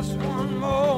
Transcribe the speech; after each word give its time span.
Just 0.00 0.16
one 0.16 0.56
more 0.56 0.89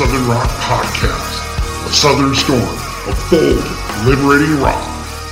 Southern 0.00 0.26
Rock 0.28 0.48
podcast, 0.60 1.86
a 1.86 1.92
southern 1.92 2.34
storm 2.34 2.62
of 3.06 3.26
bold, 3.30 4.08
liberating 4.08 4.58
rock, 4.58 4.82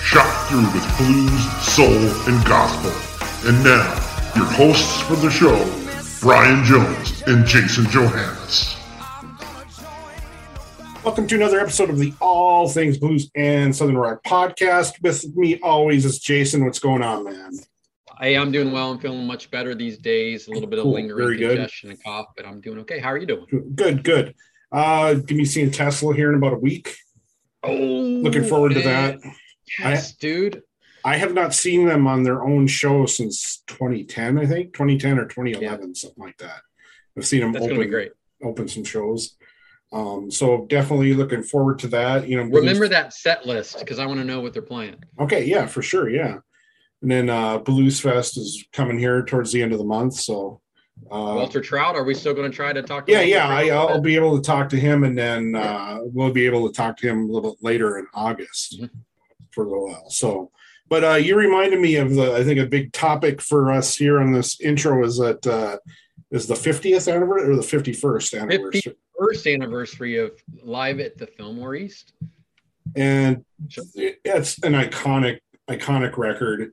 shot 0.02 0.28
through 0.46 0.60
with 0.74 0.98
blues, 0.98 1.64
soul, 1.64 1.86
and 2.28 2.44
gospel. 2.46 2.92
And 3.48 3.64
now, 3.64 3.86
your 4.36 4.44
hosts 4.44 5.00
for 5.00 5.16
the 5.16 5.30
show, 5.30 5.56
Brian 6.20 6.62
Jones 6.64 7.22
and 7.26 7.46
Jason 7.46 7.86
Johannes. 7.86 8.76
Welcome 11.02 11.26
to 11.28 11.34
another 11.36 11.60
episode 11.60 11.88
of 11.88 11.98
the 11.98 12.12
All 12.20 12.68
Things 12.68 12.98
Blues 12.98 13.30
and 13.34 13.74
Southern 13.74 13.96
Rock 13.96 14.22
podcast. 14.24 15.00
With 15.00 15.34
me 15.34 15.58
always 15.60 16.04
is 16.04 16.18
Jason. 16.18 16.66
What's 16.66 16.78
going 16.78 17.02
on, 17.02 17.24
man? 17.24 17.52
Hey, 18.20 18.36
I'm 18.36 18.52
doing 18.52 18.72
well. 18.72 18.90
I'm 18.90 18.98
feeling 18.98 19.26
much 19.26 19.50
better 19.50 19.74
these 19.74 19.96
days. 19.96 20.46
A 20.48 20.50
little 20.50 20.68
bit 20.68 20.80
of 20.80 20.82
Cool. 20.82 20.92
lingering 20.94 21.24
Very 21.24 21.38
good. 21.38 21.56
congestion 21.56 21.88
and 21.88 22.04
cough, 22.04 22.26
but 22.36 22.44
I'm 22.44 22.60
doing 22.60 22.80
okay. 22.80 22.98
How 22.98 23.08
are 23.10 23.16
you 23.16 23.26
doing? 23.26 23.46
Good, 23.74 24.02
good. 24.04 24.34
Uh, 24.70 25.14
gonna 25.14 25.24
be 25.24 25.44
seeing 25.44 25.70
Tesla 25.70 26.14
here 26.14 26.30
in 26.30 26.36
about 26.36 26.52
a 26.54 26.58
week. 26.58 26.94
Oh, 27.62 27.72
Looking 27.74 28.44
forward 28.44 28.74
to 28.74 28.82
that. 28.82 29.18
Yes, 29.78 30.12
dude. 30.16 30.62
I 31.04 31.16
have 31.16 31.32
not 31.32 31.54
seen 31.54 31.86
them 31.86 32.06
on 32.06 32.22
their 32.22 32.42
own 32.44 32.66
show 32.66 33.06
since 33.06 33.62
2010, 33.68 34.38
I 34.38 34.46
think 34.46 34.72
2010 34.74 35.18
or 35.18 35.26
2011, 35.26 35.94
something 35.94 36.22
like 36.22 36.36
that. 36.38 36.60
I've 37.16 37.26
seen 37.26 37.40
them 37.40 37.52
That's 37.52 37.64
open, 37.66 37.88
great. 37.88 38.12
open 38.42 38.68
some 38.68 38.84
shows. 38.84 39.36
Um, 39.92 40.30
so 40.30 40.66
definitely 40.68 41.14
looking 41.14 41.42
forward 41.42 41.78
to 41.80 41.88
that. 41.88 42.28
You 42.28 42.36
know, 42.36 42.42
Remember 42.44 42.88
that 42.88 43.14
set 43.14 43.46
list 43.46 43.78
because 43.78 43.98
I 43.98 44.06
want 44.06 44.20
to 44.20 44.24
know 44.24 44.40
what 44.40 44.52
they're 44.52 44.60
playing. 44.62 44.96
Okay, 45.18 45.44
yeah, 45.46 45.66
for 45.66 45.80
sure, 45.82 46.08
yeah. 46.10 46.38
And 47.00 47.10
then 47.10 47.30
uh 47.30 47.58
Blues 47.58 48.00
Fest 48.00 48.36
is 48.36 48.64
coming 48.72 48.98
here 48.98 49.24
towards 49.24 49.52
the 49.52 49.62
end 49.62 49.72
of 49.72 49.78
the 49.78 49.84
month, 49.84 50.14
so 50.14 50.60
uh 51.10 51.34
Walter 51.36 51.60
Trout, 51.60 51.94
are 51.96 52.04
we 52.04 52.14
still 52.14 52.34
going 52.34 52.50
to 52.50 52.54
try 52.54 52.72
to 52.72 52.82
talk? 52.82 53.06
To 53.06 53.12
yeah, 53.12 53.18
Walter 53.18 53.30
yeah, 53.30 53.48
I, 53.48 53.60
a 53.60 53.64
little 53.64 53.88
I'll 53.88 54.00
be 54.00 54.14
able 54.16 54.36
to 54.36 54.42
talk 54.42 54.68
to 54.70 54.76
him, 54.78 55.04
and 55.04 55.16
then 55.16 55.54
uh, 55.54 55.98
we'll 56.02 56.32
be 56.32 56.46
able 56.46 56.68
to 56.68 56.74
talk 56.74 56.96
to 56.98 57.08
him 57.08 57.28
a 57.28 57.32
little 57.32 57.50
bit 57.52 57.58
later 57.62 57.98
in 57.98 58.06
August 58.14 58.80
Mhm. 58.80 58.90
for 59.52 59.64
a 59.64 59.68
little 59.68 59.86
while. 59.88 60.10
So, 60.10 60.50
but 60.88 61.04
uh, 61.04 61.14
you 61.14 61.36
reminded 61.36 61.80
me 61.80 61.96
of 61.96 62.14
the, 62.14 62.34
I 62.34 62.44
think 62.44 62.58
a 62.60 62.66
big 62.66 62.92
topic 62.92 63.40
for 63.40 63.70
us 63.72 63.94
here 63.96 64.20
on 64.20 64.32
this 64.32 64.60
intro 64.60 65.04
is 65.04 65.18
that 65.18 65.46
uh, 65.46 65.78
is 66.30 66.46
the 66.46 66.54
50th 66.54 67.12
anniversary 67.12 67.50
or 67.50 67.56
the 67.56 67.62
51st 67.62 68.40
anniversary, 68.40 68.94
first 69.18 69.46
anniversary 69.46 70.18
of 70.18 70.32
live 70.62 71.00
at 71.00 71.16
the 71.16 71.26
Fillmore 71.26 71.74
East. 71.74 72.12
and 72.96 73.44
it's 73.94 74.58
an 74.62 74.72
iconic, 74.74 75.38
iconic 75.68 76.16
record. 76.18 76.72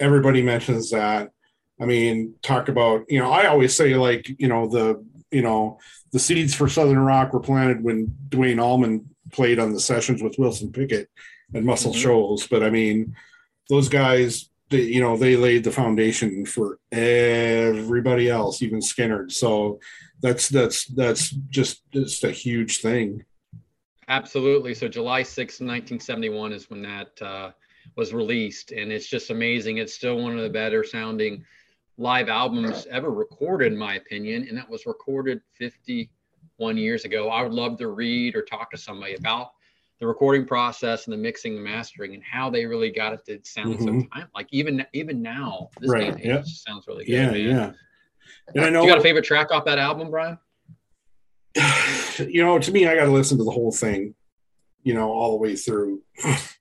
Everybody 0.00 0.42
mentions 0.42 0.90
that. 0.90 1.30
I 1.80 1.84
mean, 1.84 2.34
talk 2.42 2.68
about 2.68 3.04
you 3.08 3.18
know. 3.18 3.30
I 3.30 3.46
always 3.46 3.74
say 3.74 3.94
like 3.96 4.28
you 4.38 4.48
know 4.48 4.66
the 4.68 5.04
you 5.30 5.42
know 5.42 5.78
the 6.12 6.18
seeds 6.18 6.54
for 6.54 6.68
Southern 6.68 6.98
Rock 6.98 7.32
were 7.32 7.40
planted 7.40 7.82
when 7.82 8.14
Duane 8.28 8.60
Allman 8.60 9.08
played 9.32 9.58
on 9.58 9.72
the 9.72 9.80
sessions 9.80 10.22
with 10.22 10.38
Wilson 10.38 10.72
Pickett 10.72 11.08
and 11.52 11.64
Muscle 11.66 11.92
Mhm. 11.92 12.02
Shoals. 12.02 12.46
But 12.46 12.62
I 12.62 12.70
mean, 12.70 13.14
those 13.68 13.88
guys, 13.88 14.48
they, 14.70 14.82
you 14.82 15.00
know, 15.00 15.16
they 15.16 15.36
laid 15.36 15.64
the 15.64 15.72
foundation 15.72 16.46
for 16.46 16.78
everybody 16.92 18.28
else, 18.30 18.62
even 18.62 18.80
Skynyrd. 18.80 19.32
So 19.32 19.80
that's 20.22 20.48
that's 20.48 20.86
that's 20.86 21.30
just 21.50 21.82
just 21.92 22.24
a 22.24 22.30
huge 22.30 22.80
thing. 22.80 23.24
Absolutely. 24.08 24.72
So 24.74 24.86
July 24.88 25.22
6th, 25.22 25.60
1971 25.60 26.52
is 26.52 26.70
when 26.70 26.82
that 26.82 27.20
uh, 27.20 27.50
was 27.96 28.14
released. 28.14 28.70
And 28.70 28.92
it's 28.92 29.08
just 29.08 29.30
amazing. 29.30 29.78
It's 29.78 29.94
still 29.94 30.16
one 30.16 30.36
of 30.36 30.42
the 30.42 30.48
better 30.50 30.84
sounding 30.84 31.44
live 31.98 32.28
albums 32.28 32.86
ever 32.90 33.10
recorded, 33.10 33.72
in 33.72 33.78
my 33.78 33.94
opinion. 33.96 34.46
And 34.48 34.56
that 34.58 34.68
was 34.68 34.86
recorded 34.86 35.40
51 35.54 36.76
years 36.76 37.04
ago. 37.04 37.30
I 37.30 37.42
would 37.42 37.52
love 37.52 37.78
to 37.78 37.88
read 37.88 38.36
or 38.36 38.42
talk 38.42 38.70
to 38.72 38.76
somebody 38.76 39.14
about 39.14 39.52
the 39.98 40.06
recording 40.06 40.44
process 40.46 41.06
and 41.06 41.12
the 41.14 41.16
mixing 41.16 41.54
and 41.54 41.64
mastering 41.64 42.12
and 42.14 42.22
how 42.22 42.50
they 42.50 42.66
really 42.66 42.90
got 42.90 43.14
it 43.14 43.24
to 43.24 43.40
sound 43.50 43.80
so 43.80 43.86
Mhm. 43.92 44.10
time. 44.12 44.28
Like 44.34 44.48
even 44.50 44.84
even 44.92 45.22
now, 45.22 45.70
this 45.80 45.90
Right, 45.90 46.14
day 46.14 46.22
yeah. 46.22 46.42
sounds 46.42 46.86
really 46.86 47.06
good. 47.06 47.12
Yeah, 47.12 47.30
man. 47.30 47.40
yeah. 47.40 47.72
And 48.54 48.64
I 48.64 48.70
know 48.70 48.82
You 48.82 48.88
got 48.90 48.98
a 48.98 49.02
favorite 49.02 49.24
track 49.24 49.50
off 49.50 49.64
that 49.64 49.78
album, 49.78 50.10
Brian? 50.10 50.38
you 52.18 52.42
know, 52.42 52.58
to 52.58 52.72
me, 52.72 52.86
I 52.86 52.94
got 52.94 53.04
to 53.06 53.10
listen 53.10 53.38
to 53.38 53.44
the 53.44 53.50
whole 53.50 53.72
thing, 53.72 54.14
you 54.82 54.92
know, 54.92 55.10
all 55.10 55.30
the 55.30 55.38
way 55.38 55.56
through. 55.56 56.02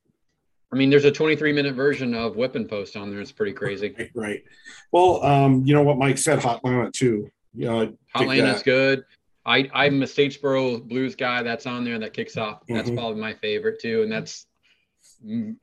I 0.75 0.78
mean, 0.78 0.90
there's 0.90 1.06
a 1.06 1.12
23 1.12 1.53
minute 1.53 1.74
version 1.74 2.13
of 2.13 2.36
Whipping 2.36 2.68
Post 2.68 2.97
on 2.97 3.09
there. 3.09 3.22
It's 3.22 3.31
pretty 3.31 3.53
crazy. 3.53 3.96
Right, 3.97 4.12
right. 4.13 4.44
Well, 4.91 5.24
um, 5.24 5.63
you 5.66 5.74
know 5.74 5.84
what 5.84 5.97
Mike 5.97 6.18
said, 6.18 6.40
Hot 6.40 6.62
'Lanta 6.63 6.91
too. 6.91 7.31
You 7.53 7.66
know, 7.66 7.97
is 8.19 8.62
good. 8.62 9.06
I, 9.46 9.69
I'm 9.74 10.03
a 10.03 10.06
Statesboro 10.06 10.85
blues 10.85 11.16
guy 11.16 11.44
that's 11.44 11.66
on 11.66 11.85
there 11.85 11.97
that 12.00 12.12
kicks 12.14 12.35
off. 12.35 12.64
That's 12.68 12.90
Mhm. 12.90 12.96
probably 12.97 13.22
my 13.22 13.34
favorite 13.35 13.80
too. 13.80 14.03
And 14.03 14.12
that's 14.12 14.47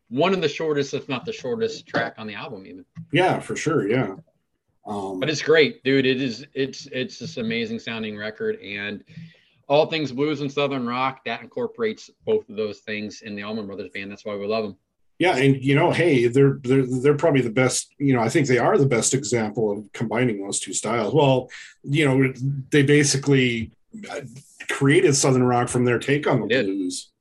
one 0.09 0.33
of 0.33 0.41
the 0.41 0.49
shortest, 0.49 0.95
if 0.95 1.11
not 1.11 1.27
the 1.27 1.33
shortest 1.35 1.87
track 1.87 2.15
on 2.17 2.27
the 2.27 2.35
album, 2.35 2.65
even. 2.67 2.87
Yeah, 3.13 3.39
for 3.39 3.55
sure. 3.55 3.87
Yeah. 3.87 4.17
Um, 4.87 5.21
But 5.21 5.29
it's 5.29 5.43
great, 5.43 5.85
dude. 5.85 6.07
It 6.07 6.23
is, 6.23 6.47
it's, 6.55 6.87
it's 6.87 7.19
this 7.19 7.37
amazing 7.37 7.81
sounding 7.81 8.17
record. 8.17 8.59
And 8.63 9.05
all 9.69 9.87
things 9.87 10.11
blues 10.11 10.41
and 10.41 10.51
Southern 10.51 10.87
rock 10.87 11.23
that 11.27 11.43
incorporates 11.43 12.09
both 12.25 12.49
of 12.49 12.57
those 12.57 12.79
things 12.81 13.21
in 13.21 13.37
the 13.37 13.43
Allman 13.43 13.67
Brothers 13.67 13.91
band. 13.93 14.11
That's 14.11 14.25
why 14.25 14.37
we 14.37 14.47
love 14.47 14.65
them. 14.65 14.77
Yeah, 15.23 15.37
and 15.37 15.63
you 15.63 15.77
know, 15.77 15.93
hey, 15.93 16.27
they're 16.27 16.59
they're 16.65 16.85
they're 16.85 17.15
probably 17.17 17.43
the 17.43 17.51
best. 17.63 17.95
You 17.99 18.13
know, 18.13 18.21
I 18.21 18.29
think 18.29 18.49
they 18.49 18.59
are 18.59 18.77
the 18.77 18.87
best 18.87 19.15
example 19.15 19.71
of 19.71 19.93
combining 19.93 20.45
those 20.45 20.59
two 20.59 20.75
styles. 20.75 21.15
Well, 21.15 21.49
you 21.85 22.05
know, 22.05 22.33
they 22.71 22.83
basically 22.83 23.71
uh, 24.11 24.23
created 24.69 25.15
Southern 25.15 25.45
rock 25.45 25.69
from 25.69 25.85
their 25.85 26.01
take 26.01 26.27
on 26.27 26.41
the 26.41 26.49
They 26.49 26.65
blues. 26.65 27.13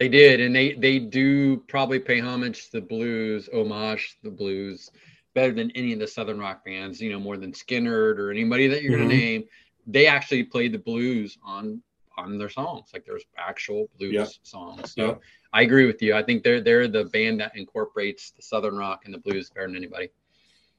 They 0.00 0.08
did, 0.08 0.40
and 0.40 0.52
they 0.52 0.72
they 0.72 0.98
do 0.98 1.58
probably 1.68 2.00
pay 2.00 2.18
homage 2.18 2.64
to 2.70 2.80
the 2.80 2.80
blues, 2.80 3.48
homage 3.54 4.16
to 4.16 4.30
the 4.30 4.36
blues, 4.36 4.90
better 5.36 5.52
than 5.52 5.70
any 5.76 5.92
of 5.92 6.00
the 6.00 6.08
southern 6.08 6.40
rock 6.40 6.64
bands. 6.64 7.00
You 7.00 7.12
know, 7.12 7.20
more 7.20 7.36
than 7.36 7.52
Skynyrd 7.52 8.18
or 8.18 8.32
anybody 8.32 8.66
that 8.66 8.82
you're 8.82 8.94
Mhm. 8.94 9.02
gonna 9.02 9.14
name. 9.14 9.44
They 9.86 10.08
actually 10.08 10.42
played 10.42 10.72
the 10.72 10.78
blues 10.80 11.38
on 11.44 11.82
on 12.18 12.38
their 12.38 12.48
songs, 12.48 12.90
like 12.92 13.04
there's 13.06 13.24
actual 13.36 13.88
blues 13.98 14.12
Yeah. 14.14 14.26
songs. 14.42 14.92
So 14.94 15.06
Yeah. 15.06 15.14
I 15.52 15.62
agree 15.62 15.86
with 15.86 16.02
you. 16.02 16.14
I 16.14 16.22
think 16.22 16.42
they're 16.42 16.60
they're 16.60 16.88
the 16.88 17.04
band 17.04 17.40
that 17.40 17.56
incorporates 17.56 18.30
the 18.32 18.42
southern 18.42 18.76
rock 18.76 19.02
and 19.04 19.14
the 19.14 19.18
blues 19.18 19.50
better 19.50 19.66
than 19.66 19.76
anybody. 19.76 20.08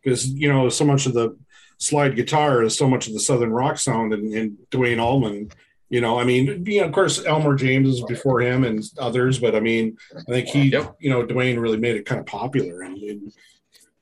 because 0.02 0.30
you 0.30 0.48
know 0.48 0.70
so 0.70 0.86
much 0.86 1.06
of 1.08 1.14
the 1.14 1.36
slide 1.78 2.16
guitar 2.16 2.64
is 2.64 2.78
so 2.78 2.88
much 2.90 3.08
of 3.08 3.14
the 3.14 3.20
southern 3.20 3.52
rock 3.52 3.78
sound 3.78 4.14
and, 4.14 4.34
and 4.34 4.58
Duane 4.70 5.00
Allman. 5.00 5.50
You 5.90 6.02
know, 6.02 6.20
I 6.20 6.24
mean, 6.24 6.64
you 6.68 6.80
know, 6.82 6.88
of 6.88 6.94
course, 6.94 7.26
Elmore 7.26 7.56
James 7.56 7.90
is 7.90 8.02
before 8.04 8.40
him 8.42 8.64
and 8.64 8.82
others, 9.00 9.40
but 9.40 9.56
I 9.56 9.60
mean, 9.60 9.98
I 10.16 10.22
think 10.22 10.48
he, 10.48 10.64
Yep. 10.70 10.98
you 11.00 11.10
know, 11.10 11.26
Duane 11.26 11.60
really 11.60 11.78
made 11.80 11.96
it 11.96 12.06
kind 12.06 12.20
of 12.20 12.28
popular 12.28 12.82
and, 12.84 12.96
and 13.00 13.34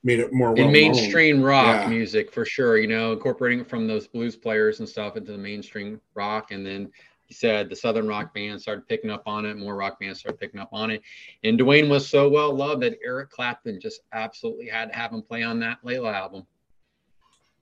made 0.04 0.20
it 0.20 0.32
more 0.34 0.54
well 0.54 0.66
in 0.68 0.72
mainstream 0.74 1.42
rock 1.42 1.84
Yeah. 1.84 1.90
music 1.90 2.32
for 2.32 2.46
sure 2.46 2.78
you 2.78 2.88
know 2.88 3.14
incorporating 3.14 3.60
it 3.62 3.68
from 3.70 3.88
those 3.88 4.06
blues 4.08 4.36
players 4.36 4.80
and 4.80 4.88
stuff 4.88 5.18
into 5.18 5.32
the 5.32 5.38
mainstream 5.38 6.00
rock 6.14 6.52
and 6.52 6.64
then 6.66 6.92
he 7.28 7.34
said 7.34 7.70
the 7.70 7.76
southern 7.76 8.08
rock 8.08 8.34
band 8.34 8.62
started 8.62 8.88
picking 8.88 9.10
up 9.10 9.24
on 9.26 9.46
it 9.46 9.58
more 9.58 9.76
rock 9.76 10.00
bands 10.00 10.20
started 10.20 10.40
picking 10.40 10.60
up 10.60 10.70
on 10.72 10.90
it 10.90 11.02
and 11.44 11.58
duane 11.58 11.90
was 11.90 12.08
so 12.08 12.28
well 12.28 12.54
loved 12.54 12.82
that 12.82 12.98
eric 13.06 13.30
clapton 13.30 13.80
just 13.80 14.02
absolutely 14.14 14.68
had 14.68 14.92
to 14.92 14.98
have 14.98 15.12
him 15.12 15.22
play 15.22 15.44
on 15.44 15.60
that 15.60 15.78
layla 15.86 16.14
album 16.14 16.46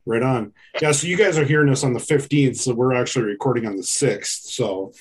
Right 0.06 0.22
on. 0.22 0.54
Yeah, 0.80 0.92
so 0.92 1.08
you 1.08 1.18
guys 1.18 1.38
are 1.40 1.46
hearing 1.46 1.70
us 1.70 1.84
on 1.84 1.94
the 1.94 2.00
15th, 2.00 2.58
so 2.58 2.76
we're 2.76 2.94
actually 2.94 3.26
recording 3.26 3.66
on 3.66 3.76
the 3.76 3.82
6th. 3.82 4.44
So, 4.52 4.94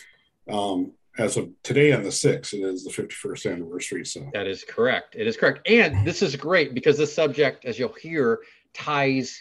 um, 0.49 0.93
as 1.19 1.37
of 1.37 1.50
today 1.62 1.93
on 1.93 2.02
the 2.02 2.08
6th, 2.08 2.55
it 2.55 2.62
is 2.62 2.84
the 2.84 2.90
51st 2.90 3.52
anniversary. 3.52 4.05
So 4.05 4.28
That 4.32 4.46
is 4.46 4.64
correct. 4.64 5.14
It 5.14 5.26
is 5.26 5.37
correct. 5.37 5.69
And 5.69 6.06
this 6.06 6.22
is 6.22 6.34
great 6.37 6.75
because 6.75 6.96
this 6.96 7.14
subject, 7.14 7.66
as 7.66 7.78
you'll 7.78 7.93
hear, 7.93 8.40
ties 8.72 9.40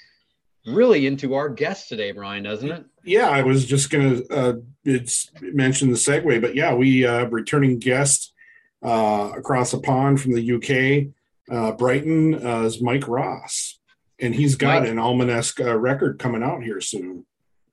really 0.65 1.05
into 1.07 1.33
our 1.35 1.49
guest 1.49 1.89
today, 1.89 2.11
Brian, 2.11 2.43
doesn't 2.43 2.71
it? 2.71 2.85
yeah, 3.03 3.29
I 3.29 3.41
was 3.43 3.65
just 3.65 3.89
gonna 3.89 4.21
uh, 4.29 4.53
it's 4.85 5.29
mention 5.41 5.89
the 5.89 5.95
segue, 5.95 6.41
but 6.41 6.55
yeah, 6.55 6.73
we 6.73 7.05
uh, 7.05 7.25
returning 7.25 7.79
guest 7.79 8.33
uh, 8.81 9.31
across 9.35 9.71
the 9.71 9.79
pond 9.79 10.21
from 10.21 10.33
the 10.33 10.53
UK, 10.53 11.13
uh, 11.53 11.73
Brighton, 11.73 12.45
uh, 12.45 12.61
is 12.61 12.81
Mike 12.81 13.07
Ross, 13.07 13.79
and 14.19 14.33
he's 14.33 14.55
got 14.55 14.83
Mike. 14.83 14.91
an 14.91 14.97
Allmanesque 14.97 15.65
uh, 15.65 15.77
record 15.77 16.19
coming 16.19 16.43
out 16.43 16.63
here 16.63 16.81
soon. 16.81 17.25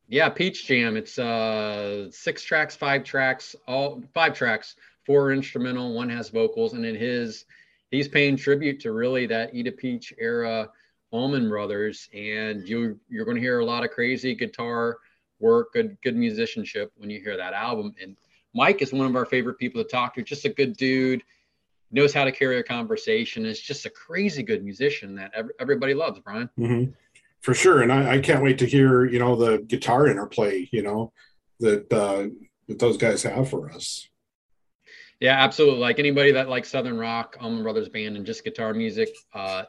Yeah, 0.08 0.28
Peach 0.28 0.66
Jam. 0.66 0.96
It's 0.96 1.18
uh 1.18 2.10
six 2.10 2.42
tracks, 2.42 2.74
five 2.74 3.04
tracks, 3.04 3.54
all 3.68 4.02
five 4.12 4.34
tracks, 4.34 4.74
four 5.06 5.32
instrumental, 5.32 5.94
one 5.94 6.08
has 6.10 6.28
vocals, 6.28 6.72
and 6.72 6.84
in 6.84 6.96
his 6.96 7.44
he's 7.92 8.08
paying 8.08 8.36
tribute 8.36 8.80
to 8.80 8.92
really 8.92 9.26
that 9.26 9.54
Eat 9.54 9.68
a 9.68 9.72
Peach 9.72 10.12
era 10.18 10.68
Allman 11.10 11.48
Brothers. 11.48 12.08
And 12.14 12.66
you 12.68 12.98
you're 13.08 13.24
gonna 13.24 13.40
hear 13.40 13.60
a 13.60 13.64
lot 13.64 13.84
of 13.84 13.90
crazy 13.90 14.34
guitar 14.34 14.98
work, 15.38 15.72
good 15.72 15.96
good 16.02 16.16
musicianship 16.16 16.92
when 16.96 17.10
you 17.10 17.20
hear 17.20 17.36
that 17.36 17.52
album. 17.52 17.94
And 18.00 18.16
Mike 18.54 18.82
is 18.82 18.92
one 18.92 19.06
of 19.06 19.16
our 19.16 19.26
favorite 19.26 19.58
people 19.58 19.82
to 19.82 19.88
talk 19.88 20.14
to, 20.14 20.22
just 20.22 20.44
a 20.44 20.48
good 20.48 20.76
dude, 20.76 21.22
knows 21.90 22.12
how 22.12 22.24
to 22.24 22.32
carry 22.32 22.58
a 22.58 22.62
conversation, 22.62 23.46
is 23.46 23.60
just 23.60 23.86
a 23.86 23.90
crazy 23.90 24.42
good 24.42 24.64
musician 24.64 25.14
that 25.16 25.32
ev- 25.34 25.50
everybody 25.60 25.94
loves, 25.94 26.20
Brian. 26.20 26.50
hmm 26.56 26.84
For 27.40 27.54
sure, 27.54 27.82
and 27.82 27.92
I, 27.92 28.16
I 28.16 28.18
can't 28.20 28.42
wait 28.42 28.58
to 28.58 28.66
hear 28.66 29.04
you 29.04 29.18
know 29.18 29.36
the 29.36 29.58
guitar 29.58 30.06
interplay 30.06 30.68
you 30.72 30.82
know 30.82 31.12
that 31.60 31.92
uh, 31.92 32.28
that 32.68 32.78
those 32.78 32.96
guys 32.96 33.22
have 33.22 33.48
for 33.48 33.70
us. 33.70 34.08
Yeah, 35.20 35.36
absolutely. 35.38 35.80
Like 35.80 35.98
anybody 35.98 36.32
that 36.32 36.48
likes 36.48 36.70
Southern 36.70 36.98
rock, 36.98 37.36
Allman 37.40 37.62
Brothers 37.62 37.90
Band, 37.90 38.16
and 38.16 38.24
just 38.24 38.42
guitar 38.42 38.72
music, 38.72 39.10
uh, 39.34 39.64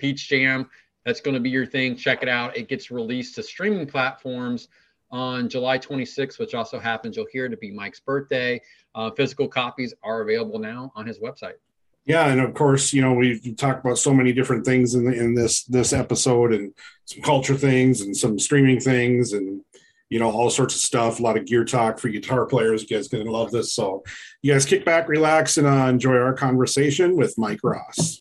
Peach 0.00 0.28
Jam, 0.28 0.68
that's 1.04 1.20
going 1.20 1.34
to 1.34 1.40
be 1.40 1.50
your 1.50 1.66
thing. 1.66 1.94
Check 1.94 2.22
it 2.22 2.28
out. 2.28 2.56
It 2.56 2.68
gets 2.68 2.90
released 2.90 3.34
to 3.34 3.42
streaming 3.42 3.86
platforms 3.86 4.68
on 5.10 5.48
July 5.48 5.78
26th, 5.78 6.38
which 6.38 6.54
also 6.54 6.78
happens. 6.78 7.16
You'll 7.16 7.26
hear 7.30 7.48
to 7.48 7.56
be 7.56 7.70
Mike's 7.70 8.00
birthday. 8.00 8.60
Uh, 8.94 9.10
physical 9.10 9.46
copies 9.46 9.92
are 10.02 10.22
available 10.22 10.58
now 10.58 10.90
on 10.96 11.06
his 11.06 11.18
website. 11.18 11.54
Yeah, 12.06 12.28
and 12.28 12.40
of 12.40 12.54
course, 12.54 12.92
you 12.92 13.02
know 13.02 13.12
we've 13.12 13.56
talked 13.56 13.84
about 13.84 13.98
so 13.98 14.14
many 14.14 14.32
different 14.32 14.64
things 14.64 14.94
in 14.94 15.04
the, 15.04 15.12
in 15.12 15.34
this 15.34 15.64
this 15.64 15.92
episode, 15.92 16.52
and 16.52 16.72
some 17.04 17.22
culture 17.22 17.54
things, 17.54 18.00
and 18.00 18.16
some 18.16 18.38
streaming 18.38 18.80
things, 18.80 19.34
and 19.34 19.60
you 20.08 20.18
know 20.18 20.30
all 20.30 20.48
sorts 20.48 20.74
of 20.74 20.80
stuff. 20.80 21.20
A 21.20 21.22
lot 21.22 21.36
of 21.36 21.44
gear 21.44 21.64
talk 21.64 21.98
for 21.98 22.08
guitar 22.08 22.46
players. 22.46 22.82
You 22.82 22.96
guys 22.96 23.08
gonna 23.08 23.30
love 23.30 23.50
this. 23.50 23.74
So, 23.74 24.02
you 24.40 24.52
guys 24.52 24.64
kick 24.64 24.84
back, 24.84 25.08
relax, 25.08 25.58
and 25.58 25.66
uh, 25.66 25.86
enjoy 25.88 26.16
our 26.16 26.32
conversation 26.32 27.16
with 27.16 27.36
Mike 27.36 27.60
Ross. 27.62 28.20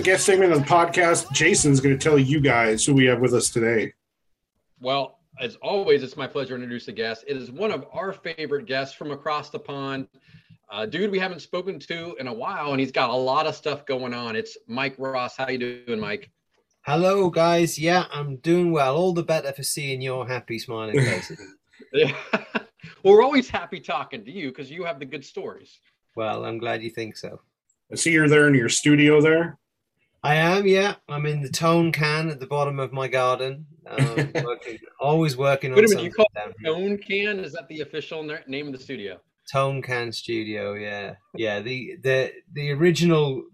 The 0.00 0.04
guest 0.04 0.24
segment 0.24 0.50
of 0.50 0.60
the 0.60 0.64
podcast. 0.64 1.30
Jason's 1.30 1.78
going 1.78 1.96
to 1.96 2.02
tell 2.02 2.18
you 2.18 2.40
guys 2.40 2.86
who 2.86 2.94
we 2.94 3.04
have 3.04 3.20
with 3.20 3.34
us 3.34 3.50
today. 3.50 3.92
Well, 4.80 5.18
as 5.38 5.56
always, 5.56 6.02
it's 6.02 6.16
my 6.16 6.26
pleasure 6.26 6.56
to 6.56 6.62
introduce 6.62 6.86
the 6.86 6.92
guest. 6.92 7.22
It 7.28 7.36
is 7.36 7.50
one 7.50 7.70
of 7.70 7.84
our 7.92 8.14
favorite 8.14 8.64
guests 8.64 8.94
from 8.94 9.10
across 9.10 9.50
the 9.50 9.58
pond. 9.58 10.08
Uh, 10.72 10.86
dude, 10.86 11.10
we 11.10 11.18
haven't 11.18 11.42
spoken 11.42 11.78
to 11.80 12.16
in 12.18 12.28
a 12.28 12.32
while, 12.32 12.70
and 12.70 12.80
he's 12.80 12.92
got 12.92 13.10
a 13.10 13.14
lot 13.14 13.46
of 13.46 13.54
stuff 13.54 13.84
going 13.84 14.14
on. 14.14 14.36
It's 14.36 14.56
Mike 14.66 14.94
Ross. 14.96 15.36
How 15.36 15.50
you 15.50 15.84
doing, 15.84 16.00
Mike? 16.00 16.30
Hello, 16.86 17.28
guys. 17.28 17.78
Yeah, 17.78 18.06
I'm 18.10 18.36
doing 18.36 18.72
well. 18.72 18.96
All 18.96 19.12
the 19.12 19.22
better 19.22 19.52
for 19.52 19.62
seeing 19.62 20.00
your 20.00 20.26
happy, 20.26 20.58
smiling 20.58 20.98
faces. 20.98 21.42
Yeah. 21.92 22.16
well, 22.32 22.62
we're 23.04 23.22
always 23.22 23.50
happy 23.50 23.80
talking 23.80 24.24
to 24.24 24.30
you 24.30 24.48
because 24.48 24.70
you 24.70 24.82
have 24.84 24.98
the 24.98 25.04
good 25.04 25.26
stories. 25.26 25.78
well, 26.16 26.46
I'm 26.46 26.56
glad 26.56 26.82
you 26.82 26.88
think 26.88 27.18
so. 27.18 27.42
I 27.92 27.96
see 27.96 28.12
you're 28.12 28.30
there 28.30 28.48
in 28.48 28.54
your 28.54 28.70
studio 28.70 29.20
there. 29.20 29.59
I 30.22 30.34
am. 30.34 30.66
Yeah, 30.66 30.96
I'm 31.08 31.26
in 31.26 31.40
the 31.40 31.48
tone 31.48 31.92
can 31.92 32.28
at 32.28 32.40
the 32.40 32.46
bottom 32.46 32.78
of 32.78 32.92
my 32.92 33.08
garden. 33.08 33.66
Um, 33.86 34.32
working, 34.44 34.78
always 35.00 35.36
working 35.36 35.72
on 35.72 35.76
Wait 35.76 35.86
a 35.86 35.88
minute, 35.88 36.04
you 36.04 36.12
call 36.12 36.26
here. 36.34 36.52
Tone 36.64 36.98
Can? 36.98 37.40
Is 37.40 37.52
that 37.52 37.68
the 37.68 37.80
official 37.80 38.22
name 38.46 38.66
of 38.66 38.72
the 38.72 38.78
studio? 38.78 39.18
Tone 39.50 39.82
Can 39.82 40.12
Studio. 40.12 40.74
Yeah, 40.74 41.14
yeah. 41.34 41.60
The 41.60 41.96
the 42.02 42.32
the 42.52 42.70
original 42.72 43.44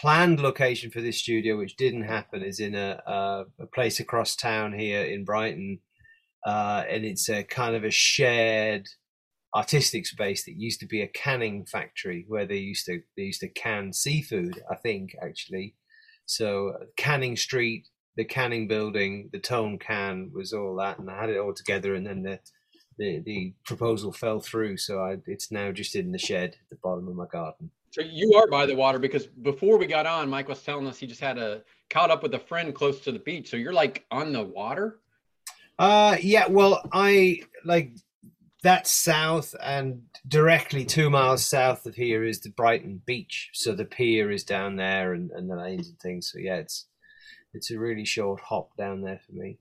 planned 0.00 0.40
location 0.40 0.90
for 0.90 1.00
this 1.00 1.18
studio, 1.18 1.58
which 1.58 1.76
didn't 1.76 2.04
happen, 2.04 2.42
is 2.42 2.58
in 2.58 2.74
a 2.74 3.02
a, 3.06 3.44
a 3.60 3.66
place 3.66 4.00
across 4.00 4.34
town 4.34 4.72
here 4.72 5.02
in 5.02 5.24
Brighton, 5.24 5.80
uh, 6.46 6.84
and 6.88 7.04
it's 7.04 7.28
a 7.28 7.44
kind 7.44 7.76
of 7.76 7.84
a 7.84 7.90
shared 7.90 8.88
artistic 9.54 10.04
space 10.06 10.44
that 10.44 10.56
used 10.56 10.80
to 10.80 10.86
be 10.86 11.00
a 11.00 11.06
canning 11.06 11.64
factory 11.64 12.24
where 12.26 12.46
they 12.46 12.56
used 12.56 12.86
to 12.86 13.00
they 13.16 13.24
used 13.24 13.40
to 13.40 13.48
can 13.48 13.92
seafood. 13.92 14.60
I 14.70 14.76
think 14.76 15.14
actually, 15.22 15.74
so 16.26 16.74
Canning 16.96 17.36
Street. 17.36 17.88
The 18.16 18.24
canning 18.24 18.68
building, 18.68 19.28
the 19.32 19.40
tone 19.40 19.76
can 19.76 20.30
was 20.32 20.52
all 20.52 20.76
that, 20.76 21.00
and 21.00 21.10
I 21.10 21.20
had 21.20 21.30
it 21.30 21.38
all 21.38 21.52
together, 21.52 21.96
and 21.96 22.06
then 22.06 22.22
the 22.22 22.38
the 22.98 23.20
the 23.24 23.54
proposal 23.64 24.12
fell 24.12 24.40
through, 24.40 24.76
so 24.76 25.00
I, 25.00 25.16
it's 25.26 25.50
now 25.50 25.72
just 25.72 25.96
in 25.96 26.12
the 26.12 26.18
shed 26.18 26.50
at 26.50 26.70
the 26.70 26.76
bottom 26.76 27.08
of 27.08 27.16
my 27.16 27.26
garden. 27.26 27.70
So 27.90 28.02
you 28.02 28.34
are 28.34 28.48
by 28.48 28.66
the 28.66 28.74
water 28.74 28.98
because 28.98 29.26
before 29.26 29.78
we 29.78 29.86
got 29.86 30.06
on, 30.06 30.28
Mike 30.28 30.48
was 30.48 30.62
telling 30.62 30.86
us 30.86 30.98
he 30.98 31.06
just 31.06 31.20
had 31.20 31.38
a 31.38 31.62
caught 31.90 32.10
up 32.10 32.22
with 32.22 32.34
a 32.34 32.38
friend 32.38 32.74
close 32.74 33.00
to 33.00 33.12
the 33.12 33.18
beach. 33.18 33.50
So 33.50 33.56
you're 33.56 33.72
like 33.72 34.04
on 34.10 34.32
the 34.32 34.42
water. 34.42 35.00
Uh 35.78 36.16
yeah, 36.20 36.46
well, 36.48 36.88
I 36.92 37.40
like 37.64 37.92
that's 38.62 38.90
south, 38.90 39.54
and 39.62 40.02
directly 40.26 40.84
two 40.84 41.10
miles 41.10 41.46
south 41.46 41.86
of 41.86 41.94
here 41.94 42.24
is 42.24 42.40
the 42.40 42.50
Brighton 42.50 43.02
Beach. 43.06 43.50
So 43.52 43.74
the 43.74 43.84
pier 43.84 44.30
is 44.30 44.44
down 44.44 44.76
there, 44.76 45.12
and, 45.14 45.30
and 45.30 45.50
the 45.50 45.56
lanes 45.56 45.88
and 45.88 45.98
things. 46.00 46.30
So 46.32 46.38
yeah, 46.38 46.56
it's 46.56 46.86
it's 47.52 47.70
a 47.70 47.78
really 47.78 48.04
short 48.04 48.40
hop 48.40 48.76
down 48.76 49.02
there 49.02 49.20
for 49.26 49.32
me. 49.32 49.58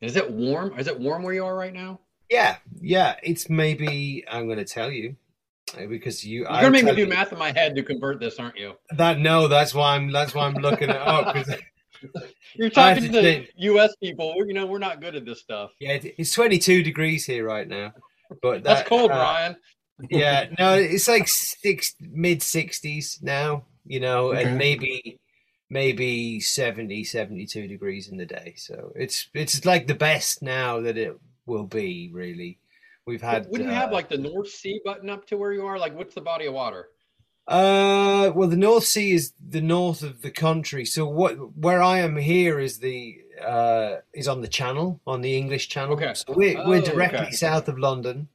Is 0.00 0.16
it 0.16 0.30
warm? 0.30 0.78
Is 0.78 0.86
it 0.88 0.98
warm 0.98 1.22
where 1.22 1.34
you 1.34 1.44
are 1.44 1.54
right 1.56 1.74
now? 1.74 2.00
Yeah, 2.30 2.56
yeah, 2.80 3.16
it's 3.22 3.50
maybe 3.50 4.24
I'm 4.30 4.46
going 4.46 4.58
to 4.58 4.64
tell 4.64 4.90
you 4.90 5.16
uh, 5.76 5.86
because 5.86 6.24
you. 6.24 6.40
You're 6.40 6.50
I'll 6.50 6.60
gonna 6.62 6.70
make 6.72 6.84
me 6.84 6.94
do 6.94 7.00
you- 7.02 7.06
math 7.08 7.32
in 7.32 7.38
my 7.38 7.52
head 7.52 7.74
to 7.76 7.82
convert 7.82 8.20
this, 8.20 8.38
aren't 8.38 8.56
you? 8.56 8.74
That 8.96 9.18
no, 9.18 9.48
that's 9.48 9.74
why 9.74 9.96
I'm 9.96 10.10
that's 10.12 10.34
why 10.34 10.46
I'm 10.46 10.54
looking 10.54 10.90
it 10.90 10.96
up. 10.96 11.34
'cause- 11.34 11.54
You're 12.54 12.70
talking 12.70 13.02
to 13.02 13.08
to 13.10 13.20
think. 13.20 13.50
U.S. 13.56 13.94
people. 14.02 14.34
You 14.46 14.54
know, 14.54 14.64
we're 14.64 14.78
not 14.78 15.02
good 15.02 15.14
at 15.16 15.26
this 15.26 15.40
stuff. 15.40 15.70
Yeah, 15.78 15.98
it's 16.16 16.32
22 16.32 16.82
degrees 16.82 17.26
here 17.26 17.44
right 17.46 17.68
now. 17.68 17.92
But 18.42 18.62
That's 18.64 18.80
that, 18.80 18.88
cold, 18.88 19.10
uh, 19.10 19.14
Brian. 19.14 19.56
yeah, 20.10 20.48
no, 20.58 20.74
it's 20.74 21.08
like 21.08 21.28
six 21.28 21.94
mid 22.00 22.40
60s 22.40 23.22
now, 23.22 23.64
you 23.84 24.00
know, 24.00 24.32
Okay. 24.32 24.44
and 24.44 24.58
maybe 24.58 25.18
maybe 25.68 26.40
70 26.40 27.04
72 27.04 27.66
degrees 27.68 28.08
in 28.08 28.16
the 28.16 28.26
day. 28.26 28.54
So 28.56 28.92
it's 28.96 29.28
it's 29.34 29.64
like 29.64 29.86
the 29.86 29.94
best 29.94 30.42
now 30.42 30.80
that 30.80 30.96
it 30.96 31.16
will 31.46 31.66
be 31.66 32.10
really. 32.12 32.58
We've 33.06 33.22
had 33.22 33.46
Wouldn't 33.50 33.70
you 33.70 33.74
have 33.74 33.90
uh, 33.90 33.94
like 33.94 34.08
the 34.08 34.18
North 34.18 34.48
Sea 34.48 34.80
button 34.84 35.10
up 35.10 35.26
to 35.28 35.36
where 35.36 35.52
you 35.52 35.66
are? 35.66 35.78
Like, 35.78 35.96
what's 35.96 36.14
the 36.14 36.20
body 36.20 36.46
of 36.46 36.54
water? 36.54 36.88
Uh, 37.48 38.30
well, 38.34 38.48
the 38.48 38.56
North 38.56 38.84
Sea 38.84 39.12
is 39.12 39.32
the 39.44 39.62
north 39.62 40.02
of 40.02 40.22
the 40.22 40.30
country. 40.30 40.84
So 40.84 41.06
what, 41.06 41.56
where 41.56 41.82
I 41.82 41.98
am 41.98 42.16
here 42.16 42.60
is 42.60 42.78
the 42.78 43.18
uh 43.40 44.00
is 44.12 44.28
on 44.28 44.40
the 44.40 44.48
Channel, 44.48 45.00
on 45.06 45.20
the 45.20 45.36
English 45.36 45.68
Channel. 45.68 45.94
Okay. 45.94 46.14
So 46.14 46.32
we're 46.34 46.56
we're 46.66 46.82
Oh, 46.82 46.84
directly 46.84 47.18
okay. 47.18 47.30
south 47.32 47.68
of 47.68 47.78
London, 47.78 48.28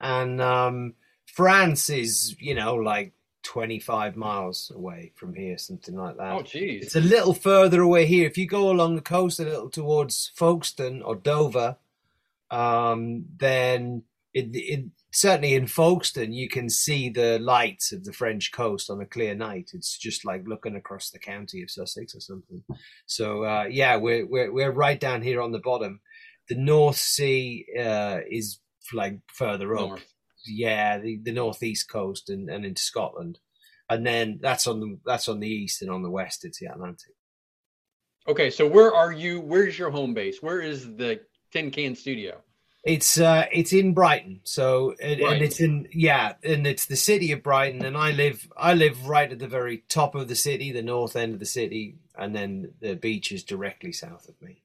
and 0.00 0.40
um, 0.40 0.94
France 1.26 1.90
is 1.90 2.36
you 2.38 2.54
know 2.54 2.74
like 2.74 3.12
twenty 3.42 3.78
five 3.78 4.16
miles 4.16 4.72
away 4.74 5.12
from 5.14 5.34
here, 5.34 5.56
something 5.58 5.94
like 5.94 6.16
that. 6.16 6.32
Oh, 6.32 6.42
geez. 6.42 6.82
It's 6.84 6.96
a 6.96 7.00
little 7.00 7.34
further 7.34 7.80
away 7.82 8.06
here. 8.06 8.26
If 8.26 8.36
you 8.36 8.46
go 8.46 8.70
along 8.70 8.96
the 8.96 9.02
coast 9.02 9.38
a 9.40 9.44
little 9.44 9.70
towards 9.70 10.32
Folkestone 10.34 11.02
or 11.02 11.14
Dover, 11.14 11.76
um, 12.50 13.24
then 13.38 14.02
it, 14.34 14.48
it 14.52 14.84
certainly 15.12 15.54
in 15.54 15.66
Folkestone 15.66 16.32
you 16.32 16.48
can 16.48 16.68
see 16.68 17.08
the 17.08 17.38
lights 17.38 17.92
of 17.92 18.04
the 18.04 18.12
French 18.12 18.52
coast 18.52 18.90
on 18.90 19.00
a 19.00 19.06
clear 19.06 19.34
night. 19.34 19.70
It's 19.72 19.98
just 19.98 20.24
like 20.24 20.46
looking 20.46 20.76
across 20.76 21.10
the 21.10 21.18
county 21.18 21.62
of 21.62 21.70
Sussex 21.70 22.14
or 22.14 22.20
something. 22.20 22.62
So 23.06 23.44
uh, 23.44 23.66
yeah, 23.70 23.96
we're 23.96 24.26
we're 24.26 24.52
we're 24.52 24.72
right 24.72 25.00
down 25.00 25.22
here 25.22 25.40
on 25.40 25.52
the 25.52 25.60
bottom. 25.60 26.00
The 26.48 26.56
North 26.56 26.96
Sea 26.96 27.66
uh, 27.78 28.18
is 28.30 28.60
like 28.92 29.18
further 29.28 29.76
up. 29.76 29.88
North. 29.88 30.12
Yeah, 30.48 30.98
the, 30.98 31.18
the 31.24 31.32
northeast 31.32 31.90
coast 31.90 32.30
and, 32.30 32.48
and 32.48 32.64
into 32.64 32.80
Scotland, 32.80 33.40
and 33.90 34.06
then 34.06 34.38
that's 34.40 34.68
on 34.68 34.78
the 34.78 34.98
that's 35.04 35.28
on 35.28 35.40
the 35.40 35.48
east 35.48 35.82
and 35.82 35.90
on 35.90 36.04
the 36.04 36.10
west 36.10 36.44
it's 36.44 36.60
the 36.60 36.66
Atlantic. 36.66 37.14
Okay, 38.28 38.50
so 38.50 38.66
where 38.66 38.94
are 38.94 39.12
you? 39.12 39.40
Where's 39.40 39.78
your 39.78 39.90
home 39.90 40.14
base? 40.14 40.42
Where 40.42 40.60
is 40.60 40.84
the 40.96 41.20
Tin 41.52 41.70
Can 41.70 41.96
Studio? 41.96 42.42
It's 42.86 43.18
uh 43.18 43.46
it's 43.52 43.72
in 43.72 43.94
Brighton, 43.94 44.40
so 44.44 44.94
and, 45.02 45.20
Right. 45.20 45.32
and 45.32 45.42
it's 45.42 45.60
in 45.60 45.88
yeah, 45.92 46.34
and 46.44 46.66
it's 46.66 46.86
the 46.86 46.94
city 46.96 47.32
of 47.32 47.42
Brighton, 47.42 47.84
and 47.84 47.96
I 47.96 48.12
live 48.12 48.48
I 48.56 48.74
live 48.74 49.08
right 49.08 49.30
at 49.30 49.40
the 49.40 49.48
very 49.48 49.78
top 49.88 50.14
of 50.14 50.28
the 50.28 50.36
city, 50.36 50.70
the 50.70 50.82
north 50.82 51.16
end 51.16 51.34
of 51.34 51.40
the 51.40 51.46
city, 51.46 51.96
and 52.16 52.34
then 52.34 52.72
the 52.80 52.94
beach 52.94 53.32
is 53.32 53.42
directly 53.42 53.90
south 53.90 54.28
of 54.28 54.40
me. 54.40 54.62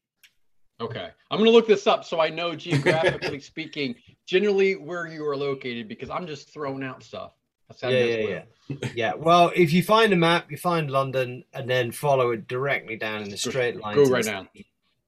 Okay, 0.80 1.10
I'm 1.32 1.40
gonna 1.40 1.50
look 1.50 1.68
this 1.68 1.88
up 1.88 2.06
so 2.06 2.22
I 2.22 2.30
know 2.30 2.56
geographically 2.56 3.40
speaking, 3.52 3.96
generally 4.28 4.76
where 4.76 5.08
you 5.08 5.28
are 5.28 5.36
located 5.36 5.88
because 5.88 6.12
I'm 6.12 6.28
just 6.28 6.54
throwing 6.54 6.84
out 6.84 7.02
stuff. 7.02 7.34
How 7.82 7.90
Yeah, 7.90 8.00
this 8.00 8.46
yeah. 8.70 8.90
Yeah, 8.94 9.14
well, 9.16 9.52
if 9.56 9.74
you 9.74 9.82
find 9.82 10.14
a 10.14 10.16
map, 10.16 10.52
you 10.52 10.58
find 10.58 10.92
London, 10.92 11.44
and 11.54 11.70
then 11.70 11.92
follow 11.92 12.32
it 12.32 12.48
directly 12.48 12.98
down 12.98 13.24
in 13.24 13.34
a 13.34 13.38
straight 13.38 13.80
line. 13.80 13.96
go 13.96 14.06
right 14.06 14.24
down. 14.24 14.48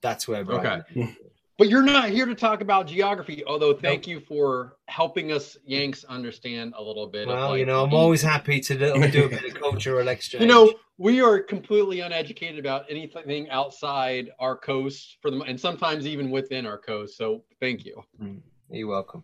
That's 0.02 0.28
where 0.28 0.44
Brighton. 0.44 0.84
is. 0.96 1.10
But 1.58 1.70
you're 1.70 1.84
not 1.84 2.10
here 2.10 2.26
to 2.26 2.34
talk 2.34 2.62
about 2.62 2.88
geography, 2.88 3.44
although 3.46 3.76
thank 3.76 4.08
you 4.08 4.20
for 4.20 4.78
helping 4.88 5.32
us 5.32 5.56
Yanks 5.66 6.04
understand 6.04 6.74
a 6.76 6.82
little 6.82 7.06
bit. 7.06 7.28
Well, 7.28 7.52
like, 7.52 7.60
you 7.60 7.68
know, 7.68 7.84
I'm 7.84 7.94
always 7.94 8.24
happy 8.24 8.60
to 8.60 8.74
do 8.74 9.08
do 9.12 9.26
a 9.26 9.30
bit 9.30 9.46
of 9.46 9.54
cultural 9.62 10.08
exchange. 10.08 10.42
You 10.42 10.48
know, 10.48 10.74
we 10.98 11.22
are 11.22 11.40
completely 11.40 12.00
uneducated 12.00 12.58
about 12.58 12.86
anything 12.90 13.50
outside 13.52 14.32
our 14.40 14.58
coast 14.58 15.18
for 15.22 15.30
the 15.30 15.42
and 15.42 15.60
sometimes 15.60 16.08
even 16.08 16.32
within 16.32 16.66
our 16.66 16.80
coast. 16.80 17.18
So 17.18 17.44
thank 17.60 17.86
you. 17.86 18.02
Mm, 18.20 18.42
you're 18.72 18.88
welcome. 18.88 19.24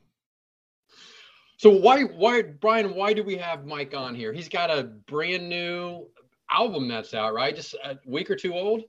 So 1.57 1.71
why 1.71 2.03
why 2.03 2.43
Brian, 2.43 2.93
why 2.93 3.13
do 3.13 3.23
we 3.23 3.37
have 3.37 3.65
Mike 3.65 3.95
on 3.95 4.13
here? 4.13 4.31
He's 4.33 4.49
got 4.49 4.69
a 4.69 4.83
brand 4.83 5.49
new 5.49 6.07
album 6.51 6.87
that's 6.87 7.15
out, 7.15 7.33
right? 7.33 7.55
Just 7.55 7.73
a 7.83 7.97
week 8.05 8.29
or 8.29 8.35
two 8.35 8.53
old. 8.53 8.83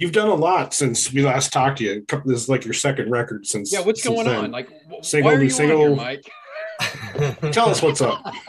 You've 0.00 0.12
done 0.12 0.28
a 0.28 0.34
lot 0.34 0.72
since 0.72 1.12
we 1.12 1.20
last 1.22 1.52
talked 1.52 1.76
to 1.78 1.84
you. 1.84 2.06
This 2.24 2.42
is 2.42 2.48
like 2.48 2.64
your 2.64 2.72
second 2.72 3.10
record 3.10 3.46
since. 3.46 3.70
Yeah, 3.70 3.80
what's 3.82 4.02
since 4.02 4.14
going 4.14 4.26
then. 4.26 4.44
on? 4.46 4.50
Like 4.50 4.68
wh- 4.90 5.04
Single 5.04 5.30
why 5.30 5.36
are 5.36 5.38
to 5.40 5.44
you 5.44 5.52
on 5.54 5.60
here, 5.60 5.68
single. 5.68 5.96
Mike? 5.96 7.52
Tell 7.52 7.68
us 7.68 7.82
what's 7.82 8.00
up. 8.00 8.24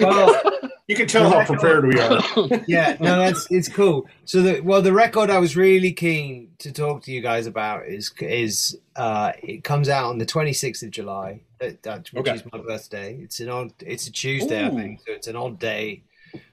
well, 0.00 0.42
you 0.88 0.96
can 0.96 1.06
tell 1.06 1.30
how 1.30 1.44
prepared 1.46 1.86
we 1.86 2.00
are. 2.00 2.20
yeah, 2.66 2.96
no, 2.98 3.20
that's 3.20 3.46
it's 3.52 3.68
cool. 3.68 4.08
So 4.24 4.42
the 4.42 4.60
well, 4.62 4.82
the 4.82 4.92
record 4.92 5.30
I 5.30 5.38
was 5.38 5.56
really 5.56 5.92
keen 5.92 6.50
to 6.58 6.72
talk 6.72 7.04
to 7.04 7.12
you 7.12 7.20
guys 7.20 7.46
about 7.46 7.86
is 7.86 8.12
is 8.20 8.76
uh 8.96 9.30
it 9.40 9.62
comes 9.62 9.88
out 9.88 10.06
on 10.06 10.18
the 10.18 10.26
26th 10.26 10.82
of 10.82 10.90
July, 10.90 11.42
that, 11.60 11.80
that, 11.84 12.08
which 12.12 12.26
Okay. 12.26 12.34
is 12.38 12.42
my 12.52 12.58
birthday. 12.58 13.14
It's 13.22 13.38
an 13.38 13.48
odd, 13.50 13.72
it's 13.86 14.08
a 14.08 14.10
Tuesday, 14.12 14.66
I 14.66 14.70
think, 14.70 14.98
so 15.06 15.12
it's 15.12 15.28
an 15.28 15.36
odd 15.36 15.60
day 15.60 16.02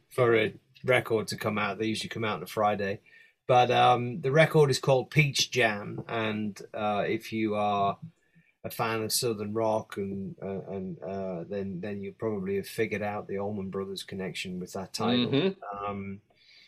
for 0.09 0.35
a 0.35 0.53
record 0.85 1.27
to 1.29 1.35
come 1.35 1.57
out. 1.57 1.79
They 1.79 1.87
usually 1.87 2.09
come 2.09 2.23
out 2.23 2.35
on 2.37 2.43
a 2.43 2.47
Friday, 2.47 2.99
but 3.47 3.71
um 3.71 4.21
the 4.21 4.31
record 4.31 4.69
is 4.69 4.79
called 4.79 5.09
Peach 5.09 5.51
Jam, 5.51 6.03
and 6.07 6.59
uh 6.73 7.03
if 7.07 7.31
you 7.33 7.55
are 7.55 7.97
a 8.63 8.69
fan 8.69 9.01
of 9.03 9.13
Southern 9.13 9.53
rock, 9.53 9.95
and 9.97 10.35
uh, 10.41 10.61
and 10.71 10.97
uh, 11.01 11.43
then 11.49 11.79
then 11.79 12.01
you 12.03 12.11
probably 12.11 12.57
have 12.57 12.67
figured 12.67 13.01
out 13.01 13.27
the 13.27 13.37
Allman 13.39 13.69
Brothers 13.69 14.03
connection 14.03 14.59
with 14.59 14.73
that 14.73 14.93
title. 14.93 15.27
Mhm. 15.31 15.55
Um, 15.87 16.21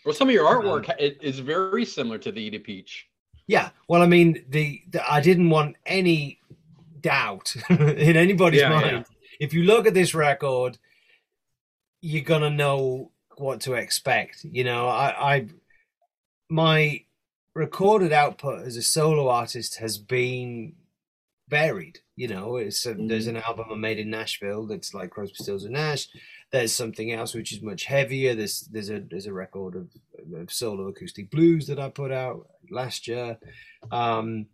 Well, 0.06 0.14
some 0.14 0.30
of 0.30 0.34
your 0.34 0.48
Um, 0.48 0.64
artwork 0.64 0.90
it 0.98 1.18
is 1.22 1.40
very 1.40 1.84
similar 1.84 2.18
to 2.20 2.32
the 2.32 2.42
Eat 2.42 2.54
a 2.56 2.60
Peach. 2.60 3.08
yeah, 3.48 3.72
well, 3.90 4.02
I 4.02 4.06
mean, 4.06 4.46
the, 4.50 4.82
the 4.92 5.02
I 5.12 5.20
didn't 5.20 5.50
want 5.50 5.76
any 5.86 6.40
doubt 7.02 7.54
in 7.70 8.16
anybody's 8.16 8.62
Yeah, 8.62 8.70
mind. 8.70 8.86
yeah. 8.98 9.04
If 9.46 9.54
you 9.54 9.64
look 9.64 9.86
at 9.88 9.94
this 9.94 10.14
record, 10.16 10.78
you're 12.02 12.24
gonna 12.24 12.50
know 12.50 13.12
what 13.38 13.62
to 13.62 13.74
expect. 13.74 14.46
You 14.46 14.64
know, 14.64 14.88
I, 14.88 15.36
I 15.36 15.48
my 16.50 17.04
recorded 17.56 18.14
output 18.14 18.66
as 18.66 18.78
a 18.78 18.82
solo 18.82 19.28
artist 19.28 19.78
has 19.80 19.98
been 19.98 20.74
varied. 21.48 22.00
You 22.16 22.28
know, 22.28 22.58
it's 22.58 22.86
a, 22.86 22.94
there's 22.94 23.28
an 23.28 23.38
album 23.38 23.68
I 23.72 23.76
made 23.76 23.98
in 24.00 24.10
Nashville 24.10 24.66
that's 24.68 24.94
like 24.94 25.10
Crosby, 25.12 25.36
Stills 25.36 25.64
and 25.64 25.74
Nash. 25.74 26.08
There's 26.52 26.74
something 26.74 27.12
else 27.12 27.34
which 27.34 27.54
is 27.54 27.62
much 27.62 27.86
heavier. 27.86 28.36
There's 28.36 28.62
there's 28.72 28.90
a 28.90 29.00
there's 29.00 29.26
a 29.28 29.34
record 29.34 29.76
of, 29.76 29.88
of 30.40 30.52
solo 30.52 30.88
acoustic 30.88 31.30
blues 31.32 31.68
that 31.68 31.80
I 31.80 31.90
put 31.90 32.12
out 32.12 32.48
last 32.70 33.08
year. 33.08 33.38
Um, 33.92 34.48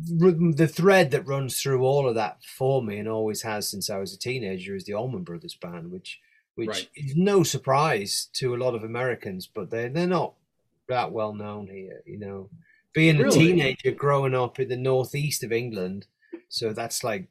the 0.00 0.68
thread 0.68 1.10
that 1.10 1.26
runs 1.26 1.60
through 1.60 1.82
all 1.82 2.08
of 2.08 2.14
that 2.14 2.44
for 2.44 2.82
me 2.82 2.98
and 2.98 3.08
always 3.08 3.42
has 3.42 3.68
since 3.68 3.90
I 3.90 3.98
was 3.98 4.14
a 4.14 4.18
teenager 4.18 4.76
is 4.76 4.84
the 4.84 4.94
Allman 4.94 5.24
Brothers 5.24 5.54
Band, 5.60 5.90
which 5.90 6.20
which 6.54 6.68
Right. 6.68 6.88
is 6.94 7.16
no 7.16 7.42
surprise 7.42 8.28
to 8.34 8.54
a 8.54 8.58
lot 8.58 8.74
of 8.74 8.84
Americans, 8.84 9.46
but 9.52 9.70
they 9.70 9.88
they're 9.88 10.06
not 10.06 10.34
that 10.88 11.12
well 11.12 11.34
known 11.34 11.68
here. 11.68 12.02
You 12.06 12.18
know, 12.18 12.50
being 12.92 13.20
a 13.20 13.30
teenager 13.30 13.92
growing 13.92 14.34
up 14.34 14.58
in 14.58 14.68
the 14.68 14.76
northeast 14.76 15.44
of 15.44 15.52
England, 15.52 16.06
so 16.48 16.72
that's 16.72 17.04
like 17.04 17.28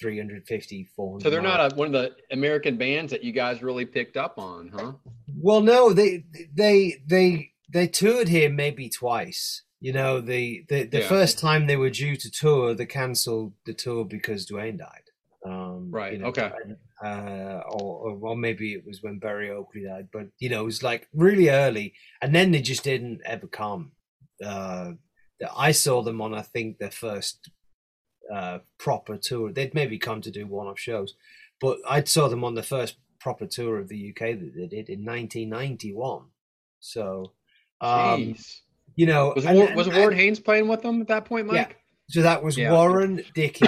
350, 0.00 0.88
400. 0.96 1.22
So 1.22 1.30
they're 1.30 1.40
not 1.42 1.72
a, 1.72 1.74
one 1.76 1.86
of 1.86 1.92
the 1.92 2.12
American 2.32 2.76
bands 2.76 3.10
that 3.12 3.22
you 3.22 3.32
guys 3.32 3.62
really 3.62 3.86
picked 3.86 4.16
up 4.16 4.38
on, 4.38 4.68
huh? 4.74 4.92
Well, 5.36 5.60
no, 5.60 5.92
they 5.92 6.24
they 6.54 7.02
they 7.06 7.52
they 7.72 7.86
toured 7.86 8.28
here 8.28 8.50
maybe 8.50 8.88
twice. 8.88 9.62
You 9.80 9.92
know, 9.92 10.20
the 10.20 10.64
the, 10.68 10.84
the 10.84 11.00
Yeah. 11.00 11.08
first 11.08 11.38
time 11.38 11.66
they 11.66 11.76
were 11.76 11.90
due 11.90 12.16
to 12.16 12.30
tour, 12.30 12.74
they 12.74 12.86
cancelled 12.86 13.52
the 13.66 13.74
tour 13.74 14.04
because 14.04 14.46
Duane 14.46 14.78
died. 14.78 15.02
Um, 15.46 15.90
Right, 15.90 16.14
you 16.14 16.18
know, 16.20 16.28
okay. 16.28 16.50
Uh, 17.04 17.60
or, 17.70 18.18
or 18.22 18.36
maybe 18.36 18.72
it 18.72 18.84
was 18.86 19.02
when 19.02 19.18
Berry 19.18 19.50
Oakley 19.50 19.84
died, 19.84 20.08
but 20.12 20.26
you 20.38 20.48
know, 20.48 20.62
it 20.62 20.64
was 20.64 20.82
like 20.82 21.06
really 21.12 21.50
early, 21.50 21.92
and 22.22 22.34
then 22.34 22.50
they 22.50 22.62
just 22.62 22.82
didn't 22.84 23.20
ever 23.26 23.46
come. 23.46 23.92
Uh, 24.42 24.92
I 25.54 25.72
saw 25.72 26.02
them 26.02 26.22
on, 26.22 26.32
I 26.34 26.40
think, 26.42 26.78
their 26.78 26.90
first 26.90 27.50
uh, 28.32 28.58
proper 28.78 29.18
tour. 29.18 29.52
They'd 29.52 29.74
maybe 29.74 29.98
come 29.98 30.22
to 30.22 30.30
do 30.30 30.46
one-off 30.46 30.78
shows, 30.78 31.14
but 31.60 31.78
I 31.86 32.02
saw 32.04 32.28
them 32.28 32.42
on 32.44 32.54
the 32.54 32.62
first 32.62 32.96
proper 33.20 33.46
tour 33.46 33.78
of 33.78 33.88
the 33.88 34.10
UK 34.10 34.38
that 34.38 34.52
they 34.56 34.66
did 34.66 34.88
in 34.88 35.04
1991. 35.04 36.22
So, 36.80 37.32
um, 37.80 38.34
you 38.96 39.06
know, 39.06 39.32
Was 39.36 39.44
and- 39.44 39.58
Ward, 39.58 39.74
was 39.74 39.86
and- 39.88 39.96
Ward 39.96 40.14
Haynes 40.14 40.40
playing 40.40 40.68
with 40.68 40.82
them 40.82 41.00
at 41.02 41.08
that 41.08 41.26
point, 41.26 41.46
Mike? 41.48 41.56
Yeah. 41.56 41.76
So 42.08 42.22
that 42.22 42.42
was 42.42 42.56
Yeah. 42.56 42.72
Warren, 42.72 43.22
Dickey, 43.34 43.66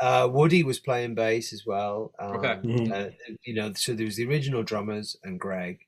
uh, 0.00 0.28
Woody 0.30 0.62
was 0.62 0.78
playing 0.78 1.14
bass 1.14 1.52
as 1.52 1.64
well. 1.66 2.12
Um, 2.18 2.36
Okay. 2.36 2.54
Mhm. 2.62 2.92
uh, 2.92 3.10
you 3.44 3.54
know, 3.54 3.72
so 3.74 3.94
there 3.94 4.04
was 4.06 4.16
the 4.16 4.26
original 4.26 4.62
drummers 4.62 5.16
and 5.24 5.40
Greg 5.40 5.80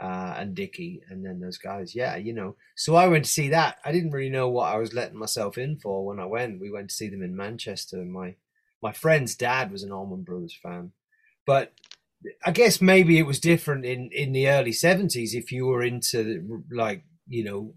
uh, 0.00 0.34
and 0.38 0.54
Dickey, 0.54 1.00
and 1.10 1.24
then 1.24 1.38
those 1.40 1.58
guys. 1.58 1.94
Yeah, 1.94 2.16
you 2.16 2.32
know. 2.32 2.56
So 2.76 2.94
I 2.96 3.06
went 3.08 3.24
to 3.26 3.30
see 3.30 3.48
that. 3.50 3.76
I 3.84 3.92
didn't 3.92 4.10
really 4.12 4.30
know 4.30 4.48
what 4.48 4.72
I 4.74 4.78
was 4.78 4.94
letting 4.94 5.18
myself 5.18 5.58
in 5.58 5.78
for 5.78 6.04
when 6.04 6.18
I 6.18 6.24
went. 6.26 6.60
We 6.60 6.70
went 6.70 6.88
to 6.90 6.94
see 6.94 7.08
them 7.08 7.22
in 7.22 7.36
Manchester. 7.36 8.00
and 8.00 8.12
My 8.12 8.34
my 8.82 8.92
friend's 8.92 9.36
dad 9.36 9.70
was 9.70 9.82
an 9.84 9.92
Allman 9.92 10.22
Brothers 10.22 10.58
fan, 10.60 10.92
but 11.46 11.72
I 12.44 12.50
guess 12.52 12.80
maybe 12.80 13.18
it 13.18 13.26
was 13.26 13.38
different 13.38 13.84
in 13.84 14.10
in 14.12 14.32
the 14.32 14.48
early 14.48 14.72
seventies 14.72 15.34
if 15.34 15.52
you 15.52 15.66
were 15.66 15.82
into 15.82 16.62
like 16.70 17.04
you 17.28 17.44
know. 17.44 17.74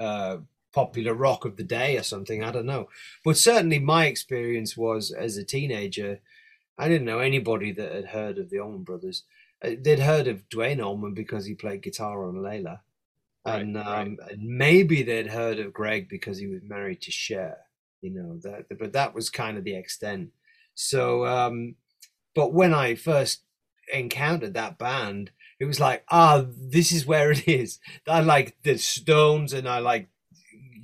Uh, 0.00 0.38
popular 0.72 1.14
rock 1.14 1.44
of 1.44 1.56
the 1.56 1.64
day 1.64 1.96
or 1.96 2.02
something. 2.02 2.42
I 2.42 2.50
don't 2.50 2.66
know. 2.66 2.88
But 3.24 3.36
certainly 3.36 3.78
my 3.78 4.06
experience 4.06 4.76
was 4.76 5.10
as 5.10 5.36
a 5.36 5.44
teenager, 5.44 6.20
I 6.78 6.88
didn't 6.88 7.06
know 7.06 7.18
anybody 7.20 7.72
that 7.72 7.92
had 7.92 8.06
heard 8.06 8.38
of 8.38 8.50
the 8.50 8.58
Allman 8.58 8.82
Brothers. 8.84 9.24
Uh, 9.64 9.70
They'd 9.80 10.00
heard 10.00 10.26
of 10.28 10.48
Duane 10.48 10.80
Allman 10.80 11.14
because 11.14 11.46
he 11.46 11.54
played 11.54 11.82
guitar 11.82 12.26
on 12.26 12.36
Layla. 12.36 12.80
Right, 13.46 13.60
And, 13.60 13.76
um, 13.76 13.84
right. 13.84 14.16
and 14.30 14.42
maybe 14.42 15.02
they'd 15.02 15.28
heard 15.28 15.58
of 15.58 15.72
Greg 15.72 16.08
because 16.08 16.38
he 16.38 16.46
was 16.46 16.62
married 16.62 17.02
to 17.02 17.10
Cher, 17.10 17.58
you 18.00 18.10
know, 18.10 18.38
that, 18.42 18.78
but 18.78 18.92
that 18.92 19.14
was 19.14 19.30
kind 19.30 19.58
of 19.58 19.64
the 19.64 19.74
extent. 19.76 20.30
So, 20.74 21.26
um, 21.26 21.74
but 22.34 22.52
when 22.54 22.72
I 22.72 22.94
first 22.94 23.42
encountered 23.92 24.54
that 24.54 24.78
band, 24.78 25.32
it 25.60 25.66
was 25.66 25.80
like, 25.80 26.04
ah, 26.10 26.44
this 26.56 26.92
is 26.92 27.06
where 27.06 27.30
it 27.30 27.46
is. 27.46 27.78
I 28.08 28.20
like 28.20 28.56
the 28.62 28.78
Stones 28.78 29.52
and 29.52 29.68
I 29.68 29.80
like, 29.80 30.08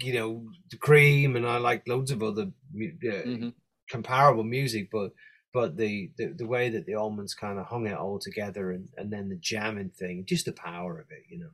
you 0.01 0.15
know, 0.15 0.49
the 0.71 0.77
Cream 0.77 1.37
and 1.37 1.47
I 1.47 1.59
like 1.59 1.87
loads 1.89 2.11
of 2.11 2.23
other 2.23 2.43
uh, 2.43 3.25
Mhm. 3.27 3.55
comparable 3.91 4.45
music, 4.45 4.91
but 4.91 5.13
but 5.53 5.77
the, 5.77 6.11
the 6.19 6.27
the 6.29 6.47
way 6.47 6.69
that 6.69 6.85
the 6.87 6.93
Allmans 6.93 7.37
kind 7.37 7.59
of 7.59 7.67
hung 7.67 7.87
it 7.87 7.97
all 7.97 8.19
together 8.19 8.71
and 8.71 8.89
and 8.97 9.13
then 9.13 9.29
the 9.29 9.37
jamming 9.37 9.91
thing, 9.91 10.25
just 10.27 10.45
the 10.45 10.53
power 10.53 11.01
of 11.01 11.11
it, 11.11 11.25
you 11.29 11.39
know, 11.39 11.51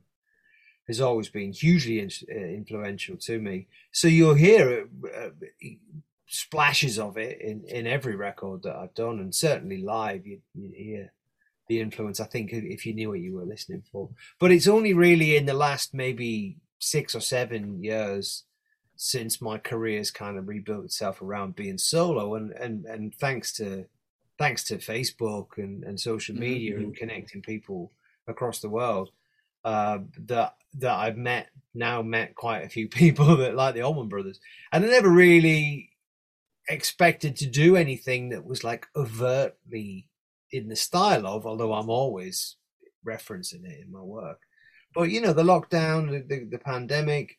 has 0.87 0.99
always 1.01 1.29
been 1.29 1.51
hugely 1.53 1.99
in, 1.99 2.09
uh, 2.29 2.35
influential 2.35 3.17
to 3.17 3.39
me. 3.39 3.67
So 3.91 4.07
you'll 4.07 4.35
hear 4.35 4.87
uh, 5.15 5.29
splashes 6.27 6.99
of 6.99 7.17
it 7.17 7.39
in 7.41 7.63
in 7.65 7.87
every 7.87 8.15
record 8.15 8.63
that 8.63 8.75
I've 8.75 8.93
done, 8.95 9.19
and 9.19 9.33
certainly 9.33 9.77
live, 9.81 10.25
you 10.27 10.41
you 10.53 10.71
hear 10.75 11.13
the 11.67 11.79
influence. 11.79 12.19
I 12.19 12.25
think 12.25 12.51
if 12.51 12.85
you 12.85 12.93
knew 12.93 13.09
what 13.09 13.21
you 13.21 13.33
were 13.35 13.45
listening 13.45 13.83
for, 13.91 14.09
but 14.39 14.51
it's 14.51 14.67
only 14.67 14.93
really 14.93 15.35
in 15.35 15.45
the 15.45 15.53
last 15.53 15.93
maybe 15.93 16.57
six 16.79 17.15
or 17.15 17.19
seven 17.21 17.83
years 17.83 18.43
since 18.97 19.41
my 19.41 19.57
career's 19.57 20.09
kind 20.11 20.37
of 20.37 20.47
rebuilt 20.47 20.85
itself 20.85 21.21
around 21.21 21.55
being 21.55 21.77
solo, 21.77 22.35
and 22.35 22.51
and 22.53 22.85
and 22.85 23.13
thanks 23.15 23.51
to 23.53 23.85
thanks 24.37 24.63
to 24.65 24.77
Facebook 24.77 25.57
and 25.57 25.83
and 25.83 25.99
social 25.99 26.35
media 26.35 26.75
Mhm. 26.75 26.83
and 26.83 26.95
connecting 26.95 27.41
people 27.41 27.91
across 28.27 28.59
the 28.59 28.69
world. 28.69 29.11
Uh, 29.63 29.99
that 30.27 30.55
that 30.75 30.93
I've 30.95 31.17
met 31.17 31.49
now 31.73 32.01
met 32.01 32.35
quite 32.35 32.63
a 32.63 32.69
few 32.69 32.87
people 33.01 33.37
that 33.37 33.55
like 33.55 33.75
the 33.75 33.81
Allman 33.81 34.09
Brothers, 34.09 34.39
and 34.71 34.85
I 34.85 34.87
never 34.89 35.09
really 35.09 35.91
expected 36.69 37.35
to 37.37 37.45
do 37.45 37.75
anything 37.75 38.29
that 38.29 38.45
was 38.45 38.63
like 38.63 38.87
overtly 38.95 40.07
in 40.51 40.67
the 40.67 40.75
style 40.75 41.27
of, 41.27 41.45
although 41.45 41.73
I'm 41.73 41.89
always 41.89 42.55
referencing 43.05 43.65
it 43.65 43.81
in 43.81 43.91
my 43.91 44.01
work. 44.01 44.39
But 44.95 45.11
you 45.11 45.21
know, 45.21 45.33
the 45.33 45.43
lockdown, 45.43 46.09
the, 46.09 46.35
the, 46.35 46.45
the 46.45 46.57
pandemic, 46.57 47.37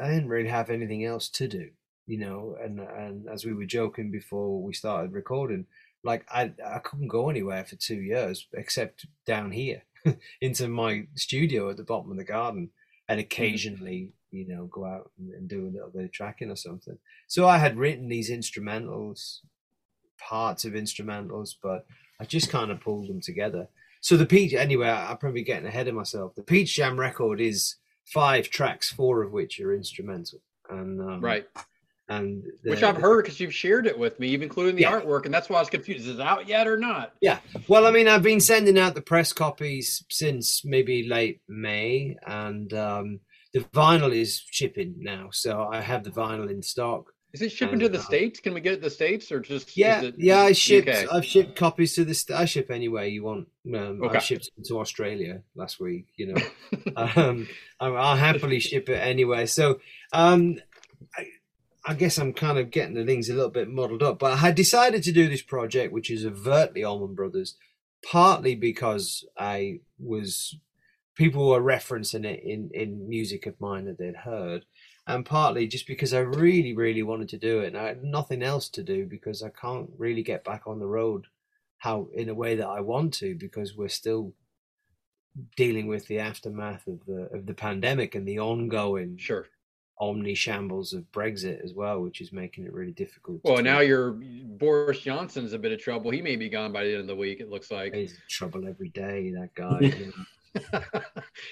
I 0.00 0.08
didn't 0.08 0.28
really 0.28 0.48
have 0.48 0.70
anything 0.70 1.04
else 1.04 1.28
to 1.30 1.48
do, 1.48 1.70
you 2.06 2.18
know. 2.18 2.56
And 2.62 2.78
and 2.78 3.28
as 3.28 3.44
we 3.44 3.52
were 3.52 3.66
joking 3.66 4.10
before 4.10 4.62
we 4.62 4.72
started 4.72 5.12
recording, 5.12 5.66
like 6.04 6.24
I 6.30 6.52
I 6.64 6.78
couldn't 6.78 7.08
go 7.08 7.28
anywhere 7.28 7.64
for 7.64 7.76
two 7.76 8.00
years 8.00 8.46
except 8.54 9.06
down 9.26 9.50
here 9.50 9.82
into 10.40 10.68
my 10.68 11.06
studio 11.16 11.70
at 11.70 11.76
the 11.76 11.82
bottom 11.82 12.12
of 12.12 12.16
the 12.16 12.24
garden, 12.24 12.70
and 13.08 13.18
mm-hmm. 13.18 13.24
occasionally, 13.24 14.12
you 14.30 14.46
know, 14.46 14.66
go 14.66 14.84
out 14.84 15.10
and, 15.18 15.34
and 15.34 15.48
do 15.48 15.66
a 15.66 15.72
little 15.72 15.90
bit 15.90 16.04
of 16.04 16.12
tracking 16.12 16.50
or 16.50 16.56
something. 16.56 16.98
So 17.26 17.48
I 17.48 17.58
had 17.58 17.76
written 17.76 18.08
these 18.08 18.30
instrumentals, 18.30 19.40
parts 20.18 20.64
of 20.64 20.74
instrumentals, 20.74 21.54
but 21.60 21.84
I 22.20 22.24
just 22.24 22.50
kind 22.50 22.70
of 22.70 22.80
pulled 22.80 23.08
them 23.08 23.20
together. 23.20 23.68
So 24.04 24.18
the 24.18 24.26
Peach, 24.26 24.52
anyway, 24.52 24.90
I'm 24.90 25.16
probably 25.16 25.40
getting 25.40 25.66
ahead 25.66 25.88
of 25.88 25.94
myself. 25.94 26.34
The 26.34 26.42
Peach 26.42 26.74
Jam 26.74 27.00
record 27.00 27.40
is 27.40 27.76
five 28.04 28.50
tracks, 28.50 28.92
four 28.92 29.22
of 29.22 29.32
which 29.32 29.58
are 29.60 29.72
instrumental, 29.74 30.40
and 30.68 31.00
um, 31.00 31.22
Right. 31.22 31.46
and 32.10 32.44
Which 32.64 32.82
I've 32.82 32.98
heard 32.98 33.24
because 33.24 33.40
you've 33.40 33.54
shared 33.54 33.86
it 33.86 33.98
with 33.98 34.20
me, 34.20 34.28
even 34.28 34.42
including 34.42 34.76
the 34.76 34.82
Yeah. 34.82 35.00
artwork, 35.00 35.24
and 35.24 35.32
that's 35.32 35.48
why 35.48 35.56
I 35.56 35.60
was 35.60 35.70
confused. 35.70 36.06
Is 36.06 36.16
it 36.16 36.20
out 36.20 36.46
yet 36.46 36.68
or 36.68 36.76
not? 36.76 37.14
Yeah. 37.22 37.38
Well, 37.66 37.86
I 37.86 37.92
mean, 37.92 38.06
I've 38.06 38.22
been 38.22 38.40
sending 38.40 38.78
out 38.78 38.94
the 38.94 39.00
press 39.00 39.32
copies 39.32 40.04
since 40.10 40.66
maybe 40.66 41.08
late 41.08 41.40
May, 41.48 42.18
and 42.26 42.70
um, 42.74 43.20
the 43.54 43.60
vinyl 43.60 44.14
is 44.14 44.44
shipping 44.50 44.96
now, 44.98 45.30
so 45.32 45.66
I 45.72 45.80
have 45.80 46.04
the 46.04 46.10
vinyl 46.10 46.50
in 46.50 46.60
stock. 46.60 47.10
Is 47.34 47.42
it 47.42 47.50
shipping 47.50 47.80
to 47.80 47.88
the 47.88 47.98
uh, 47.98 48.02
states? 48.02 48.38
Can 48.38 48.54
we 48.54 48.60
get 48.60 48.74
it 48.74 48.76
to 48.76 48.82
the 48.82 48.90
states 48.90 49.32
or 49.32 49.40
just? 49.40 49.76
Yeah, 49.76 49.98
is 50.02 50.04
it 50.10 50.14
yeah, 50.18 50.42
I 50.42 50.50
UK? 50.50 51.12
I've 51.12 51.24
shipped 51.24 51.56
copies 51.56 51.94
to 51.96 52.04
this. 52.04 52.30
I 52.30 52.44
ship 52.44 52.70
anywhere 52.70 53.06
you 53.06 53.24
want. 53.24 53.48
Um, 53.66 54.00
Okay. 54.04 54.18
I 54.18 54.20
shipped 54.20 54.50
to 54.66 54.78
Australia 54.78 55.42
last 55.56 55.80
week. 55.80 56.06
You 56.16 56.32
know, 56.32 56.42
um, 56.96 57.48
I- 57.80 57.88
I'll 57.88 58.16
happily 58.16 58.60
ship 58.60 58.88
it 58.88 59.00
anywhere. 59.00 59.48
So, 59.48 59.80
um, 60.12 60.60
I, 61.18 61.26
I 61.84 61.94
guess 61.94 62.18
I'm 62.18 62.34
kind 62.34 62.56
of 62.56 62.70
getting 62.70 62.94
the 62.94 63.04
things 63.04 63.28
a 63.28 63.34
little 63.34 63.50
bit 63.50 63.68
muddled 63.68 64.04
up. 64.04 64.20
But 64.20 64.34
I 64.34 64.36
had 64.36 64.54
decided 64.54 65.02
to 65.02 65.12
do 65.12 65.28
this 65.28 65.42
project, 65.42 65.92
which 65.92 66.12
is 66.12 66.24
overtly 66.24 66.84
Allman 66.84 67.16
Brothers, 67.16 67.56
partly 68.08 68.54
because 68.54 69.24
I 69.36 69.80
was 69.98 70.56
people 71.16 71.48
were 71.48 71.60
referencing 71.60 72.24
it 72.24 72.44
in 72.44 72.70
in 72.72 73.08
music 73.08 73.46
of 73.46 73.60
mine 73.60 73.86
that 73.86 73.98
they'd 73.98 74.16
heard, 74.16 74.64
and 75.06 75.24
partly 75.26 75.66
just 75.66 75.86
because 75.86 76.14
I 76.14 76.20
really, 76.20 76.74
really 76.74 77.02
wanted 77.02 77.28
to 77.30 77.38
do 77.38 77.60
it, 77.60 77.68
and 77.68 77.76
I 77.78 77.88
had 77.88 78.02
nothing 78.04 78.42
else 78.42 78.68
to 78.70 78.82
do 78.82 79.06
because 79.06 79.42
I 79.42 79.50
can't 79.50 79.90
really 79.98 80.22
get 80.22 80.44
back 80.44 80.62
on 80.66 80.78
the 80.78 80.86
road 80.86 81.26
how 81.78 82.08
in 82.14 82.28
a 82.30 82.34
way 82.34 82.56
that 82.56 82.66
I 82.68 82.80
want 82.80 83.12
to 83.14 83.34
because 83.34 83.76
we're 83.76 83.88
still 83.88 84.32
dealing 85.56 85.86
with 85.86 86.06
the 86.06 86.18
aftermath 86.18 86.86
of 86.86 87.04
the 87.06 87.28
of 87.34 87.46
the 87.46 87.54
pandemic 87.54 88.14
and 88.14 88.26
the 88.26 88.38
ongoing 88.38 89.16
Sure. 89.18 89.46
omni 89.98 90.34
shambles 90.34 90.92
of 90.94 91.10
Brexit 91.12 91.62
as 91.62 91.74
well, 91.74 92.00
which 92.00 92.20
is 92.20 92.32
making 92.32 92.64
it 92.64 92.72
really 92.72 92.92
difficult. 92.92 93.40
Well, 93.44 93.62
now 93.62 93.80
you're 93.80 94.12
Boris 94.12 95.00
Johnson's 95.00 95.52
a 95.52 95.58
bit 95.58 95.72
of 95.72 95.80
trouble. 95.80 96.10
He 96.10 96.22
may 96.22 96.36
be 96.36 96.48
gone 96.48 96.72
by 96.72 96.84
the 96.84 96.92
end 96.92 97.00
of 97.00 97.06
the 97.08 97.16
week. 97.16 97.40
It 97.40 97.50
looks 97.50 97.70
like 97.70 97.94
He's 97.94 98.18
trouble 98.30 98.66
every 98.66 98.88
day, 98.88 99.32
that 99.32 99.54
guy. 99.54 99.92
you 100.54 100.60
know. 100.72 101.02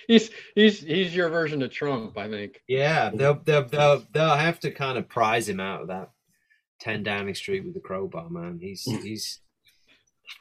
he's 0.07 0.31
he's 0.55 0.81
he's 0.81 1.15
your 1.15 1.29
version 1.29 1.62
of 1.62 1.71
Trump, 1.71 2.17
I 2.17 2.29
think. 2.29 2.62
Yeah, 2.69 3.11
they'll, 3.15 3.41
they'll 3.43 3.67
they'll 3.67 4.05
they'll 4.12 4.37
have 4.37 4.61
to 4.61 4.71
kind 4.71 4.99
of 4.99 5.09
prize 5.09 5.49
him 5.49 5.61
out 5.61 5.83
of 5.83 5.88
that 5.88 6.11
ten 6.81 7.03
Downing 7.03 7.35
Street 7.35 7.65
with 7.65 7.75
the 7.75 7.81
crowbar, 7.81 8.31
man. 8.31 8.59
He's 8.61 8.83
he's 8.85 9.41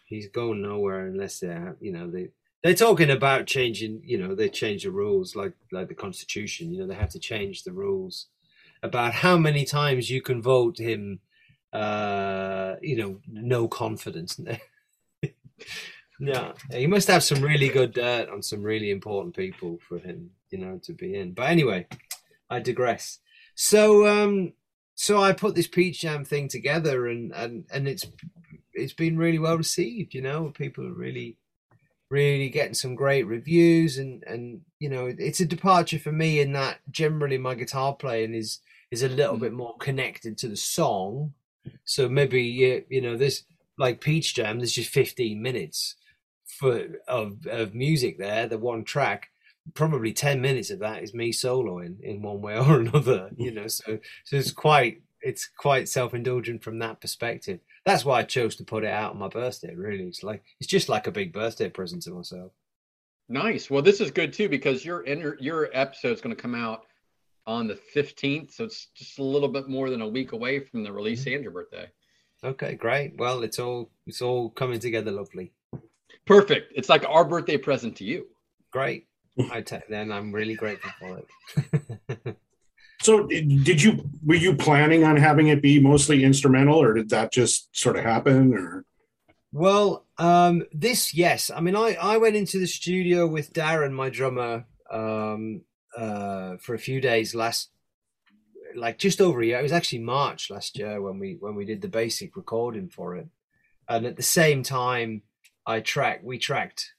he's 0.06 0.28
going 0.30 0.62
nowhere 0.62 1.08
unless 1.08 1.40
they're 1.40 1.78
you 1.80 1.92
know 1.92 2.10
they 2.10 2.30
they're 2.64 2.74
talking 2.74 3.10
about 3.10 3.48
changing. 3.48 4.02
You 4.06 4.18
know 4.18 4.36
they 4.36 4.50
change 4.50 4.84
the 4.84 4.92
rules 4.92 5.36
like 5.36 5.54
like 5.72 5.88
the 5.88 5.96
Constitution. 5.96 6.74
You 6.74 6.82
know 6.82 6.88
they 6.88 6.96
have 6.96 7.12
to 7.12 7.20
change 7.20 7.64
the 7.64 7.74
rules 7.74 8.28
about 8.84 9.14
how 9.14 9.38
many 9.38 9.66
times 9.66 10.10
you 10.10 10.22
can 10.22 10.42
vote 10.42 10.80
him. 10.80 11.20
Uh, 11.74 12.76
you 12.82 12.98
know, 12.98 13.20
no 13.32 13.68
confidence. 13.68 14.40
No, 16.24 16.54
he 16.70 16.86
must 16.86 17.08
have 17.08 17.24
some 17.24 17.42
really 17.42 17.68
good 17.68 17.94
dirt 17.94 18.30
on 18.30 18.44
some 18.44 18.62
really 18.62 18.92
important 18.92 19.36
people 19.36 19.80
for 19.90 19.98
him, 19.98 20.30
you 20.52 20.60
know, 20.60 20.80
to 20.84 20.94
be 20.94 21.16
in. 21.16 21.32
But 21.32 21.50
anyway, 21.50 21.88
I 22.48 22.60
digress. 22.60 23.18
So, 23.56 24.08
um, 24.08 24.54
so 24.94 25.20
I 25.20 25.34
put 25.34 25.56
this 25.56 25.66
peach 25.66 26.02
jam 26.02 26.24
thing 26.24 26.48
together, 26.48 27.08
and 27.08 27.32
and 27.34 27.66
and 27.74 27.88
it's 27.88 28.06
it's 28.72 28.94
been 28.94 29.18
really 29.18 29.40
well 29.40 29.58
received. 29.58 30.14
You 30.14 30.22
know, 30.22 30.52
people 30.52 30.86
are 30.86 30.94
really 30.94 31.38
really 32.12 32.50
getting 32.50 32.76
some 32.76 32.94
great 32.94 33.26
reviews, 33.26 33.98
and 33.98 34.24
and 34.28 34.62
you 34.78 34.90
know, 34.90 35.12
it's 35.18 35.40
a 35.40 35.46
departure 35.46 35.98
for 35.98 36.12
me 36.12 36.40
in 36.40 36.52
that 36.52 36.82
generally 36.92 37.40
my 37.40 37.56
guitar 37.56 37.96
playing 37.96 38.36
is 38.36 38.60
is 38.92 39.02
a 39.02 39.10
little 39.10 39.38
bit 39.38 39.54
more 39.54 39.76
connected 39.78 40.38
to 40.38 40.48
the 40.48 40.56
song. 40.56 41.34
So 41.84 42.08
maybe 42.08 42.44
you 42.44 42.86
you 42.90 43.02
know, 43.02 43.18
this 43.18 43.44
like 43.80 44.02
Peach 44.02 44.36
Jam, 44.36 44.60
there's 44.60 44.74
just 44.74 44.92
15 44.92 45.42
minutes 45.42 45.96
for 46.62 46.88
of 47.08 47.48
of 47.48 47.74
music 47.74 48.20
there, 48.20 48.48
the 48.48 48.58
one 48.58 48.84
track. 48.84 49.30
Probably 49.76 50.12
10 50.12 50.42
minutes 50.42 50.72
of 50.72 50.80
that 50.80 51.04
is 51.04 51.14
me 51.14 51.32
soloing 51.32 52.00
in 52.02 52.22
one 52.24 52.42
way 52.42 52.58
or 52.58 52.80
another, 52.80 53.30
you 53.36 53.52
know. 53.52 53.68
So 53.68 54.00
so 54.24 54.36
it's 54.38 54.52
quite 54.52 55.02
it's 55.22 55.48
quite 55.48 55.90
self-indulgent 55.90 56.64
from 56.64 56.80
that 56.80 57.02
perspective. 57.02 57.60
That's 57.86 58.06
why 58.06 58.20
I 58.20 58.24
chose 58.24 58.56
to 58.56 58.64
put 58.64 58.84
it 58.84 58.90
out 58.92 59.12
on 59.12 59.20
my 59.20 59.28
birthday, 59.28 59.76
really. 59.76 60.04
It's 60.04 60.24
like 60.24 60.44
it's 60.60 60.70
just 60.70 60.88
like 60.88 61.08
a 61.08 61.12
big 61.12 61.34
birthday 61.34 61.70
present 61.70 62.04
to 62.04 62.12
myself. 62.12 62.52
Nice. 63.28 63.70
Well, 63.70 63.82
this 63.82 64.02
is 64.02 64.12
good 64.12 64.34
too 64.34 64.50
because 64.50 64.86
your 64.86 65.02
inter- 65.02 65.38
your 65.40 65.70
episode's 65.74 66.22
going 66.22 66.36
to 66.36 66.42
come 66.42 66.56
out 66.56 66.86
on 67.48 67.68
the 67.68 67.80
15th, 67.96 68.54
so 68.54 68.66
it's 68.66 68.88
just 68.94 69.18
a 69.20 69.24
little 69.24 69.50
bit 69.50 69.68
more 69.68 69.90
than 69.90 70.02
a 70.02 70.08
week 70.08 70.32
away 70.32 70.60
from 70.60 70.84
the 70.84 70.92
release 70.92 71.22
mm-hmm. 71.22 71.36
and 71.36 71.44
your 71.44 71.54
birthday. 71.54 71.88
Okay, 72.44 72.76
great. 72.76 73.18
Well, 73.18 73.44
it's 73.44 73.60
all 73.60 73.90
it's 74.06 74.22
all 74.22 74.50
coming 74.50 74.80
together 74.80 75.12
lovely. 75.12 75.54
Perfect. 76.26 76.74
It's 76.76 76.90
like 76.90 77.06
our 77.08 77.26
birthday 77.26 77.58
present 77.58 77.98
to 77.98 78.04
you. 78.04 78.28
Great. 78.72 79.08
I 79.52 79.62
take 79.62 79.88
then 79.88 80.12
I'm 80.12 80.32
really 80.32 80.56
grateful 80.56 80.92
for 81.00 81.20
it. 81.20 82.38
So 83.02 83.26
did 83.26 83.82
you 83.82 84.08
were 84.24 84.36
you 84.36 84.56
planning 84.56 85.04
on 85.04 85.18
having 85.18 85.48
it 85.48 85.62
be 85.62 85.80
mostly 85.80 86.24
instrumental 86.24 86.82
or 86.82 86.94
did 86.94 87.10
that 87.10 87.32
just 87.32 87.76
sort 87.76 87.98
of 87.98 88.04
happen 88.04 88.54
or 88.54 88.86
Well, 89.52 90.06
um, 90.18 90.64
this 90.72 91.14
yes. 91.14 91.50
I 91.50 91.62
mean, 91.62 91.76
I 91.76 91.96
I 91.96 92.18
went 92.18 92.36
into 92.36 92.60
the 92.60 92.68
studio 92.68 93.26
with 93.26 93.54
Darren, 93.54 93.92
my 93.92 94.10
drummer, 94.10 94.66
um, 94.92 95.62
uh, 95.98 96.58
for 96.58 96.76
a 96.76 96.80
few 96.80 97.02
days 97.02 97.34
last, 97.34 97.72
like 98.76 99.00
just 99.00 99.20
over 99.20 99.42
a 99.42 99.46
year. 99.46 99.60
It 99.60 99.64
was 99.64 99.72
actually 99.72 100.00
March 100.00 100.52
last 100.52 100.78
year 100.78 101.02
when 101.02 101.18
we 101.18 101.38
when 101.40 101.56
we 101.56 101.66
did 101.66 101.82
the 101.82 101.88
basic 101.88 102.36
recording 102.36 102.88
for 102.88 103.16
it, 103.16 103.28
and 103.90 104.06
at 104.06 104.16
the 104.16 104.24
same 104.40 104.62
time, 104.62 105.24
I 105.66 105.80
track 105.80 106.22
we 106.24 106.38
tracked 106.38 106.94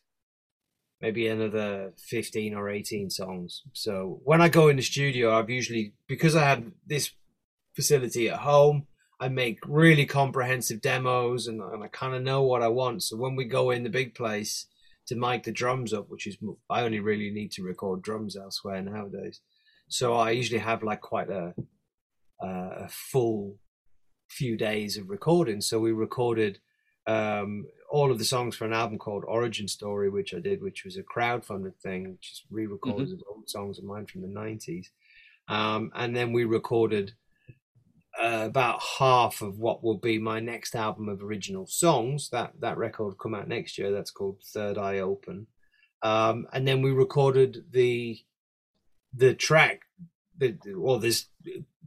maybe 1.00 1.26
another 1.26 1.92
15 1.98 2.54
or 2.54 2.68
18 2.70 3.10
songs. 3.10 3.62
So 3.72 4.20
when 4.22 4.40
I 4.40 4.48
go 4.48 4.68
in 4.68 4.76
the 4.76 4.82
studio, 4.82 5.36
I've 5.36 5.50
usually 5.50 5.94
because 6.06 6.36
I 6.36 6.44
have 6.44 6.64
this 6.86 7.10
facility 7.74 8.28
at 8.28 8.40
home. 8.40 8.86
I 9.20 9.28
make 9.28 9.58
really 9.66 10.04
comprehensive 10.04 10.80
demos 10.80 11.46
and, 11.46 11.60
and 11.60 11.84
I 11.84 11.88
kind 11.88 12.14
of 12.14 12.22
know 12.22 12.42
what 12.42 12.62
I 12.62 12.68
want. 12.68 13.04
So 13.04 13.16
when 13.16 13.36
we 13.36 13.44
go 13.44 13.70
in 13.70 13.84
the 13.84 13.90
big 13.90 14.14
place 14.14 14.66
to 15.06 15.16
mic 15.16 15.44
the 15.44 15.52
drums 15.52 15.92
up, 15.92 16.08
which 16.08 16.26
is 16.26 16.36
I 16.68 16.82
only 16.82 17.00
really 17.00 17.30
need 17.30 17.52
to 17.52 17.62
record 17.62 18.02
drums 18.02 18.36
elsewhere 18.36 18.82
nowadays. 18.82 19.40
So 19.88 20.14
I 20.14 20.30
usually 20.30 20.60
have 20.60 20.82
like 20.82 21.00
quite 21.00 21.30
a 21.30 21.54
a 22.40 22.88
full 22.88 23.58
few 24.28 24.56
days 24.56 24.96
of 24.96 25.08
recording. 25.08 25.60
So 25.60 25.78
we 25.78 25.92
recorded 25.92 26.58
um, 27.06 27.66
all 27.92 28.10
of 28.10 28.18
the 28.18 28.24
songs 28.24 28.56
for 28.56 28.64
an 28.64 28.72
album 28.72 28.98
called 28.98 29.22
Origin 29.28 29.68
Story, 29.68 30.08
which 30.08 30.32
I 30.32 30.40
did, 30.40 30.62
which 30.62 30.82
was 30.82 30.96
a 30.96 31.02
crowdfunded 31.02 31.76
thing, 31.76 32.16
just 32.22 32.44
re-recorded 32.50 33.12
of 33.12 33.22
old 33.28 33.50
songs 33.50 33.78
of 33.78 33.84
mine 33.84 34.06
from 34.06 34.22
the 34.22 34.28
nineties. 34.28 34.90
Um, 35.46 35.92
and 35.94 36.16
then 36.16 36.32
we 36.32 36.44
recorded 36.44 37.12
uh, 38.18 38.44
about 38.46 38.80
half 38.98 39.42
of 39.42 39.58
what 39.58 39.84
will 39.84 39.98
be 39.98 40.18
my 40.18 40.40
next 40.40 40.74
album 40.74 41.10
of 41.10 41.22
original 41.22 41.66
songs. 41.66 42.30
That 42.30 42.52
that 42.60 42.78
record 42.78 43.04
will 43.04 43.24
come 43.24 43.34
out 43.34 43.46
next 43.46 43.76
year. 43.76 43.90
That's 43.92 44.10
called 44.10 44.42
Third 44.42 44.78
Eye 44.78 45.00
Open. 45.00 45.48
Um, 46.02 46.46
and 46.52 46.66
then 46.66 46.80
we 46.80 46.92
recorded 46.92 47.66
the 47.72 48.20
the 49.12 49.34
track, 49.34 49.82
the 50.38 50.56
or 50.74 50.98
this 50.98 51.26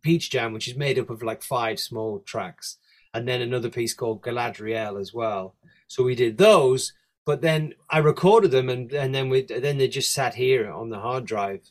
Peach 0.04 0.30
Jam, 0.30 0.54
which 0.54 0.68
is 0.68 0.78
made 0.78 1.00
up 1.00 1.10
of 1.10 1.24
like 1.24 1.42
five 1.42 1.80
small 1.80 2.20
tracks, 2.20 2.78
and 3.12 3.28
then 3.28 3.42
another 3.42 3.72
piece 3.72 3.96
called 3.96 4.22
Galadriel 4.22 5.02
as 5.02 5.12
well. 5.12 5.56
So 5.88 6.04
we 6.04 6.16
did 6.16 6.38
those, 6.38 6.94
but 7.26 7.42
then 7.42 7.74
I 7.90 8.00
recorded 8.00 8.52
them, 8.52 8.70
and 8.70 8.92
and 8.92 9.14
then 9.14 9.30
we 9.30 9.42
then 9.44 9.78
they 9.78 9.88
just 9.88 10.14
sat 10.14 10.36
here 10.36 10.72
on 10.72 10.90
the 10.90 11.00
hard 11.00 11.26
drive 11.26 11.62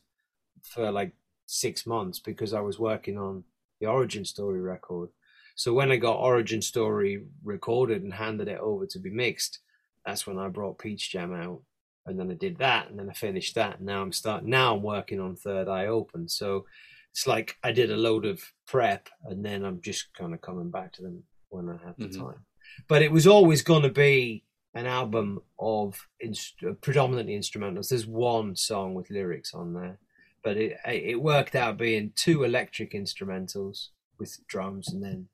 for 0.62 0.90
like 0.90 1.12
six 1.46 1.87
months 1.87 2.18
because 2.18 2.55
I 2.55 2.61
was 2.61 2.79
working 2.79 3.18
on 3.18 3.44
the 3.81 3.87
Origin 3.87 4.24
Story 4.24 4.61
record. 4.61 5.11
So 5.57 5.72
when 5.72 5.92
I 5.92 5.96
got 5.96 6.16
Origin 6.16 6.62
Story 6.62 7.24
recorded 7.44 8.03
and 8.03 8.14
handed 8.14 8.48
it 8.48 8.59
over 8.59 8.87
to 8.87 8.98
be 8.98 9.11
mixed, 9.11 9.61
that's 10.05 10.27
when 10.27 10.38
I 10.38 10.48
brought 10.48 10.79
Peach 10.79 11.11
Jam 11.11 11.35
out. 11.35 11.62
And 12.07 12.18
then 12.18 12.31
I 12.31 12.35
did 12.35 12.59
that, 12.59 12.90
and 12.90 12.98
then 12.98 13.09
I 13.09 13.14
finished 13.14 13.55
that. 13.55 13.79
And 13.79 13.87
now 13.87 14.03
I'm 14.03 14.12
starting. 14.12 14.50
Now 14.50 14.74
I'm 14.74 14.83
working 14.83 15.20
on 15.20 15.37
Third 15.37 15.68
Eye 15.68 15.87
Open. 15.87 16.29
So 16.29 16.66
it's 17.12 17.27
like 17.27 17.57
I 17.62 17.72
did 17.72 17.90
a 17.90 17.96
load 17.96 18.27
of 18.27 18.42
prep, 18.66 19.09
and 19.24 19.44
then 19.44 19.64
I'm 19.64 19.81
just 19.81 20.12
kind 20.14 20.35
of 20.35 20.40
coming 20.42 20.70
back 20.70 20.92
to 20.94 21.03
them 21.03 21.22
when 21.48 21.68
I 21.70 21.79
have 21.87 21.96
the 21.96 22.07
Mhm. 22.09 22.18
time. 22.18 22.44
But 22.88 23.03
it 23.03 23.12
was 23.12 23.27
always 23.27 23.62
going 23.62 23.83
to 23.83 23.90
be 23.90 24.44
an 24.74 24.87
album 24.87 25.40
of 25.59 26.09
inst- 26.20 26.62
predominantly 26.81 27.38
instrumentals. 27.38 27.88
There's 27.88 28.07
one 28.07 28.57
song 28.57 28.94
with 28.94 29.11
lyrics 29.11 29.55
on 29.55 29.72
there, 29.74 29.98
but 30.42 30.57
it 30.57 30.79
it 30.87 31.22
worked 31.22 31.55
out 31.55 31.79
being 31.79 32.12
two 32.16 32.44
electric 32.44 32.92
instrumentals 32.92 33.88
with 34.18 34.38
drums 34.48 34.88
and 34.92 35.03
then 35.03 35.29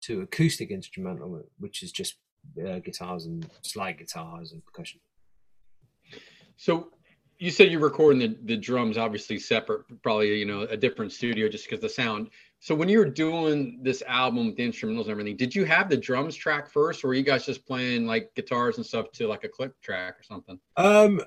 two 0.00 0.20
acoustic 0.20 0.70
instrumental, 0.70 1.42
which 1.58 1.82
is 1.82 1.92
just 1.92 2.16
uh, 2.60 2.78
guitars 2.78 3.24
and 3.24 3.48
slide 3.62 3.98
guitars 3.98 4.52
and 4.52 4.64
percussion. 4.64 5.00
So 6.56 6.90
you 7.38 7.50
said 7.50 7.70
you're 7.70 7.80
recording 7.80 8.20
the, 8.20 8.38
the 8.44 8.56
drums 8.56 8.96
obviously 8.96 9.38
separate, 9.38 9.84
probably 10.02 10.38
you 10.38 10.46
know 10.46 10.62
a 10.62 10.76
different 10.76 11.12
studio 11.12 11.48
just 11.48 11.68
because 11.68 11.80
the 11.80 11.88
sound. 11.88 12.30
So 12.64 12.74
when 12.74 12.88
you 12.88 12.98
were 12.98 13.10
doing 13.10 13.78
this 13.82 14.02
album 14.06 14.46
with 14.46 14.56
the 14.56 14.66
instrumentals 14.66 15.02
and 15.02 15.10
everything, 15.10 15.36
did 15.36 15.54
you 15.54 15.66
have 15.66 15.90
the 15.90 15.98
drums 15.98 16.34
track 16.34 16.70
first, 16.70 17.04
or 17.04 17.08
were 17.08 17.14
you 17.14 17.22
guys 17.22 17.44
just 17.44 17.66
playing 17.66 18.06
like 18.06 18.34
guitars 18.34 18.78
and 18.78 18.86
stuff 18.86 19.12
to 19.12 19.26
like 19.28 19.44
a 19.44 19.50
click 19.50 19.78
track 19.82 20.18
or 20.18 20.22
something? 20.22 20.58
Um, 20.78 21.20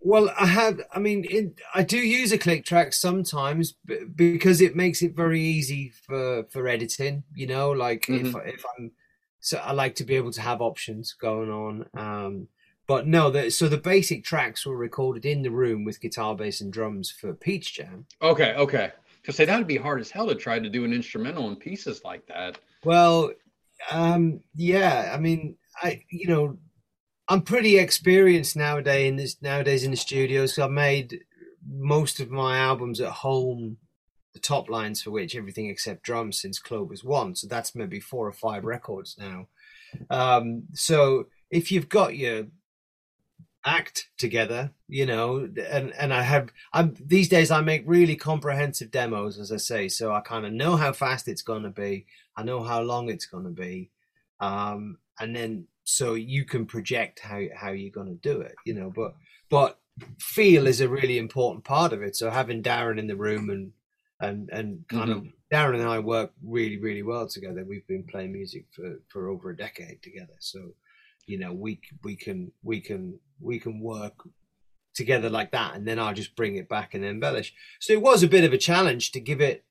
well, 0.00 0.34
I 0.36 0.46
have. 0.46 0.80
I 0.92 0.98
mean, 0.98 1.24
it, 1.30 1.60
I 1.72 1.84
do 1.84 1.98
use 1.98 2.32
a 2.32 2.36
click 2.36 2.64
track 2.64 2.94
sometimes 2.94 3.74
b- 3.86 4.06
because 4.12 4.60
it 4.60 4.74
makes 4.74 5.02
it 5.02 5.14
very 5.14 5.40
easy 5.40 5.90
for 5.90 6.46
for 6.50 6.66
editing. 6.66 7.22
You 7.32 7.46
know, 7.46 7.70
like 7.70 8.08
if 8.08 8.34
if 8.44 8.64
I'm 8.76 8.90
so 9.38 9.58
I 9.58 9.70
like 9.70 9.94
to 9.96 10.04
be 10.04 10.16
able 10.16 10.32
to 10.32 10.40
have 10.40 10.60
options 10.60 11.12
going 11.12 11.48
on. 11.48 11.86
Um, 11.94 12.48
but 12.88 13.06
no, 13.06 13.30
the, 13.30 13.50
so 13.50 13.68
the 13.68 13.78
basic 13.78 14.24
tracks 14.24 14.66
were 14.66 14.76
recorded 14.76 15.24
in 15.24 15.42
the 15.42 15.52
room 15.52 15.84
with 15.84 16.00
guitar, 16.00 16.34
bass, 16.34 16.60
and 16.60 16.72
drums 16.72 17.08
for 17.08 17.32
Peach 17.32 17.74
Jam. 17.74 18.06
Okay, 18.20 18.54
okay. 18.54 18.90
Because 19.22 19.36
say 19.36 19.44
that'd 19.44 19.66
be 19.66 19.76
hard 19.76 20.00
as 20.00 20.10
hell 20.10 20.26
to 20.26 20.34
try 20.34 20.58
to 20.58 20.68
do 20.68 20.84
an 20.84 20.92
instrumental 20.92 21.48
in 21.48 21.56
pieces 21.56 22.02
like 22.04 22.26
that. 22.26 22.58
Well, 22.84 23.32
um, 23.90 24.40
yeah. 24.54 25.12
I 25.14 25.18
mean, 25.18 25.56
I 25.80 26.02
you 26.10 26.28
know, 26.28 26.58
I'm 27.28 27.42
pretty 27.42 27.78
experienced 27.78 28.56
nowadays 28.56 29.08
in 29.08 29.16
this 29.16 29.40
nowadays 29.40 29.84
in 29.84 29.92
the 29.92 29.96
studio. 29.96 30.46
So 30.46 30.64
I've 30.64 30.70
made 30.70 31.20
most 31.66 32.20
of 32.20 32.30
my 32.30 32.58
albums 32.58 33.00
at 33.00 33.10
home. 33.10 33.78
The 34.34 34.40
top 34.40 34.70
lines 34.70 35.02
for 35.02 35.10
which 35.10 35.36
everything 35.36 35.66
except 35.66 36.04
drums 36.04 36.40
since 36.40 36.58
Clover's 36.58 37.04
one. 37.04 37.34
So 37.34 37.46
that's 37.46 37.74
maybe 37.74 38.00
four 38.00 38.26
or 38.26 38.32
five 38.32 38.64
records 38.64 39.14
now. 39.18 39.48
Um, 40.08 40.62
so 40.72 41.26
if 41.50 41.70
you've 41.70 41.90
got 41.90 42.16
your 42.16 42.46
act 43.64 44.08
together, 44.18 44.72
you 44.88 45.06
know, 45.06 45.48
and 45.70 45.92
and 45.92 46.12
I 46.12 46.22
have 46.22 46.50
I'm 46.72 46.94
these 47.00 47.28
days 47.28 47.50
I 47.50 47.60
make 47.60 47.84
really 47.86 48.16
comprehensive 48.16 48.90
demos, 48.90 49.38
as 49.38 49.52
I 49.52 49.56
say, 49.58 49.88
so 49.88 50.12
I 50.12 50.20
kind 50.20 50.46
of 50.46 50.52
know 50.52 50.76
how 50.76 50.92
fast 50.92 51.28
it's 51.28 51.42
going 51.42 51.62
to 51.62 51.70
be. 51.70 52.06
I 52.36 52.42
know 52.42 52.62
how 52.62 52.82
long 52.82 53.08
it's 53.08 53.26
going 53.26 53.44
to 53.44 53.50
be, 53.50 53.90
um, 54.40 54.98
and 55.20 55.34
then 55.34 55.66
so 55.84 56.14
you 56.14 56.44
can 56.44 56.66
project 56.66 57.20
how 57.20 57.42
how 57.54 57.70
you're 57.70 57.90
going 57.90 58.08
to 58.08 58.34
do 58.34 58.40
it, 58.40 58.54
you 58.64 58.74
know. 58.74 58.92
But 58.94 59.14
but 59.50 59.78
feel 60.18 60.66
is 60.66 60.80
a 60.80 60.88
really 60.88 61.18
important 61.18 61.64
part 61.64 61.92
of 61.92 62.02
it. 62.02 62.16
So 62.16 62.30
having 62.30 62.62
Darren 62.62 62.98
in 62.98 63.06
the 63.06 63.16
room 63.16 63.50
and 63.50 63.72
and 64.20 64.48
and 64.50 64.88
kind 64.88 65.10
of 65.10 65.26
Darren 65.52 65.74
and 65.74 65.88
I 65.88 65.98
work 65.98 66.32
really 66.42 66.78
really 66.78 67.02
well 67.02 67.28
together. 67.28 67.64
We've 67.64 67.86
been 67.86 68.04
playing 68.04 68.32
music 68.32 68.66
for 68.72 69.00
for 69.08 69.28
over 69.28 69.50
a 69.50 69.56
decade 69.56 70.02
together, 70.02 70.34
so 70.38 70.74
you 71.26 71.38
know 71.38 71.52
we 71.52 71.80
we 72.02 72.16
can 72.16 72.52
we 72.62 72.80
can 72.80 73.18
we 73.42 73.58
can 73.58 73.80
work 73.80 74.14
together 74.94 75.30
like 75.30 75.52
that 75.52 75.74
and 75.74 75.88
then 75.88 75.98
i'll 75.98 76.12
just 76.12 76.36
bring 76.36 76.56
it 76.56 76.68
back 76.68 76.92
and 76.94 77.02
embellish. 77.04 77.54
So 77.80 77.92
it 77.94 78.02
was 78.02 78.22
a 78.22 78.28
bit 78.28 78.44
of 78.44 78.52
a 78.52 78.58
challenge 78.58 79.12
to 79.12 79.20
give 79.20 79.40
it 79.40 79.64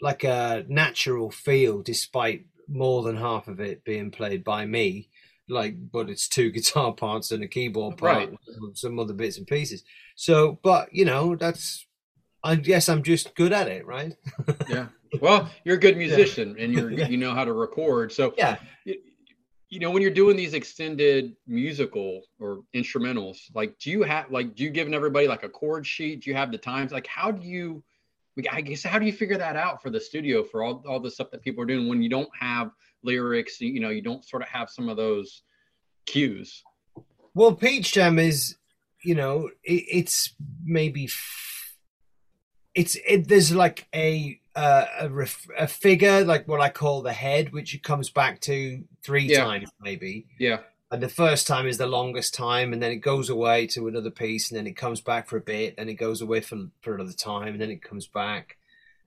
like 0.00 0.24
a 0.24 0.64
natural 0.68 1.30
feel 1.30 1.82
despite 1.82 2.46
more 2.68 3.02
than 3.02 3.16
half 3.16 3.48
of 3.48 3.60
it 3.60 3.84
being 3.84 4.10
played 4.10 4.42
by 4.44 4.64
me. 4.66 5.08
Like 5.48 5.74
but 5.92 6.08
it's 6.10 6.26
two 6.28 6.50
guitar 6.56 6.92
parts 6.94 7.30
and 7.30 7.44
a 7.44 7.48
keyboard 7.48 7.98
part 7.98 8.16
Right. 8.16 8.28
and 8.30 8.76
some 8.76 8.98
other 8.98 9.12
bits 9.14 9.36
and 9.38 9.46
pieces. 9.46 9.84
So 10.16 10.58
but 10.62 10.92
you 10.92 11.04
know 11.04 11.36
that's 11.36 11.86
i 12.44 12.54
guess 12.54 12.88
i'm 12.88 13.02
just 13.02 13.34
good 13.34 13.52
at 13.52 13.68
it 13.68 13.86
right? 13.86 14.14
Yeah. 14.68 14.86
Well, 15.20 15.50
you're 15.64 15.76
a 15.76 15.80
good 15.80 15.96
musician 15.96 16.56
and 16.58 16.72
you're 16.72 16.90
you 17.12 17.16
know 17.18 17.32
how 17.34 17.44
to 17.44 17.52
record. 17.52 18.10
So 18.12 18.34
yeah 18.38 18.56
you 19.68 19.80
know 19.80 19.90
when 19.90 20.02
you're 20.02 20.10
doing 20.10 20.36
these 20.36 20.54
extended 20.54 21.34
musical 21.46 22.22
or 22.38 22.60
instrumentals 22.74 23.38
like 23.54 23.78
do 23.78 23.90
you 23.90 24.02
have 24.02 24.30
like 24.30 24.54
do 24.54 24.64
you 24.64 24.70
giving 24.70 24.94
everybody 24.94 25.26
like 25.26 25.42
a 25.42 25.48
chord 25.48 25.86
sheet? 25.86 26.22
Do 26.22 26.30
you 26.30 26.36
have 26.36 26.52
the 26.52 26.58
times? 26.58 26.92
Like 26.92 27.06
how 27.06 27.30
do 27.30 27.46
you 27.46 27.82
i 28.52 28.60
guess 28.60 28.82
how 28.82 28.98
do 28.98 29.06
you 29.06 29.12
figure 29.14 29.38
that 29.38 29.56
out 29.56 29.82
for 29.82 29.88
the 29.88 29.98
studio 29.98 30.44
for 30.44 30.62
all, 30.62 30.84
all 30.86 31.00
the 31.00 31.10
stuff 31.10 31.30
that 31.30 31.40
people 31.40 31.62
are 31.62 31.66
doing 31.66 31.88
when 31.88 32.02
you 32.02 32.10
don't 32.10 32.28
have 32.38 32.70
lyrics 33.02 33.62
you 33.62 33.80
know 33.80 33.88
you 33.88 34.02
don't 34.02 34.26
sort 34.26 34.42
of 34.42 34.48
have 34.48 34.68
some 34.68 34.90
of 34.90 34.96
those 34.98 35.42
cues? 36.06 36.62
Well, 37.34 37.52
Peach 37.52 37.92
Jam 37.92 38.18
is, 38.18 38.56
you 39.04 39.14
know, 39.14 39.50
it, 39.62 39.84
it's 39.90 40.34
maybe 40.64 41.04
f- 41.04 41.76
it's 42.74 42.96
it, 43.06 43.28
there's 43.28 43.54
like 43.54 43.86
a 43.94 44.40
uh, 44.56 44.86
a, 45.00 45.08
ref, 45.08 45.46
a 45.58 45.66
figure 45.68 46.24
like 46.24 46.48
what 46.48 46.60
I 46.60 46.68
call 46.70 47.02
the 47.02 47.12
head, 47.12 47.52
which 47.52 47.74
it 47.74 47.82
comes 47.82 48.10
back 48.10 48.40
to 48.42 48.82
three 49.02 49.24
Yeah. 49.26 49.44
times 49.44 49.68
maybe. 49.80 50.26
yeah 50.38 50.60
And 50.90 51.02
the 51.02 51.08
first 51.08 51.46
time 51.46 51.66
is 51.66 51.78
the 51.78 51.86
longest 51.86 52.34
time, 52.34 52.72
and 52.72 52.82
then 52.82 52.90
it 52.90 52.96
goes 53.12 53.28
away 53.30 53.66
to 53.68 53.86
another 53.88 54.10
piece, 54.10 54.50
and 54.50 54.56
then 54.58 54.66
it 54.66 54.76
comes 54.76 55.00
back 55.00 55.28
for 55.28 55.36
a 55.36 55.40
bit, 55.40 55.74
and 55.78 55.88
it 55.90 55.94
goes 55.94 56.20
away 56.22 56.40
for 56.40 56.58
for 56.80 56.94
another 56.94 57.12
time, 57.12 57.48
and 57.54 57.60
then 57.60 57.70
it 57.70 57.82
comes 57.82 58.06
back. 58.06 58.56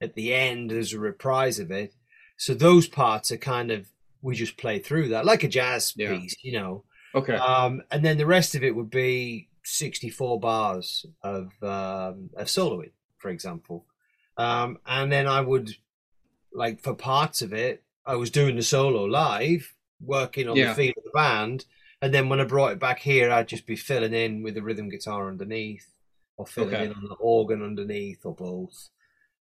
At 0.01 0.13
the 0.15 0.33
end, 0.33 0.69
there's 0.71 0.93
a 0.93 0.99
reprise 0.99 1.57
of 1.59 1.71
it. 1.71 1.93
So 2.37 2.53
those 2.53 2.87
parts 2.87 3.31
are 3.31 3.37
kind 3.37 3.69
of 3.71 3.87
we 4.21 4.35
just 4.35 4.55
play 4.57 4.79
through 4.79 5.07
that 5.09 5.25
like 5.25 5.43
a 5.43 5.47
jazz 5.47 5.93
Yeah. 5.97 6.11
piece, 6.17 6.35
you 6.43 6.51
know. 6.59 6.83
okay 7.15 7.35
Um, 7.35 7.81
and 7.91 8.03
then 8.05 8.17
the 8.17 8.25
rest 8.37 8.53
of 8.55 8.63
it 8.63 8.75
would 8.75 8.89
be 8.91 9.47
64 9.63 10.39
bars 10.39 11.05
of 11.23 11.45
um, 11.63 12.29
of 12.35 12.47
soloing, 12.47 12.91
for 13.17 13.29
example. 13.29 13.85
Um, 14.39 14.79
and 14.87 15.11
then 15.11 15.27
I 15.27 15.41
would, 15.41 15.69
like, 16.53 16.81
for 16.81 16.95
parts 16.95 17.41
of 17.41 17.53
it, 17.53 17.83
I 18.05 18.15
was 18.15 18.31
doing 18.31 18.55
the 18.55 18.63
solo 18.63 19.03
live, 19.03 19.75
working 20.01 20.47
on 20.47 20.55
Yeah. 20.55 20.69
the 20.69 20.75
feel 20.75 20.93
of 20.97 21.03
the 21.03 21.11
band. 21.13 21.65
And 22.01 22.13
then 22.13 22.29
when 22.29 22.39
I 22.39 22.45
brought 22.45 22.71
it 22.71 22.79
back 22.79 22.99
here, 22.99 23.29
I'd 23.29 23.49
just 23.49 23.67
be 23.67 23.75
filling 23.75 24.13
in 24.13 24.41
with 24.41 24.55
the 24.55 24.63
rhythm 24.63 24.87
guitar 24.89 25.27
underneath, 25.27 25.85
or 26.37 26.47
filling 26.47 26.75
Okay. 26.75 26.85
in 26.85 26.93
on 26.93 27.03
the 27.09 27.15
organ 27.15 27.61
underneath, 27.61 28.25
or 28.25 28.33
both. 28.33 28.89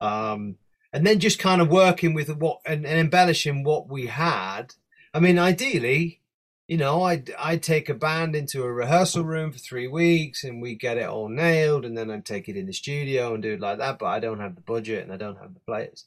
Um, 0.00 0.58
and 0.92 1.04
then 1.04 1.18
just 1.18 1.40
kind 1.40 1.60
of 1.60 1.68
working 1.70 2.14
with 2.14 2.30
what 2.36 2.60
and, 2.64 2.86
and 2.86 3.00
embellishing 3.00 3.64
what 3.64 3.88
we 3.88 4.06
had. 4.06 4.74
I 5.12 5.18
mean, 5.18 5.40
ideally, 5.40 6.20
you 6.66 6.78
know, 6.78 7.02
I'd 7.02 7.30
I'd 7.38 7.62
take 7.62 7.88
a 7.88 7.94
band 7.94 8.34
into 8.34 8.62
a 8.62 8.72
rehearsal 8.72 9.24
room 9.24 9.52
for 9.52 9.58
three 9.58 9.86
weeks 9.86 10.44
and 10.44 10.62
we 10.62 10.74
get 10.74 10.96
it 10.96 11.08
all 11.08 11.28
nailed, 11.28 11.84
and 11.84 11.96
then 11.96 12.10
I'd 12.10 12.24
take 12.24 12.48
it 12.48 12.56
in 12.56 12.66
the 12.66 12.72
studio 12.72 13.34
and 13.34 13.42
do 13.42 13.52
it 13.52 13.60
like 13.60 13.78
that. 13.78 13.98
But 13.98 14.06
I 14.06 14.20
don't 14.20 14.40
have 14.40 14.54
the 14.54 14.62
budget 14.62 15.02
and 15.02 15.12
I 15.12 15.16
don't 15.16 15.38
have 15.38 15.52
the 15.52 15.60
players, 15.60 16.06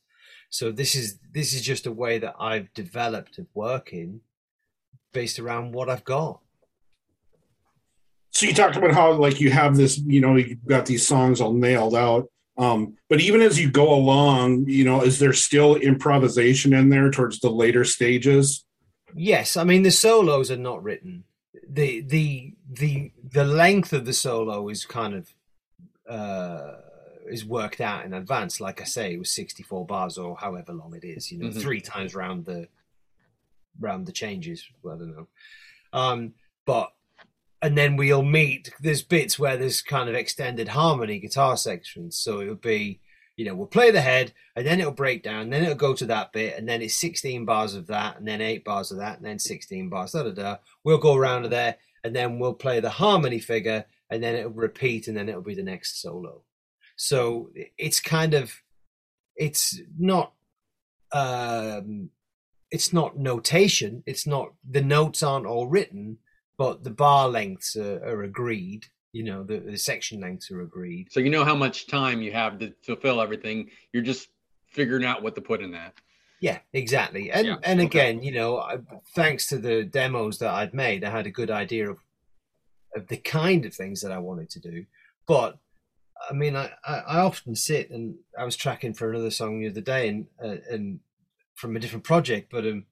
so 0.49 0.71
this 0.71 0.95
is 0.95 1.19
this 1.31 1.53
is 1.53 1.61
just 1.61 1.85
a 1.85 1.91
way 1.91 2.19
that 2.19 2.35
I've 2.39 2.73
developed 2.73 3.37
of 3.37 3.47
working 3.53 4.21
based 5.13 5.39
around 5.39 5.73
what 5.73 5.89
I've 5.89 6.03
got. 6.03 6.39
So 8.31 8.45
you 8.45 8.53
talked 8.53 8.75
about 8.75 8.93
how 8.93 9.13
like 9.13 9.39
you 9.39 9.51
have 9.51 9.75
this, 9.75 9.97
you 9.97 10.21
know, 10.21 10.35
you've 10.35 10.63
got 10.65 10.85
these 10.85 11.07
songs 11.07 11.41
all 11.41 11.53
nailed 11.53 11.95
out. 11.95 12.29
Um, 12.57 12.95
but 13.09 13.19
even 13.19 13.41
as 13.41 13.59
you 13.59 13.69
go 13.69 13.93
along, 13.93 14.65
you 14.67 14.83
know, 14.83 15.01
is 15.01 15.19
there 15.19 15.33
still 15.33 15.75
improvisation 15.75 16.73
in 16.73 16.89
there 16.89 17.09
towards 17.11 17.39
the 17.39 17.49
later 17.49 17.83
stages? 17.83 18.63
Yes, 19.17 19.57
I 19.57 19.63
mean 19.63 19.83
the 19.83 19.91
solos 19.91 20.51
are 20.51 20.57
not 20.57 20.83
written. 20.83 21.23
the 21.69 22.01
the 22.01 22.53
the 22.69 23.11
the 23.23 23.43
length 23.43 23.91
of 23.91 24.05
the 24.05 24.13
solo 24.13 24.69
is 24.69 24.85
kind 24.85 25.13
of 25.15 25.33
uh 26.09 26.75
is 27.29 27.43
worked 27.43 27.81
out 27.81 28.05
in 28.05 28.13
advance. 28.13 28.61
Like 28.61 28.79
I 28.79 28.85
say, 28.85 29.13
it 29.13 29.19
was 29.19 29.31
64 29.31 29.85
bars 29.85 30.17
or 30.17 30.37
however 30.37 30.71
long 30.71 30.93
it 30.95 31.03
is, 31.03 31.29
you 31.31 31.39
know, 31.39 31.47
Mhm. 31.49 31.61
three 31.61 31.81
times 31.81 32.15
round 32.15 32.45
the 32.45 32.69
round 33.79 34.05
the 34.05 34.11
changes. 34.13 34.63
Well, 34.81 34.95
I 34.95 34.99
don't 34.99 35.15
know. 35.15 35.27
Um, 35.93 36.33
but 36.65 36.93
and 37.61 37.77
then 37.77 37.95
we'll 37.97 38.21
meet. 38.23 38.71
There's 38.79 39.01
bits 39.01 39.37
where 39.39 39.57
there's 39.57 39.81
kind 39.81 40.07
of 40.09 40.15
extended 40.15 40.69
harmony 40.69 41.19
guitar 41.19 41.57
sections, 41.57 42.15
so 42.17 42.39
it'll 42.41 42.55
be. 42.55 43.01
You 43.37 43.45
know, 43.45 43.55
we'll 43.55 43.67
play 43.67 43.91
the 43.91 44.01
head, 44.01 44.33
and 44.55 44.65
then 44.65 44.79
it'll 44.79 44.91
break 44.91 45.23
down, 45.23 45.49
then 45.49 45.63
it'll 45.63 45.75
go 45.75 45.93
to 45.93 46.05
that 46.07 46.33
bit, 46.33 46.57
and 46.57 46.67
then 46.67 46.81
it's 46.81 46.95
16 46.95 47.45
bars 47.45 47.75
of 47.75 47.87
that, 47.87 48.17
and 48.17 48.27
then 48.27 48.41
eight 48.41 48.65
bars 48.65 48.91
of 48.91 48.97
that, 48.97 49.17
and 49.17 49.25
then 49.25 49.39
16 49.39 49.89
bars, 49.89 50.11
da 50.11 50.23
da 50.23 50.31
da. 50.31 50.57
We'll 50.83 50.97
go 50.97 51.15
around 51.15 51.43
to 51.43 51.49
there, 51.49 51.77
and 52.03 52.15
then 52.15 52.39
we'll 52.39 52.55
play 52.55 52.79
the 52.79 52.89
harmony 52.89 53.39
figure, 53.39 53.85
and 54.09 54.21
then 54.21 54.35
it'll 54.35 54.51
repeat, 54.51 55.07
and 55.07 55.15
then 55.15 55.29
it'll 55.29 55.41
be 55.41 55.55
the 55.55 55.63
next 55.63 56.01
solo. 56.01 56.41
So 56.97 57.51
it's 57.77 57.99
kind 57.99 58.33
of, 58.33 58.51
it's 59.35 59.79
not, 59.97 60.33
um, 61.11 62.09
it's 62.71 62.91
not 62.91 63.17
notation. 63.17 64.03
It's 64.05 64.27
not 64.27 64.53
the 64.69 64.81
notes 64.81 65.23
aren't 65.23 65.45
all 65.45 65.67
written, 65.67 66.17
but 66.57 66.83
the 66.83 66.89
bar 66.91 67.29
lengths 67.29 67.75
are, 67.75 68.03
are 68.03 68.23
agreed. 68.23 68.87
You 69.13 69.23
know, 69.23 69.43
the, 69.43 69.59
the 69.59 69.77
section 69.77 70.19
lengths 70.21 70.51
are 70.51 70.61
agreed. 70.61 71.07
So 71.11 71.19
you 71.19 71.29
know 71.29 71.45
how 71.45 71.55
much 71.55 71.87
time 71.87 72.21
you 72.21 72.31
have 72.33 72.59
to 72.59 72.73
fulfill 72.83 73.21
everything. 73.21 73.69
You're 73.93 74.03
just 74.03 74.27
figuring 74.71 75.05
out 75.05 75.23
what 75.23 75.35
to 75.35 75.41
put 75.41 75.61
in 75.61 75.71
that. 75.71 75.93
Yeah, 76.39 76.59
exactly. 76.73 77.31
And 77.31 77.47
Yeah, 77.47 77.55
and 77.63 77.79
okay. 77.79 77.87
again, 77.87 78.21
you 78.21 78.31
know, 78.31 78.57
I, 78.57 78.77
thanks 79.15 79.47
to 79.47 79.57
the 79.57 79.83
demos 79.83 80.37
that 80.39 80.53
I'd 80.53 80.73
made, 80.73 81.03
I 81.03 81.09
had 81.09 81.25
a 81.25 81.31
good 81.31 81.49
idea 81.49 81.89
of 81.89 81.97
of 82.95 83.07
the 83.07 83.17
kind 83.17 83.65
of 83.65 83.73
things 83.73 84.01
that 84.01 84.11
I 84.11 84.17
wanted 84.17 84.49
to 84.51 84.59
do. 84.59 84.85
But 85.27 85.57
I 86.29 86.33
mean, 86.33 86.55
I, 86.55 86.71
I, 86.85 86.95
I 86.99 87.19
often 87.19 87.55
sit 87.55 87.89
and 87.89 88.15
I 88.37 88.45
was 88.45 88.55
tracking 88.55 88.93
for 88.93 89.09
another 89.09 89.31
song 89.31 89.59
the 89.59 89.69
other 89.69 89.81
day, 89.81 90.07
and 90.07 90.27
uh, 90.43 90.57
and 90.69 90.99
from 91.55 91.75
a 91.75 91.79
different 91.79 92.03
project, 92.03 92.51
but 92.51 92.65
um, 92.65 92.85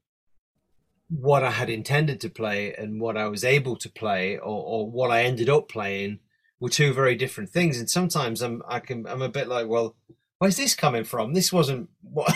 what 1.09 1.43
I 1.43 1.51
had 1.51 1.69
intended 1.69 2.19
to 2.21 2.29
play 2.29 2.73
and 2.73 2.99
what 2.99 3.17
I 3.17 3.27
was 3.27 3.43
able 3.43 3.75
to 3.77 3.89
play, 3.89 4.37
or, 4.37 4.63
or 4.63 4.89
what 4.89 5.11
I 5.11 5.23
ended 5.23 5.49
up 5.49 5.69
playing, 5.69 6.19
were 6.59 6.69
two 6.69 6.93
very 6.93 7.15
different 7.15 7.49
things. 7.49 7.79
And 7.79 7.89
sometimes 7.89 8.41
I'm 8.41 8.61
I 8.67 8.79
can 8.79 9.05
I'm 9.07 9.21
a 9.21 9.29
bit 9.29 9.47
like, 9.47 9.67
well, 9.67 9.95
where's 10.39 10.57
this 10.57 10.75
coming 10.75 11.03
from? 11.03 11.33
This 11.33 11.53
wasn't 11.53 11.89
what 12.01 12.33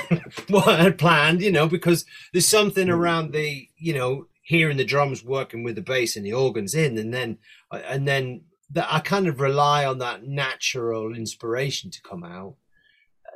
what 0.49 0.67
I 0.67 0.83
had 0.83 0.97
planned, 0.97 1.41
you 1.41 1.51
know, 1.51 1.67
because 1.67 2.05
there's 2.33 2.47
something 2.47 2.87
mm. 2.87 2.93
around 2.93 3.33
the, 3.33 3.67
you 3.77 3.93
know, 3.93 4.27
hearing 4.43 4.77
the 4.77 4.85
drums 4.85 5.23
working 5.23 5.63
with 5.63 5.75
the 5.75 5.81
bass 5.81 6.15
and 6.15 6.25
the 6.25 6.33
organs 6.33 6.73
in, 6.73 6.97
and 6.97 7.13
then 7.13 7.37
and 7.71 8.07
then 8.07 8.41
that 8.71 8.87
I 8.91 8.99
kind 8.99 9.27
of 9.27 9.39
rely 9.39 9.85
on 9.85 9.97
that 9.99 10.23
natural 10.23 11.15
inspiration 11.15 11.91
to 11.91 12.01
come 12.01 12.23
out. 12.23 12.55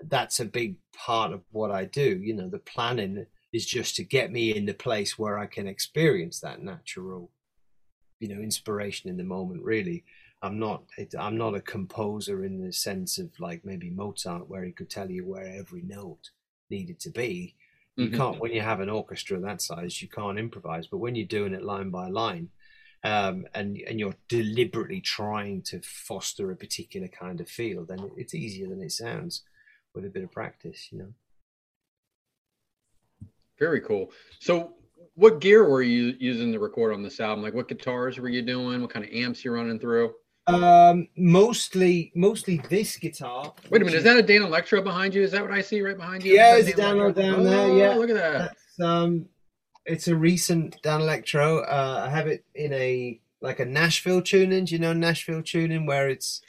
That's 0.05 0.39
a 0.39 0.45
big 0.45 0.75
part 0.95 1.31
of 1.31 1.41
what 1.51 1.71
I 1.71 1.85
do. 1.85 2.19
You 2.21 2.35
know, 2.35 2.49
the 2.49 2.59
planning 2.59 3.25
is 3.53 3.65
just 3.65 3.95
to 3.97 4.03
get 4.03 4.31
me 4.31 4.55
in 4.55 4.65
the 4.65 4.73
place 4.73 5.17
where 5.19 5.39
I 5.39 5.45
can 5.47 5.67
experience 5.67 6.39
that 6.41 6.61
natural, 6.63 7.31
you 8.19 8.27
know, 8.29 8.41
inspiration 8.41 9.09
in 9.09 9.17
the 9.17 9.23
moment. 9.23 9.63
Really, 9.63 10.03
I'm 10.41 10.59
not. 10.59 10.83
It, 10.97 11.13
I'm 11.19 11.37
not 11.37 11.55
a 11.55 11.61
composer 11.61 12.45
in 12.45 12.63
the 12.63 12.73
sense 12.73 13.17
of 13.19 13.29
like 13.39 13.63
maybe 13.65 13.89
Mozart, 13.89 14.49
where 14.49 14.63
he 14.63 14.71
could 14.71 14.89
tell 14.89 15.09
you 15.11 15.25
where 15.25 15.45
every 15.47 15.81
note 15.83 16.31
needed 16.69 16.99
to 17.01 17.09
be. 17.11 17.55
You 17.99 18.09
Mhm. 18.09 18.17
can't 18.17 18.39
when 18.39 18.51
you 18.53 18.61
have 18.61 18.79
an 18.81 18.89
orchestra 18.89 19.39
that 19.39 19.61
size, 19.61 20.01
you 20.01 20.09
can't 20.09 20.39
improvise. 20.39 20.87
But 20.87 20.97
when 20.97 21.15
you're 21.15 21.27
doing 21.27 21.53
it 21.53 21.63
line 21.63 21.91
by 21.91 22.09
line, 22.09 22.49
um, 23.03 23.45
and 23.53 23.77
and 23.87 23.99
you're 23.99 24.15
deliberately 24.29 25.01
trying 25.01 25.61
to 25.63 25.81
foster 25.81 26.51
a 26.51 26.55
particular 26.55 27.07
kind 27.09 27.41
of 27.41 27.49
feel, 27.49 27.85
then 27.85 28.11
it's 28.17 28.33
easier 28.33 28.67
than 28.69 28.81
it 28.81 28.91
sounds 28.91 29.43
with 29.93 30.05
a 30.05 30.09
bit 30.09 30.23
of 30.23 30.31
practice. 30.31 30.89
You 30.91 30.97
know. 30.99 31.13
Very 33.59 33.81
cool. 33.81 34.11
So, 34.39 34.73
what 35.15 35.39
gear 35.41 35.67
were 35.69 35.83
you 35.83 36.15
using 36.19 36.51
to 36.53 36.59
record 36.59 36.93
on 36.93 37.03
this 37.03 37.19
album? 37.19 37.43
Like, 37.43 37.53
what 37.53 37.67
guitars 37.67 38.17
were 38.19 38.29
you 38.29 38.41
doing? 38.41 38.81
What 38.81 38.89
kind 38.91 39.05
of 39.05 39.11
amps 39.11 39.45
you 39.45 39.51
running 39.53 39.79
through? 39.79 40.13
Um, 40.47 41.07
mostly, 41.15 42.11
mostly 42.15 42.57
this 42.69 42.97
guitar. 42.97 43.53
Wait 43.69 43.81
a 43.81 43.85
minute, 43.85 43.97
is 43.97 44.03
that 44.03 44.17
a 44.19 44.23
Danelectro 44.23 44.83
behind 44.83 45.13
you? 45.13 45.21
Is 45.21 45.31
that 45.31 45.41
what 45.41 45.51
I 45.51 45.61
see 45.61 45.81
right 45.81 45.95
behind 45.95 46.23
you? 46.23 46.33
Yeah, 46.33 46.55
it's 46.57 46.67
a 46.69 46.73
Danelectro? 46.73 47.15
down 47.15 47.43
there, 47.45 47.59
Oh, 47.61 47.77
yeah. 47.77 47.95
look 47.95 48.09
at 48.09 48.15
that. 48.15 48.33
That's, 48.77 48.79
um, 48.81 49.27
it's 49.85 50.07
a 50.07 50.15
recent 50.15 50.81
Danelectro. 50.81 51.63
Uh, 51.65 52.03
I 52.05 52.09
have 52.09 52.27
it 52.27 52.43
in 52.55 52.73
a 52.73 53.19
like 53.41 53.59
a 53.59 53.65
Nashville 53.65 54.21
tuning. 54.21 54.65
Do 54.65 54.73
you 54.75 54.79
know 54.79 54.93
Nashville 54.93 55.43
tuning 55.43 55.85
where 55.85 56.09
it's 56.09 56.41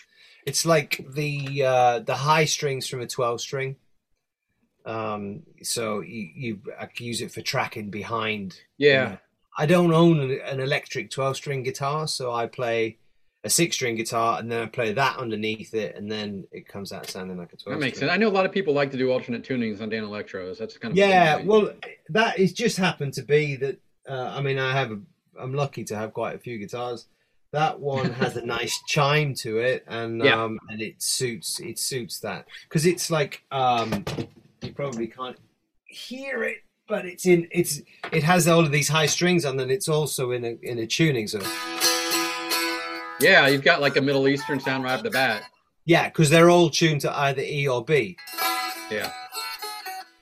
it's 0.46 0.64
like 0.64 1.04
the 1.14 1.64
uh, 1.64 1.98
the 2.00 2.14
high 2.14 2.44
strings 2.46 2.86
from 2.88 3.00
a 3.00 3.06
twelve 3.06 3.40
string. 3.40 3.76
Um, 4.84 5.42
so 5.62 6.00
you, 6.00 6.28
you 6.34 6.60
I 6.78 6.86
can 6.86 7.06
use 7.06 7.20
it 7.22 7.32
for 7.32 7.40
tracking 7.40 7.90
behind. 7.90 8.58
Yeah. 8.78 9.16
I 9.56 9.66
don't 9.66 9.92
own 9.94 10.20
an, 10.20 10.60
electric 10.60 11.10
twelve 11.10 11.36
string 11.36 11.62
guitar, 11.62 12.08
so 12.08 12.32
I 12.32 12.46
play 12.46 12.98
a 13.44 13.50
six 13.50 13.76
string 13.76 13.94
guitar 13.94 14.38
and 14.38 14.50
then 14.50 14.62
I 14.62 14.66
play 14.66 14.92
that 14.94 15.16
underneath 15.18 15.74
it, 15.74 15.94
and 15.96 16.10
then 16.10 16.44
it 16.50 16.66
comes 16.66 16.92
out 16.92 17.08
sounding 17.08 17.38
like 17.38 17.52
a 17.52 17.56
twelve. 17.56 17.78
That 17.78 17.84
makes 17.84 17.98
string. 17.98 18.08
sense. 18.08 18.14
I 18.16 18.18
know 18.18 18.28
a 18.28 18.32
lot 18.34 18.46
of 18.46 18.52
people 18.52 18.74
like 18.74 18.90
to 18.90 18.98
do 18.98 19.10
alternate 19.12 19.44
tunings 19.44 19.80
on 19.80 19.90
Danelectros. 19.90 20.58
That's 20.58 20.76
kind 20.76 20.92
of 20.92 20.98
Yeah, 20.98 21.40
well, 21.44 21.70
that 22.08 22.38
is 22.38 22.52
just 22.52 22.76
happened 22.76 23.12
to 23.14 23.22
be 23.22 23.56
that. 23.56 23.78
Uh, 24.08 24.32
I 24.36 24.40
mean, 24.42 24.58
I 24.58 24.72
have. 24.72 24.90
A, 24.92 24.98
I'm 25.40 25.54
lucky 25.54 25.84
to 25.84 25.96
have 25.96 26.12
quite 26.12 26.34
a 26.34 26.38
few 26.38 26.58
guitars. 26.58 27.06
That 27.52 27.78
one 27.78 28.12
has 28.14 28.36
a 28.36 28.44
nice 28.56 28.76
chime 28.88 29.34
to 29.36 29.58
it, 29.58 29.84
and 29.86 30.22
Yeah. 30.24 30.42
um, 30.42 30.58
and 30.68 30.82
it 30.82 31.00
suits 31.00 31.60
it 31.60 31.78
suits 31.78 32.18
that 32.20 32.46
because 32.68 32.86
it's 32.86 33.08
like 33.10 33.44
um, 33.52 34.04
you 34.64 34.72
probably 34.72 35.06
can't 35.06 35.36
hear 35.84 36.44
it, 36.44 36.58
but 36.88 37.04
it's 37.04 37.26
in 37.26 37.46
it's 37.50 37.80
it 38.12 38.22
has 38.22 38.48
all 38.48 38.60
of 38.60 38.72
these 38.72 38.88
high 38.88 39.06
strings 39.06 39.44
and 39.44 39.58
then 39.58 39.70
it's 39.70 39.88
also 39.88 40.32
in 40.32 40.44
a 40.44 40.58
in 40.62 40.78
a 40.78 40.86
tuning. 40.86 41.26
So 41.28 41.40
yeah, 43.20 43.46
you've 43.46 43.62
got 43.62 43.80
like 43.80 43.96
a 43.96 44.00
Middle 44.00 44.26
Eastern 44.28 44.60
sound 44.60 44.84
right 44.84 44.94
off 44.94 45.02
the 45.02 45.10
bat. 45.10 45.44
yeah, 45.84 46.08
because 46.08 46.30
they're 46.30 46.50
all 46.50 46.70
tuned 46.70 47.02
to 47.02 47.16
either 47.18 47.42
E 47.42 47.68
or 47.68 47.84
B. 47.84 48.16
Yeah. 48.90 49.12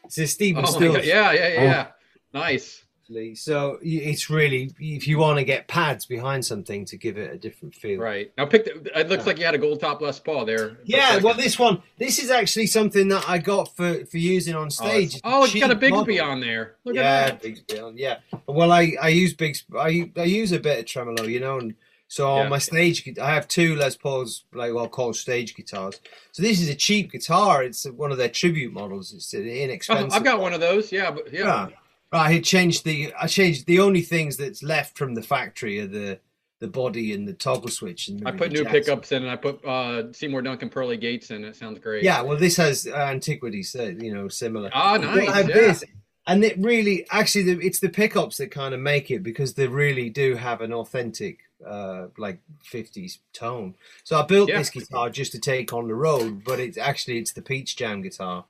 So 0.08 0.24
Stephen 0.26 0.64
Oh 0.66 0.80
Yeah, 0.80 1.32
yeah, 1.32 1.32
yeah, 1.32 1.62
yeah. 1.62 1.86
Nice. 2.34 2.81
Actually. 3.12 3.34
So 3.34 3.78
it's 3.82 4.30
really 4.30 4.70
if 4.78 5.06
you 5.06 5.18
want 5.18 5.38
to 5.38 5.44
get 5.44 5.68
pads 5.68 6.06
behind 6.06 6.44
something 6.44 6.84
to 6.86 6.96
give 6.96 7.16
it 7.18 7.32
a 7.32 7.38
different 7.38 7.74
feel. 7.74 8.00
Right. 8.00 8.32
Now 8.38 8.46
pick 8.46 8.64
the, 8.64 8.98
it 8.98 9.08
looks 9.08 9.26
like 9.26 9.38
you 9.38 9.44
had 9.44 9.54
a 9.54 9.58
gold 9.58 9.80
top 9.80 10.00
Les 10.00 10.18
Paul 10.18 10.44
there. 10.44 10.78
Yeah, 10.84 11.18
well, 11.18 11.34
this 11.34 11.58
one, 11.58 11.82
this 11.98 12.18
is 12.22 12.30
actually 12.30 12.66
something 12.66 13.08
that 13.08 13.24
I 13.28 13.38
got 13.38 13.74
for 13.76 14.04
for 14.06 14.18
using 14.18 14.54
on 14.54 14.66
Oh, 14.66 14.68
stage. 14.70 15.14
it's, 15.14 15.20
oh, 15.24 15.44
it's 15.44 15.54
got 15.54 15.70
a 15.70 15.76
Bigsby 15.76 15.90
model. 16.18 16.20
on 16.22 16.40
there. 16.40 16.76
Look 16.84 16.94
yeah, 16.96 17.02
at 17.02 17.40
that. 17.40 17.42
Bigsby 17.42 17.82
on. 17.82 17.96
Yeah. 17.98 18.18
Well, 18.46 18.72
I 18.72 18.94
I 19.00 19.08
use 19.08 19.34
Bigs. 19.34 19.64
I 19.78 20.10
I 20.16 20.24
use 20.24 20.52
a 20.52 20.58
bit 20.60 20.78
of 20.80 20.86
tremolo, 20.86 21.24
you 21.24 21.40
know, 21.40 21.58
and 21.58 21.74
so 22.08 22.28
on 22.30 22.44
Yeah. 22.44 22.48
my 22.50 22.58
stage, 22.58 23.08
I 23.18 23.32
have 23.32 23.48
two 23.48 23.74
Les 23.76 23.96
Pauls, 23.96 24.44
like 24.52 24.74
well 24.74 24.88
called 24.88 25.16
stage 25.16 25.54
guitars. 25.54 25.98
So 26.32 26.42
this 26.42 26.60
is 26.60 26.68
a 26.68 26.74
cheap 26.74 27.10
guitar. 27.10 27.62
It's 27.62 27.84
one 27.88 28.12
of 28.12 28.18
their 28.18 28.28
tribute 28.28 28.72
models. 28.72 29.12
It's 29.14 29.32
an 29.34 29.46
Oh, 29.48 29.50
inexpensive. 29.50 30.12
I've 30.12 30.22
got 30.24 30.38
one 30.40 30.52
of 30.52 30.60
those. 30.60 30.92
Yeah, 30.92 31.10
but 31.10 31.32
yeah. 31.32 31.68
Yeah. 31.70 31.76
Right, 32.12 32.36
I 32.36 32.40
changed 32.40 32.84
the. 32.84 33.12
I 33.18 33.26
changed 33.26 33.66
the 33.66 33.80
only 33.80 34.02
things 34.02 34.36
that's 34.36 34.62
left 34.62 34.98
from 34.98 35.14
the 35.14 35.22
factory 35.22 35.80
are 35.80 35.86
the 35.86 36.20
the 36.60 36.68
body 36.68 37.12
and 37.12 37.26
the 37.26 37.32
toggle 37.32 37.68
switch. 37.70 38.08
And 38.08 38.26
I 38.26 38.30
put 38.30 38.52
new 38.52 38.64
pickups 38.64 39.10
in, 39.10 39.22
and 39.22 39.30
I 39.30 39.36
put 39.36 39.64
uh, 39.64 40.12
Seymour 40.12 40.42
Duncan 40.42 40.68
Pearly 40.70 40.96
Gates 40.96 41.30
in. 41.30 41.44
It 41.44 41.56
sounds 41.56 41.78
great. 41.80 42.04
Yeah, 42.04 42.22
well, 42.22 42.36
this 42.38 42.56
has 42.56 42.86
uh, 42.86 42.94
antiquities, 42.94 43.74
uh, 43.74 43.94
you 43.98 44.14
know, 44.14 44.28
similar. 44.28 44.70
Ah, 44.72 44.96
But 44.98 45.06
nice. 45.06 45.28
I 45.28 45.40
yeah. 45.40 45.46
this, 45.46 45.84
and 46.28 46.44
it 46.44 46.56
really, 46.58 47.04
actually, 47.10 47.54
the, 47.54 47.66
it's 47.66 47.80
the 47.80 47.88
pickups 47.88 48.36
that 48.36 48.52
kind 48.52 48.74
of 48.74 48.80
make 48.80 49.10
it 49.10 49.24
because 49.24 49.54
they 49.54 49.66
really 49.66 50.08
do 50.08 50.36
have 50.36 50.60
an 50.60 50.72
authentic, 50.72 51.40
uh, 51.66 52.06
like 52.16 52.38
'50s 52.72 53.18
tone. 53.32 53.74
So 54.04 54.20
I 54.20 54.22
built 54.24 54.48
Yeah. 54.48 54.58
this 54.58 54.70
guitar 54.70 55.10
just 55.10 55.32
to 55.32 55.40
take 55.40 55.72
on 55.72 55.88
the 55.88 55.94
road, 55.96 56.44
but 56.44 56.60
it's 56.60 56.78
actually 56.78 57.18
it's 57.18 57.32
the 57.32 57.42
Peach 57.42 57.74
Jam 57.74 58.02
guitar 58.02 58.44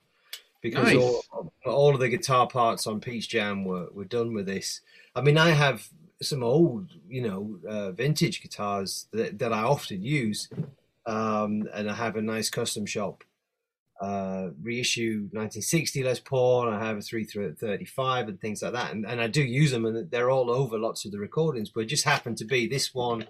because 0.62 0.84
Nice. 0.84 0.96
all, 0.96 1.52
all 1.66 1.94
of 1.94 2.00
the 2.00 2.08
guitar 2.08 2.46
parts 2.46 2.86
on 2.86 3.00
Peach 3.00 3.28
Jam 3.28 3.64
were 3.64 3.88
were 3.92 4.04
done 4.04 4.32
with 4.32 4.46
this. 4.46 4.80
I 5.14 5.20
mean, 5.20 5.36
I 5.36 5.50
have 5.50 5.88
some 6.22 6.42
old, 6.42 6.88
you 7.08 7.20
know, 7.20 7.58
uh, 7.68 7.90
vintage 7.90 8.40
guitars 8.40 9.08
that, 9.12 9.38
that 9.40 9.52
I 9.52 9.62
often 9.62 10.02
use, 10.02 10.48
um, 11.04 11.68
and 11.74 11.90
I 11.90 11.94
have 11.94 12.16
a 12.16 12.22
nice 12.22 12.48
custom 12.48 12.86
shop 12.86 13.24
uh, 14.00 14.50
reissue 14.62 15.28
1960 15.32 16.02
Les 16.04 16.20
Paul, 16.20 16.68
and 16.68 16.76
I 16.76 16.86
have 16.86 16.96
a 16.96 17.02
335 17.02 18.28
and 18.28 18.40
things 18.40 18.62
like 18.62 18.72
that, 18.72 18.92
and, 18.92 19.04
and 19.06 19.20
I 19.20 19.26
do 19.26 19.42
use 19.42 19.70
them, 19.70 19.84
and 19.84 20.10
they're 20.10 20.30
all 20.30 20.50
over 20.50 20.78
lots 20.78 21.04
of 21.04 21.12
the 21.12 21.18
recordings. 21.18 21.70
But 21.70 21.80
it 21.82 21.86
just 21.86 22.04
happened 22.04 22.38
to 22.38 22.44
be 22.44 22.66
this 22.66 22.94
one 22.94 23.26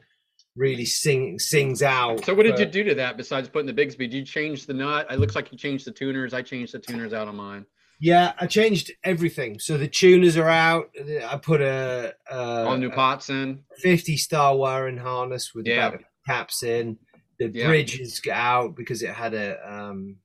really 0.57 0.85
sing 0.85 1.39
sings 1.39 1.83
out. 1.83 2.25
So 2.25 2.35
what 2.35 2.45
did 2.45 2.57
for- 2.57 2.61
you 2.63 2.67
do 2.67 2.85
to 2.85 2.95
that 2.97 3.17
besides 3.17 3.49
putting 3.49 3.73
the 3.75 3.75
Bigsby? 3.75 3.99
Did 3.99 4.15
you 4.15 4.25
change 4.25 4.67
the 4.67 4.75
nut? 4.75 5.07
It 5.11 5.19
looks 5.19 5.35
like 5.35 5.51
you 5.53 5.59
changed 5.59 5.87
the 5.87 5.93
tuners. 5.93 6.35
I 6.35 6.43
changed 6.43 6.75
the 6.75 6.79
tuners 6.79 7.13
out 7.13 7.29
on 7.29 7.37
mine. 7.37 7.65
Yeah, 8.01 8.33
I 8.39 8.47
changed 8.49 8.91
everything. 9.05 9.59
So 9.61 9.79
the 9.79 9.87
tuners 9.89 10.37
are 10.37 10.49
out. 10.49 10.91
I 11.25 11.37
put 11.37 11.61
a, 11.61 12.15
a 12.31 12.37
All 12.67 12.77
new 12.77 12.91
pots 12.91 13.31
in. 13.31 13.61
50 13.79 14.17
star 14.17 14.57
wiring 14.57 14.97
harness 14.99 15.55
with 15.55 15.67
Yeah. 15.69 15.91
the 15.91 15.99
caps 16.27 16.63
in. 16.65 16.99
The 17.39 17.49
Yeah. 17.55 17.69
bridge 17.69 17.99
is 18.01 18.21
out 18.31 18.77
because 18.77 19.03
it 19.03 19.11
had 19.11 19.35
a 19.35 19.57
um, 19.73 20.17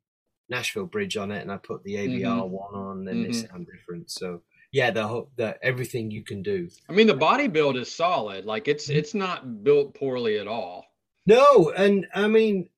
Nashville 0.49 0.85
bridge 0.87 1.17
on 1.17 1.31
it, 1.31 1.41
and 1.41 1.51
I 1.51 1.57
put 1.57 1.83
the 1.83 1.95
ABR 1.97 2.47
one 2.47 2.73
on, 2.73 3.07
and 3.07 3.25
Mhm. 3.25 3.29
it 3.29 3.35
sound 3.47 3.67
different. 3.71 4.09
So 4.09 4.41
yeah, 4.71 4.91
the 4.91 5.07
whole 5.07 5.31
the 5.37 5.57
everything 5.63 6.11
you 6.11 6.23
can 6.23 6.41
do. 6.43 6.69
I 6.89 6.93
mean, 6.93 7.07
the 7.07 7.13
body 7.15 7.47
build 7.47 7.77
is 7.77 7.91
solid. 7.93 8.45
Like 8.45 8.63
Mm-hmm. 8.65 8.71
it's 8.71 8.89
it's 8.89 9.13
not 9.13 9.63
built 9.63 9.93
poorly 9.95 10.37
at 10.39 10.47
all. 10.47 10.85
No, 11.25 11.71
and 11.71 12.07
I 12.13 12.27
mean, 12.27 12.69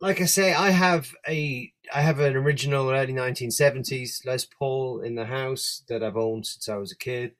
like 0.00 0.20
I 0.20 0.26
say, 0.26 0.52
I 0.54 0.70
have 0.70 1.14
a 1.28 1.72
I 1.94 2.00
have 2.02 2.20
an 2.20 2.36
original 2.36 2.90
early 2.90 3.12
1970s 3.12 4.24
Les 4.26 4.44
Paul 4.46 5.00
in 5.00 5.14
the 5.14 5.26
house 5.26 5.82
that 5.88 6.02
I've 6.02 6.16
owned 6.16 6.46
since 6.46 6.68
I 6.68 6.76
was 6.76 6.92
a 6.92 6.96
kid. 6.96 7.32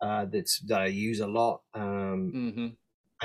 Uh, 0.00 0.26
that's 0.26 0.60
that 0.60 0.82
I 0.82 0.86
use 0.86 1.20
a 1.20 1.26
lot, 1.26 1.62
um, 1.74 2.30
hmm 2.32 2.66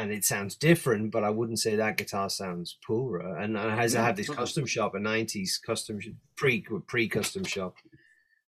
and 0.02 0.10
it 0.14 0.24
sounds 0.24 0.56
different, 0.56 1.12
but 1.12 1.22
I 1.26 1.30
wouldn't 1.30 1.60
say 1.60 1.76
that 1.76 1.98
guitar 1.98 2.30
sounds 2.30 2.78
poorer. 2.88 3.36
And 3.38 3.58
I 3.58 3.76
has 3.76 3.94
I 3.94 4.04
have 4.04 4.16
this 4.16 4.30
custom 4.30 4.66
shop, 4.66 4.96
a 4.96 5.00
90s 5.00 5.62
custom 5.66 6.00
pre 6.38 6.66
pre 6.88 7.10
custom 7.10 7.44
shop, 7.44 7.76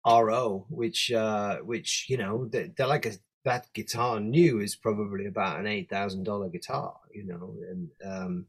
RO, 0.09 0.67
which 0.71 1.13
uh, 1.13 1.59
which 1.59 2.07
you 2.09 2.17
know 2.17 2.47
they're, 2.47 2.69
they're 2.77 2.87
like 2.87 3.07
a 3.07 3.13
that 3.45 3.73
guitar 3.73 4.21
new 4.21 4.61
is 4.61 4.77
probably 4.77 5.27
about 5.27 5.61
an 5.61 5.67
eight 5.67 5.89
thousand 5.89 6.25
dollar 6.25 6.49
guitar, 6.49 6.95
you 7.13 7.25
know, 7.25 7.55
and 7.71 7.89
um, 8.05 8.47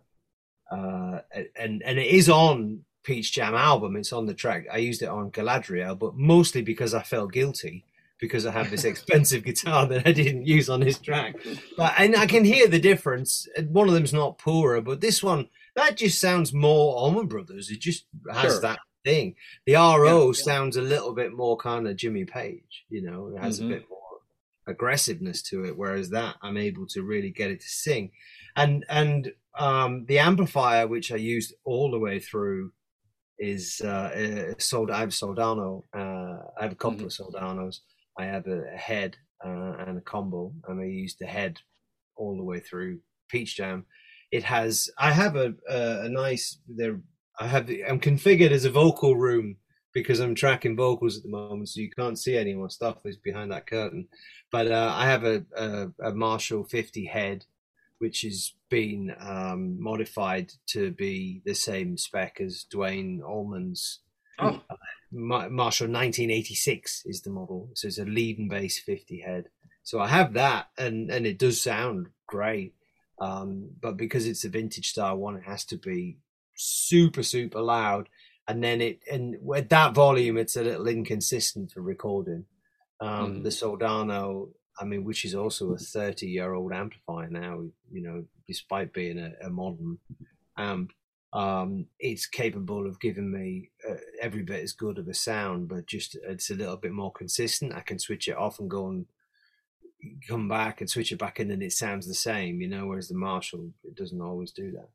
uh, 0.72 1.20
and 1.58 1.82
and 1.84 2.00
it 2.00 2.08
is 2.08 2.30
on 2.30 2.84
Peach 3.04 3.32
Jam 3.34 3.56
album. 3.56 3.96
It's 3.96 4.14
on 4.14 4.26
the 4.26 4.34
track. 4.34 4.66
I 4.72 4.78
used 4.78 5.02
it 5.02 5.10
on 5.10 5.32
Galadriel, 5.32 5.98
but 5.98 6.16
mostly 6.16 6.62
because 6.62 6.94
I 6.94 7.02
felt 7.02 7.32
guilty 7.32 7.86
because 8.20 8.46
I 8.46 8.52
have 8.52 8.70
this 8.70 8.84
expensive 8.92 9.44
guitar 9.44 9.86
that 9.88 10.06
I 10.06 10.12
didn't 10.12 10.46
use 10.46 10.70
on 10.70 10.82
this 10.82 11.00
track. 11.00 11.36
But 11.78 11.94
and 11.98 12.16
I 12.16 12.26
can 12.26 12.44
hear 12.44 12.68
the 12.68 12.80
difference. 12.80 13.48
One 13.70 13.88
of 13.88 13.94
them's 13.94 14.14
not 14.14 14.38
poorer, 14.38 14.82
but 14.82 15.02
this 15.02 15.24
one 15.24 15.48
that 15.76 15.96
just 15.96 16.20
sounds 16.20 16.54
more 16.54 16.96
Allman 16.96 17.28
Brothers. 17.28 17.70
It 17.70 17.80
just 17.80 18.06
has 18.32 18.54
Sure. 18.54 18.62
that 18.62 18.80
thing. 19.10 19.36
The 19.66 19.74
RO 19.76 20.20
Yeah, 20.22 20.26
yeah. 20.28 20.32
sounds 20.52 20.78
a 20.78 20.82
little 20.94 21.14
bit 21.22 21.32
more 21.34 21.58
kind 21.58 21.88
of 21.88 21.96
Jimmy 21.96 22.26
Page. 22.26 22.74
You 22.90 23.02
know, 23.08 23.22
it 23.36 23.40
has 23.42 23.60
Mhm. 23.60 23.66
a 23.66 23.70
bit 23.76 23.86
more 23.90 24.00
aggressiveness 24.68 25.42
to 25.50 25.66
it. 25.66 25.76
Whereas 25.78 26.10
that 26.12 26.36
I'm 26.42 26.58
able 26.58 26.86
to 26.88 27.02
really 27.04 27.32
get 27.32 27.52
it 27.52 27.62
to 27.62 27.68
sing. 27.70 28.12
And 28.56 28.86
and 28.90 29.34
um, 29.58 30.06
the 30.06 30.20
amplifier 30.20 30.88
which 30.88 31.12
I 31.12 31.16
used 31.18 31.54
all 31.66 31.92
the 31.92 32.00
way 32.08 32.20
through 32.20 32.72
is 33.38 33.82
uh, 33.84 34.12
a 34.14 34.62
sold. 34.62 34.92
I 34.92 35.00
have 35.00 35.10
Soldano. 35.10 35.84
Uh, 35.94 36.38
I 36.58 36.64
have 36.66 36.72
a 36.74 36.82
couple 36.84 37.06
of 37.06 37.12
Soldanos. 37.12 37.76
I 38.18 38.26
have 38.26 38.46
a, 38.48 38.60
a 38.74 38.78
head 38.78 39.12
uh, 39.46 39.74
and 39.88 39.98
a 39.98 40.02
combo, 40.02 40.54
and 40.68 40.80
I 40.82 40.86
used 40.86 41.18
the 41.20 41.26
head 41.26 41.54
all 42.16 42.36
the 42.38 42.44
way 42.52 42.60
through 42.60 43.00
Peach 43.30 43.56
Jam. 43.58 43.86
It 44.32 44.44
has. 44.44 44.90
I 44.98 45.12
have 45.22 45.36
a 45.46 45.48
a, 45.70 45.80
a 46.06 46.10
nice. 46.10 46.46
There. 46.68 47.00
I 47.40 47.48
have. 47.48 47.68
the- 47.68 47.86
I'm 47.86 48.00
configured 48.00 48.52
as 48.52 48.66
a 48.66 48.72
vocal 48.72 49.16
room 49.16 49.58
because 49.94 50.20
I'm 50.20 50.36
tracking 50.36 50.76
vocals 50.76 51.18
at 51.18 51.24
the 51.24 51.30
moment, 51.30 51.70
so 51.70 51.82
you 51.82 51.90
can't 51.90 52.20
see 52.20 52.38
any 52.38 52.52
of 52.52 52.60
my 52.60 52.68
stuff 52.68 52.98
that's 53.04 53.18
behind 53.18 53.52
that 53.52 53.66
curtain. 53.68 54.08
But 54.52 54.72
uh, 54.72 54.94
I 54.96 55.06
have 55.06 55.24
a, 55.24 55.44
a, 55.58 55.92
a 56.10 56.14
Marshall 56.14 56.64
50 56.66 57.06
head, 57.06 57.46
which 57.98 58.22
has 58.22 58.54
been 58.70 59.16
um, 59.20 59.82
modified 59.82 60.52
to 60.68 60.92
be 60.92 61.42
the 61.46 61.56
same 61.56 61.98
spec 61.98 62.40
as 62.40 62.66
Duane 62.70 63.22
Allman's 63.26 64.00
Oh, 64.42 64.62
Ma- 65.12 65.50
Marshall 65.50 65.88
1986 65.88 67.04
is 67.08 67.22
the 67.22 67.30
model, 67.30 67.70
so 67.74 67.88
it's 67.88 67.98
a 68.00 68.06
lead 68.06 68.40
and 68.40 68.50
bass 68.50 68.80
50 68.80 69.20
head. 69.20 69.46
So 69.84 70.00
I 70.00 70.08
have 70.08 70.34
that, 70.34 70.70
and 70.78 71.10
and 71.10 71.26
it 71.26 71.40
does 71.40 71.62
sound 71.62 72.08
great. 72.28 72.74
Um, 73.20 73.72
but 73.82 73.98
because 73.98 74.26
it's 74.28 74.46
a 74.46 74.50
vintage 74.50 74.92
style 74.92 75.18
one, 75.18 75.36
it 75.36 75.44
has 75.44 75.66
to 75.66 75.78
be 75.78 76.20
super 76.60 77.24
super 77.24 77.62
loud, 77.62 78.10
and 78.48 78.64
then 78.64 78.82
it 78.82 79.02
and 79.12 79.38
at 79.56 79.70
that 79.70 79.94
volume, 79.94 80.38
it's 80.38 80.56
a 80.56 80.64
little 80.64 80.88
inconsistent 80.88 81.72
for 81.72 81.82
recording. 81.82 82.46
Um, 83.02 83.40
Mhm. 83.40 83.44
The 83.44 83.50
Soldano, 83.50 84.52
I 84.80 84.86
mean, 84.86 85.04
which 85.04 85.24
is 85.26 85.36
also 85.36 85.72
a 85.72 85.78
30 85.78 86.28
year 86.28 86.54
old 86.54 86.74
amplifier 86.74 87.30
now, 87.30 87.66
you 87.92 88.02
know, 88.02 88.26
despite 88.48 88.94
being 88.94 89.18
a, 89.20 89.34
a 89.42 89.50
modern 89.50 90.00
amp 90.58 90.92
um, 91.32 91.86
it's 92.00 92.26
capable 92.26 92.88
of 92.88 93.00
giving 93.00 93.32
me 93.32 93.70
uh, 93.88 93.96
every 94.20 94.42
bit 94.42 94.64
as 94.64 94.74
good 94.74 94.98
of 94.98 95.08
a 95.08 95.14
sound, 95.14 95.68
but 95.68 95.86
just 95.86 96.18
it's 96.28 96.50
a 96.50 96.56
little 96.56 96.78
bit 96.78 96.92
more 96.92 97.12
consistent. 97.12 97.76
I 97.76 97.82
can 97.82 98.00
switch 98.00 98.28
it 98.28 98.38
off 98.38 98.60
and 98.60 98.70
go 98.70 98.88
and 98.88 99.06
come 100.28 100.48
back 100.48 100.82
and 100.82 100.90
switch 100.90 101.12
it 101.12 101.20
back 101.20 101.40
in, 101.40 101.52
and 101.52 101.62
it 101.62 101.74
sounds 101.74 102.08
the 102.08 102.16
same, 102.16 102.62
you 102.62 102.68
know. 102.68 102.88
Whereas 102.88 103.10
the 103.10 103.16
Marshall, 103.16 103.72
it 103.84 103.96
doesn't 103.96 104.22
always 104.22 104.52
do 104.52 104.72
that. 104.72 104.90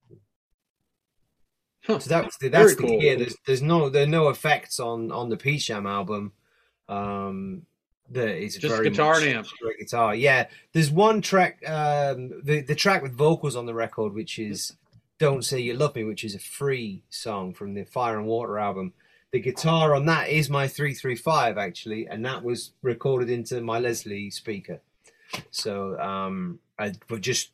Huh. 1.86 1.98
So 1.98 2.08
that's 2.08 2.36
the, 2.38 2.48
Very 2.48 2.64
that's 2.64 2.76
the 2.76 2.82
cool. 2.86 3.00
key. 3.00 3.14
There's 3.14 3.36
there's 3.46 3.62
no 3.62 3.88
there 3.90 4.04
are 4.04 4.06
no 4.06 4.28
effects 4.28 4.80
on 4.80 5.12
on 5.12 5.28
the 5.28 5.36
Peach 5.36 5.66
Jam 5.66 5.86
album. 5.86 6.32
Um, 6.88 7.62
that 8.10 8.36
is 8.36 8.56
Just 8.56 8.74
very 8.74 8.90
guitar 8.90 9.20
amp. 9.20 9.46
guitar. 9.78 10.14
Yeah, 10.14 10.46
there's 10.72 10.90
one 10.90 11.20
track, 11.20 11.66
um, 11.68 12.40
the 12.42 12.60
the 12.60 12.74
track 12.74 13.02
with 13.02 13.12
vocals 13.16 13.56
on 13.56 13.66
the 13.66 13.74
record, 13.74 14.12
which 14.14 14.38
is 14.38 14.74
"Don't 15.18 15.44
Say 15.44 15.60
You 15.60 15.74
Love 15.74 15.94
Me," 15.96 16.04
which 16.04 16.24
is 16.24 16.34
a 16.34 16.38
free 16.38 17.02
song 17.10 17.54
from 17.54 17.74
the 17.74 17.84
Fire 17.84 18.18
and 18.18 18.26
Water 18.26 18.58
album. 18.58 18.92
The 19.32 19.40
guitar 19.40 19.94
on 19.94 20.06
that 20.06 20.28
is 20.28 20.48
my 20.48 20.68
335 20.68 21.58
actually, 21.58 22.06
and 22.06 22.24
that 22.24 22.44
was 22.44 22.72
recorded 22.82 23.30
into 23.30 23.60
my 23.62 23.78
Leslie 23.80 24.30
speaker. 24.30 24.80
So, 25.50 25.98
um, 25.98 26.60
I, 26.78 26.92
but 27.08 27.20
just 27.20 27.50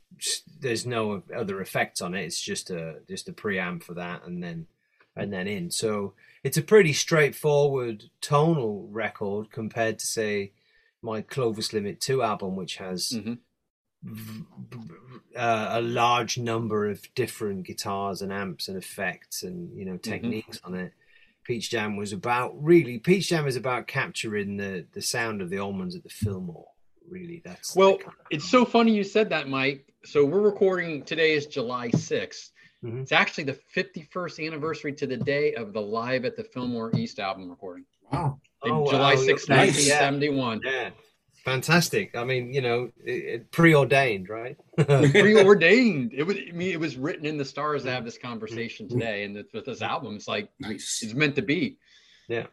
there's 0.61 0.87
no 0.87 1.23
other 1.35 1.61
effects 1.61 2.01
on 2.01 2.15
it. 2.15 2.25
It's 2.25 2.41
just 2.41 2.71
a 2.71 3.01
just 3.09 3.29
a 3.29 3.33
preamp 3.33 3.83
for 3.83 3.95
that, 3.95 4.25
and 4.27 4.43
then 4.43 4.67
and 5.17 5.33
then 5.33 5.47
in. 5.47 5.71
So 5.71 6.15
it's 6.43 6.57
a 6.57 6.63
pretty 6.63 6.93
straightforward 6.95 8.05
tonal 8.21 8.89
record 8.91 9.51
compared 9.51 9.99
to 9.99 10.07
say 10.07 10.53
my 11.03 11.21
Clovis 11.23 11.73
Limit 11.73 12.01
Two 12.01 12.23
album, 12.23 12.57
which 12.57 12.77
has 12.77 13.11
Mhm. 13.11 13.39
v- 14.03 14.45
v- 14.71 15.37
uh, 15.37 15.69
a 15.79 15.83
large 15.83 16.39
number 16.39 16.89
of 16.89 17.13
different 17.15 17.67
guitars 17.67 18.23
and 18.23 18.33
amps 18.33 18.69
and 18.69 18.77
effects 18.79 19.43
and 19.43 19.77
you 19.77 19.85
know 19.85 19.97
techniques 19.99 20.59
on 20.65 20.75
it. 20.75 20.93
Peach 21.45 21.71
Jam 21.71 21.97
was 21.97 22.13
about 22.13 22.63
really 22.63 22.99
Peach 22.99 23.29
Jam 23.29 23.47
is 23.47 23.57
about 23.57 23.87
capturing 23.87 24.57
the 24.57 24.87
the 24.93 25.03
sound 25.03 25.43
of 25.43 25.51
the 25.51 25.57
Allmans 25.57 25.95
at 25.97 26.03
the 26.05 26.09
Fillmore. 26.09 26.70
Really, 27.11 27.42
that's 27.44 27.75
Well, 27.75 27.99
kind 27.99 28.09
of- 28.20 28.27
it's 28.31 28.49
so 28.49 28.64
funny 28.64 28.94
you 28.94 29.05
said 29.05 29.29
that, 29.31 29.49
Mike. 29.49 29.92
So 30.05 30.25
we're 30.25 30.40
recording 30.40 31.03
today 31.03 31.33
is 31.35 31.46
July 31.46 31.90
6th. 31.90 32.53
Mhm. 32.85 33.03
It's 33.03 33.12
actually 33.12 33.44
the 33.44 33.59
51st 33.75 34.40
anniversary 34.46 34.92
to 34.94 35.07
the 35.07 35.16
day 35.16 35.55
of 35.55 35.73
the 35.75 35.83
Live 35.83 36.25
at 36.25 36.37
the 36.37 36.44
Fillmore 36.44 36.94
East 36.96 37.18
album 37.18 37.51
recording. 37.51 37.85
Wow. 38.11 38.40
Oh, 38.62 38.88
July 38.90 39.14
wow, 39.14 39.20
6th, 39.20 39.49
nice. 39.49 39.88
1971. 39.88 40.61
yeah, 40.64 40.90
fantastic. 41.44 42.16
I 42.16 42.25
mean, 42.25 42.53
you 42.55 42.61
know, 42.61 42.90
it, 43.05 43.11
it, 43.12 43.51
preordained, 43.51 44.29
right? 44.29 44.57
Preordained. 44.79 46.12
It 46.14 46.23
was. 46.23 46.37
I 46.37 46.53
mean, 46.53 46.70
it 46.73 46.81
was 46.81 46.96
written 46.96 47.27
in 47.27 47.37
the 47.37 47.44
stars 47.44 47.83
to 47.85 47.90
have 47.90 48.05
this 48.05 48.18
conversation 48.18 48.87
Mm-hmm. 48.87 48.99
today, 48.99 49.25
and 49.25 49.44
with 49.53 49.64
this 49.66 49.83
album, 49.83 50.16
it's 50.16 50.29
like 50.29 50.49
Nice. 50.59 51.01
it's 51.03 51.14
meant 51.14 51.37
to 51.37 51.42
be. 51.42 51.77
Yeah. 52.29 52.46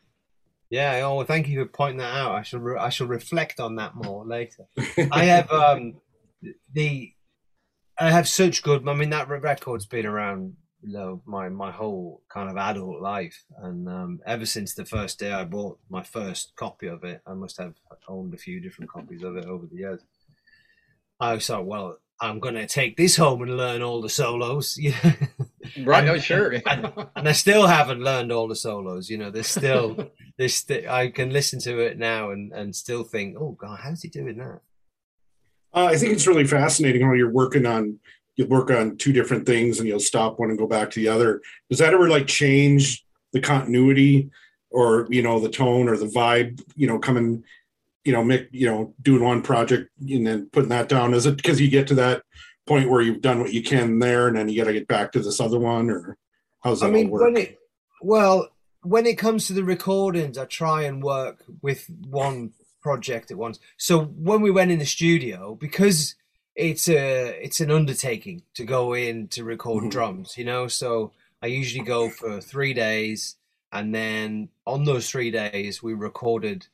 Oh, 0.72 1.18
well, 1.18 1.26
thank 1.26 1.48
you 1.48 1.64
for 1.64 1.70
pointing 1.70 1.98
that 2.00 2.16
out. 2.16 2.34
I 2.34 2.42
shall 2.42 2.60
re- 2.60 2.80
I 2.80 2.90
shall 2.90 3.08
reflect 3.08 3.60
on 3.60 3.76
that 3.76 3.96
more 3.96 4.26
later. 4.26 4.66
I 5.12 5.26
have 5.26 5.52
um 5.52 5.96
the 6.74 7.14
I 8.00 8.12
have 8.12 8.28
such 8.28 8.64
good. 8.64 8.88
I 8.88 8.94
mean, 8.94 9.10
that 9.10 9.30
record's 9.30 9.86
been 9.86 10.06
around 10.06 10.56
you 10.82 10.94
know 10.94 11.22
my 11.26 11.50
my 11.50 11.72
whole 11.72 12.22
kind 12.30 12.50
of 12.50 12.58
adult 12.58 13.02
life, 13.02 13.44
and 13.62 13.88
um, 13.88 14.20
ever 14.26 14.46
since 14.46 14.74
the 14.74 14.86
first 14.86 15.20
day 15.20 15.32
I 15.32 15.44
bought 15.44 15.80
my 15.90 16.04
first 16.04 16.54
copy 16.56 16.88
of 16.88 17.04
it, 17.04 17.22
I 17.26 17.34
must 17.34 17.58
have 17.58 17.76
owned 18.08 18.34
a 18.34 18.38
few 18.38 18.60
different 18.60 18.92
copies 18.92 19.24
of 19.24 19.36
it 19.38 19.46
over 19.46 19.66
the 19.66 19.78
years. 19.78 20.02
I 21.20 21.40
thought, 21.40 21.66
well, 21.66 21.98
I'm 22.22 22.40
going 22.40 22.56
to 22.56 22.68
take 22.68 22.96
this 22.96 23.16
home 23.18 23.42
and 23.42 23.58
learn 23.58 23.82
all 23.82 24.02
the 24.02 24.10
solos. 24.10 24.78
Yeah. 24.82 25.14
Right? 25.84 26.04
And- 26.04 26.10
oh, 26.10 26.18
sure. 26.20 26.52
and, 26.66 26.92
and 27.16 27.28
I 27.28 27.32
still 27.32 27.68
haven't 27.68 28.02
learned 28.02 28.32
all 28.32 28.48
the 28.48 28.56
solos. 28.56 29.10
You 29.10 29.18
know, 29.18 29.32
there's 29.32 29.48
still 29.48 30.12
there's 30.38 30.56
st- 30.56 30.88
I 30.88 31.10
can 31.10 31.32
listen 31.32 31.60
to 31.62 31.80
it 31.80 31.98
now 31.98 32.32
and 32.32 32.52
and 32.54 32.76
still 32.76 33.04
think, 33.04 33.38
oh 33.40 33.52
god, 33.52 33.80
how's 33.82 34.02
he 34.02 34.10
doing 34.10 34.38
that? 34.38 34.62
Uh, 35.74 35.86
I 35.86 35.98
think 35.98 36.14
it's 36.14 36.28
really 36.28 36.48
fascinating 36.48 37.02
how 37.02 37.14
you're 37.14 37.32
working 37.32 37.66
on 37.66 38.00
you'll 38.38 38.48
work 38.48 38.72
on 38.72 38.96
two 38.98 39.12
different 39.12 39.46
things 39.46 39.80
and 39.80 39.88
you'll 39.88 40.00
stop 40.00 40.40
one 40.40 40.50
and 40.50 40.58
go 40.58 40.68
back 40.68 40.92
to 40.92 41.00
the 41.00 41.10
other. 41.10 41.42
Does 41.70 41.80
that 41.80 41.94
ever 41.94 42.08
like 42.08 42.28
change 42.28 43.06
the 43.34 43.42
continuity 43.42 44.30
or 44.70 45.08
you 45.10 45.22
know 45.22 45.40
the 45.40 45.50
tone 45.50 45.90
or 45.90 45.98
the 45.98 46.06
vibe? 46.06 46.64
You 46.76 46.88
know, 46.88 47.00
coming, 47.00 47.44
you 48.06 48.14
know, 48.14 48.24
make 48.24 48.48
you 48.52 48.68
know 48.68 48.94
doing 49.02 49.24
one 49.24 49.42
project 49.42 49.90
and 50.00 50.26
then 50.26 50.50
putting 50.52 50.70
that 50.70 50.88
down. 50.88 51.14
Is 51.14 51.26
it 51.26 51.36
because 51.36 51.60
you 51.60 51.70
get 51.70 51.88
to 51.88 51.96
that 51.96 52.24
point 52.68 52.90
where 52.90 53.02
you've 53.02 53.22
done 53.22 53.40
what 53.40 53.54
you 53.54 53.64
can 53.64 53.98
there 54.00 54.28
and 54.28 54.38
then 54.38 54.50
you 54.50 54.62
got 54.62 54.68
to 54.68 54.74
get 54.74 54.88
back 54.88 55.12
to 55.14 55.20
this 55.20 55.40
other 55.40 55.60
one 55.60 55.90
or 55.90 56.18
how's 56.64 56.82
that 56.82 56.88
I 56.88 56.92
mean, 56.92 57.10
work? 57.10 57.24
when 57.24 57.38
it 57.38 57.58
well, 58.02 58.50
when 58.84 59.06
it 59.08 59.18
comes 59.18 59.48
to 59.48 59.54
the 59.54 59.64
recordings, 59.64 60.38
I 60.38 60.46
try 60.46 60.84
and 60.84 61.02
work 61.02 61.44
with 61.62 61.90
one 62.10 62.52
project 62.82 63.32
at 63.32 63.38
once. 63.38 63.60
So 63.78 64.06
when 64.06 64.42
we 64.42 64.52
went 64.52 64.72
in 64.72 64.80
the 64.80 64.86
studio, 64.86 65.56
because 65.56 66.16
it's 66.56 66.88
a 66.88 67.44
it's 67.44 67.60
an 67.60 67.72
undertaking 67.72 68.44
to 68.56 68.66
go 68.66 68.94
in 68.94 69.28
to 69.30 69.44
record 69.44 69.86
Mhm. 69.86 69.92
drums, 69.92 70.38
you 70.38 70.46
know. 70.46 70.68
So 70.68 71.12
I 71.42 71.48
usually 71.48 71.84
go 71.84 72.10
for 72.10 72.40
three 72.42 72.74
days, 72.74 73.36
and 73.72 73.94
then 73.96 74.50
on 74.66 74.84
those 74.86 75.10
three 75.10 75.32
days 75.32 75.82
we 75.82 75.94
recorded 75.94 76.68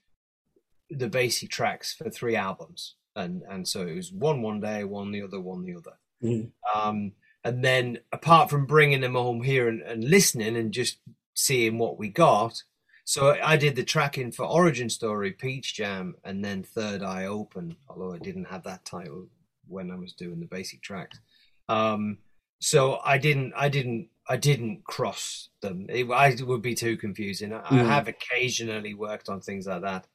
the 0.89 1.08
basic 1.10 1.50
tracks 1.50 1.94
for 1.94 2.10
three 2.10 2.36
albums, 2.36 2.96
and 3.16 3.43
and 3.49 3.68
so 3.68 3.86
it 3.88 3.95
was 3.95 4.11
one 4.11 4.41
one 4.41 4.59
day, 4.59 4.84
one 4.84 5.11
the 5.11 5.22
other, 5.24 5.39
one 5.39 5.64
the 5.64 5.76
other. 5.76 5.97
Mhm. 6.24 6.51
Um, 6.74 7.11
and 7.43 7.64
then 7.64 7.99
apart 8.11 8.49
from 8.49 8.66
bringing 8.66 9.01
them 9.01 9.16
home 9.16 9.41
here 9.43 9.68
and, 9.68 9.82
and 9.82 10.03
listening 10.03 10.55
and 10.55 10.72
just 10.74 10.99
seeing 11.34 11.78
what 11.78 11.97
we 11.99 12.07
got, 12.09 12.64
so 13.05 13.38
I 13.43 13.57
did 13.57 13.76
the 13.76 13.84
tracking 13.84 14.32
for 14.32 14.45
Origin 14.45 14.89
Story, 14.89 15.32
Peach 15.32 15.74
Jam, 15.76 16.16
and 16.24 16.43
then 16.43 16.64
Third 16.64 17.03
Eye 17.03 17.26
Open. 17.26 17.76
Although 17.89 18.14
I 18.14 18.20
didn't 18.20 18.45
have 18.45 18.64
that 18.64 18.86
title 18.86 19.28
when 19.68 19.91
I 19.91 19.95
was 19.95 20.14
doing 20.14 20.39
the 20.39 20.45
basic 20.45 20.82
tracks. 20.82 21.20
Um, 21.68 22.20
so 22.59 22.99
I 23.03 23.18
didn't, 23.18 23.53
I 23.57 23.68
didn't, 23.68 24.07
I 24.30 24.38
didn't 24.38 24.86
cross 24.86 25.49
them. 25.61 25.86
It, 25.89 26.09
I, 26.09 26.30
it 26.30 26.47
would 26.47 26.61
be 26.61 26.76
too 26.76 26.95
confusing. 26.95 27.51
I, 27.51 27.59
I 27.59 27.70
Mhm. 27.72 27.88
have 27.88 28.07
occasionally 28.07 28.93
worked 28.93 29.28
on 29.28 29.41
things 29.41 29.68
like 29.68 29.82
that, 29.82 30.07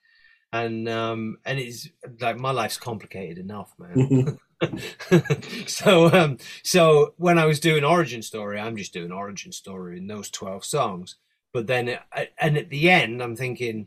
and 0.52 0.88
um, 0.88 1.38
and 1.44 1.58
it's 1.58 1.88
like 2.20 2.38
my 2.38 2.50
life's 2.50 2.78
complicated 2.78 3.38
enough, 3.38 3.74
man. 3.78 4.38
so 5.66 6.12
um 6.12 6.36
so 6.64 7.14
when 7.16 7.38
I 7.38 7.46
was 7.46 7.60
doing 7.60 7.84
origin 7.84 8.22
story, 8.22 8.58
I'm 8.58 8.76
just 8.76 8.92
doing 8.92 9.12
origin 9.12 9.52
story 9.52 9.98
in 9.98 10.06
those 10.06 10.30
12 10.30 10.64
songs. 10.64 11.16
But 11.52 11.66
then 11.66 11.98
uh, 12.12 12.24
and 12.40 12.56
at 12.56 12.70
the 12.70 12.90
end 12.90 13.22
I'm 13.22 13.36
thinking 13.36 13.86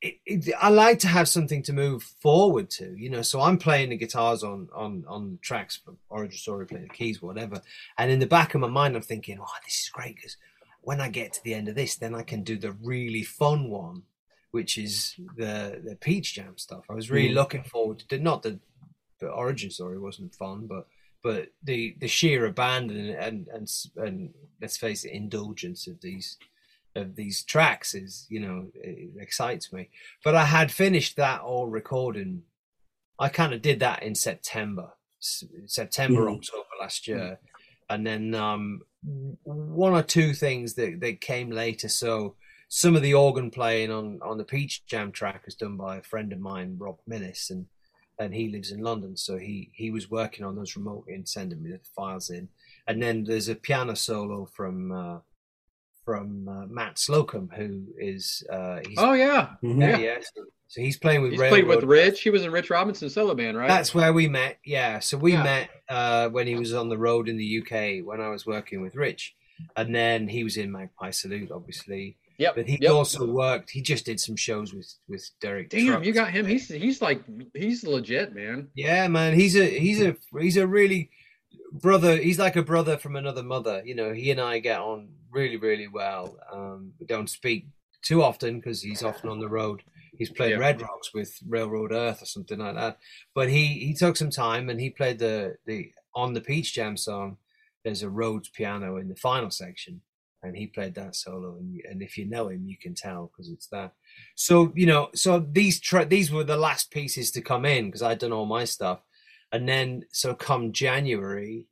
it, 0.00 0.18
it, 0.26 0.54
I 0.60 0.68
like 0.68 0.98
to 1.00 1.08
have 1.08 1.28
something 1.28 1.62
to 1.64 1.72
move 1.72 2.02
forward 2.20 2.70
to, 2.70 2.94
you 2.96 3.08
know. 3.08 3.22
So 3.22 3.40
I'm 3.40 3.56
playing 3.56 3.90
the 3.90 3.96
guitars 3.96 4.42
on 4.42 4.68
on 4.74 5.04
on 5.06 5.38
tracks 5.42 5.76
for 5.76 5.94
Origin 6.08 6.38
Story, 6.38 6.66
playing 6.66 6.88
the 6.88 6.94
keys, 6.94 7.22
whatever. 7.22 7.60
And 7.98 8.10
in 8.10 8.18
the 8.18 8.26
back 8.26 8.54
of 8.54 8.60
my 8.60 8.68
mind, 8.68 8.96
I'm 8.96 9.02
thinking, 9.02 9.38
"Oh, 9.40 9.58
this 9.64 9.74
is 9.74 9.90
great 9.90 10.16
because 10.16 10.36
when 10.80 11.00
I 11.00 11.08
get 11.08 11.32
to 11.34 11.44
the 11.44 11.54
end 11.54 11.68
of 11.68 11.76
this, 11.76 11.94
then 11.94 12.16
I 12.16 12.22
can 12.22 12.42
do 12.42 12.58
the 12.58 12.72
really 12.72 13.22
fun 13.22 13.70
one, 13.70 14.02
which 14.52 14.78
is 14.78 15.14
the 15.36 15.82
the 15.84 15.96
Peach 15.96 16.34
Jam 16.34 16.56
stuff." 16.56 16.84
I 16.88 16.94
was 16.94 17.10
really 17.10 17.30
Mm. 17.32 17.34
looking 17.34 17.64
forward 17.64 17.98
to 18.08 18.18
not 18.18 18.42
the 18.42 18.60
the 19.20 19.28
Origin 19.28 19.70
Story 19.70 19.98
wasn't 19.98 20.34
fun, 20.34 20.66
but 20.66 20.86
but 21.22 21.48
the 21.62 21.96
the 22.00 22.08
sheer 22.08 22.46
abandon 22.46 23.10
and 23.10 23.48
and 23.48 23.68
and 23.96 24.34
let's 24.60 24.76
face 24.76 25.04
it, 25.04 25.12
indulgence 25.12 25.86
of 25.86 26.00
these 26.00 26.38
of 26.94 27.16
these 27.16 27.42
tracks 27.44 27.94
is 27.94 28.26
you 28.28 28.40
know 28.40 28.70
it 28.74 29.10
excites 29.18 29.72
me 29.72 29.88
but 30.22 30.34
i 30.34 30.44
had 30.44 30.70
finished 30.70 31.16
that 31.16 31.40
all 31.40 31.66
recording 31.66 32.42
i 33.18 33.30
kind 33.30 33.54
of 33.54 33.62
did 33.62 33.80
that 33.80 34.02
in 34.02 34.14
september 34.14 34.92
september 35.66 36.26
Mhm. 36.26 36.34
october 36.36 36.68
last 36.78 37.08
year 37.08 37.38
and 37.88 38.06
then 38.06 38.34
um 38.34 38.82
one 39.44 39.94
or 39.94 40.02
two 40.02 40.34
things 40.34 40.74
that, 40.74 41.00
that 41.00 41.20
came 41.22 41.50
later 41.50 41.88
so 41.88 42.36
some 42.74 42.96
of 42.96 43.02
the 43.02 43.12
organ 43.12 43.50
playing 43.50 43.90
on 43.90 44.18
on 44.22 44.38
the 44.38 44.44
peach 44.44 44.86
jam 44.86 45.12
track 45.12 45.44
was 45.44 45.54
done 45.54 45.76
by 45.76 45.96
a 45.98 46.02
friend 46.02 46.32
of 46.32 46.40
mine 46.40 46.74
rob 46.78 46.96
millis 47.06 47.50
and 47.50 47.66
and 48.18 48.32
he 48.34 48.48
lives 48.48 48.70
in 48.72 48.80
london 48.80 49.14
so 49.14 49.36
he 49.36 49.70
he 49.74 49.90
was 49.90 50.10
working 50.10 50.42
on 50.42 50.56
those 50.56 50.74
remotely 50.74 51.12
and 51.12 51.28
sending 51.28 51.62
me 51.62 51.70
the 51.70 51.78
files 51.94 52.30
in 52.30 52.48
and 52.86 53.02
then 53.02 53.24
there's 53.24 53.48
a 53.50 53.54
piano 53.54 53.94
solo 53.94 54.46
from 54.46 54.90
uh 54.90 55.18
from 56.04 56.48
uh, 56.48 56.66
Matt 56.66 56.98
Slocum, 56.98 57.48
who 57.54 57.84
is 57.96 58.42
uh, 58.50 58.80
he's, 58.88 58.98
Oh 58.98 59.12
yeah, 59.12 59.50
Mhm. 59.62 59.80
yeah, 59.80 59.88
yeah. 59.90 59.98
yeah. 59.98 60.18
So, 60.34 60.42
so 60.66 60.80
he's 60.80 60.96
playing 60.96 61.22
with 61.22 61.30
he's 61.30 61.40
played 61.40 61.64
with 61.68 61.84
Rich. 61.84 62.22
He 62.22 62.30
was 62.30 62.42
in 62.42 62.50
Rich 62.50 62.70
Robinson 62.70 63.08
solo 63.08 63.34
band, 63.36 63.56
right? 63.56 63.68
That's 63.68 63.94
where 63.94 64.12
we 64.12 64.26
met. 64.26 64.58
Yeah, 64.64 64.98
so 64.98 65.16
we 65.16 65.34
Yeah. 65.34 65.44
met 65.44 65.70
uh, 65.88 66.28
when 66.30 66.48
he 66.48 66.56
was 66.56 66.74
on 66.74 66.88
the 66.88 66.98
road 66.98 67.28
in 67.28 67.36
the 67.36 67.58
UK 67.60 68.04
when 68.04 68.20
I 68.20 68.30
was 68.30 68.44
working 68.44 68.80
with 68.80 68.96
Rich, 68.96 69.36
and 69.76 69.94
then 69.94 70.26
he 70.26 70.42
was 70.42 70.56
in 70.56 70.72
Magpie 70.72 71.12
Salute, 71.12 71.52
obviously. 71.52 72.16
Yep. 72.38 72.54
But 72.56 72.68
he 72.68 72.78
yep. 72.80 72.92
also 72.92 73.26
worked. 73.26 73.70
He 73.70 73.82
just 73.82 74.04
did 74.06 74.20
some 74.20 74.36
shows 74.36 74.72
with 74.74 74.92
with 75.08 75.28
Derek. 75.40 75.70
Damn, 75.70 75.86
Trucks. 75.86 76.06
you 76.06 76.12
got 76.12 76.30
him. 76.30 76.46
He's 76.46 76.68
he's 76.68 77.00
like 77.02 77.22
he's 77.54 77.84
legit, 77.84 78.34
man. 78.34 78.68
Yeah, 78.74 79.08
man, 79.08 79.34
he's 79.34 79.56
a 79.56 79.64
he's 79.64 80.00
a 80.02 80.16
he's 80.38 80.56
a 80.56 80.66
really 80.66 81.10
brother. 81.72 82.16
He's 82.16 82.38
like 82.38 82.56
a 82.56 82.62
brother 82.62 82.96
from 82.98 83.16
another 83.16 83.42
mother. 83.42 83.82
You 83.84 83.94
know, 83.94 84.12
he 84.12 84.30
and 84.30 84.40
I 84.40 84.58
get 84.58 84.80
on 84.80 85.08
really 85.30 85.56
really 85.56 85.88
well. 85.88 86.36
Um, 86.52 86.92
we 86.98 87.06
don't 87.06 87.30
speak 87.30 87.66
too 88.02 88.22
often 88.22 88.58
because 88.58 88.82
he's 88.82 89.02
often 89.02 89.30
on 89.30 89.38
the 89.38 89.48
road. 89.48 89.82
He's 90.18 90.30
played 90.30 90.50
Yeah. 90.50 90.58
Red 90.58 90.82
Rocks 90.82 91.14
with 91.14 91.38
Railroad 91.48 91.92
Earth 91.92 92.22
or 92.22 92.26
something 92.26 92.58
like 92.58 92.74
that. 92.74 92.98
But 93.34 93.48
he 93.48 93.66
he 93.66 93.94
took 93.94 94.16
some 94.16 94.30
time 94.30 94.68
and 94.68 94.80
he 94.80 94.90
played 94.90 95.18
the 95.18 95.56
the 95.66 95.92
on 96.14 96.34
the 96.34 96.40
Peach 96.40 96.74
Jam 96.74 96.96
song. 96.96 97.38
There's 97.84 98.02
a 98.02 98.10
Rhodes 98.10 98.48
piano 98.48 98.96
in 98.98 99.08
the 99.08 99.16
final 99.16 99.50
section, 99.50 100.02
and 100.42 100.56
he 100.56 100.66
played 100.66 100.94
that 100.94 101.14
solo. 101.14 101.56
And, 101.58 101.80
and 101.88 102.02
if 102.02 102.18
you 102.18 102.26
know 102.26 102.48
him, 102.48 102.66
you 102.66 102.76
can 102.76 102.94
tell 102.94 103.30
because 103.30 103.50
it's 103.50 103.68
that. 103.68 103.92
So 104.34 104.72
you 104.74 104.86
know, 104.86 105.10
so 105.14 105.38
these 105.38 105.80
tra- 105.80 106.06
these 106.06 106.30
were 106.30 106.44
the 106.44 106.56
last 106.56 106.90
pieces 106.90 107.30
to 107.32 107.40
come 107.40 107.64
in 107.64 107.86
because 107.86 108.02
I'd 108.02 108.18
done 108.18 108.32
all 108.32 108.46
my 108.46 108.64
stuff, 108.64 109.00
and 109.52 109.68
then 109.68 110.04
so 110.10 110.34
come 110.34 110.72
January, 110.72 111.66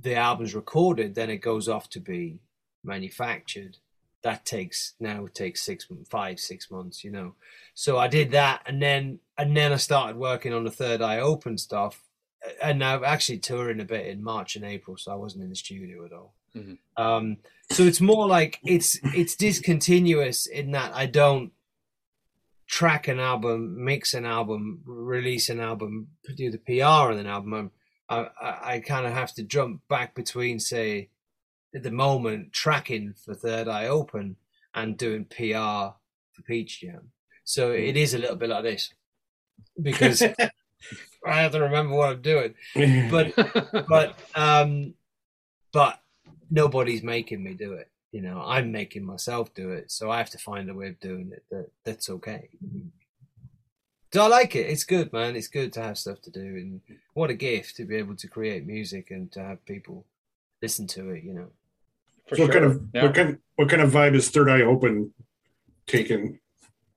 the 0.00 0.16
album's 0.16 0.54
recorded. 0.54 1.14
Then 1.14 1.30
it 1.30 1.38
goes 1.38 1.68
off 1.68 1.88
to 1.90 2.00
be 2.00 2.40
manufactured. 2.84 3.78
That 4.22 4.44
takes 4.44 4.94
now 5.00 5.26
it 5.26 5.34
takes 5.34 5.62
six, 5.62 5.86
five, 6.08 6.38
six 6.38 6.70
months, 6.70 7.02
you 7.04 7.10
know. 7.10 7.34
So 7.74 7.98
I 7.98 8.08
did 8.08 8.32
that, 8.32 8.62
and 8.66 8.82
then 8.82 9.20
and 9.38 9.56
then 9.56 9.72
I 9.72 9.76
started 9.76 10.16
working 10.16 10.52
on 10.52 10.64
the 10.64 10.70
Third 10.70 11.02
Eye 11.02 11.20
Open 11.20 11.56
stuff, 11.58 12.02
and 12.62 12.82
I'm 12.82 13.04
actually 13.04 13.38
touring 13.38 13.80
a 13.80 13.84
bit 13.84 14.06
in 14.06 14.22
March 14.22 14.56
and 14.56 14.64
April, 14.64 14.96
so 14.96 15.12
I 15.12 15.16
wasn't 15.16 15.44
in 15.44 15.50
the 15.50 15.56
studio 15.56 16.04
at 16.04 16.12
all. 16.12 16.34
Mhm. 16.56 16.78
Um, 16.96 17.38
so 17.70 17.84
it's 17.84 18.00
more 18.00 18.26
like 18.26 18.58
it's 18.64 18.98
it's 19.14 19.34
discontinuous 19.36 20.46
in 20.46 20.72
that 20.72 20.94
I 20.94 21.06
don't 21.06 21.52
track 22.66 23.08
an 23.08 23.20
album, 23.20 23.84
mix 23.84 24.14
an 24.14 24.24
album, 24.24 24.82
release 24.84 25.48
an 25.48 25.60
album, 25.60 26.08
do 26.36 26.50
the 26.50 26.58
PR 26.58 27.10
on 27.12 27.18
an 27.18 27.26
album. 27.26 27.70
I 28.08 28.18
I, 28.40 28.74
I 28.74 28.80
kind 28.80 29.06
of 29.06 29.12
have 29.12 29.32
to 29.34 29.42
jump 29.42 29.82
back 29.88 30.14
between 30.14 30.58
say 30.58 31.08
at 31.74 31.82
the 31.82 31.90
moment 31.90 32.52
tracking 32.52 33.14
for 33.14 33.34
Third 33.34 33.68
Eye 33.68 33.86
Open 33.86 34.36
and 34.74 34.96
doing 34.98 35.24
PR 35.24 35.96
for 36.32 36.42
Peach 36.46 36.80
Jam. 36.80 37.12
So 37.44 37.72
it 37.72 37.96
is 37.96 38.14
a 38.14 38.18
little 38.18 38.36
bit 38.36 38.50
like 38.50 38.64
this 38.64 38.92
because 39.80 40.22
I 41.26 41.40
have 41.42 41.52
to 41.52 41.60
remember 41.60 41.94
what 41.94 42.10
I'm 42.10 42.22
doing. 42.22 42.54
But 43.10 43.34
but 43.88 44.18
um 44.34 44.94
but 45.72 46.01
nobody's 46.52 47.02
making 47.02 47.42
me 47.42 47.54
do 47.54 47.72
it 47.72 47.88
you 48.12 48.20
know 48.20 48.42
i'm 48.46 48.70
making 48.70 49.04
myself 49.04 49.52
do 49.54 49.70
it 49.70 49.90
so 49.90 50.10
i 50.10 50.18
have 50.18 50.30
to 50.30 50.38
find 50.38 50.68
a 50.70 50.74
way 50.74 50.88
of 50.88 51.00
doing 51.00 51.32
it 51.32 51.42
that 51.50 51.68
that's 51.84 52.08
okay 52.10 52.48
so 54.12 54.22
i 54.22 54.26
like 54.28 54.54
it 54.54 54.68
it's 54.68 54.84
good 54.84 55.12
man 55.12 55.34
it's 55.34 55.48
good 55.48 55.72
to 55.72 55.82
have 55.82 55.96
stuff 55.98 56.20
to 56.20 56.30
do 56.30 56.40
and 56.40 56.80
what 57.14 57.30
a 57.30 57.34
gift 57.34 57.74
to 57.76 57.84
be 57.84 57.96
able 57.96 58.14
to 58.14 58.28
create 58.28 58.66
music 58.66 59.10
and 59.10 59.32
to 59.32 59.40
have 59.42 59.64
people 59.64 60.04
listen 60.60 60.86
to 60.86 61.10
it 61.10 61.24
you 61.24 61.32
know 61.32 61.48
For 62.28 62.36
so 62.36 62.42
what 62.44 62.52
sure. 62.52 62.60
kind 62.60 62.72
of 62.72 62.82
Yeah. 62.94 63.02
what 63.04 63.14
kind 63.14 63.38
what 63.56 63.68
kind 63.70 63.82
of 63.82 63.90
vibe 63.90 64.14
is 64.14 64.28
Third 64.30 64.48
Eye 64.50 64.62
Open 64.62 65.12
taking? 65.86 66.38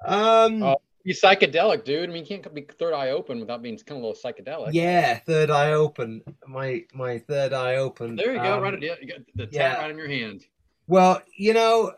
um 0.05 0.61
Oh, 0.63 0.75
He's 1.05 1.21
psychedelic, 1.21 1.85
dude. 1.85 2.09
I 2.09 2.11
mean, 2.11 2.25
you 2.27 2.39
can't 2.39 2.53
be 2.53 2.63
third 2.63 2.93
eye 2.93 3.11
open 3.11 3.39
without 3.39 3.61
being 3.61 3.77
kind 3.77 3.99
of 3.99 4.03
a 4.03 4.07
little 4.07 4.31
psychedelic. 4.31 4.73
yeah 4.73 5.19
third 5.19 5.51
eye 5.51 5.73
open 5.73 6.23
my 6.47 6.83
my 6.93 7.19
third 7.19 7.53
eye 7.53 7.75
open 7.75 8.15
There 8.15 8.33
you 8.33 8.41
go. 8.41 8.55
Um, 8.55 8.63
right, 8.63 8.81
yeah, 8.81 8.95
you 8.99 9.07
got 9.07 9.19
the 9.35 9.47
yeah. 9.51 9.75
right 9.75 9.91
in 9.91 9.97
your 9.97 10.09
hand. 10.09 10.45
Well, 10.87 11.21
you 11.37 11.53
know, 11.53 11.93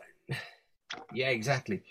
yeah, 1.14 1.30
exactly. 1.30 1.82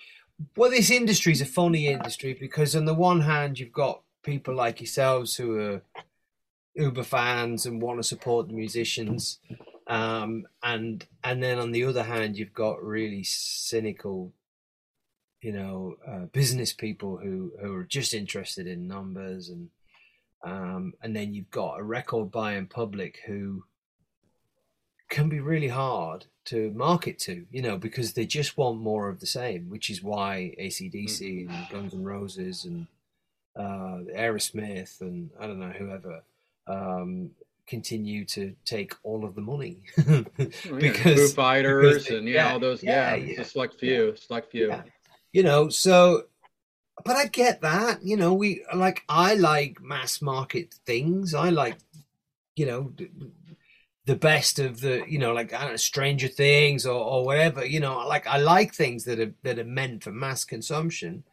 Well, 0.55 0.69
this 0.69 0.91
industry 0.91 1.33
is 1.33 1.41
a 1.41 1.45
funny 1.45 1.87
industry 1.87 2.37
because 2.39 2.75
on 2.75 2.85
the 2.85 2.93
one 2.93 3.21
hand, 3.21 3.59
you've 3.59 3.71
got 3.71 4.03
people 4.21 4.53
like 4.53 4.79
yourselves 4.79 5.35
who 5.35 5.59
are 5.59 5.81
uber 6.75 7.03
fans 7.03 7.65
and 7.65 7.81
want 7.81 7.97
to 7.99 8.03
support 8.03 8.47
the 8.47 8.53
musicians, 8.53 9.39
um, 9.87 10.45
and 10.61 11.07
and 11.23 11.41
then 11.41 11.57
on 11.57 11.71
the 11.71 11.83
other 11.83 12.03
hand, 12.03 12.37
you've 12.37 12.53
got 12.53 12.83
really 12.83 13.23
cynical, 13.23 14.33
you 15.47 15.53
know, 15.53 15.95
uh, 16.11 16.25
business 16.39 16.73
people 16.73 17.11
who 17.23 17.35
who 17.61 17.73
are 17.77 17.85
just 17.97 18.13
interested 18.13 18.65
in 18.67 18.87
numbers 18.87 19.43
and. 19.49 19.69
Um, 20.43 20.93
and 21.01 21.15
then 21.15 21.33
you've 21.33 21.49
got 21.49 21.79
a 21.79 21.83
record 21.83 22.31
buying 22.31 22.67
public 22.67 23.13
who 23.25 23.63
can 25.09 25.29
be 25.29 25.39
really 25.39 25.67
hard 25.67 26.25
to 26.45 26.71
market 26.75 27.17
to, 27.25 27.45
you 27.49 27.61
know, 27.61 27.77
because 27.77 28.13
they 28.13 28.25
just 28.25 28.55
want 28.55 28.79
more 28.79 29.09
of 29.09 29.19
the 29.19 29.25
same, 29.25 29.67
which 29.73 29.89
is 29.89 30.03
why 30.03 30.53
ACDC 30.61 31.49
and 31.49 31.69
Guns 31.71 31.93
N' 31.95 32.03
Roses 32.03 32.65
and 32.65 32.85
uh, 33.57 33.97
Aerosmith 34.15 35.01
and 35.01 35.31
I 35.39 35.47
don't 35.47 35.59
know, 35.59 35.73
whoever 35.81 36.21
um, 36.67 37.31
continue 37.67 38.23
to 38.25 38.53
take 38.63 38.93
all 39.03 39.25
of 39.25 39.33
the 39.33 39.41
money. 39.41 39.81
Yeah, 39.97 40.23
Because- 40.79 41.19
Foo 41.19 41.27
Fighters 41.29 42.03
because- 42.03 42.19
and 42.19 42.27
yeah, 42.27 42.45
yeah, 42.47 42.53
all 42.53 42.59
those. 42.59 42.83
yeah, 42.83 43.15
Yeah, 43.15 43.23
yeah, 43.23 43.29
it's 43.31 43.39
a 43.39 43.51
select 43.51 43.79
few. 43.79 44.15
Select 44.15 44.51
few. 44.51 44.71
You 45.33 45.43
know, 45.43 45.69
so 45.69 46.23
but 47.03 47.15
I 47.15 47.27
get 47.27 47.61
that. 47.61 48.03
You 48.03 48.17
know, 48.17 48.33
we 48.33 48.63
like 48.73 49.03
I 49.07 49.35
like 49.35 49.81
mass 49.81 50.21
market 50.21 50.73
things. 50.85 51.33
I 51.33 51.49
like, 51.49 51.77
you 52.55 52.65
know, 52.65 52.93
the 54.05 54.15
best 54.15 54.59
of 54.59 54.81
the, 54.81 55.03
you 55.07 55.19
know, 55.19 55.33
like 55.33 55.53
I 55.53 55.61
don't 55.61 55.71
know, 55.71 55.77
Stranger 55.77 56.27
Things 56.27 56.85
or, 56.85 56.99
or 56.99 57.25
whatever. 57.25 57.65
You 57.65 57.79
know, 57.79 57.99
like 58.07 58.27
I 58.27 58.37
like 58.37 58.73
things 58.73 59.05
that 59.05 59.19
are 59.19 59.33
that 59.43 59.59
are 59.59 59.63
meant 59.63 60.03
for 60.03 60.11
mass 60.11 60.43
consumption, 60.43 61.23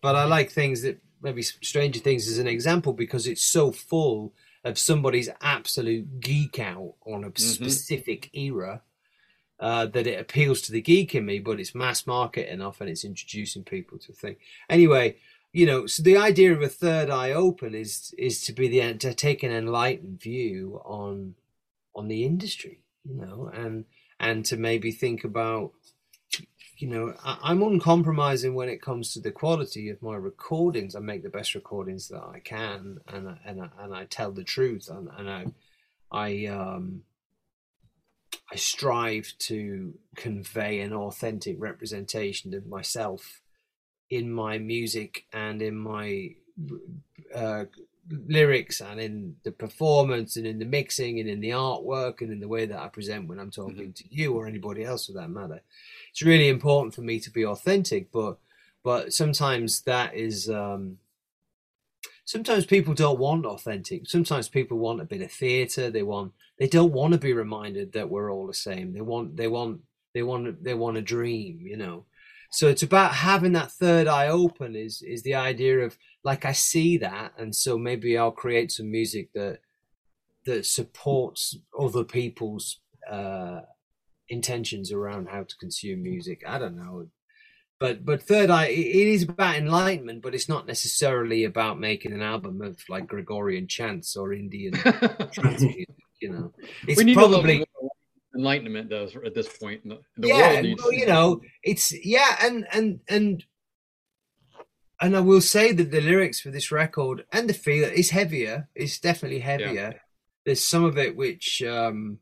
but 0.00 0.16
I 0.16 0.24
like 0.24 0.50
things 0.50 0.82
that 0.82 1.00
maybe 1.22 1.42
Stranger 1.42 2.00
Things 2.00 2.26
is 2.26 2.38
an 2.38 2.48
example 2.48 2.92
because 2.92 3.26
it's 3.26 3.42
so 3.42 3.70
full 3.72 4.34
of 4.64 4.78
somebody's 4.78 5.28
absolute 5.40 6.20
geek 6.20 6.58
out 6.58 6.94
on 7.04 7.22
a 7.22 7.28
mm-hmm. 7.28 7.42
specific 7.42 8.30
era 8.34 8.82
uh, 9.60 9.86
that 9.86 10.06
it 10.06 10.20
appeals 10.20 10.60
to 10.62 10.72
the 10.72 10.80
geek 10.80 11.14
in 11.14 11.24
me, 11.24 11.38
but 11.38 11.58
it's 11.58 11.74
mass 11.74 12.06
market 12.06 12.48
enough 12.48 12.80
and 12.80 12.90
it's 12.90 13.04
introducing 13.04 13.64
people 13.64 13.98
to 13.98 14.12
a 14.12 14.14
thing. 14.14 14.36
Anyway, 14.68 15.16
you 15.52 15.64
know, 15.64 15.86
so 15.86 16.02
the 16.02 16.16
idea 16.18 16.52
of 16.52 16.60
a 16.60 16.68
third 16.68 17.08
eye 17.08 17.32
open 17.32 17.74
is 17.74 18.14
is 18.18 18.42
to 18.42 18.52
be 18.52 18.68
the 18.68 18.94
to 18.94 19.14
take 19.14 19.42
an 19.42 19.52
enlightened 19.52 20.20
view 20.20 20.82
on 20.84 21.34
on 21.94 22.08
the 22.08 22.24
industry, 22.24 22.82
you 23.04 23.14
know, 23.14 23.50
and 23.54 23.86
and 24.20 24.44
to 24.44 24.56
maybe 24.56 24.92
think 24.92 25.24
about, 25.24 25.72
you 26.76 26.88
know, 26.88 27.14
I, 27.24 27.38
I'm 27.42 27.62
uncompromising 27.62 28.54
when 28.54 28.68
it 28.68 28.82
comes 28.82 29.12
to 29.14 29.20
the 29.20 29.30
quality 29.32 29.88
of 29.88 30.02
my 30.02 30.16
recordings. 30.16 30.94
I 30.94 31.00
make 31.00 31.22
the 31.22 31.30
best 31.30 31.54
recordings 31.54 32.08
that 32.08 32.22
I 32.22 32.40
can, 32.40 32.98
and 33.08 33.28
I- 33.28 33.38
and 33.46 33.62
I, 33.62 33.68
and 33.78 33.94
I 33.94 34.04
tell 34.04 34.32
the 34.32 34.44
truth, 34.44 34.88
and, 34.90 35.08
and 35.16 35.30
I 35.30 35.46
I 36.12 36.46
um 36.46 37.02
I 38.50 38.56
strive 38.56 39.32
to 39.40 39.94
convey 40.14 40.80
an 40.80 40.92
authentic 40.92 41.56
representation 41.58 42.54
of 42.54 42.66
myself 42.66 43.40
in 44.08 44.30
my 44.30 44.58
music 44.58 45.26
and 45.32 45.60
in 45.60 45.76
my 45.76 46.30
uh, 47.34 47.64
lyrics 48.08 48.80
and 48.80 49.00
in 49.00 49.36
the 49.42 49.50
performance 49.50 50.36
and 50.36 50.46
in 50.46 50.58
the 50.58 50.64
mixing 50.64 51.18
and 51.18 51.28
in 51.28 51.40
the 51.40 51.50
artwork 51.50 52.20
and 52.20 52.30
in 52.30 52.40
the 52.40 52.48
way 52.48 52.66
that 52.66 52.78
I 52.78 52.88
present 52.88 53.28
when 53.28 53.40
I'm 53.40 53.50
talking 53.50 53.92
to 53.92 54.04
you 54.10 54.34
or 54.34 54.46
anybody 54.46 54.84
else 54.84 55.06
for 55.06 55.12
that 55.14 55.30
matter. 55.30 55.62
It's 56.12 56.22
really 56.22 56.48
important 56.48 56.94
for 56.94 57.02
me 57.02 57.18
to 57.20 57.30
be 57.30 57.44
authentic, 57.44 58.12
but 58.12 58.38
but 58.84 59.12
sometimes 59.12 59.80
that 59.82 60.14
is 60.14 60.48
um, 60.48 60.98
sometimes 62.24 62.66
people 62.66 62.94
don't 62.94 63.18
want 63.18 63.44
authentic. 63.44 64.08
Sometimes 64.08 64.48
people 64.48 64.78
want 64.78 65.00
a 65.00 65.04
bit 65.04 65.22
of 65.22 65.32
theatre. 65.32 65.90
They 65.90 66.04
want 66.04 66.32
they 66.58 66.68
don't 66.68 66.92
want 66.92 67.12
to 67.12 67.18
be 67.18 67.32
reminded 67.32 67.92
that 67.92 68.08
we're 68.08 68.32
all 68.32 68.46
the 68.46 68.54
same. 68.54 68.92
They 68.92 69.00
want 69.00 69.36
they 69.36 69.48
want 69.48 69.80
they 70.14 70.22
want 70.22 70.62
they 70.64 70.74
want 70.74 70.96
a 70.96 71.02
dream, 71.02 71.60
you 71.62 71.76
know. 71.76 72.06
So 72.50 72.68
it's 72.68 72.82
about 72.82 73.12
having 73.12 73.52
that 73.52 73.72
third 73.72 74.06
eye 74.06 74.28
open. 74.28 74.74
Is 74.74 75.02
is 75.02 75.22
the 75.22 75.34
idea 75.34 75.80
of 75.80 75.98
like 76.24 76.44
I 76.44 76.52
see 76.52 76.96
that, 76.98 77.32
and 77.38 77.54
so 77.54 77.76
maybe 77.76 78.16
I'll 78.16 78.30
create 78.30 78.72
some 78.72 78.90
music 78.90 79.30
that 79.34 79.58
that 80.46 80.64
supports 80.64 81.58
other 81.78 82.04
people's 82.04 82.80
uh, 83.10 83.60
intentions 84.28 84.92
around 84.92 85.28
how 85.28 85.42
to 85.42 85.56
consume 85.56 86.02
music. 86.02 86.42
I 86.46 86.58
don't 86.58 86.76
know, 86.76 87.08
but 87.78 88.04
but 88.06 88.22
third 88.22 88.48
eye 88.48 88.68
it 88.68 89.08
is 89.08 89.24
about 89.24 89.56
enlightenment, 89.56 90.22
but 90.22 90.34
it's 90.34 90.48
not 90.48 90.66
necessarily 90.66 91.44
about 91.44 91.78
making 91.78 92.12
an 92.12 92.22
album 92.22 92.62
of 92.62 92.78
like 92.88 93.06
Gregorian 93.06 93.68
chants 93.68 94.16
or 94.16 94.32
Indian 94.32 94.72
music. 95.42 95.88
You 96.20 96.32
know, 96.32 96.52
it's 96.88 96.98
we 96.98 97.04
need 97.04 97.14
probably 97.14 97.64
enlightenment, 98.34 98.90
though, 98.90 99.08
at 99.24 99.34
this 99.34 99.48
point. 99.58 99.86
The, 99.86 100.00
the 100.16 100.28
yeah, 100.28 100.52
world 100.52 100.62
needs. 100.62 100.82
well, 100.82 100.92
you 100.92 101.06
know, 101.06 101.40
it's 101.62 101.92
yeah, 102.04 102.36
and 102.42 102.66
and 102.72 103.00
and 103.08 103.44
and 105.00 105.16
I 105.16 105.20
will 105.20 105.40
say 105.40 105.72
that 105.72 105.90
the 105.90 106.00
lyrics 106.00 106.40
for 106.40 106.50
this 106.50 106.72
record 106.72 107.24
and 107.32 107.48
the 107.48 107.54
feel 107.54 107.84
is 107.84 108.10
heavier. 108.10 108.68
It's 108.74 108.98
definitely 108.98 109.40
heavier. 109.40 110.00
There's 110.44 110.64
some 110.64 110.84
of 110.84 110.96
it 110.96 111.16
which 111.16 111.62
um 111.62 112.18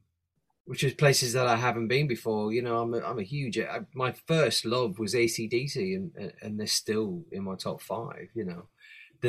which 0.66 0.82
is 0.82 0.94
places 0.94 1.34
that 1.34 1.46
I 1.46 1.56
haven't 1.56 1.88
been 1.88 2.06
before. 2.06 2.52
You 2.52 2.62
know, 2.62 2.78
I'm 2.78 2.94
a, 2.94 3.00
I'm 3.00 3.18
a 3.18 3.22
huge. 3.22 3.58
I, 3.58 3.80
my 3.94 4.12
first 4.26 4.64
love 4.64 4.98
was 4.98 5.14
ACDC, 5.14 5.94
and 5.96 6.32
and 6.40 6.58
they're 6.58 6.66
still 6.66 7.24
in 7.32 7.44
my 7.44 7.54
top 7.54 7.82
five. 7.82 8.28
You 8.34 8.46
know, 8.46 8.68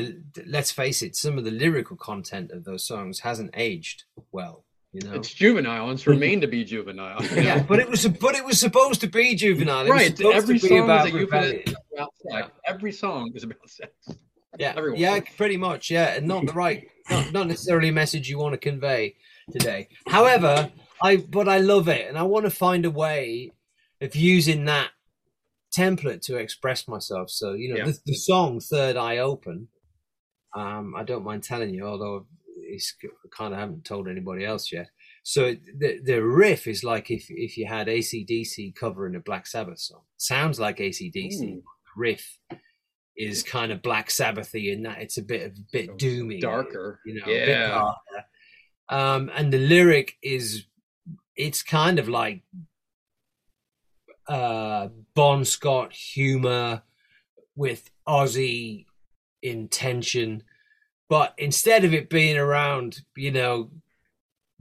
the, 0.01 0.43
let's 0.47 0.71
face 0.71 1.01
it, 1.01 1.15
some 1.15 1.37
of 1.37 1.43
the 1.43 1.51
lyrical 1.51 1.97
content 1.97 2.51
of 2.51 2.63
those 2.63 2.85
songs 2.85 3.19
hasn't 3.21 3.51
aged 3.55 4.03
well. 4.31 4.63
You 4.93 5.01
know, 5.07 5.15
It's 5.15 5.33
juvenile. 5.33 5.89
and 5.89 5.97
It's 5.97 6.07
remained 6.15 6.41
to 6.43 6.47
be 6.47 6.63
juvenile. 6.63 7.21
you 7.23 7.41
yeah, 7.41 7.61
but 7.67 7.79
it 7.79 7.89
was 7.89 8.07
but 8.07 8.35
it 8.35 8.45
was 8.45 8.59
supposed 8.59 9.01
to 9.01 9.07
be 9.07 9.35
juvenile. 9.35 9.85
It 9.87 9.89
right. 9.89 10.21
Every 10.21 10.57
song 10.59 10.79
about 10.85 11.07
is 11.07 11.13
a 11.13 11.17
rebellion. 11.17 11.55
euphemism 11.65 11.75
about 11.93 12.13
sex. 12.31 12.51
Every 12.65 12.91
song 12.91 13.31
is 13.35 13.43
about 13.43 13.69
sex. 13.69 13.91
Yeah, 14.57 14.73
everyone. 14.77 14.99
yeah, 15.01 15.19
pretty 15.35 15.57
much. 15.57 15.91
Yeah, 15.91 16.13
and 16.15 16.27
not 16.27 16.45
the 16.45 16.53
right, 16.53 16.87
not, 17.09 17.33
not 17.33 17.47
necessarily 17.47 17.89
a 17.89 17.91
message 17.91 18.29
you 18.29 18.37
want 18.39 18.53
to 18.53 18.57
convey 18.57 19.15
today. 19.51 19.89
However, 20.07 20.71
I 21.01 21.17
but 21.17 21.49
I 21.49 21.57
love 21.57 21.89
it, 21.89 22.07
and 22.07 22.17
I 22.17 22.23
want 22.23 22.45
to 22.45 22.49
find 22.51 22.85
a 22.85 22.89
way 22.91 23.51
of 23.99 24.15
using 24.15 24.63
that 24.65 24.91
template 25.77 26.21
to 26.21 26.37
express 26.37 26.87
myself. 26.87 27.29
So 27.29 27.51
you 27.53 27.69
know, 27.69 27.77
Yeah. 27.77 27.85
the, 27.87 27.99
the 28.05 28.15
song 28.15 28.61
"Third 28.61 28.95
Eye 28.95 29.17
Open." 29.17 29.67
Um, 30.55 30.95
I 30.95 31.03
don't 31.03 31.25
mind 31.25 31.43
telling 31.43 31.73
you, 31.73 31.85
although 31.85 32.25
it's 32.57 32.95
kind 33.31 33.53
of 33.53 33.59
haven't 33.59 33.85
told 33.85 34.07
anybody 34.07 34.45
else 34.45 34.71
yet. 34.71 34.89
So 35.23 35.55
the 35.77 35.99
the 36.03 36.23
riff 36.23 36.67
is 36.67 36.83
like 36.83 37.11
if 37.11 37.25
if 37.29 37.57
you 37.57 37.65
had 37.67 37.87
ACDC 37.87 38.75
covering 38.75 39.15
a 39.15 39.19
Black 39.19 39.47
Sabbath 39.47 39.79
song. 39.79 40.01
Sounds 40.17 40.59
like 40.59 40.77
ACDC. 40.77 41.55
Ooh. 41.55 41.63
Riff 41.97 42.37
is 43.17 43.43
kind 43.43 43.71
of 43.71 43.81
Black 43.81 44.09
Sabbathy 44.09 44.73
in 44.73 44.83
that 44.83 45.01
it's 45.01 45.17
a 45.17 45.21
bit 45.23 45.43
of 45.43 45.71
bit 45.71 45.97
doomy, 45.97 46.41
Darker. 46.41 46.99
you 47.05 47.15
know, 47.15 47.23
a 47.23 47.25
bit 47.25 47.47
yeah. 47.47 47.67
darker. 47.69 47.95
Um, 48.89 49.31
and 49.35 49.51
the 49.51 49.57
lyric 49.57 50.17
is 50.21 50.65
it's 51.35 51.63
kind 51.63 51.99
of 51.99 52.07
like 52.07 52.43
uh 54.27 54.89
Bon 55.15 55.43
Scott 55.43 55.93
humor 55.93 56.83
with 57.55 57.89
Aussie 58.07 58.85
intention, 59.45 60.43
but 61.09 61.33
instead 61.37 61.85
of 61.85 61.93
it 61.93 62.09
being 62.09 62.37
around, 62.37 63.01
you 63.15 63.31
know, 63.31 63.69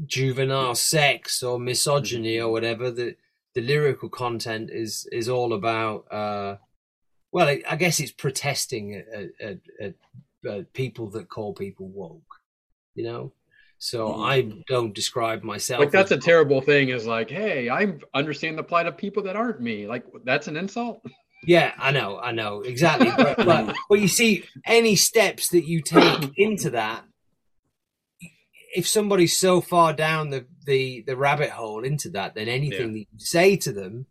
juvenile 0.04 0.74
sex 0.74 1.42
or 1.42 1.58
misogyny 1.58 2.38
or 2.38 2.50
whatever, 2.50 2.90
the 2.90 3.16
the 3.54 3.60
lyrical 3.60 4.08
content 4.08 4.70
is 4.72 5.06
is 5.12 5.28
all 5.28 5.52
about. 5.52 6.12
uh 6.12 6.56
Well, 7.32 7.48
I 7.48 7.76
guess 7.76 8.00
it's 8.00 8.12
protesting 8.12 8.94
at, 8.94 9.28
at, 9.40 9.58
at, 9.80 9.94
at 10.48 10.72
people 10.72 11.10
that 11.10 11.28
call 11.28 11.52
people 11.54 11.88
woke, 11.88 12.40
you 12.94 13.04
know. 13.04 13.32
So 13.78 14.14
I 14.22 14.50
don't 14.66 14.94
describe 14.94 15.42
myself. 15.42 15.80
Like 15.80 15.90
that's 15.90 16.10
a 16.10 16.16
terrible 16.16 16.60
thing. 16.60 16.88
Is 16.88 17.06
like, 17.06 17.30
hey, 17.30 17.68
I 17.68 17.94
understand 18.14 18.56
the 18.56 18.62
plight 18.62 18.86
of 18.86 18.96
people 18.96 19.22
that 19.24 19.36
aren't 19.36 19.60
me. 19.60 19.86
Like 19.86 20.04
that's 20.24 20.48
an 20.48 20.56
insult. 20.56 21.02
Yeah, 21.46 21.72
I 21.78 21.90
know, 21.92 22.18
I 22.18 22.32
know 22.32 22.60
exactly. 22.62 23.10
But, 23.16 23.36
but 23.38 23.74
but 23.88 24.00
you 24.00 24.08
see, 24.08 24.44
any 24.66 24.96
steps 24.96 25.48
that 25.48 25.64
you 25.66 25.80
take 25.82 26.30
into 26.36 26.70
that, 26.70 27.04
if 28.74 28.88
somebody's 28.88 29.36
so 29.36 29.60
far 29.60 29.92
down 29.92 30.30
the 30.30 30.46
the 30.66 31.02
the 31.06 31.16
rabbit 31.16 31.50
hole 31.50 31.84
into 31.84 32.10
that, 32.10 32.34
then 32.34 32.48
anything 32.48 32.92
that 32.94 32.98
you 33.00 33.06
say 33.18 33.56
to 33.56 33.72
them 33.72 34.06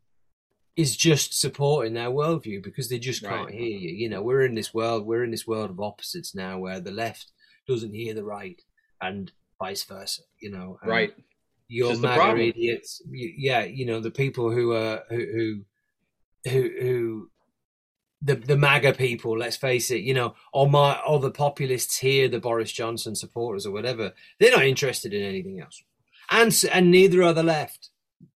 is 0.75 0.95
just 0.97 1.39
supporting 1.39 1.93
their 1.93 2.09
worldview 2.09 2.63
because 2.63 2.89
they 2.89 2.97
just 2.97 3.21
can't 3.21 3.45
Right. 3.47 3.53
hear 3.53 3.77
you. 3.77 3.89
You 3.89 4.09
know, 4.09 4.21
we're 4.23 4.41
in 4.45 4.55
this 4.55 4.73
world, 4.73 5.05
we're 5.05 5.23
in 5.23 5.29
this 5.31 5.45
world 5.45 5.69
of 5.69 5.79
opposites 5.79 6.33
now, 6.33 6.57
where 6.57 6.79
the 6.79 6.91
left 6.91 7.31
doesn't 7.67 7.93
hear 7.93 8.13
the 8.15 8.23
right, 8.23 8.59
and 9.01 9.31
vice 9.59 9.83
versa. 9.83 10.21
You 10.41 10.51
know, 10.51 10.79
Right. 10.83 11.13
You're 11.67 11.87
Which 11.87 11.95
is 11.95 12.01
the 12.01 12.07
MAGA 12.07 12.19
problem. 12.21 12.41
idiots. 12.41 13.01
You- 13.09 13.33
Yeah, 13.37 13.63
you 13.63 13.85
know 13.85 13.99
the 13.99 14.11
people 14.11 14.51
who 14.51 14.73
are 14.73 15.03
who 15.09 15.15
who 15.17 15.61
who 16.49 16.69
who 16.81 17.29
the 18.21 18.35
the 18.35 18.57
MAGA 18.57 18.93
people, 18.93 19.37
let's 19.37 19.57
face 19.57 19.91
it, 19.91 20.01
you 20.01 20.13
know, 20.13 20.35
or 20.53 20.69
my 20.69 20.99
or 21.07 21.19
the 21.19 21.31
populists 21.31 21.97
here, 21.97 22.27
the 22.27 22.39
Boris 22.39 22.71
Johnson 22.71 23.15
supporters 23.15 23.65
or 23.65 23.71
whatever, 23.71 24.13
they're 24.39 24.51
not 24.51 24.65
interested 24.65 25.13
in 25.13 25.23
anything 25.23 25.59
else, 25.59 25.83
and 26.31 26.53
and 26.71 26.89
neither 26.91 27.23
are 27.23 27.33
the 27.33 27.43
left. 27.43 27.89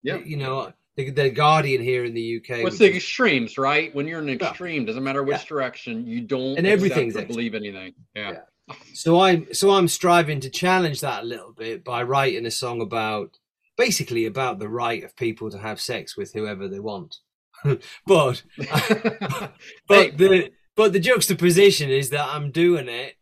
Yeah. 0.03 0.19
you 0.19 0.37
know, 0.37 0.73
the, 0.97 1.11
the 1.11 1.31
Guardian 1.31 1.81
here 1.83 2.05
in 2.05 2.15
the 2.15 2.37
UK, 2.39 2.63
What's 2.63 2.79
which 2.81 2.91
the 2.91 2.97
extremes, 2.97 3.57
right? 3.59 3.95
When 3.95 4.09
you're 4.09 4.19
an 4.21 4.29
Yeah. 4.29 4.35
extreme, 4.49 4.85
doesn't 4.85 5.03
matter 5.05 5.23
which 5.23 5.39
Yeah. 5.39 5.45
direction, 5.49 6.07
you 6.07 6.23
don't 6.23 6.57
And 6.59 6.67
everything's 6.67 7.15
believe 7.15 7.55
anything. 7.55 7.95
Yeah. 8.15 8.33
Yeah. 8.69 8.75
so 8.95 9.21
I'm 9.21 9.53
so 9.55 9.71
I'm 9.71 9.87
striving 9.87 10.41
to 10.41 10.51
challenge 10.51 11.01
that 11.03 11.23
a 11.23 11.27
little 11.27 11.53
bit 11.53 11.85
by 11.85 12.03
writing 12.03 12.47
a 12.47 12.51
song 12.51 12.81
about 12.81 13.39
basically 13.77 14.25
about 14.25 14.59
the 14.59 14.69
right 14.69 15.05
of 15.05 15.15
people 15.17 15.51
to 15.51 15.59
have 15.59 15.81
sex 15.81 16.17
with 16.17 16.33
whoever 16.33 16.67
they 16.67 16.81
want, 16.81 17.19
but 18.07 18.43
But 19.89 20.19
the 20.19 20.51
but 20.77 20.93
the 20.93 21.01
juxtaposition 21.01 21.91
is 21.91 22.11
that 22.11 22.29
I'm 22.29 22.51
doing 22.51 22.89
it 22.89 23.17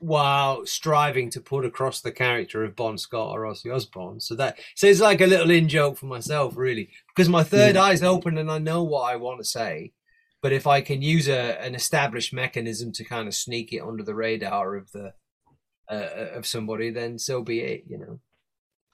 while 0.00 0.66
striving 0.66 1.30
to 1.30 1.40
put 1.40 1.64
across 1.64 2.00
the 2.00 2.10
character 2.10 2.64
of 2.64 2.74
Bon 2.74 2.98
Scott 2.98 3.30
or 3.30 3.42
Ozzy 3.42 3.72
Osbourne. 3.72 4.20
So 4.20 4.34
that 4.34 4.58
so 4.74 4.86
it's 4.88 5.00
like 5.00 5.20
a 5.20 5.26
little 5.26 5.50
in 5.50 5.68
joke 5.68 5.96
for 5.96 6.06
myself, 6.06 6.56
really, 6.56 6.90
because 7.14 7.28
my 7.28 7.44
third 7.44 7.76
eye's 7.76 8.02
open 8.02 8.36
and 8.36 8.50
I 8.50 8.58
know 8.58 8.82
what 8.82 9.12
I 9.12 9.16
want 9.16 9.38
to 9.38 9.44
say. 9.44 9.92
But 10.42 10.52
if 10.52 10.66
I 10.66 10.80
can 10.80 11.02
use 11.02 11.28
a, 11.28 11.62
an 11.62 11.76
established 11.76 12.32
mechanism 12.32 12.90
to 12.92 13.04
kind 13.04 13.28
of 13.28 13.34
sneak 13.34 13.72
it 13.72 13.80
under 13.80 14.02
the 14.02 14.14
radar 14.14 14.74
of 14.74 14.90
the 14.90 15.14
uh, 15.88 16.30
of 16.34 16.46
somebody, 16.46 16.90
then 16.90 17.18
so 17.18 17.42
be 17.42 17.60
it. 17.60 17.84
You 17.88 17.98
know. 17.98 18.20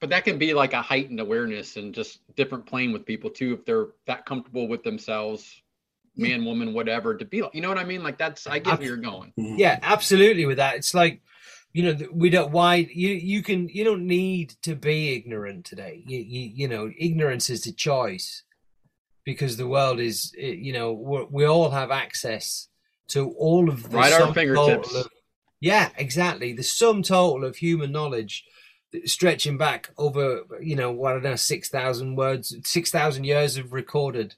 But 0.01 0.11
that 0.11 0.25
can 0.25 0.39
be 0.39 0.55
like 0.55 0.75
a 0.75 0.83
heightened 0.83 1.19
awareness 1.19 1.77
and 1.77 1.93
just 1.93 2.21
different 2.37 2.67
playing 2.67 2.93
with 2.93 3.05
people 3.05 3.31
too 3.31 3.55
if 3.55 3.65
they're 3.65 3.89
that 4.07 4.27
comfortable 4.27 4.69
with 4.69 4.85
themselves, 4.85 5.61
man, 6.17 6.45
woman, 6.45 6.73
whatever, 6.73 7.17
to 7.17 7.25
be 7.25 7.43
like, 7.43 7.55
you 7.55 7.61
know 7.61 7.69
what 7.69 7.79
I 7.79 7.85
mean? 7.85 8.03
Like 8.03 8.19
that's 8.19 8.47
I 8.47 8.61
get 8.61 8.79
where 8.79 8.89
you're 8.89 8.97
going. 8.97 9.33
Mm-hmm. 9.39 9.57
Yeah, 9.59 9.79
absolutely. 9.83 10.47
With 10.47 10.59
that, 10.59 10.77
it's 10.77 10.95
like 10.95 11.21
you 11.73 11.83
know 11.83 12.07
we 12.13 12.31
don't 12.31 12.53
why 12.53 12.77
you 12.77 13.11
you 13.11 13.43
can 13.43 13.69
you 13.69 13.85
don't 13.85 14.07
need 14.07 14.55
to 14.63 14.75
be 14.75 15.15
ignorant 15.15 15.65
today. 15.65 16.03
You 16.07 16.19
you, 16.19 16.51
you 16.55 16.69
know 16.69 16.91
ignorance 16.97 17.51
is 17.51 17.67
a 17.67 17.73
choice 17.73 18.45
because 19.25 19.57
the 19.57 19.69
world 19.69 20.01
is 20.01 20.33
you 20.35 20.73
know 20.73 20.93
we 20.93 21.27
we 21.31 21.45
all 21.45 21.71
have 21.71 21.91
access 21.91 22.69
to 23.09 23.31
all 23.33 23.69
of 23.69 23.91
the 23.91 23.97
Right 23.97 24.13
our 24.13 24.33
fingertips. 24.33 24.95
of- 24.95 25.09
yeah, 25.61 25.89
exactly. 25.97 26.53
The 26.53 26.63
sum 26.63 27.03
total 27.03 27.45
of 27.45 27.57
human 27.57 27.91
knowledge 27.91 28.45
stretching 29.05 29.59
back 29.59 29.91
over 29.99 30.43
you 30.61 30.77
know 30.77 30.91
what 30.93 31.11
I 31.11 31.15
don't 31.15 31.23
know 31.25 31.37
six 31.37 31.69
thousand 31.69 32.17
words, 32.17 32.55
six 32.65 32.91
thousand 32.91 33.25
years 33.25 33.57
of 33.57 33.73
recorded 33.73 34.35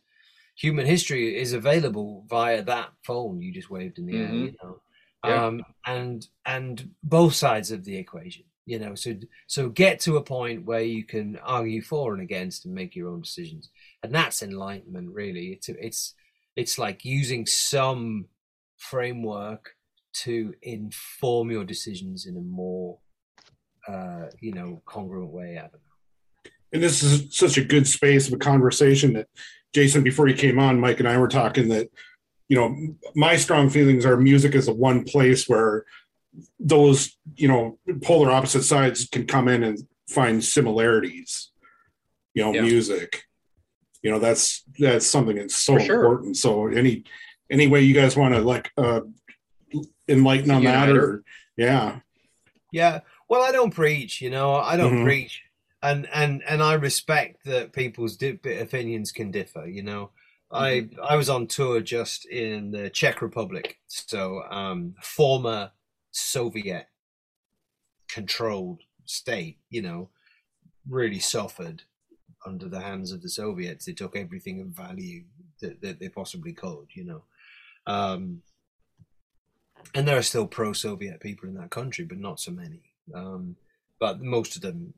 human 0.57 0.87
history 0.87 1.37
is 1.39 1.53
available 1.53 2.25
via 2.29 2.63
that 2.63 2.91
phone 3.05 3.41
you 3.41 3.53
just 3.53 3.71
waved 3.71 3.99
in 3.99 4.07
the 4.07 4.17
air. 4.17 4.29
Mhm. 4.29 4.45
You 4.47 4.55
know, 4.63 4.83
Yeah. 5.25 5.47
um, 5.47 5.63
and 5.87 6.27
and 6.47 6.91
both 7.03 7.35
sides 7.35 7.71
of 7.71 7.85
the 7.85 7.97
equation. 7.97 8.45
You 8.67 8.79
know, 8.79 8.95
so 8.95 9.15
so 9.47 9.69
get 9.69 9.99
to 10.01 10.17
a 10.17 10.23
point 10.23 10.65
where 10.65 10.83
you 10.83 11.05
can 11.05 11.37
argue 11.39 11.83
for 11.83 12.13
and 12.13 12.23
against 12.23 12.65
and 12.67 12.75
make 12.75 12.95
your 12.95 13.09
own 13.09 13.23
decisions, 13.23 13.71
and 14.03 14.15
that's 14.15 14.43
enlightenment. 14.43 15.11
Really, 15.13 15.49
it's 15.53 15.69
it's 15.69 16.15
it's 16.57 16.79
like 16.79 17.05
using 17.05 17.47
some 17.47 18.29
framework 18.77 19.77
to 20.13 20.55
inform 20.63 21.51
your 21.51 21.65
decisions 21.65 22.27
in 22.27 22.37
a 22.37 22.41
more 22.41 22.99
uh, 23.91 24.27
you 24.41 24.53
know 24.53 24.81
congruent 24.85 25.33
way. 25.33 25.51
I 25.59 25.63
don't 25.63 25.73
know. 25.73 26.51
and 26.73 26.83
this 26.83 27.03
is 27.03 27.13
such 27.37 27.57
a 27.59 27.65
good 27.65 27.87
space 27.87 28.29
of 28.29 28.35
a 28.35 28.39
conversation 28.51 29.13
that 29.15 29.29
Jason, 29.75 30.03
before 30.03 30.29
you 30.29 30.35
came 30.35 30.59
on, 30.59 30.81
Mike 30.81 30.99
and 31.01 31.09
I 31.09 31.17
were 31.19 31.29
talking 31.29 31.69
that, 31.69 31.89
you 32.49 32.57
know, 32.59 32.69
my 33.15 33.37
strong 33.37 33.71
feelings 33.71 34.05
are 34.05 34.17
music 34.17 34.55
is 34.55 34.67
the 34.67 34.75
one 34.75 35.05
place 35.05 35.49
where 35.49 35.85
those, 36.59 37.17
you 37.37 37.49
know, 37.49 37.79
polar 38.03 38.31
opposite 38.33 38.63
sides 38.65 39.09
can 39.15 39.27
come 39.27 39.47
in 39.49 39.63
and 39.63 39.79
find 40.09 40.43
similarities. 40.43 41.51
You 42.35 42.43
know, 42.45 42.53
Yeah. 42.55 42.63
music. 42.63 43.25
You 44.03 44.11
know, 44.11 44.19
that's 44.19 44.65
that's 44.79 45.07
something 45.07 45.37
that's 45.37 45.57
so 45.57 45.79
sure. 45.79 45.97
important. 45.97 46.37
So 46.37 46.67
any 46.69 47.05
any 47.51 47.67
way 47.69 47.83
you 47.83 47.95
guys 47.95 48.17
want 48.17 48.35
to 48.35 48.41
like 48.41 48.71
uh 48.77 49.03
enlighten 50.09 50.51
on 50.51 50.65
that 50.65 50.89
or 50.91 51.23
yeah. 51.57 52.01
Yeah. 52.73 53.01
Well, 53.31 53.43
I 53.43 53.53
don't 53.53 53.73
preach, 53.73 54.21
you 54.21 54.29
know, 54.29 54.57
I 54.57 54.77
don't 54.77 54.99
Mhm. 54.99 55.05
preach. 55.05 55.45
And, 55.83 56.09
and, 56.13 56.43
and 56.43 56.63
I 56.63 56.75
respect 56.75 57.45
that 57.45 57.73
people's 57.73 58.17
di- 58.17 58.41
opinions 58.59 59.13
can 59.13 59.31
differ, 59.31 59.67
you 59.67 59.85
know. 59.85 60.11
I, 60.51 60.91
I 61.01 61.15
was 61.15 61.31
on 61.31 61.47
tour 61.47 61.81
just 61.81 62.27
in 62.27 62.73
the 62.73 62.91
Czech 62.91 63.23
Republic. 63.23 63.79
So, 63.87 64.43
um, 64.51 64.97
former 65.01 65.71
Soviet 66.11 66.89
controlled 68.09 68.83
state, 69.05 69.61
you 69.71 69.81
know, 69.81 70.11
really 70.89 71.21
suffered 71.21 71.85
under 72.45 72.69
the 72.69 72.81
hands 72.81 73.13
of 73.13 73.23
the 73.23 73.29
Soviets. 73.29 73.85
They 73.85 73.93
took 73.93 74.17
everything 74.17 74.61
of 74.61 74.69
value 74.69 75.27
that, 75.61 75.81
that 75.83 76.01
they 76.01 76.09
possibly 76.09 76.53
could, 76.53 76.89
you 76.95 77.05
know. 77.05 77.25
Um, 77.87 78.43
and 79.95 80.09
there 80.09 80.19
are 80.19 80.23
still 80.23 80.49
pro-Soviet 80.49 81.21
people 81.21 81.49
in 81.49 81.55
that 81.55 81.71
country, 81.71 82.05
but 82.05 82.19
not 82.19 82.41
so 82.41 82.51
many. 82.51 82.90
Um, 83.15 83.57
but 83.99 84.21
most 84.21 84.57
of 84.57 84.63
them 84.63 84.95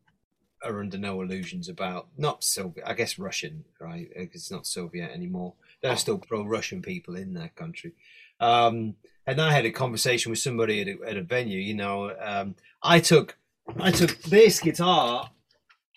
are 0.65 0.81
under 0.81 0.99
no 0.99 1.21
illusions 1.23 1.69
about 1.69 2.09
not 2.17 2.45
Soviet. 2.45 2.89
I 2.89 2.95
guess 2.95 3.19
Russian, 3.19 3.65
right? 3.81 4.09
It's 4.15 4.51
not 4.51 4.67
Soviet 4.67 5.11
anymore. 5.11 5.55
There 5.83 5.91
are 5.91 5.97
still 5.97 6.19
pro-Russian 6.19 6.83
people 6.83 7.17
in 7.17 7.35
that 7.35 7.57
country. 7.57 7.93
Um, 8.39 8.95
and 9.27 9.41
I 9.41 9.53
had 9.53 9.67
a 9.67 9.71
conversation 9.71 10.31
with 10.31 10.39
somebody 10.39 10.81
at 10.81 10.89
a, 10.89 11.11
at 11.11 11.17
a 11.17 11.23
venue. 11.23 11.59
You 11.59 11.75
know, 11.75 12.15
um, 12.21 12.55
I 12.83 13.01
took 13.01 13.37
I 13.79 13.91
took 13.91 14.23
this 14.23 14.61
guitar 14.61 15.31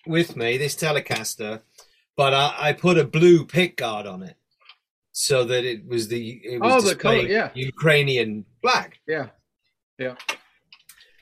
with 0.06 0.36
me, 0.36 0.56
this 0.56 0.76
Telecaster, 0.76 1.62
but 2.16 2.32
I, 2.32 2.54
I 2.58 2.72
put 2.72 2.98
a 2.98 3.04
blue 3.04 3.44
pick 3.44 3.76
guard 3.76 4.06
on 4.06 4.22
it 4.22 4.36
so 5.12 5.44
that 5.44 5.64
it 5.64 5.86
was 5.86 6.08
the 6.08 6.40
it 6.44 6.60
was 6.60 6.84
Oh, 6.84 6.88
the 6.88 6.94
color, 6.94 7.26
yeah. 7.26 7.50
Ukrainian 7.54 8.44
flag 8.60 8.98
Yeah, 9.06 9.28
Yeah. 9.98 10.14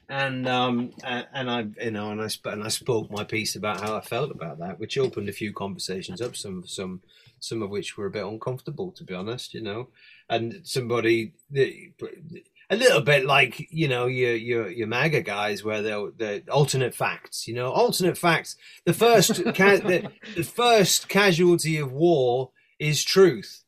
And 0.08 0.46
um 0.48 0.92
and, 1.02 1.50
I 1.50 1.66
you 1.82 1.90
know 1.90 2.10
and 2.10 2.22
I 2.22 2.28
and 2.44 2.62
I 2.62 2.68
spoke 2.68 3.10
my 3.10 3.24
piece 3.24 3.56
about 3.56 3.80
how 3.80 3.96
I 3.96 4.00
felt 4.00 4.30
about 4.30 4.58
that, 4.58 4.78
which 4.78 4.98
opened 4.98 5.28
a 5.28 5.32
few 5.32 5.52
conversations 5.52 6.20
up. 6.20 6.36
Some 6.36 6.66
some 6.66 7.02
some 7.40 7.62
of 7.62 7.70
which 7.70 7.96
were 7.96 8.06
a 8.06 8.10
bit 8.10 8.24
uncomfortable, 8.24 8.92
to 8.92 9.04
be 9.04 9.14
honest. 9.14 9.54
You 9.54 9.62
know, 9.62 9.88
and 10.28 10.60
somebody 10.64 11.32
a 11.54 12.76
little 12.76 13.00
bit 13.00 13.24
like 13.24 13.68
you 13.70 13.88
know 13.88 14.06
your 14.06 14.34
your 14.34 14.70
your 14.70 14.86
MAGA 14.86 15.22
guys, 15.22 15.64
where 15.64 15.82
they're 15.82 16.10
the 16.16 16.42
alternate 16.50 16.94
facts. 16.94 17.46
You 17.46 17.54
know, 17.54 17.70
alternate 17.70 18.18
facts. 18.18 18.56
The 18.84 18.92
first 18.92 19.44
ca- 19.54 19.78
the, 19.78 20.10
the 20.36 20.44
first 20.44 21.08
casualty 21.08 21.78
of 21.78 21.92
war 21.92 22.50
is 22.78 23.04
truth. 23.04 23.63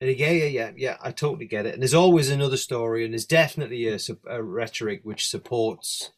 And 0.00 0.14
yeah, 0.18 0.30
yeah, 0.30 0.44
yeah, 0.44 0.70
yeah. 0.76 0.96
I 1.02 1.10
totally 1.10 1.46
get 1.46 1.64
it. 1.66 1.74
And 1.74 1.82
there's 1.82 1.94
always 1.94 2.30
another 2.30 2.58
story, 2.58 3.04
and 3.04 3.14
there's 3.14 3.24
definitely 3.24 3.88
a, 3.88 3.98
a 4.28 4.42
rhetoric 4.42 5.00
which 5.04 5.28
supports, 5.28 6.10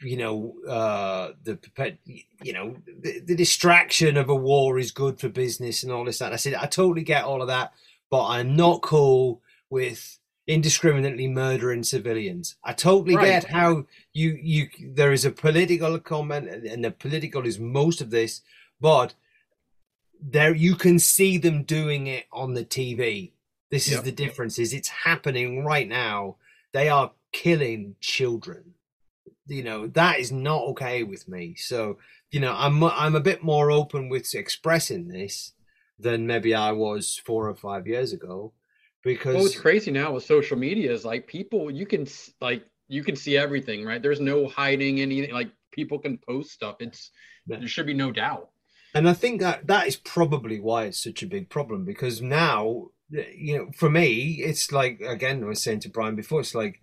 you 0.00 0.16
know, 0.16 0.54
uh, 0.68 1.32
the 1.42 1.58
you 2.42 2.52
know 2.52 2.76
the, 3.02 3.20
the 3.20 3.34
distraction 3.34 4.16
of 4.16 4.28
a 4.28 4.34
war 4.34 4.78
is 4.78 4.92
good 4.92 5.18
for 5.18 5.28
business 5.28 5.82
and 5.82 5.90
all 5.90 6.04
this. 6.04 6.18
That 6.18 6.32
I 6.32 6.36
said 6.36 6.54
I 6.54 6.66
totally 6.66 7.02
get 7.02 7.24
all 7.24 7.42
of 7.42 7.48
that, 7.48 7.72
but 8.10 8.26
I'm 8.26 8.54
not 8.54 8.82
cool 8.82 9.42
with 9.70 10.18
indiscriminately 10.46 11.26
murdering 11.26 11.82
civilians. 11.82 12.56
I 12.64 12.72
totally 12.72 13.16
Right. 13.16 13.26
get 13.42 13.44
how 13.50 13.86
you 14.14 14.38
you 14.40 14.68
there 14.80 15.12
is 15.12 15.24
a 15.24 15.32
political 15.32 15.98
comment, 15.98 16.48
and- 16.48 16.64
and 16.64 16.84
the 16.84 16.92
political 16.92 17.44
is 17.44 17.58
most 17.58 18.00
of 18.00 18.10
this, 18.10 18.40
but 18.80 19.14
there 20.20 20.54
you 20.54 20.74
can 20.74 20.98
see 20.98 21.38
them 21.38 21.62
doing 21.64 22.06
it 22.06 22.26
on 22.32 22.54
the 22.54 22.64
TV. 22.64 23.32
This 23.70 23.86
is 23.86 23.94
Yep. 23.94 24.04
the 24.04 24.12
difference 24.12 24.58
is 24.58 24.72
it's 24.72 24.88
happening 24.88 25.64
right 25.64 25.86
now. 25.88 26.36
They 26.72 26.88
are 26.88 27.12
killing 27.32 27.96
children. 28.00 28.74
You 29.46 29.62
know, 29.62 29.86
that 29.88 30.18
is 30.18 30.30
not 30.32 30.62
okay 30.68 31.02
with 31.02 31.26
me. 31.28 31.54
So, 31.56 31.98
you 32.30 32.40
know, 32.40 32.54
I'm 32.56 32.82
I'm 32.84 33.14
a 33.14 33.20
bit 33.20 33.42
more 33.42 33.70
open 33.70 34.08
with 34.08 34.34
expressing 34.34 35.08
this 35.08 35.52
than 35.98 36.26
maybe 36.26 36.54
I 36.54 36.72
was 36.72 37.20
4 37.24 37.48
or 37.48 37.54
5 37.56 37.86
years 37.86 38.12
ago 38.12 38.52
because 39.02 39.34
Well, 39.34 39.42
what's 39.44 39.58
crazy 39.58 39.90
now 39.90 40.12
with 40.12 40.24
social 40.24 40.56
media 40.58 40.92
is 40.92 41.04
like 41.04 41.26
people, 41.26 41.70
you 41.70 41.86
can 41.86 42.06
like 42.40 42.64
you 42.88 43.02
can 43.04 43.16
see 43.16 43.36
everything, 43.36 43.84
right? 43.84 44.02
There's 44.02 44.20
no 44.20 44.46
hiding 44.48 45.00
anything. 45.00 45.32
Like 45.32 45.50
people 45.72 45.98
can 45.98 46.18
post 46.18 46.50
stuff. 46.52 46.76
It's 46.80 47.10
Yeah. 47.46 47.58
there 47.58 47.68
should 47.68 47.86
be 47.86 47.94
no 47.94 48.12
doubt. 48.12 48.50
And 48.94 49.08
I 49.08 49.12
think 49.12 49.40
that 49.40 49.66
that 49.66 49.86
is 49.86 49.96
probably 49.96 50.60
why 50.60 50.84
it's 50.84 51.02
such 51.02 51.22
a 51.22 51.26
big 51.26 51.48
problem 51.48 51.84
because 51.84 52.22
now, 52.22 52.88
you 53.10 53.56
know, 53.56 53.70
for 53.76 53.90
me, 53.90 54.40
it's 54.42 54.72
like 54.72 55.00
again, 55.00 55.42
I 55.42 55.46
was 55.46 55.62
saying 55.62 55.80
to 55.80 55.90
Brian 55.90 56.16
before, 56.16 56.40
it's 56.40 56.54
like, 56.54 56.82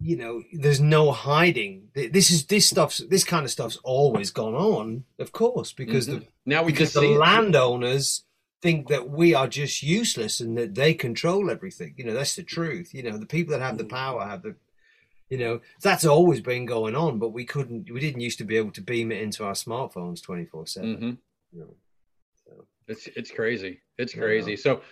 you 0.00 0.16
know, 0.16 0.42
there's 0.52 0.80
no 0.80 1.12
hiding. 1.12 1.88
This 1.94 2.30
is 2.30 2.46
this 2.46 2.66
stuff's 2.66 2.98
this 3.08 3.24
kind 3.24 3.44
of 3.44 3.50
stuff's 3.50 3.78
always 3.84 4.30
gone 4.30 4.54
on, 4.54 5.04
of 5.18 5.32
course, 5.32 5.72
because 5.72 6.06
the 6.06 6.16
mm-hmm. 6.16 6.24
Now 6.46 6.62
we 6.62 6.72
because 6.72 6.92
just 6.92 7.00
the 7.00 7.08
landowners 7.08 8.24
think 8.62 8.88
that 8.88 9.08
we 9.08 9.34
are 9.34 9.48
just 9.48 9.82
useless 9.82 10.40
and 10.40 10.56
that 10.58 10.74
they 10.74 10.94
control 10.94 11.50
everything. 11.50 11.94
You 11.96 12.04
know, 12.04 12.14
that's 12.14 12.34
the 12.34 12.42
truth. 12.42 12.92
You 12.92 13.02
know, 13.02 13.16
the 13.16 13.26
people 13.26 13.52
that 13.52 13.64
have 13.64 13.78
the 13.78 13.84
mm. 13.84 13.90
power 13.90 14.24
have 14.24 14.42
the, 14.42 14.56
you 15.30 15.38
know, 15.38 15.60
that's 15.80 16.04
always 16.04 16.40
been 16.40 16.66
going 16.66 16.94
on. 16.94 17.18
But 17.18 17.30
we 17.30 17.44
couldn't, 17.44 17.90
we 17.90 18.00
didn't 18.00 18.20
used 18.20 18.38
to 18.38 18.44
be 18.44 18.56
able 18.56 18.72
to 18.72 18.82
beam 18.82 19.10
it 19.12 19.22
into 19.22 19.44
our 19.44 19.54
smartphones 19.54 20.22
twenty 20.22 20.44
four 20.44 20.66
seven. 20.66 20.96
Mhm. 20.96 21.18
You 21.52 21.60
know, 21.60 21.74
so. 22.44 22.66
It's 22.88 23.06
it's 23.16 23.30
crazy. 23.30 23.80
It's 23.96 24.14
Yeah. 24.14 24.22
crazy. 24.22 24.56
So 24.56 24.82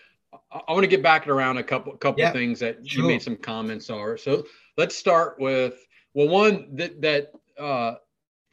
I, 0.52 0.60
I 0.68 0.72
want 0.72 0.84
to 0.84 0.88
get 0.88 1.02
back 1.02 1.26
around 1.28 1.58
a 1.58 1.62
couple 1.62 1.92
couple 1.96 2.20
Yeah, 2.20 2.32
things 2.32 2.60
that 2.60 2.82
you 2.84 2.88
sure. 3.02 3.06
made 3.08 3.22
some 3.22 3.36
comments 3.36 3.90
are. 3.90 4.16
So 4.16 4.46
let's 4.76 4.96
start 4.96 5.38
with 5.38 5.74
well, 6.14 6.28
one 6.28 6.74
that 6.76 7.00
that 7.02 7.32
uh, 7.58 7.96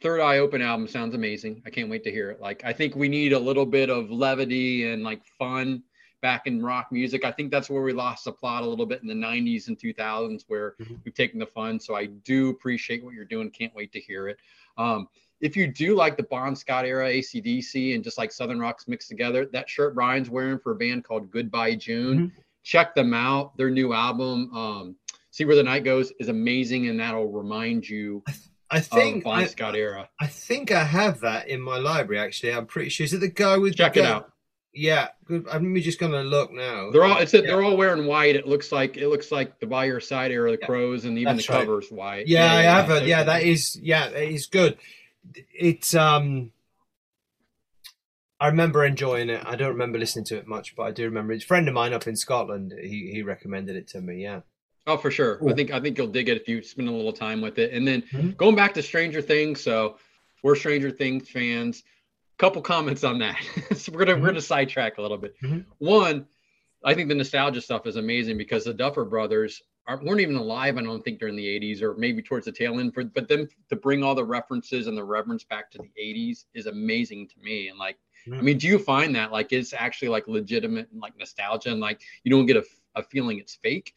Third 0.02 0.20
Eye 0.20 0.38
Open 0.38 0.60
album 0.60 0.88
sounds 0.88 1.14
amazing. 1.14 1.62
I 1.64 1.70
can't 1.70 1.88
wait 1.88 2.04
to 2.04 2.10
hear 2.10 2.30
it. 2.30 2.40
Like 2.40 2.64
I 2.64 2.72
think 2.72 2.96
we 2.96 3.08
need 3.08 3.32
a 3.32 3.38
little 3.38 3.64
bit 3.66 3.88
of 3.90 4.10
levity 4.10 4.90
and 4.90 5.02
like 5.04 5.22
fun 5.38 5.82
back 6.22 6.46
in 6.46 6.62
rock 6.62 6.88
music. 6.90 7.24
I 7.24 7.30
think 7.32 7.50
that's 7.50 7.68
where 7.68 7.82
we 7.82 7.92
lost 7.92 8.24
the 8.24 8.32
plot 8.32 8.62
a 8.62 8.66
little 8.66 8.86
bit 8.86 9.02
in 9.02 9.08
the 9.08 9.14
90s 9.14 9.68
and 9.68 9.78
2000s 9.78 10.44
where 10.48 10.74
Mhm. 10.80 10.98
we've 11.04 11.14
taken 11.14 11.38
the 11.38 11.46
fun. 11.46 11.78
So 11.78 11.94
I 11.94 12.06
do 12.06 12.48
appreciate 12.50 13.04
what 13.04 13.14
you're 13.14 13.24
doing. 13.24 13.50
Can't 13.50 13.74
wait 13.74 13.92
to 13.92 14.00
hear 14.00 14.28
it. 14.28 14.38
Um, 14.78 15.08
if 15.40 15.54
you 15.56 15.66
do 15.66 15.94
like 15.94 16.16
the 16.16 16.22
Bon 16.22 16.56
Scott 16.56 16.86
era 16.86 17.08
ACDC 17.10 17.94
and 17.94 18.02
just 18.02 18.16
like 18.16 18.32
Southern 18.32 18.58
Rocks 18.58 18.88
mixed 18.88 19.08
together, 19.08 19.44
that 19.52 19.68
shirt 19.68 19.94
Brian's 19.94 20.30
wearing 20.30 20.58
for 20.58 20.72
a 20.72 20.76
band 20.76 21.04
called 21.04 21.30
Goodbye 21.30 21.74
June, 21.74 22.32
check 22.62 22.94
them 22.94 23.12
out. 23.12 23.56
Their 23.58 23.70
new 23.70 23.92
album, 23.92 24.50
um, 24.56 24.96
See 25.30 25.44
Where 25.44 25.54
the 25.56 25.62
Night 25.62 25.84
Goes, 25.84 26.12
is 26.18 26.28
amazing, 26.30 26.88
and 26.88 26.98
that'll 26.98 27.30
remind 27.30 27.86
you 27.86 28.22
I 28.70 28.78
of 28.78 28.86
think 28.86 29.24
Bon 29.24 29.40
I, 29.40 29.46
Scott 29.46 29.76
era. 29.76 30.08
I 30.18 30.26
think 30.26 30.72
I 30.72 30.82
have 30.82 31.20
that 31.20 31.48
in 31.48 31.60
my 31.60 31.76
library. 31.76 32.18
Actually, 32.24 32.54
I'm 32.54 32.64
pretty 32.66 32.88
sure. 32.88 33.04
Is 33.04 33.12
it 33.12 33.18
the 33.20 33.28
guy 33.28 33.58
with? 33.58 33.72
the 33.72 33.76
Check 33.76 33.98
it 33.98 34.04
out. 34.06 34.32
Yeah, 34.76 35.08
good. 35.24 35.46
I'm 35.50 35.74
just 35.80 35.98
gonna 35.98 36.22
look 36.22 36.52
now. 36.52 36.90
They're 36.90 37.04
all 37.04 37.18
it's 37.18 37.32
Yeah. 37.32 37.40
they're 37.42 37.62
all 37.62 37.76
wearing 37.76 38.06
white. 38.06 38.36
It 38.36 38.46
looks 38.46 38.70
like 38.70 38.96
it 38.98 39.08
looks 39.08 39.32
like 39.32 39.58
the 39.58 39.66
By 39.66 39.86
Your 39.86 40.00
Side 40.00 40.30
era, 40.30 40.50
the 40.52 40.58
Yeah, 40.60 40.66
Crowes, 40.66 41.04
and 41.06 41.18
even 41.18 41.36
that's 41.36 41.46
the 41.46 41.52
right. 41.54 41.60
covers 41.60 41.90
white. 41.90 42.26
Yeah, 42.28 42.52
I 42.52 42.62
have 42.62 42.88
So- 42.88 42.96
it. 42.96 43.06
Yeah, 43.06 43.22
that 43.24 43.42
is. 43.42 43.78
Yeah, 43.82 44.08
it 44.08 44.32
is 44.32 44.46
good. 44.46 44.76
It's. 45.58 45.94
um 45.94 46.52
I 48.38 48.48
remember 48.48 48.84
enjoying 48.84 49.30
it. 49.30 49.42
I 49.46 49.56
don't 49.56 49.70
remember 49.72 49.98
listening 49.98 50.26
to 50.26 50.36
it 50.36 50.46
much, 50.46 50.76
but 50.76 50.82
I 50.82 50.90
do 50.90 51.04
remember. 51.04 51.32
It's 51.32 51.44
a 51.44 51.46
friend 51.46 51.66
of 51.68 51.74
mine 51.74 51.94
up 51.94 52.06
in 52.06 52.16
Scotland. 52.16 52.74
He 52.78 53.10
he 53.12 53.22
recommended 53.22 53.76
it 53.76 53.88
to 53.88 54.00
me. 54.02 54.22
Yeah. 54.22 54.40
Oh, 54.86 54.96
for 54.98 55.10
sure. 55.10 55.40
I 55.48 55.54
think 55.54 55.70
I 55.72 55.80
think 55.80 55.96
you'll 55.96 56.06
dig 56.08 56.28
it 56.28 56.36
if 56.36 56.46
you 56.46 56.62
spend 56.62 56.88
a 56.88 56.92
little 56.92 57.12
time 57.14 57.40
with 57.40 57.58
it. 57.58 57.72
And 57.72 57.88
then 57.88 58.02
Mhm. 58.12 58.36
going 58.36 58.54
back 58.54 58.74
to 58.74 58.82
Stranger 58.82 59.22
Things, 59.22 59.60
so 59.62 59.96
we're 60.42 60.54
Stranger 60.54 60.90
Things 60.90 61.30
fans. 61.30 61.82
Couple 62.38 62.60
comments 62.60 63.02
on 63.02 63.18
that. 63.20 63.36
so 63.76 63.90
we're 63.92 64.04
gonna 64.04 64.20
we're 64.20 64.26
gonna 64.28 64.40
sidetrack 64.42 64.98
a 64.98 65.02
little 65.02 65.16
bit. 65.16 65.34
Mhm. 65.42 65.64
One, 65.78 66.26
I 66.84 66.92
think 66.94 67.08
the 67.08 67.14
nostalgia 67.14 67.60
stuff 67.62 67.86
is 67.86 67.96
amazing 67.96 68.36
because 68.36 68.64
the 68.64 68.74
Duffer 68.74 69.06
Brothers 69.06 69.62
aren't, 69.86 70.04
weren't 70.04 70.20
even 70.20 70.36
alive. 70.36 70.76
I 70.76 70.82
don't 70.82 71.02
think 71.02 71.18
during 71.18 71.34
the 71.34 71.46
'80s 71.46 71.80
or 71.80 71.94
maybe 71.94 72.20
towards 72.20 72.44
the 72.44 72.52
tail 72.52 72.78
end. 72.78 72.92
For 72.92 73.04
but 73.04 73.26
them 73.26 73.48
to 73.70 73.76
bring 73.76 74.02
all 74.02 74.14
the 74.14 74.24
references 74.24 74.86
and 74.86 74.96
the 74.98 75.04
reverence 75.04 75.44
back 75.44 75.70
to 75.70 75.78
the 75.78 75.90
'80s 75.98 76.44
is 76.52 76.66
amazing 76.66 77.28
to 77.28 77.40
me. 77.40 77.68
And 77.68 77.78
like, 77.78 77.96
I 78.26 78.30
Mhm. 78.30 78.42
mean, 78.42 78.58
do 78.58 78.66
you 78.66 78.78
find 78.78 79.14
that 79.16 79.32
like 79.32 79.52
it's 79.52 79.72
actually 79.72 80.08
like 80.08 80.28
legitimate 80.28 80.90
and 80.92 81.00
like 81.00 81.16
nostalgia 81.16 81.70
and 81.70 81.80
like 81.80 82.02
you 82.22 82.30
don't 82.30 82.44
get 82.44 82.58
a, 82.58 82.64
a 82.96 83.02
feeling 83.02 83.38
it's 83.38 83.54
fake? 83.54 83.94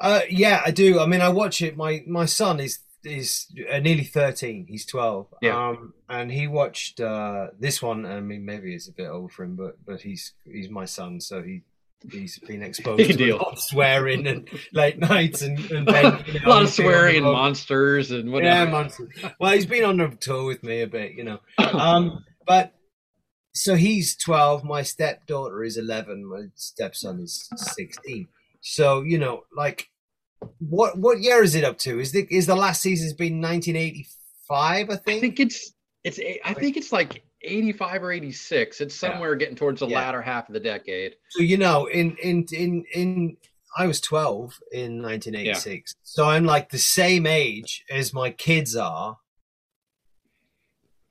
Uh, 0.00 0.20
yeah, 0.28 0.62
I 0.64 0.70
do. 0.70 1.00
I 1.00 1.06
mean, 1.06 1.20
I 1.20 1.28
watch 1.28 1.60
it. 1.62 1.76
My 1.76 2.04
my 2.06 2.26
son 2.26 2.60
is 2.60 2.78
is 3.04 3.46
uh, 3.70 3.78
nearly 3.78 4.04
thirteen. 4.04 4.66
He's 4.68 4.86
twelve. 4.86 5.28
Yeah. 5.40 5.68
Um, 5.68 5.94
and 6.08 6.30
he 6.30 6.46
watched 6.46 7.00
uh 7.00 7.48
this 7.58 7.82
one. 7.82 8.06
I 8.06 8.20
mean, 8.20 8.44
maybe 8.44 8.74
it's 8.74 8.88
a 8.88 8.92
bit 8.92 9.08
old 9.08 9.32
for 9.32 9.44
him, 9.44 9.56
but 9.56 9.76
but 9.84 10.00
he's 10.00 10.32
he's 10.44 10.70
my 10.70 10.84
son, 10.84 11.20
so 11.20 11.42
he 11.42 11.62
he's 12.10 12.38
been 12.40 12.62
exposed 12.62 13.04
to 13.10 13.16
deal. 13.16 13.36
a 13.36 13.38
lot 13.38 13.52
of 13.54 13.58
swearing 13.58 14.26
and 14.26 14.48
late 14.72 14.98
nights 14.98 15.42
and, 15.42 15.58
and 15.70 15.86
Ben, 15.86 16.24
you 16.26 16.40
a 16.44 16.48
lot 16.48 16.62
of 16.62 16.68
he's 16.68 16.76
been 16.76 16.86
on 16.86 16.94
swearing 16.94 17.16
and 17.16 17.24
monsters 17.24 18.10
and 18.10 18.30
whatever. 18.30 18.64
Yeah, 18.64 18.70
monsters. 18.70 19.08
Well, 19.38 19.52
he's 19.52 19.66
been 19.66 19.84
on 19.84 19.96
the 19.96 20.08
tour 20.08 20.44
with 20.44 20.62
me 20.62 20.82
a 20.82 20.86
bit, 20.86 21.12
you 21.12 21.24
know. 21.24 21.40
Um, 21.58 22.24
but 22.46 22.74
so 23.54 23.74
he's 23.76 24.16
12. 24.16 24.64
My 24.64 24.82
stepdaughter 24.82 25.62
is 25.62 25.76
11. 25.76 26.24
My 26.26 26.46
stepson 26.54 27.20
is 27.20 27.48
16. 27.56 28.28
So, 28.60 29.02
you 29.02 29.18
know, 29.18 29.44
like, 29.56 29.88
what 30.58 30.98
what 30.98 31.20
year 31.20 31.42
is 31.42 31.54
it 31.54 31.64
up 31.64 31.78
to? 31.78 32.00
Is 32.00 32.12
the 32.12 32.26
is 32.30 32.46
the 32.46 32.54
last 32.56 32.82
season's 32.82 33.12
been 33.12 33.40
1985? 33.40 34.90
I 34.90 34.92
I 34.92 34.96
think. 34.96 35.20
think 35.20 35.40
it's 35.40 35.72
it's 36.04 36.20
I 36.44 36.54
think 36.54 36.76
it's 36.76 36.92
like 36.92 37.24
85 37.42 38.02
or 38.04 38.12
86. 38.12 38.80
It's 38.80 39.02
Yeah. 39.02 39.10
somewhere 39.10 39.34
getting 39.36 39.56
towards 39.56 39.80
the 39.80 39.86
Yeah. 39.88 39.96
latter 39.98 40.22
half 40.22 40.48
of 40.48 40.54
the 40.54 40.60
decade. 40.60 41.14
So 41.30 41.42
you 41.42 41.56
know, 41.56 41.86
in 41.86 42.16
in 42.22 42.46
in 42.52 42.84
in 42.94 43.36
I 43.76 43.86
was 43.86 44.00
12 44.00 44.60
in 44.72 45.02
1986. 45.02 45.94
So 46.04 46.28
I'm 46.28 46.44
like 46.44 46.70
the 46.70 46.78
same 46.78 47.26
age 47.26 47.84
as 47.90 48.12
my 48.14 48.30
kids 48.30 48.76
are 48.76 49.18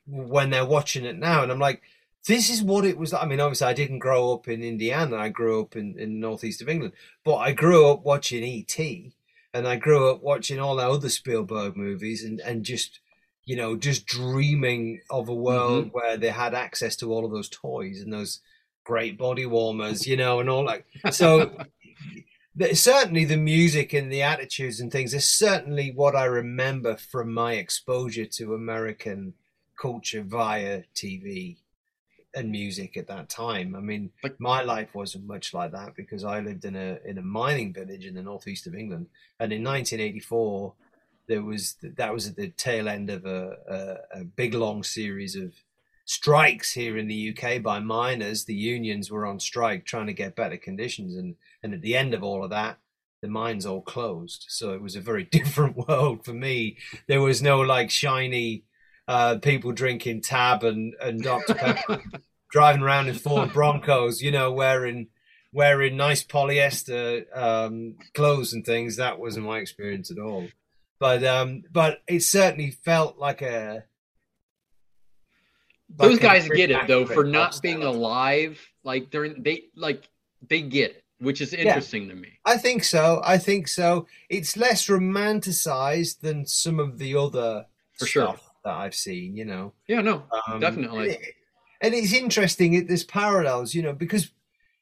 when 0.05 0.49
they're 0.49 0.65
watching 0.65 1.05
it 1.05 1.17
now 1.17 1.43
and 1.43 1.51
I'm 1.51 1.59
like 1.59 1.81
this 2.25 2.49
is 2.49 2.63
what 2.63 2.85
it 2.85 2.97
was 2.97 3.11
like. 3.11 3.21
I 3.21 3.25
mean, 3.25 3.41
obviously, 3.41 3.67
I 3.67 3.73
didn't 3.73 3.99
grow 3.99 4.31
up 4.33 4.47
in 4.47 4.63
Indiana. 4.63 5.17
I 5.17 5.27
grew 5.27 5.59
up 5.61 5.75
in, 5.75 5.99
in 5.99 6.21
northeast 6.21 6.61
of 6.61 6.69
England, 6.69 6.93
but 7.25 7.35
I 7.35 7.51
grew 7.51 7.89
up 7.89 8.03
watching 8.05 8.45
E.T. 8.45 9.11
and 9.53 9.67
I 9.67 9.75
grew 9.75 10.09
up 10.09 10.23
watching 10.23 10.59
all 10.59 10.75
the 10.75 10.89
other 10.89 11.09
Spielberg 11.09 11.77
movies 11.77 12.23
and, 12.23 12.39
and 12.39 12.63
just, 12.63 12.99
you 13.45 13.55
know, 13.55 13.75
just 13.75 14.05
dreaming 14.05 15.01
of 15.09 15.29
a 15.29 15.33
world 15.33 15.87
mm-hmm. 15.87 15.97
where 15.97 16.17
they 16.17 16.29
had 16.29 16.53
access 16.53 16.95
to 16.97 17.11
all 17.11 17.25
of 17.25 17.31
those 17.31 17.49
toys 17.49 18.01
and 18.01 18.11
those 18.11 18.41
great 18.83 19.17
body 19.17 19.45
warmers, 19.45 20.07
you 20.07 20.17
know, 20.17 20.39
and 20.39 20.49
all 20.49 20.65
that. 20.65 21.13
So 21.13 21.55
certainly 22.73 23.25
the 23.25 23.37
music 23.37 23.93
and 23.93 24.11
the 24.11 24.23
attitudes 24.23 24.79
and 24.79 24.91
things 24.91 25.13
is 25.13 25.27
certainly 25.27 25.91
what 25.95 26.15
I 26.15 26.25
remember 26.25 26.95
from 26.95 27.33
my 27.33 27.53
exposure 27.53 28.25
to 28.25 28.53
American 28.53 29.33
culture 29.79 30.23
via 30.23 30.83
TV 30.95 31.57
and 32.35 32.51
music 32.51 32.97
at 32.97 33.07
that 33.07 33.29
time. 33.29 33.75
I 33.75 33.79
mean, 33.79 34.11
Like- 34.23 34.39
my 34.39 34.61
life 34.63 34.93
wasn't 34.95 35.25
much 35.27 35.53
like 35.53 35.71
that 35.71 35.95
because 35.95 36.23
I 36.23 36.39
lived 36.39 36.65
in 36.65 36.75
a 36.75 36.99
in 37.05 37.17
a 37.17 37.21
mining 37.21 37.73
village 37.73 38.05
in 38.05 38.15
the 38.15 38.23
northeast 38.23 38.67
of 38.67 38.75
England, 38.75 39.07
and 39.39 39.53
in 39.53 39.63
1984 39.63 40.73
there 41.27 41.41
was 41.41 41.75
that 41.81 42.13
was 42.13 42.27
at 42.27 42.35
the 42.35 42.49
tail 42.49 42.89
end 42.89 43.09
of 43.09 43.25
a, 43.25 43.55
a, 44.13 44.19
a 44.21 44.23
big 44.25 44.53
long 44.53 44.83
series 44.83 45.35
of 45.35 45.53
strikes 46.05 46.73
here 46.73 46.97
in 46.97 47.07
the 47.07 47.29
UK 47.29 47.61
by 47.61 47.79
miners. 47.79 48.43
The 48.45 48.53
unions 48.55 49.09
were 49.09 49.25
on 49.25 49.39
strike 49.39 49.85
trying 49.85 50.07
to 50.07 50.13
get 50.13 50.35
better 50.35 50.57
conditions, 50.57 51.15
and 51.15 51.35
and 51.61 51.73
at 51.73 51.81
the 51.81 51.95
end 51.95 52.13
of 52.13 52.23
all 52.23 52.43
of 52.43 52.49
that, 52.49 52.77
the 53.21 53.29
mines 53.29 53.65
all 53.65 53.81
closed. 53.81 54.45
So 54.49 54.73
it 54.73 54.81
was 54.81 54.95
a 54.95 55.01
very 55.01 55.23
different 55.37 55.77
world 55.77 56.25
for 56.25 56.33
me. 56.33 56.77
There 57.07 57.21
was 57.21 57.41
no 57.41 57.59
like 57.61 57.89
shiny 57.89 58.63
uh, 59.07 59.37
people 59.37 59.71
drinking 59.71 60.21
tab 60.21 60.63
and 60.63 60.95
and 61.01 61.21
Dr 61.21 61.53
Pepper, 61.55 62.01
driving 62.51 62.81
around 62.81 63.07
in 63.07 63.15
Ford 63.15 63.51
Broncos, 63.53 64.21
you 64.21 64.31
know, 64.31 64.51
wearing 64.51 65.07
wearing 65.53 65.95
nice 65.95 66.23
polyester 66.23 67.25
um, 67.37 67.95
clothes 68.13 68.53
and 68.53 68.65
things. 68.65 68.97
That 68.97 69.19
wasn't 69.19 69.45
my 69.45 69.59
experience 69.59 70.11
at 70.11 70.19
all. 70.19 70.47
But 70.99 71.23
um, 71.23 71.63
but 71.71 72.01
it 72.07 72.21
certainly 72.21 72.71
felt 72.71 73.17
like 73.17 73.41
a 73.41 73.83
Those 75.89 76.13
like 76.13 76.19
a 76.19 76.23
guys 76.23 76.49
get 76.49 76.71
it 76.71 76.87
though 76.87 77.05
for 77.05 77.23
not 77.23 77.61
being 77.61 77.83
alive. 77.83 78.59
Like 78.83 79.09
during 79.09 79.43
they 79.43 79.65
like 79.75 80.09
they 80.47 80.61
get 80.61 80.91
it, 80.91 81.03
which 81.19 81.41
is 81.41 81.53
interesting 81.53 82.09
to 82.09 82.15
me. 82.15 82.39
I 82.45 82.57
think 82.57 82.83
so. 82.83 83.21
I 83.23 83.37
think 83.37 83.67
so. 83.67 84.07
It's 84.29 84.57
less 84.57 84.87
romanticized 84.87 86.21
than 86.21 86.45
some 86.45 86.79
of 86.79 86.97
the 86.99 87.15
other 87.15 87.65
For 87.97 88.05
sure. 88.05 88.35
That 88.63 88.73
I've 88.73 88.95
seen. 88.95 89.35
You 89.35 89.45
know, 89.45 89.73
Yeah, 89.87 90.01
no, 90.01 90.23
Um, 90.47 90.59
Definitely. 90.59 90.99
and 91.15 91.21
it- 91.23 91.35
And 91.81 91.93
it's 91.93 92.13
interesting. 92.13 92.73
it- 92.75 92.87
There's 92.87 93.03
parallels, 93.03 93.73
you 93.73 93.81
know, 93.81 93.93
because 93.93 94.31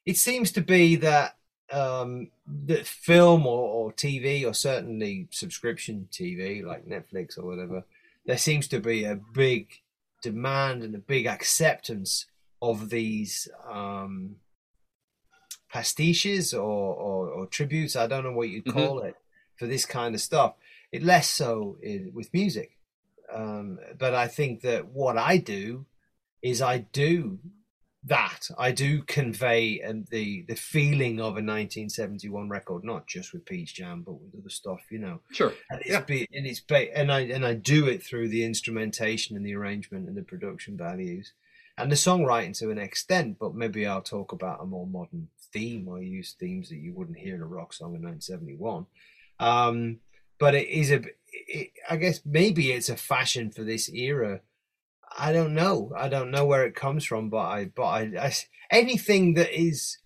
it 0.05 0.17
seems 0.17 0.51
to 0.53 0.61
be 0.61 0.95
that 0.97 1.37
um, 1.73 2.29
that 2.45 2.85
film 2.85 3.47
or, 3.47 3.63
or 3.69 3.93
TV 3.93 4.45
or 4.45 4.53
certainly 4.53 5.29
subscription 5.31 6.09
TV 6.11 6.61
like 6.63 6.85
Netflix 6.85 7.37
or 7.37 7.45
whatever, 7.45 7.85
there 8.25 8.37
seems 8.37 8.67
to 8.67 8.79
be 8.81 9.05
a 9.05 9.15
big 9.33 9.79
demand 10.21 10.83
and 10.83 10.93
a 10.95 10.99
big 10.99 11.27
acceptance 11.27 12.25
of 12.61 12.89
these 12.89 13.47
um, 13.69 14.35
pastiches 15.73 16.53
or, 16.53 16.59
or, 16.93 17.29
or 17.29 17.45
tributes. 17.47 17.95
I 17.95 18.05
don't 18.07 18.23
know 18.25 18.33
what 18.33 18.49
you'd 18.49 18.65
Mhm. 18.65 18.73
call 18.73 18.99
it 18.99 19.15
for 19.55 19.65
this 19.65 19.85
kind 19.85 20.13
of 20.13 20.19
stuff. 20.21 20.55
It 20.91 21.03
less 21.03 21.29
so 21.29 21.77
in, 21.81 22.11
with 22.13 22.33
music. 22.33 22.77
Um, 23.33 23.79
but 23.97 24.13
I 24.13 24.27
think 24.27 24.61
that 24.61 24.87
what 24.87 25.17
I 25.17 25.37
do 25.37 25.85
is 26.41 26.61
I 26.61 26.79
do 26.79 27.39
that. 28.05 28.49
I 28.57 28.71
do 28.71 29.03
convey 29.03 29.81
um, 29.83 30.05
the 30.09 30.43
the 30.47 30.55
feeling 30.55 31.19
of 31.19 31.37
a 31.37 31.43
1971 31.43 32.49
record, 32.49 32.83
not 32.83 33.05
just 33.07 33.31
with 33.31 33.45
Peach 33.45 33.75
Jam, 33.75 34.01
but 34.01 34.13
with 34.13 34.33
other 34.39 34.49
stuff, 34.49 34.81
you 34.89 34.97
know. 34.99 35.19
sure. 35.31 35.53
And 35.69 35.81
it's 35.81 35.89
Yeah. 35.91 36.01
be, 36.01 36.27
and 36.33 36.47
it's 36.47 36.59
ba- 36.61 36.97
and 36.97 37.11
I 37.11 37.21
and 37.21 37.45
I 37.45 37.53
do 37.53 37.87
it 37.87 38.01
through 38.03 38.29
the 38.29 38.43
instrumentation 38.43 39.35
and 39.35 39.45
the 39.45 39.55
arrangement 39.55 40.07
and 40.07 40.17
the 40.17 40.23
production 40.23 40.77
values 40.77 41.33
and 41.77 41.91
the 41.91 41.95
songwriting 41.95 42.57
to 42.59 42.71
an 42.71 42.79
extent. 42.79 43.37
But 43.39 43.53
maybe 43.55 43.85
I'll 43.85 44.01
talk 44.01 44.31
about 44.31 44.63
a 44.63 44.65
more 44.65 44.87
modern 44.87 45.27
theme. 45.53 45.87
I 45.93 45.99
use 45.99 46.33
themes 46.39 46.69
that 46.69 46.77
you 46.77 46.93
wouldn't 46.93 47.19
hear 47.19 47.35
in 47.35 47.41
a 47.41 47.45
rock 47.45 47.71
song 47.73 47.93
in 47.95 48.01
1971. 48.01 48.87
Um, 49.39 49.99
but 50.39 50.55
it 50.55 50.69
is 50.69 50.91
a, 50.91 51.03
it, 51.31 51.71
I 51.89 51.97
guess 51.97 52.21
maybe 52.25 52.71
it's 52.71 52.89
a 52.89 52.95
fashion 52.97 53.51
for 53.51 53.63
this 53.63 53.89
era. 53.89 54.41
I 55.17 55.33
don't 55.33 55.53
know. 55.53 55.91
I 55.97 56.07
don't 56.09 56.31
know 56.31 56.45
where 56.45 56.65
it 56.65 56.75
comes 56.75 57.03
from, 57.03 57.29
but 57.29 57.37
I, 57.39 57.65
but 57.65 57.83
I, 57.83 58.01
I 58.19 58.33
anything 58.69 59.33
that 59.35 59.51
is 59.57 59.97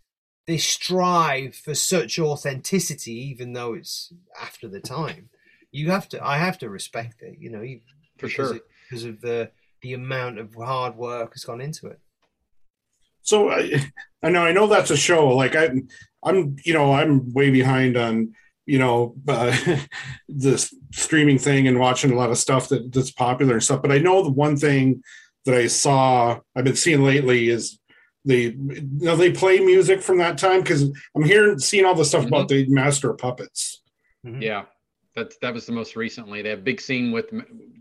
they 0.48 0.58
strive 0.58 1.56
for 1.56 1.74
such 1.76 2.20
authenticity, 2.20 3.14
even 3.32 3.54
though 3.54 3.74
it's 3.74 4.14
after 4.42 4.68
the 4.68 4.80
time. 4.80 5.30
You 5.72 5.92
have 5.92 6.08
to. 6.10 6.24
I 6.26 6.38
have 6.38 6.58
to 6.60 6.70
respect 6.70 7.22
it. 7.22 7.36
You 7.40 7.50
know, 7.52 7.62
you- 7.62 7.82
For 8.18 8.28
because 8.28 8.48
sure. 8.50 8.56
it- 8.58 8.64
because 8.90 9.06
of 9.06 9.22
the 9.22 9.52
the 9.82 9.94
amount 9.94 10.40
of 10.40 10.54
hard 10.56 10.96
work 10.96 11.34
has 11.34 11.44
gone 11.44 11.62
into 11.62 11.88
it. 11.88 12.00
So 13.22 13.50
I, 13.50 13.92
I 14.24 14.30
know 14.30 14.44
I 14.46 14.52
know 14.54 14.68
that's 14.68 14.92
a 14.92 14.98
show. 14.98 15.28
Like 15.30 15.56
I, 15.56 15.70
I'm 16.24 16.56
you 16.64 16.74
know 16.74 16.94
I'm 16.94 17.32
way 17.34 17.50
behind 17.50 17.98
on 17.98 18.34
you 18.66 18.80
know 18.80 19.16
uh, 19.28 19.56
the 20.30 20.58
streaming 20.92 21.38
thing 21.38 21.68
and 21.68 21.80
watching 21.80 22.12
a 22.12 22.16
lot 22.16 22.32
of 22.32 22.38
stuff 22.38 22.70
that, 22.70 22.92
that's 22.92 23.12
popular 23.12 23.54
and 23.54 23.64
stuff. 23.64 23.82
But 23.82 23.92
I 23.92 23.98
know 24.00 24.24
the 24.24 24.32
one 24.32 24.58
thing 24.58 25.04
that 25.46 25.56
I 25.56 25.68
saw 25.68 26.40
I've 26.56 26.64
been 26.64 26.76
seeing 26.76 27.04
lately 27.04 27.50
is 27.50 27.80
they 28.26 28.42
you 28.44 28.88
know 28.92 29.16
they 29.16 29.32
play 29.32 29.60
music 29.60 30.02
from 30.02 30.18
that 30.18 30.38
time 30.38 30.62
because 30.62 30.84
I'm 31.16 31.24
hearing 31.24 31.60
seeing 31.60 31.86
all 31.86 31.96
the 31.96 32.06
stuff 32.06 32.26
about 32.26 32.48
the 32.48 32.66
Master 32.68 33.12
of 33.12 33.18
Puppets. 33.20 33.82
Mhm. 34.26 34.42
Yeah, 34.42 34.64
that 35.16 35.34
that 35.42 35.54
was 35.54 35.66
the 35.68 35.72
most 35.72 35.96
recently. 35.96 36.42
They 36.42 36.50
have 36.50 36.64
big 36.64 36.82
scene 36.82 37.12
with 37.12 37.32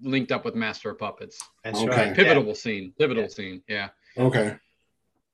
linked 0.02 0.32
up 0.32 0.44
with 0.44 0.54
Master 0.54 0.90
of 0.90 0.98
Puppets. 0.98 1.38
That's 1.64 1.78
Okay. 1.80 2.08
right. 2.08 2.14
Pivotal 2.14 2.54
scene. 2.54 2.92
Pivotal 2.98 3.22
Yeah. 3.22 3.28
scene. 3.30 3.62
Yeah. 3.66 3.88
Okay. 4.18 4.56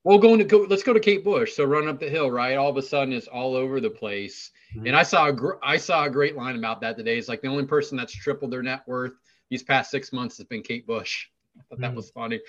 Well, 0.05 0.17
going 0.17 0.39
to 0.39 0.45
go. 0.45 0.65
Let's 0.67 0.81
go 0.81 0.93
to 0.93 0.99
Kate 0.99 1.23
Bush. 1.23 1.53
So 1.53 1.63
run 1.65 1.87
up 1.87 1.99
the 1.99 2.09
hill, 2.09 2.31
right? 2.31 2.55
All 2.57 2.69
of 2.69 2.77
a 2.77 2.81
sudden, 2.81 3.13
it's 3.13 3.27
all 3.27 3.53
over 3.55 3.79
the 3.81 3.89
place. 3.89 4.49
Mhm. 4.75 4.87
And 4.87 4.95
I 4.95 5.03
saw 5.03 5.27
a 5.27 5.33
gr- 5.33 5.59
I 5.63 5.77
saw 5.77 6.05
a 6.05 6.09
great 6.09 6.35
line 6.35 6.55
about 6.55 6.81
that 6.81 6.95
today. 6.97 7.17
It's 7.17 7.27
like 7.27 7.41
the 7.41 7.47
only 7.49 7.65
person 7.65 7.97
that's 7.97 8.13
tripled 8.13 8.51
their 8.51 8.63
net 8.63 8.81
worth 8.87 9.13
these 9.49 9.63
past 9.63 9.91
six 9.91 10.13
months 10.13 10.37
has 10.37 10.45
been 10.47 10.61
Kate 10.63 10.87
Bush. 10.87 11.27
I 11.59 11.61
thought 11.69 11.81
that 11.81 11.91
Mm. 11.91 11.95
was 11.95 12.09
funny. 12.11 12.39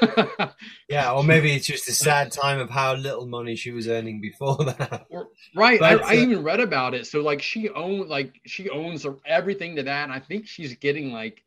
Yeah, 0.88 1.12
or 1.12 1.24
maybe 1.24 1.52
it's 1.52 1.66
just 1.66 1.88
a 1.88 1.92
sad 1.92 2.30
time 2.30 2.60
of 2.60 2.70
how 2.70 2.94
little 2.94 3.26
money 3.26 3.56
she 3.56 3.70
was 3.72 3.88
earning 3.88 4.20
before 4.20 4.56
that. 4.64 5.06
right. 5.56 5.80
But, 5.80 6.04
I, 6.04 6.14
I 6.14 6.16
uh, 6.18 6.20
even 6.20 6.42
read 6.44 6.60
about 6.60 6.94
it. 6.94 7.06
So 7.06 7.20
like 7.22 7.42
she 7.42 7.68
own 7.70 8.08
like 8.08 8.40
she 8.46 8.68
owns 8.70 9.06
everything 9.26 9.76
to 9.76 9.82
that. 9.82 10.04
And 10.04 10.12
I 10.12 10.20
think 10.20 10.46
she's 10.46 10.74
getting 10.76 11.12
like 11.12 11.42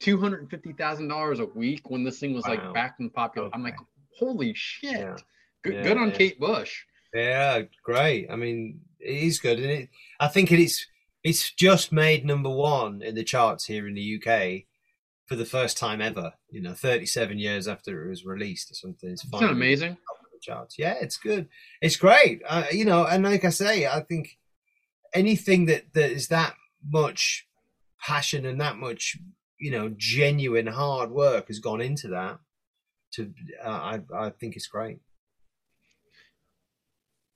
two 0.00 0.18
hundred 0.20 0.42
and 0.42 0.50
fifty 0.50 0.72
thousand 0.72 1.08
dollars 1.08 1.40
a 1.40 1.46
week 1.46 1.90
when 1.90 2.04
this 2.04 2.18
thing 2.20 2.34
was 2.34 2.44
Wow. 2.44 2.50
like 2.50 2.74
back 2.74 2.96
in 3.00 3.10
popular. 3.10 3.50
I'm 3.52 3.62
like, 3.62 3.76
holy 4.16 4.52
shit. 4.54 4.92
Yeah. 4.92 5.16
Good, 5.62 5.74
Yeah, 5.74 5.82
good 5.82 5.96
on 5.96 6.10
yeah. 6.10 6.16
Kate 6.16 6.38
Bush. 6.38 6.82
Yeah, 7.14 7.62
great. 7.82 8.28
I 8.30 8.36
mean, 8.36 8.80
it 9.04 9.16
is 9.16 9.38
good, 9.38 9.58
and 9.58 9.70
it. 9.70 9.88
I 10.20 10.28
think 10.28 10.52
it 10.52 10.58
is. 10.58 10.86
It's 11.22 11.52
just 11.52 11.92
made 11.92 12.24
number 12.24 12.50
one 12.50 13.02
in 13.02 13.14
the 13.14 13.24
charts 13.24 13.66
here 13.66 13.88
in 13.88 13.94
the 13.94 14.20
UK 14.20 14.64
for 15.26 15.36
the 15.36 15.46
first 15.46 15.78
time 15.78 16.00
ever. 16.00 16.34
You 16.50 16.62
know, 16.62 16.74
thirty-seven 16.74 17.38
years 17.38 17.68
after 17.68 18.04
it 18.04 18.10
was 18.10 18.24
released 18.24 18.70
or 18.70 18.74
something. 18.74 19.10
It's 19.10 19.24
amazing? 19.32 19.96
top 19.96 20.20
of 20.24 20.32
the 20.32 20.40
charts. 20.40 20.78
Yeah, 20.78 20.94
it's 21.00 21.16
good. 21.16 21.48
It's 21.80 21.96
great. 21.96 22.42
Uh, 22.48 22.64
you 22.70 22.84
know, 22.84 23.06
and 23.06 23.24
like 23.24 23.44
I 23.44 23.50
say, 23.50 23.86
I 23.86 24.00
think 24.00 24.38
anything 25.14 25.66
that 25.66 25.94
that 25.94 26.10
is 26.10 26.28
that 26.28 26.54
much 26.86 27.46
passion 28.00 28.44
and 28.44 28.60
that 28.60 28.76
much 28.76 29.16
you 29.58 29.70
know 29.70 29.94
genuine 29.96 30.66
hard 30.66 31.10
work 31.10 31.48
has 31.48 31.58
gone 31.58 31.80
into 31.80 32.08
that. 32.08 32.38
To 33.12 33.32
uh, 33.64 33.68
I 33.68 34.00
I 34.14 34.30
think 34.30 34.56
it's 34.56 34.66
great. 34.66 34.98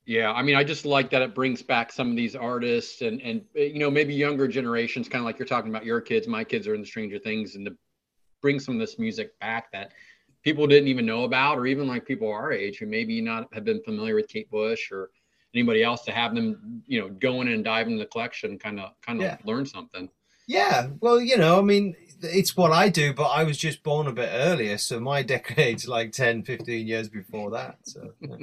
Yeah, 0.09 0.33
I 0.33 0.43
mean, 0.43 0.55
I 0.57 0.65
just 0.65 0.87
like 0.87 1.11
that 1.11 1.21
it 1.21 1.35
brings 1.35 1.61
back 1.61 1.93
some 1.93 2.09
of 2.09 2.17
these 2.17 2.35
artists 2.35 3.03
and 3.03 3.21
and 3.21 3.43
uh, 3.55 3.61
you 3.61 3.79
know 3.79 3.91
maybe 3.91 4.15
younger 4.15 4.49
generations, 4.49 5.07
kind 5.07 5.21
of 5.21 5.27
like 5.27 5.39
you're 5.39 5.47
talking 5.47 5.69
about 5.69 5.85
your 5.85 6.01
kids. 6.01 6.27
My 6.27 6.45
kids 6.45 6.67
are 6.67 6.75
in 6.75 6.81
the 6.81 6.87
Stranger 6.87 7.19
Things, 7.19 7.57
and 7.57 7.67
to 7.67 7.77
bring 8.41 8.59
some 8.59 8.73
of 8.73 8.81
this 8.81 8.99
music 8.99 9.39
back 9.39 9.71
that 9.73 9.93
people 10.43 10.67
didn't 10.67 10.89
even 10.89 11.05
know 11.05 11.25
about, 11.25 11.59
or 11.59 11.67
even 11.67 11.87
like 11.87 12.07
people 12.07 12.33
our 12.33 12.51
age 12.53 12.79
who 12.79 12.87
maybe 12.87 13.21
not 13.21 13.53
have 13.53 13.65
been 13.65 13.83
familiar 13.83 14.15
with 14.15 14.29
Kate 14.29 14.51
Bush 14.51 14.91
or 14.91 15.11
anybody 15.55 15.83
else, 15.83 16.05
to 16.07 16.11
have 16.11 16.35
them 16.35 16.83
you 16.87 17.03
know 17.03 17.11
go 17.11 17.43
in 17.43 17.49
and 17.49 17.63
dive 17.63 17.87
into 17.87 17.99
the 17.99 18.07
collection, 18.07 18.59
kind 18.59 18.81
of 18.81 18.93
kind 19.03 19.21
of 19.21 19.27
Yeah. 19.27 19.37
learn 19.45 19.67
something. 19.67 20.09
Yeah, 20.47 20.89
well, 21.01 21.21
you 21.21 21.37
know, 21.37 21.59
I 21.59 21.63
mean, 21.63 21.95
it's 22.23 22.57
what 22.57 22.73
I 22.73 22.89
do, 22.89 23.13
but 23.13 23.27
I 23.27 23.45
was 23.45 23.59
just 23.59 23.83
born 23.83 24.07
a 24.07 24.13
bit 24.13 24.31
earlier, 24.33 24.79
so 24.79 25.01
my 25.01 25.21
decade's 25.35 25.87
like 25.87 26.13
10, 26.13 26.45
15 26.45 26.87
years 26.87 27.11
before 27.11 27.51
that. 27.51 27.77
So, 27.83 28.15
yeah. 28.23 28.37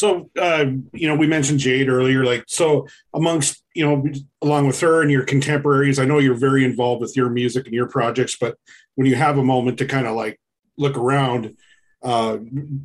So, 0.00 0.30
uh, 0.40 0.64
you 0.94 1.06
know, 1.06 1.14
we 1.14 1.26
mentioned 1.26 1.58
Jade 1.58 1.90
earlier. 1.90 2.24
Like, 2.24 2.44
so 2.46 2.88
amongst, 3.12 3.62
you 3.74 3.84
know, 3.84 4.02
along 4.40 4.66
with 4.66 4.80
her 4.80 5.02
and 5.02 5.10
your 5.10 5.26
contemporaries, 5.26 5.98
I 5.98 6.06
know 6.06 6.18
you're 6.18 6.34
very 6.34 6.64
involved 6.64 7.02
with 7.02 7.14
your 7.18 7.28
music 7.28 7.66
and 7.66 7.74
your 7.74 7.86
projects, 7.86 8.34
but 8.40 8.56
when 8.94 9.06
you 9.06 9.14
have 9.16 9.36
a 9.36 9.44
moment 9.44 9.76
to 9.78 9.84
kind 9.84 10.06
of 10.06 10.16
like 10.16 10.40
look 10.78 10.96
around, 10.96 11.54
uh, 12.02 12.38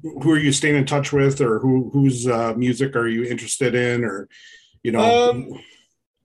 who 0.03 0.30
are 0.30 0.38
you 0.38 0.51
staying 0.51 0.76
in 0.76 0.86
touch 0.86 1.13
with 1.13 1.39
or 1.39 1.59
who, 1.59 1.89
whose 1.93 2.28
uh, 2.28 2.53
music 2.57 2.97
are 2.97 3.07
you 3.07 3.24
interested 3.24 3.76
in 3.76 4.03
or, 4.03 4.28
you 4.84 4.91
know, 4.91 5.30
Um, 5.30 5.61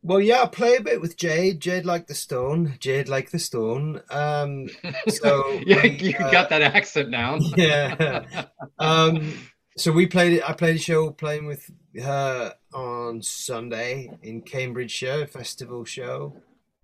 well, 0.02 0.20
yeah, 0.20 0.42
I 0.42 0.46
play 0.46 0.76
a 0.76 0.80
bit 0.80 1.00
with 1.00 1.16
Jade. 1.16 1.60
Jade 1.60 1.84
like 1.84 2.06
the 2.06 2.14
stone. 2.14 2.74
Jade 2.80 3.08
like 3.08 3.30
the 3.30 3.38
stone. 3.38 4.00
Um, 4.10 4.68
So, 5.08 5.60
yeah, 5.64 5.82
we, 5.82 5.90
you 5.90 6.16
uh, 6.18 6.32
got 6.32 6.48
that 6.48 6.62
accent 6.62 7.12
down. 7.12 7.42
yeah. 7.56 8.46
Um, 8.78 9.34
so 9.80 9.92
we 9.92 10.06
played 10.06 10.34
it. 10.34 10.48
I 10.48 10.52
played 10.52 10.76
a 10.76 10.78
show 10.78 11.10
playing 11.10 11.46
with 11.46 11.70
her 12.00 12.54
on 12.74 13.22
Sunday 13.22 14.10
in 14.22 14.42
Cambridgeshire 14.42 15.26
festival 15.26 15.84
show. 15.86 16.36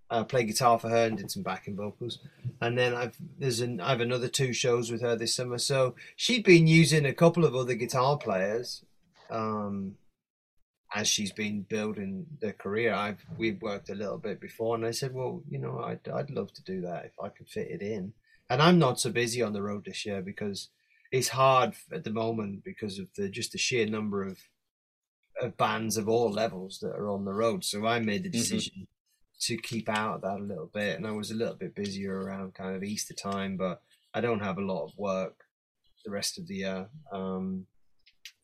I 0.08 0.22
played 0.22 0.46
guitar 0.46 0.78
for 0.78 0.88
her 0.88 1.06
and 1.06 1.18
did 1.18 1.30
some 1.30 1.42
backing 1.42 1.76
vocals, 1.76 2.20
and 2.62 2.78
then 2.78 2.94
I've 2.94 3.16
there's 3.38 3.60
an 3.60 3.80
I 3.80 3.90
have 3.90 4.00
another 4.00 4.28
two 4.28 4.54
shows 4.54 4.90
with 4.90 5.02
her 5.02 5.14
this 5.14 5.34
summer. 5.34 5.58
So 5.58 5.94
she'd 6.16 6.44
been 6.44 6.66
using 6.66 7.04
a 7.04 7.12
couple 7.12 7.44
of 7.44 7.54
other 7.54 7.74
guitar 7.74 8.16
players, 8.16 8.82
um, 9.30 9.96
as 10.94 11.06
she's 11.06 11.32
been 11.32 11.62
building 11.62 12.26
their 12.40 12.54
career. 12.54 12.94
I've 12.94 13.24
we've 13.36 13.60
worked 13.60 13.90
a 13.90 13.94
little 13.94 14.18
bit 14.18 14.40
before, 14.40 14.74
and 14.74 14.86
I 14.86 14.92
said, 14.92 15.12
well, 15.12 15.42
you 15.50 15.58
know, 15.58 15.80
I'd 15.80 16.08
I'd 16.08 16.30
love 16.30 16.52
to 16.54 16.62
do 16.62 16.80
that 16.82 17.04
if 17.04 17.12
I 17.22 17.28
could 17.28 17.48
fit 17.48 17.70
it 17.70 17.82
in. 17.82 18.14
And 18.48 18.62
I'm 18.62 18.78
not 18.78 19.00
so 19.00 19.10
busy 19.10 19.42
on 19.42 19.52
the 19.52 19.62
road 19.62 19.84
this 19.84 20.06
year 20.06 20.22
because 20.22 20.68
it's 21.16 21.28
hard 21.28 21.74
at 21.92 22.04
the 22.04 22.10
moment 22.10 22.64
because 22.64 22.98
of 22.98 23.08
the 23.16 23.28
just 23.28 23.52
the 23.52 23.58
sheer 23.58 23.86
number 23.86 24.22
of 24.22 24.38
of 25.40 25.56
bands 25.56 25.96
of 25.96 26.08
all 26.08 26.30
levels 26.30 26.78
that 26.80 26.94
are 26.94 27.10
on 27.10 27.24
the 27.24 27.32
road. 27.32 27.64
So 27.64 27.86
I 27.86 27.98
made 27.98 28.22
the 28.22 28.30
decision 28.30 28.86
to 29.40 29.56
keep 29.58 29.88
out 29.88 30.16
of 30.16 30.20
that 30.22 30.40
a 30.40 30.42
little 30.42 30.70
bit, 30.72 30.96
and 30.96 31.06
I 31.06 31.12
was 31.12 31.30
a 31.30 31.34
little 31.34 31.54
bit 31.54 31.74
busier 31.74 32.18
around 32.18 32.54
kind 32.54 32.74
of 32.74 32.82
Easter 32.82 33.14
time, 33.14 33.56
but 33.56 33.82
I 34.14 34.20
don't 34.20 34.42
have 34.42 34.58
a 34.58 34.62
lot 34.64 34.84
of 34.84 34.96
work 34.96 35.44
the 36.04 36.10
rest 36.10 36.38
of 36.38 36.46
the 36.46 36.54
year. 36.54 36.88
Um, 37.12 37.66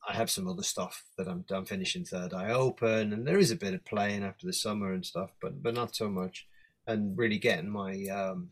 I 0.07 0.15
have 0.15 0.31
some 0.31 0.49
other 0.49 0.65
stuff 0.65 1.05
that 1.17 1.29
I'm 1.29 1.43
done 1.43 1.65
finishing 1.65 2.05
Third 2.05 2.35
Eye 2.35 2.51
Open, 2.51 3.13
and 3.13 3.27
there 3.27 3.39
is 3.39 3.51
a 3.51 3.57
bit 3.57 3.75
of 3.75 3.85
playing 3.85 4.23
after 4.23 4.47
the 4.47 4.53
summer 4.53 4.93
and 4.93 5.07
stuff, 5.07 5.31
but 5.41 5.63
but 5.63 5.75
not 5.75 5.95
so 5.95 6.11
much. 6.11 6.47
And 6.87 7.17
really 7.17 7.39
getting 7.39 7.71
my 7.71 8.05
um, 8.07 8.51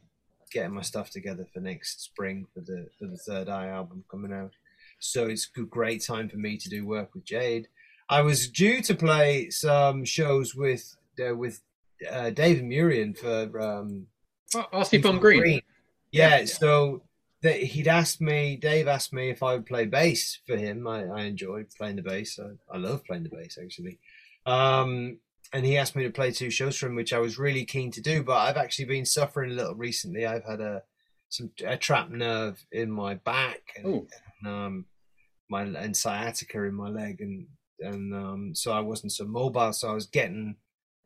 getting 0.51 0.75
my 0.75 0.83
stuff 0.83 1.11
together 1.11 1.47
for 1.53 1.61
next 1.61 2.03
spring 2.03 2.47
for 2.53 2.61
the 2.61 2.89
for 2.99 3.07
the 3.07 3.17
Third 3.17 3.49
Eye 3.49 3.69
album 3.69 4.05
coming 4.11 4.33
out. 4.33 4.53
So 4.99 5.27
it's 5.27 5.49
a 5.57 5.63
great 5.63 6.05
time 6.05 6.29
for 6.29 6.37
me 6.37 6.57
to 6.59 6.69
do 6.69 6.87
work 6.87 7.15
with 7.15 7.25
Jade. 7.25 7.69
I 8.09 8.23
was 8.23 8.49
due 8.49 8.83
to 8.83 8.95
play 8.95 9.51
some 9.51 10.05
shows 10.05 10.55
with 10.55 10.97
uh, 11.25 11.35
with 11.35 11.63
uh, 12.11 12.31
David 12.31 12.65
Murian 12.65 13.15
for 13.15 13.61
um, 13.61 14.07
Oh, 14.55 14.83
Seafoam 14.83 15.19
Green. 15.19 15.63
Yeah, 16.11 16.45
so 16.45 17.03
that 17.43 17.57
he'd 17.57 17.89
asked 17.89 18.21
me, 18.21 18.57
Dave 18.57 18.89
asked 18.89 19.13
me 19.13 19.31
if 19.31 19.43
I 19.43 19.55
would 19.55 19.67
play 19.67 19.87
bass 19.87 20.41
for 20.47 20.57
him. 20.57 20.87
I, 20.87 21.05
I 21.05 21.23
enjoyed 21.23 21.69
playing 21.77 21.97
the 21.97 22.03
bass. 22.03 22.39
I, 22.39 22.75
I 22.75 22.79
love 22.79 23.05
playing 23.05 23.23
the 23.23 23.31
bass 23.31 23.59
actually. 23.63 23.99
Um, 24.45 25.19
and 25.53 25.67
he 25.67 25.77
asked 25.77 25.97
me 25.97 26.05
to 26.05 26.11
play 26.11 26.31
two 26.31 26.51
shows 26.51 26.77
for 26.77 26.87
him, 26.87 26.95
which 26.95 27.13
I 27.13 27.19
was 27.19 27.39
really 27.39 27.65
keen 27.65 27.91
to 27.93 28.01
do. 28.01 28.23
But 28.23 28.39
I've 28.39 28.57
actually 28.57 28.85
been 28.85 29.05
suffering 29.05 29.51
a 29.51 29.55
little 29.55 29.75
recently. 29.75 30.27
I've 30.27 30.45
had 30.45 30.61
a 30.61 30.83
some 31.29 31.51
a 31.65 31.77
trapped 31.77 32.11
nerve 32.11 32.65
in 32.73 32.91
my 32.91 33.15
back 33.15 33.61
and, 33.77 34.09
and 34.43 34.53
um, 34.53 34.85
my 35.49 35.63
and 35.63 35.97
sciatica 35.97 36.63
in 36.65 36.75
my 36.75 36.89
leg, 36.89 37.21
and 37.21 37.47
and 37.81 38.15
um, 38.15 38.55
so 38.55 38.73
I 38.73 38.81
wasn't 38.81 39.13
so 39.13 39.25
mobile. 39.25 39.73
So 39.73 39.91
I 39.91 39.95
was 39.95 40.07
getting 40.07 40.57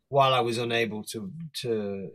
while 0.08 0.34
I 0.34 0.40
was 0.40 0.58
unable 0.58 1.02
to 1.04 1.32
to 1.62 2.10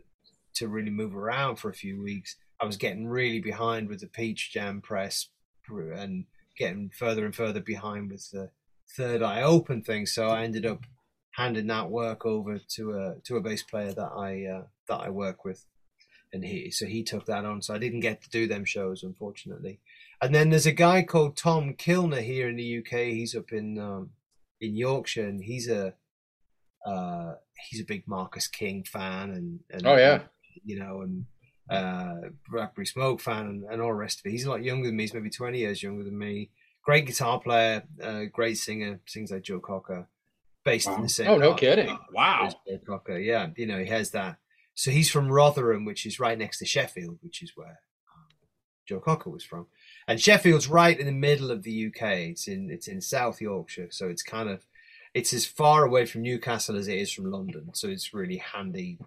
to 0.54 0.68
really 0.68 0.90
move 0.90 1.16
around 1.16 1.56
for 1.56 1.70
a 1.70 1.74
few 1.74 2.00
weeks. 2.00 2.36
I 2.60 2.66
was 2.66 2.76
getting 2.76 3.06
really 3.06 3.40
behind 3.40 3.88
with 3.88 4.00
the 4.00 4.06
Peach 4.06 4.52
Jam 4.52 4.80
press 4.80 5.28
and 5.68 6.26
getting 6.58 6.90
further 6.90 7.24
and 7.24 7.34
further 7.34 7.60
behind 7.60 8.10
with 8.10 8.30
the 8.30 8.50
Third 8.96 9.22
Eye 9.22 9.42
Open 9.42 9.82
thing. 9.82 10.04
So 10.04 10.28
I 10.28 10.42
ended 10.42 10.66
up 10.66 10.80
handing 11.32 11.68
that 11.68 11.90
work 11.90 12.26
over 12.26 12.58
to 12.76 12.92
a 12.92 13.14
to 13.24 13.36
a 13.36 13.40
bass 13.40 13.62
player 13.62 13.92
that 13.92 14.10
I 14.16 14.44
uh, 14.46 14.64
that 14.88 15.00
I 15.00 15.10
work 15.10 15.44
with, 15.44 15.64
and 16.32 16.44
he 16.44 16.70
so 16.70 16.86
he 16.86 17.02
took 17.02 17.26
that 17.26 17.44
on. 17.44 17.62
So 17.62 17.74
I 17.74 17.78
didn't 17.78 18.00
get 18.00 18.22
to 18.22 18.30
do 18.30 18.46
them 18.46 18.64
shows 18.64 19.02
unfortunately. 19.02 19.80
And 20.22 20.34
then 20.34 20.50
there's 20.50 20.66
a 20.66 20.72
guy 20.72 21.02
called 21.02 21.36
Tom 21.36 21.74
Killner 21.74 22.22
here 22.22 22.48
in 22.48 22.56
the 22.56 22.78
UK. 22.78 23.06
He's 23.14 23.34
up 23.34 23.52
in 23.52 23.78
um, 23.78 24.10
in 24.60 24.76
Yorkshire, 24.76 25.26
and 25.26 25.42
he's 25.42 25.68
a 25.68 25.94
uh, 26.84 27.34
he's 27.68 27.80
a 27.80 27.84
big 27.84 28.06
Marcus 28.06 28.48
King 28.48 28.84
fan, 28.84 29.30
and, 29.30 29.60
and 29.70 29.86
Oh, 29.86 29.96
yeah. 29.96 30.22
you 30.64 30.78
know, 30.78 31.02
and 31.02 31.26
uh, 31.70 32.28
Blackberry 32.50 32.86
Smoke 32.86 33.20
fan, 33.20 33.46
and, 33.46 33.64
and 33.64 33.80
all 33.82 33.88
the 33.88 33.94
rest 33.94 34.20
of 34.20 34.26
it. 34.26 34.32
He's 34.32 34.46
a 34.46 34.50
lot 34.50 34.62
younger 34.62 34.88
than 34.88 34.96
me. 34.96 35.04
He's 35.04 35.14
maybe 35.14 35.30
twenty 35.30 35.58
years 35.58 35.82
younger 35.82 36.04
than 36.04 36.18
me. 36.18 36.50
Great 36.82 37.06
guitar 37.06 37.38
player, 37.40 37.84
uh, 38.02 38.22
great 38.32 38.56
singer, 38.56 39.00
sings 39.06 39.30
like 39.30 39.42
Joe 39.42 39.60
Cocker, 39.60 40.08
based 40.70 40.88
in 40.88 41.02
the 41.02 41.08
same. 41.08 41.28
Oh, 41.28 41.36
no 41.36 41.48
part 41.48 41.60
kidding. 41.60 41.98
Wow. 42.12 42.48
Cocker, 42.86 43.18
yeah, 43.18 43.48
you 43.56 43.66
know, 43.66 43.78
he 43.78 43.86
has 43.86 44.10
that. 44.12 44.36
So 44.74 44.90
he's 44.90 45.10
from 45.10 45.30
Rotherham, 45.30 45.84
which 45.84 46.06
is 46.06 46.20
right 46.20 46.38
next 46.38 46.58
to 46.58 46.64
Sheffield, 46.64 47.18
which 47.22 47.42
is 47.42 47.52
where 47.56 47.80
um, 48.14 48.28
Joe 48.86 49.00
Cocker 49.00 49.30
was 49.30 49.44
from. 49.44 49.66
And 50.06 50.20
Sheffield's 50.20 50.68
right 50.68 50.98
in 50.98 51.06
the 51.06 51.12
middle 51.12 51.50
of 51.50 51.64
the 51.64 51.86
UK. 51.88 52.02
It's 52.30 52.46
in 52.46 52.70
it's 52.70 52.86
in 52.86 53.00
South 53.00 53.40
Yorkshire, 53.40 53.88
so 53.90 54.08
it's 54.08 54.22
kind 54.22 54.48
of 54.48 54.64
it's 55.12 55.32
as 55.32 55.44
far 55.44 55.84
away 55.84 56.06
from 56.06 56.22
Newcastle 56.22 56.76
as 56.76 56.86
it 56.86 56.98
is 56.98 57.12
from 57.12 57.30
London, 57.30 57.70
so 57.74 57.88
it's 57.88 58.14
really 58.14 58.38
handy 58.38 58.98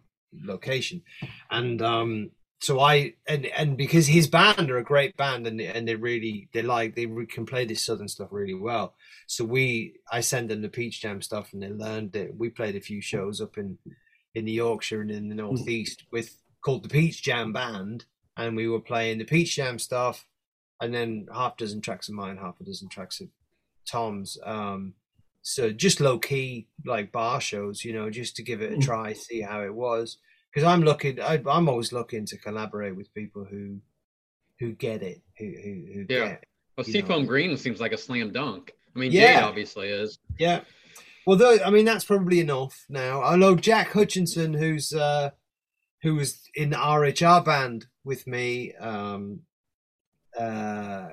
location. 0.44 1.02
And 1.50 1.82
um, 1.82 2.32
so 2.64 2.80
I 2.80 3.16
and 3.28 3.46
and 3.46 3.76
because 3.76 4.08
his 4.08 4.28
band 4.28 4.72
are 4.72 4.78
a 4.78 4.86
great 4.86 5.18
band 5.18 5.46
and 5.48 5.60
and 5.60 5.86
they 5.86 5.96
really 5.96 6.48
they 6.54 6.62
like 6.62 6.96
they 6.96 7.06
can 7.30 7.46
play 7.46 7.66
this 7.66 7.84
southern 7.84 8.08
stuff 8.08 8.30
really 8.32 8.54
well. 8.54 8.96
So 9.28 9.44
we 9.44 9.96
I 10.10 10.22
send 10.22 10.50
them 10.50 10.62
the 10.62 10.70
Peach 10.70 11.02
Jam 11.02 11.22
stuff 11.22 11.52
and 11.52 11.62
they 11.62 11.68
learned 11.68 12.16
it. 12.16 12.34
We 12.38 12.50
played 12.50 12.78
a 12.78 12.80
few 12.80 13.02
shows 13.02 13.42
up 13.42 13.58
in 13.58 13.78
in 14.34 14.46
the 14.46 14.54
Yorkshire 14.54 15.02
and 15.02 15.12
in 15.12 15.28
the 15.28 15.36
northeast 15.36 16.06
with 16.10 16.38
called 16.62 16.84
the 16.84 16.90
Peach 16.90 17.22
Jam 17.22 17.52
Band, 17.52 18.06
and 18.38 18.56
we 18.56 18.70
were 18.70 18.80
playing 18.80 19.18
the 19.18 19.26
Peach 19.26 19.58
Jam 19.58 19.78
stuff, 19.78 20.26
and 20.80 20.94
then 20.94 21.28
half 21.34 21.58
dozen 21.58 21.82
tracks 21.82 22.08
of 22.08 22.16
mine, 22.16 22.38
half 22.38 22.62
a 22.62 22.64
dozen 22.64 22.88
tracks 22.88 23.20
of 23.20 23.28
Tom's. 23.86 24.38
Um, 24.42 24.94
so 25.42 25.70
just 25.70 26.00
low 26.00 26.18
key 26.18 26.68
like 26.86 27.12
bar 27.12 27.42
shows, 27.42 27.84
you 27.84 27.92
know, 27.92 28.10
just 28.10 28.38
to 28.38 28.42
give 28.42 28.62
it 28.62 28.72
a 28.72 28.78
try, 28.78 29.12
see 29.12 29.42
how 29.42 29.64
it 29.64 29.74
was. 29.74 30.18
Because 30.54 30.68
I'm 30.68 30.84
looking, 30.84 31.20
I, 31.20 31.42
I'm 31.50 31.68
always 31.68 31.92
looking 31.92 32.26
to 32.28 32.38
collaborate 32.38 32.96
with 32.96 33.14
people 33.14 33.46
who 33.50 33.80
who 34.60 34.74
get 34.74 35.02
it, 35.02 35.22
who 35.38 35.46
who, 35.46 35.94
who 35.94 36.06
Yeah. 36.10 36.38
Well. 36.78 36.86
Seafoam 36.86 37.26
Green 37.26 37.56
seems 37.58 37.80
like 37.80 37.92
a 37.92 37.98
slam 37.98 38.32
dunk. 38.32 38.72
I 38.96 39.00
mean, 39.00 39.12
Yeah. 39.12 39.36
Jade 39.36 39.44
obviously 39.44 39.88
is. 39.90 40.20
Yeah. 40.38 40.62
Well, 41.26 41.38
though, 41.38 41.58
I 41.66 41.70
mean, 41.70 41.86
that's 41.86 42.04
probably 42.04 42.40
enough 42.40 42.86
now. 42.90 43.24
I 43.24 43.36
know 43.36 43.56
Jack 43.56 43.94
Hutchinson, 43.94 44.54
who's 44.54 44.94
uh, 44.94 45.32
who 46.02 46.16
was 46.16 46.42
in 46.54 46.72
the 46.72 46.76
RHR 46.76 47.44
band 47.46 47.86
with 48.04 48.28
me 48.28 48.74
um, 48.76 49.42
uh, 50.38 51.08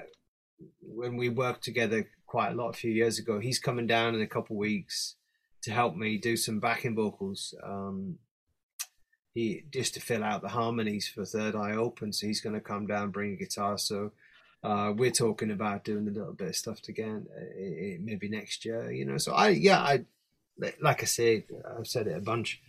when 0.80 1.16
we 1.16 1.28
worked 1.28 1.62
together 1.62 2.08
quite 2.26 2.52
a 2.52 2.54
lot 2.54 2.70
a 2.70 2.78
few 2.78 2.90
years 2.90 3.18
ago. 3.18 3.38
He's 3.38 3.60
coming 3.60 3.86
down 3.86 4.14
in 4.14 4.20
a 4.20 4.26
couple 4.26 4.56
of 4.56 4.60
weeks 4.60 5.14
to 5.62 5.70
help 5.70 5.94
me 5.94 6.18
do 6.18 6.36
some 6.36 6.58
backing 6.58 6.96
vocals. 6.96 7.54
Um, 7.62 8.16
he 9.34 9.64
just 9.72 9.94
to 9.94 10.00
fill 10.00 10.24
out 10.24 10.42
the 10.42 10.48
harmonies 10.48 11.08
for 11.08 11.24
Third 11.24 11.54
Eye 11.54 11.76
Open. 11.76 12.12
So 12.12 12.26
he's 12.26 12.40
going 12.40 12.54
to 12.54 12.60
come 12.60 12.86
down, 12.86 13.10
bring 13.10 13.32
a 13.32 13.36
guitar. 13.36 13.78
So 13.78 14.12
uh, 14.62 14.92
we're 14.96 15.10
talking 15.10 15.50
about 15.50 15.84
doing 15.84 16.08
a 16.08 16.10
little 16.10 16.32
bit 16.32 16.48
of 16.48 16.56
stuff 16.56 16.80
again, 16.88 17.26
uh, 17.34 17.98
maybe 18.00 18.28
next 18.28 18.64
year. 18.64 18.90
You 18.90 19.04
know, 19.04 19.18
so 19.18 19.32
I 19.32 19.48
yeah 19.50 19.80
I 19.80 20.04
like 20.80 21.02
I 21.02 21.06
said 21.06 21.44
I've 21.78 21.86
said 21.86 22.06
it 22.06 22.16
a 22.16 22.20
bunch. 22.20 22.60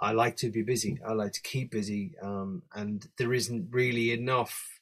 I 0.00 0.12
like 0.12 0.36
to 0.38 0.50
be 0.50 0.62
busy. 0.62 0.98
I 1.06 1.12
like 1.12 1.32
to 1.32 1.42
keep 1.42 1.72
busy, 1.72 2.12
um, 2.22 2.62
and 2.74 3.06
there 3.18 3.34
isn't 3.34 3.68
really 3.70 4.12
enough 4.12 4.80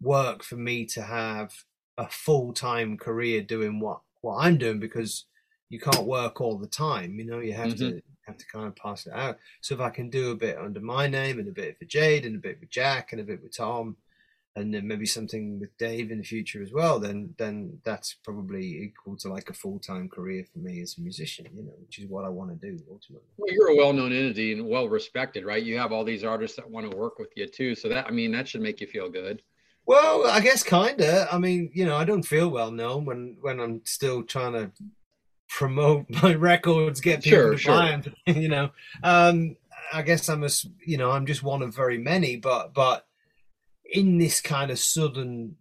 work 0.00 0.42
for 0.42 0.56
me 0.56 0.86
to 0.86 1.02
have 1.02 1.52
a 1.98 2.08
full 2.08 2.52
time 2.52 2.96
career 2.96 3.42
doing 3.42 3.80
what 3.80 4.00
what 4.20 4.38
I'm 4.38 4.58
doing 4.58 4.80
because 4.80 5.24
you 5.68 5.80
can't 5.80 6.06
work 6.06 6.40
all 6.40 6.58
the 6.58 6.68
time. 6.68 7.18
You 7.18 7.24
know, 7.24 7.40
you 7.40 7.52
have 7.52 7.76
to 7.76 8.02
have 8.26 8.36
to 8.36 8.46
kind 8.46 8.66
of 8.66 8.76
pass 8.76 9.06
it 9.06 9.12
out. 9.12 9.38
So 9.60 9.74
if 9.74 9.80
I 9.80 9.90
can 9.90 10.10
do 10.10 10.30
a 10.30 10.36
bit 10.36 10.58
under 10.58 10.80
my 10.80 11.06
name 11.06 11.38
and 11.38 11.48
a 11.48 11.52
bit 11.52 11.78
for 11.78 11.84
Jade 11.84 12.26
and 12.26 12.36
a 12.36 12.40
bit 12.40 12.58
with 12.60 12.70
Jack 12.70 13.12
and 13.12 13.20
a 13.20 13.24
bit 13.24 13.42
with 13.42 13.56
Tom, 13.56 13.96
and 14.56 14.72
then 14.72 14.88
maybe 14.88 15.04
something 15.04 15.60
with 15.60 15.76
Dave 15.76 16.10
in 16.10 16.18
the 16.18 16.24
future 16.24 16.62
as 16.62 16.72
well, 16.72 16.98
then 16.98 17.34
then 17.36 17.78
that's 17.84 18.14
probably 18.14 18.84
equal 18.84 19.14
to 19.18 19.28
like 19.28 19.50
a 19.50 19.54
full 19.54 19.78
time 19.78 20.08
career 20.08 20.44
for 20.50 20.58
me 20.58 20.80
as 20.80 20.96
a 20.96 21.02
musician. 21.02 21.46
You 21.54 21.62
know, 21.64 21.74
which 21.78 21.98
is 21.98 22.06
what 22.06 22.24
I 22.24 22.30
want 22.30 22.50
to 22.50 22.70
do 22.70 22.82
ultimately. 22.90 23.28
Well, 23.36 23.52
you're 23.52 23.68
a 23.68 23.76
well-known 23.76 24.12
entity 24.12 24.52
and 24.54 24.66
well 24.66 24.88
respected, 24.88 25.44
right? 25.44 25.62
You 25.62 25.78
have 25.78 25.92
all 25.92 26.04
these 26.04 26.24
artists 26.24 26.56
that 26.56 26.70
want 26.70 26.90
to 26.90 26.96
work 26.96 27.18
with 27.18 27.28
you 27.36 27.46
too. 27.46 27.74
So 27.74 27.90
that 27.90 28.06
I 28.06 28.10
mean, 28.10 28.32
that 28.32 28.48
should 28.48 28.62
make 28.62 28.80
you 28.80 28.86
feel 28.86 29.10
good. 29.10 29.42
Well, 29.84 30.26
I 30.26 30.40
guess 30.40 30.62
kinda. 30.62 31.28
I 31.30 31.38
mean, 31.38 31.70
you 31.74 31.84
know, 31.84 31.96
I 31.96 32.04
don't 32.04 32.22
feel 32.22 32.48
well 32.48 32.70
known 32.70 33.04
when 33.04 33.36
when 33.42 33.60
I'm 33.60 33.82
still 33.84 34.22
trying 34.22 34.54
to 34.54 34.72
promote 35.48 36.06
my 36.22 36.34
records, 36.34 37.00
get 37.00 37.22
people 37.22 37.38
Sure, 37.38 37.52
to 37.52 37.58
sure. 37.58 37.74
buy 37.74 38.00
them. 38.00 38.14
You 38.42 38.48
know, 38.48 38.70
um, 39.02 39.56
I 39.92 40.02
guess 40.02 40.28
I'm 40.28 40.44
a, 40.44 40.48
you 40.84 40.96
know, 40.96 41.10
I'm 41.10 41.26
just 41.26 41.42
one 41.42 41.62
of 41.62 41.74
very 41.74 41.98
many. 41.98 42.36
But 42.36 42.74
but 42.74 43.06
in 43.84 44.18
this 44.18 44.40
kind 44.40 44.70
of 44.70 44.78
southern 44.78 45.56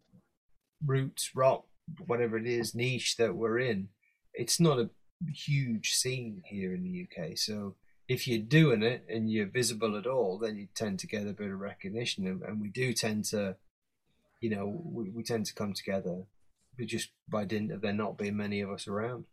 roots 0.86 1.32
rock, 1.36 1.66
whatever 2.06 2.38
it 2.38 2.48
is, 2.48 2.76
niche 2.76 3.18
that 3.18 3.36
we're 3.36 3.60
in, 3.60 3.90
it's 4.34 4.60
not 4.60 4.80
a 4.80 4.90
huge 5.32 5.94
scene 5.94 6.42
here 6.46 6.74
in 6.74 6.84
the 6.84 7.08
UK. 7.08 7.38
So 7.38 7.76
if 8.08 8.28
you're 8.28 8.40
doing 8.40 8.84
it 8.84 9.06
and 9.10 9.32
you're 9.32 9.48
visible 9.48 9.98
at 9.98 10.06
all, 10.08 10.38
then 10.38 10.58
you 10.58 10.68
tend 10.76 11.00
to 11.00 11.08
get 11.08 11.28
a 11.28 11.34
bit 11.34 11.52
of 11.52 11.60
recognition, 11.60 12.28
and, 12.28 12.42
and 12.44 12.62
we 12.62 12.70
do 12.70 12.94
tend 12.94 13.26
to 13.26 13.56
you 14.42 14.56
know, 14.56 14.80
we, 14.86 15.10
we 15.10 15.24
tend 15.24 15.46
to 15.48 15.54
come 15.54 15.74
together 15.74 16.24
just 16.86 17.10
by 17.28 17.46
dint 17.46 17.72
of 17.72 17.82
there 17.82 17.94
not 17.94 18.18
being 18.18 18.38
many 18.38 18.62
of 18.62 18.70
us 18.70 18.88
around. 18.88 19.26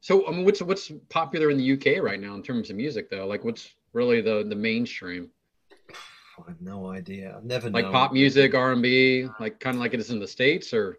So 0.00 0.26
I 0.26 0.30
mean, 0.32 0.44
what's 0.44 0.60
what's 0.62 0.90
popular 1.08 1.50
in 1.50 1.58
the 1.58 1.64
UK 1.64 2.00
right 2.02 2.20
now 2.20 2.34
in 2.34 2.42
terms 2.42 2.70
of 2.70 2.76
music 2.76 3.10
though? 3.10 3.26
Like, 3.26 3.44
what's 3.44 3.74
really 3.92 4.20
the 4.20 4.44
the 4.48 4.56
mainstream? 4.56 5.30
I 6.38 6.50
have 6.50 6.60
no 6.60 6.86
idea. 6.90 7.36
I've 7.36 7.44
never 7.44 7.70
Like 7.72 7.90
known. 7.90 7.92
pop 7.92 8.12
music, 8.12 8.54
R 8.54 8.72
and 8.72 8.82
B, 8.82 9.26
like 9.38 9.60
kind 9.60 9.76
of 9.76 9.80
like 9.80 9.94
it 9.94 10.00
is 10.00 10.10
in 10.10 10.18
the 10.20 10.28
states, 10.28 10.72
or 10.72 10.98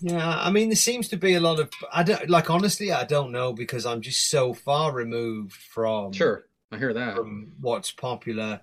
Yeah, 0.00 0.38
I 0.40 0.50
mean, 0.50 0.68
there 0.68 0.76
seems 0.76 1.08
to 1.08 1.16
be 1.16 1.34
a 1.34 1.40
lot 1.40 1.58
of. 1.60 1.70
I 1.92 2.02
don't 2.02 2.28
like 2.30 2.50
honestly. 2.50 2.92
I 2.92 3.04
don't 3.04 3.32
know 3.32 3.52
because 3.52 3.86
I'm 3.86 4.00
just 4.00 4.30
so 4.30 4.54
far 4.54 4.92
removed 4.92 5.52
from 5.54 6.12
sure, 6.12 6.44
I 6.72 6.78
hear 6.78 6.92
that. 6.94 7.16
from 7.16 7.52
what's 7.60 7.90
popular. 7.92 8.62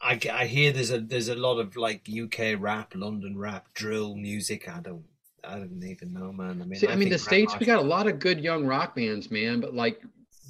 I, 0.00 0.18
I 0.32 0.46
hear 0.46 0.72
there's 0.72 0.90
a 0.90 1.00
there's 1.00 1.28
a 1.28 1.34
lot 1.34 1.58
of 1.58 1.76
like 1.76 2.08
UK 2.08 2.56
rap, 2.58 2.94
London 2.94 3.36
rap, 3.38 3.72
drill 3.74 4.14
music. 4.16 4.68
I 4.68 4.80
don't 4.80 5.04
I 5.44 5.58
didn't 5.58 5.84
even 5.84 6.12
know, 6.12 6.32
man. 6.32 6.60
I 6.62 6.64
mean, 6.64 6.78
See, 6.78 6.88
I 6.88 6.96
mean, 6.96 7.08
the 7.08 7.18
states 7.18 7.58
we 7.58 7.66
got 7.66 7.78
a 7.78 7.82
lot 7.82 8.06
of 8.06 8.18
good 8.18 8.40
young 8.40 8.66
rock 8.66 8.94
bands, 8.94 9.30
man, 9.30 9.60
but 9.60 9.74
like 9.74 10.02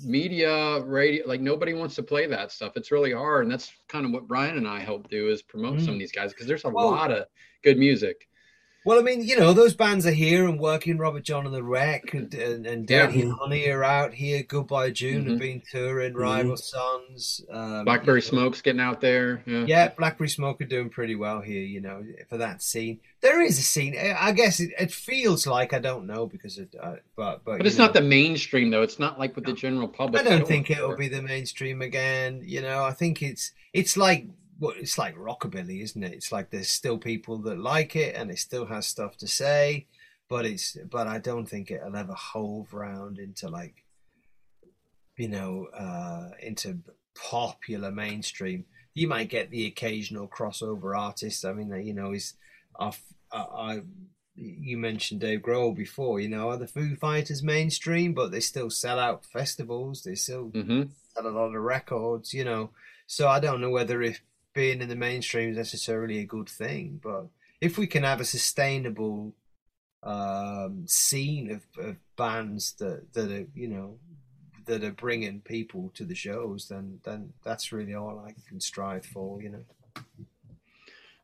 media, 0.04 0.80
radio, 0.82 1.26
like 1.26 1.40
nobody 1.40 1.74
wants 1.74 1.94
to 1.96 2.02
play 2.02 2.26
that 2.26 2.50
stuff. 2.50 2.72
It's 2.76 2.90
really 2.90 3.12
hard, 3.12 3.44
and 3.44 3.52
that's 3.52 3.72
kind 3.88 4.06
of 4.06 4.12
what 4.12 4.26
Brian 4.26 4.56
and 4.56 4.66
I 4.66 4.80
help 4.80 5.08
do 5.10 5.28
is 5.28 5.42
promote 5.42 5.80
some 5.80 5.94
of 5.94 5.98
these 6.00 6.12
guys 6.12 6.32
because 6.32 6.46
there's 6.46 6.64
a 6.64 6.68
Mm. 6.68 6.74
Lot 6.74 7.10
of 7.10 7.26
good 7.62 7.78
music. 7.78 8.28
Well, 8.86 8.98
I 8.98 9.02
mean, 9.02 9.22
you 9.22 9.36
know, 9.38 9.52
those 9.52 9.74
bands 9.74 10.06
are 10.06 10.10
here 10.10 10.46
and 10.48 10.58
working. 10.58 10.96
Robert 10.96 11.22
John 11.22 11.44
and 11.44 11.54
the 11.54 11.62
Wreck 11.62 12.14
and, 12.14 12.32
and, 12.32 12.66
and 12.66 12.88
Yeah. 12.88 13.06
Dirty 13.06 13.28
Honey 13.28 13.68
are 13.68 13.84
out 13.84 14.14
here. 14.14 14.42
Goodbye 14.42 14.90
June 14.90 15.24
Mhm. 15.26 15.30
have 15.30 15.38
been 15.38 15.62
touring. 15.70 16.14
Rival 16.14 16.56
Sons. 16.56 17.42
Um, 17.50 17.84
Blackberry 17.84 18.20
you 18.20 18.24
know, 18.26 18.30
Smoke's 18.38 18.62
getting 18.62 18.80
out 18.80 19.02
there. 19.02 19.42
Yeah. 19.46 19.64
Yeah, 19.66 19.88
Blackberry 19.88 20.30
Smoke 20.30 20.62
are 20.62 20.64
doing 20.66 20.88
pretty 20.88 21.14
well 21.14 21.42
here, 21.42 21.62
you 21.62 21.82
know, 21.82 22.02
for 22.30 22.38
that 22.38 22.62
scene. 22.62 23.00
There 23.20 23.42
is 23.42 23.58
a 23.58 23.62
scene. 23.62 23.94
I 23.98 24.16
I 24.28 24.32
guess 24.32 24.60
it, 24.60 24.70
it 24.78 24.90
feels 24.92 25.46
like 25.46 25.74
I 25.74 25.78
don't 25.78 26.06
know 26.06 26.26
because 26.26 26.56
it, 26.56 26.74
uh, 26.82 26.96
but 27.16 27.44
but 27.44 27.58
But 27.58 27.66
it's 27.66 27.76
know, 27.76 27.84
not 27.84 27.92
the 27.92 28.00
mainstream 28.00 28.70
though. 28.70 28.82
It's 28.82 28.98
not 28.98 29.18
like 29.18 29.36
with 29.36 29.44
the 29.44 29.52
general 29.52 29.88
public. 29.88 30.22
I 30.22 30.24
don't 30.30 30.48
think 30.48 30.70
it'll 30.70 30.96
be 30.96 31.08
the 31.08 31.20
mainstream 31.20 31.82
again. 31.82 32.40
You 32.46 32.62
know, 32.62 32.82
I 32.82 32.92
think 32.92 33.22
it's 33.22 33.52
it's 33.74 33.96
like 33.98 34.26
what 34.60 34.76
it's 34.76 34.98
like 34.98 35.16
rockabilly, 35.16 35.82
isn't 35.82 36.04
it? 36.04 36.12
It's 36.12 36.30
like 36.30 36.50
there's 36.50 36.68
still 36.70 36.98
people 36.98 37.38
that 37.38 37.58
like 37.58 37.96
it 37.96 38.14
and 38.14 38.30
it 38.30 38.38
still 38.38 38.66
has 38.66 38.86
stuff 38.86 39.16
to 39.16 39.26
say, 39.26 39.86
but 40.28 40.44
it's 40.46 40.76
but 40.90 41.08
I 41.08 41.18
don't 41.18 41.46
think 41.46 41.70
it'll 41.70 41.96
ever 41.96 42.12
hove 42.12 42.72
round 42.72 43.18
into 43.18 43.48
like 43.48 43.84
you 45.16 45.28
know 45.28 45.66
uh 45.74 46.30
into 46.42 46.78
popular 47.16 47.90
mainstream. 47.90 48.66
You 48.94 49.08
might 49.08 49.30
get 49.30 49.50
the 49.50 49.66
occasional 49.66 50.28
crossover 50.28 50.98
artist. 50.98 51.44
I 51.44 51.52
mean, 51.52 51.72
you 51.84 51.94
know, 51.94 52.12
is 52.12 52.34
off. 52.76 53.00
I, 53.32 53.38
I 53.38 53.80
you 54.34 54.76
mentioned 54.78 55.20
Dave 55.20 55.40
Grohl 55.40 55.74
before. 55.74 56.20
You 56.20 56.28
know, 56.28 56.50
are 56.50 56.56
the 56.58 56.66
Foo 56.66 56.96
Fighters 56.96 57.42
mainstream, 57.42 58.12
but 58.12 58.30
they 58.30 58.40
still 58.40 58.68
sell 58.68 58.98
out 58.98 59.24
festivals. 59.24 60.02
They 60.02 60.16
still 60.16 60.50
Mhm. 60.50 60.90
sell 61.14 61.26
a 61.26 61.30
lot 61.30 61.54
of 61.54 61.62
records. 61.62 62.34
You 62.34 62.44
know, 62.44 62.70
so 63.06 63.26
I 63.28 63.40
don't 63.40 63.60
know 63.60 63.70
whether 63.70 64.02
if 64.02 64.20
being 64.54 64.80
in 64.80 64.88
the 64.88 64.96
mainstream 64.96 65.50
is 65.50 65.56
necessarily 65.56 66.18
a 66.18 66.24
good 66.24 66.48
thing, 66.48 67.00
but 67.02 67.26
if 67.60 67.78
we 67.78 67.86
can 67.86 68.02
have 68.02 68.20
a 68.20 68.24
sustainable 68.24 69.34
um, 70.02 70.84
scene 70.86 71.50
of, 71.50 71.84
of 71.84 71.96
bands 72.16 72.72
that 72.78 73.12
that 73.12 73.30
are 73.30 73.46
you 73.54 73.68
know 73.68 73.98
that 74.66 74.84
are 74.84 74.92
bringing 74.92 75.40
people 75.40 75.90
to 75.94 76.04
the 76.04 76.14
shows, 76.14 76.68
then 76.68 77.00
then 77.04 77.32
that's 77.44 77.72
really 77.72 77.94
all 77.94 78.24
I 78.26 78.34
can 78.48 78.60
strive 78.60 79.04
for. 79.04 79.42
You 79.42 79.50
know. 79.50 80.04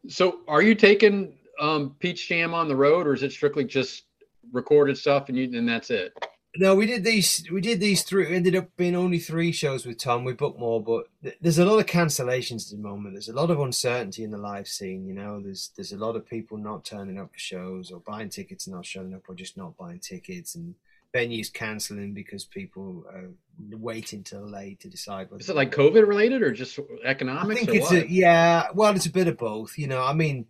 So, 0.09 0.41
are 0.47 0.63
you 0.63 0.75
taking 0.75 1.35
um, 1.61 1.97
Peach 1.99 2.29
Jam 2.29 2.55
on 2.55 2.69
the 2.69 2.77
road, 2.77 3.07
or 3.07 3.15
is 3.15 3.23
it 3.23 3.33
strictly 3.33 3.65
just 3.65 4.05
recorded 4.53 4.97
stuff 4.97 5.29
and 5.29 5.37
you 5.37 5.59
and 5.59 5.69
that's 5.69 5.91
it? 5.91 6.13
No, 6.59 6.75
we 6.75 6.87
did 6.87 7.05
these. 7.05 7.45
We 7.51 7.61
did 7.61 7.81
these 7.81 8.03
three. 8.03 8.35
Ended 8.35 8.57
up 8.57 8.69
being 8.77 8.97
only 8.97 9.19
three 9.19 9.53
shows 9.53 9.87
with 9.87 9.99
Tom. 9.99 10.25
We 10.25 10.33
booked 10.33 10.59
more, 10.59 10.83
but 10.83 11.09
th- 11.23 11.37
there's 11.41 11.59
a 11.59 11.65
lot 11.65 11.79
of 11.79 11.87
cancellations 11.87 12.71
at 12.71 12.77
the 12.77 12.83
moment. 12.83 13.15
There's 13.15 13.29
a 13.29 13.35
lot 13.35 13.51
of 13.51 13.61
uncertainty 13.61 14.25
in 14.25 14.31
the 14.31 14.39
live 14.39 14.69
scene. 14.69 15.07
You 15.07 15.15
know, 15.15 15.41
there's 15.41 15.71
there's 15.77 15.93
a 15.93 15.99
lot 15.99 16.17
of 16.17 16.29
people 16.29 16.59
not 16.59 16.85
turning 16.85 17.19
up 17.19 17.33
for 17.33 17.39
shows, 17.39 17.91
or 17.91 18.01
buying 18.01 18.29
tickets 18.29 18.67
and 18.67 18.77
not 18.77 18.87
showing 18.87 19.15
up, 19.15 19.23
or 19.29 19.35
just 19.35 19.57
not 19.57 19.77
buying 19.77 20.01
tickets, 20.01 20.55
and 20.55 20.75
venues 21.15 21.53
cancelling 21.53 22.13
because 22.13 22.45
people 22.45 23.05
are 23.13 23.31
waiting 23.71 24.23
till 24.23 24.47
late 24.49 24.81
to 24.81 24.89
decide. 24.89 25.31
Whether 25.31 25.41
Is 25.41 25.49
it 25.49 25.57
like 25.57 25.75
COVID 25.75 26.07
related 26.07 26.43
or 26.43 26.53
just 26.53 26.79
I 27.05 27.15
think 27.15 27.69
it's 27.69 27.93
a, 27.93 28.11
yeah. 28.11 28.69
Well, 28.75 28.95
it's 28.95 29.07
a 29.07 29.11
bit 29.11 29.29
of 29.29 29.39
both. 29.39 29.79
You 29.79 29.87
know, 29.87 30.03
I 30.03 30.13
mean, 30.13 30.47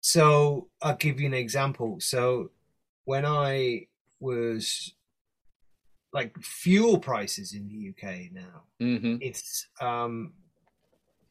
so 0.00 0.68
I'll 0.80 0.96
give 0.96 1.20
you 1.20 1.26
an 1.26 1.34
example. 1.34 1.98
So 2.00 2.50
when 3.04 3.24
I 3.24 3.86
was 4.20 4.94
like 6.12 6.36
fuel 6.42 6.98
prices 6.98 7.54
in 7.54 7.66
the 7.68 7.90
UK 7.90 8.32
now. 8.32 8.62
hmm 8.80 9.16
It's 9.20 9.66
um 9.80 10.32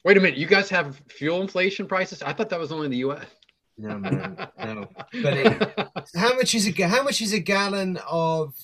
Wait 0.03 0.17
a 0.17 0.19
minute, 0.19 0.35
you 0.39 0.47
guys 0.47 0.67
have 0.69 0.99
fuel 1.09 1.41
inflation 1.41 1.85
prices? 1.85 2.23
I 2.23 2.33
thought 2.33 2.49
that 2.49 2.59
was 2.59 2.71
only 2.71 2.85
in 2.85 2.91
the 2.91 2.97
U.S. 2.97 3.25
no 3.77 3.99
man, 3.99 4.35
no. 4.57 4.87
But 5.21 5.33
it, 5.37 5.87
how 6.15 6.33
much 6.35 6.55
is 6.55 6.67
a 6.67 6.71
how 6.87 7.03
much 7.03 7.21
is 7.21 7.33
a 7.33 7.39
gallon 7.39 7.97
of 8.09 8.55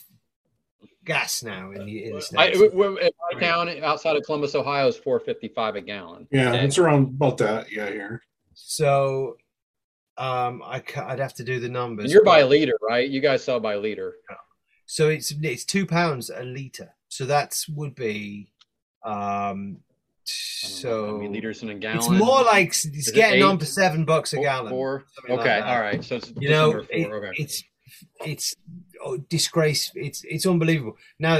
gas 1.05 1.43
now 1.43 1.71
in 1.71 1.85
the 1.85 2.05
in 2.05 2.11
the 2.13 2.17
I, 2.17 2.19
States? 2.21 2.59
w- 2.59 2.71
w- 2.71 2.97
in 2.97 3.09
my 3.31 3.39
town 3.39 3.69
outside 3.83 4.15
of 4.17 4.23
Columbus, 4.23 4.55
Ohio, 4.55 4.87
is 4.87 4.97
four 4.97 5.19
fifty 5.19 5.47
five 5.49 5.75
a 5.75 5.81
gallon. 5.81 6.27
Yeah, 6.31 6.49
Okay. 6.49 6.65
it's 6.65 6.79
around 6.79 7.09
about 7.09 7.37
that. 7.37 7.71
Yeah, 7.71 7.89
here. 7.91 8.23
So 8.55 9.37
um 10.17 10.63
I 10.65 10.81
I'd 11.05 11.19
have 11.19 11.35
to 11.35 11.43
do 11.43 11.59
the 11.59 11.69
numbers. 11.69 12.05
And 12.05 12.11
you're 12.13 12.23
by 12.23 12.41
but- 12.41 12.49
liter, 12.49 12.73
right? 12.81 13.07
You 13.07 13.21
guys 13.21 13.43
sell 13.43 13.59
by 13.59 13.75
liter. 13.75 14.15
So 14.87 15.09
it's 15.09 15.31
it's 15.41 15.63
two 15.65 15.85
pounds 15.85 16.29
a 16.29 16.43
liter. 16.43 16.95
So 17.09 17.25
that's 17.25 17.67
would 17.69 17.93
be 17.95 18.49
um 19.03 19.77
I 20.63 20.67
don't 20.67 20.83
know, 20.83 21.19
so 21.21 21.29
liters 21.29 21.61
in 21.63 21.69
a 21.69 21.75
gallon? 21.75 21.97
it's 21.97 22.09
more 22.09 22.41
like 22.43 22.69
it's 22.69 22.85
it 23.09 23.15
getting 23.15 23.43
on 23.43 23.55
eight? 23.55 23.59
for 23.59 23.65
seven 23.65 24.03
bucks 24.05 24.33
a 24.33 24.37
Four- 24.37 24.43
gallon. 24.45 24.69
Four. 24.71 25.03
like 25.29 25.39
Okay, 25.39 25.47
that. 25.59 25.63
all 25.67 25.79
right. 25.79 26.03
So 26.03 26.15
it's 26.17 26.33
You 26.37 26.49
know, 26.49 26.85
it- 26.89 27.07
okay. 27.11 27.31
it's 27.37 27.63
it's 28.25 28.55
oh, 29.03 29.17
disgrace. 29.17 29.91
It's 29.95 30.23
it's 30.25 30.45
unbelievable. 30.45 30.97
Now, 31.19 31.37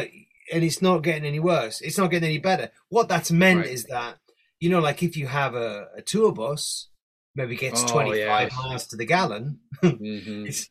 and 0.54 0.64
it's 0.64 0.82
not 0.82 1.00
getting 1.00 1.26
any 1.26 1.40
worse. 1.42 1.82
It's 1.82 1.98
not 1.98 2.12
getting 2.12 2.30
any 2.30 2.38
better. 2.38 2.72
What 2.90 3.10
that's 3.10 3.32
meant 3.32 3.60
Right. 3.62 3.70
is 3.70 3.84
that 3.86 4.18
you 4.60 4.70
know, 4.70 4.80
like 4.80 5.04
if 5.04 5.18
you 5.18 5.28
have 5.28 5.54
a, 5.56 5.88
a 5.98 6.02
tour 6.02 6.32
bus, 6.32 6.88
maybe 7.36 7.56
gets 7.58 7.84
twenty 7.84 8.24
five 8.26 8.50
yes. 8.52 8.58
miles 8.58 8.88
to 8.88 8.96
the 8.96 9.06
gallon. 9.06 9.60
Mhm. 9.84 10.48
It's 10.48 10.70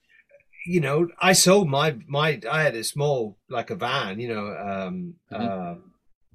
you 0.67 0.81
know, 0.81 1.09
I 1.19 1.33
sold 1.33 1.69
my 1.69 1.97
my. 2.07 2.41
I 2.51 2.62
had 2.62 2.75
a 2.77 2.85
small 2.85 3.37
like 3.49 3.71
a 3.71 3.75
van. 3.77 4.21
You 4.21 4.29
know, 4.35 4.47
um, 4.57 5.14
Mhm. 5.33 5.41
uh, 5.41 5.75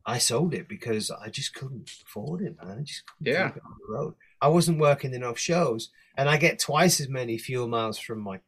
I 0.06 0.18
sold 0.18 0.54
it 0.54 0.68
because 0.68 1.12
I 1.12 1.30
just 1.30 1.54
couldn't 1.54 1.92
afford 2.08 2.42
it, 2.42 2.58
man. 2.64 2.80
I 2.80 2.82
just 2.84 3.04
couldn't 3.06 3.34
Yeah. 3.34 3.48
on 3.64 3.78
the 3.88 3.94
road. 3.94 4.16
I 4.42 4.48
wasn't 4.48 4.80
working 4.80 5.14
enough 5.14 5.38
shows, 5.38 5.92
and 6.18 6.28
I 6.30 6.38
get 6.38 6.58
twice 6.60 7.00
as 7.00 7.08
many 7.10 7.38
fuel 7.38 7.68
miles 7.68 8.00
from 8.00 8.20
my 8.20 8.40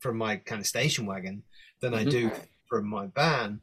from 0.00 0.18
my 0.18 0.36
kind 0.36 0.60
of 0.60 0.66
station 0.66 1.06
wagon 1.06 1.42
than 1.80 1.94
I 1.94 2.04
Mhm. 2.04 2.10
do 2.10 2.30
from 2.68 2.86
my 2.86 3.06
van. 3.06 3.60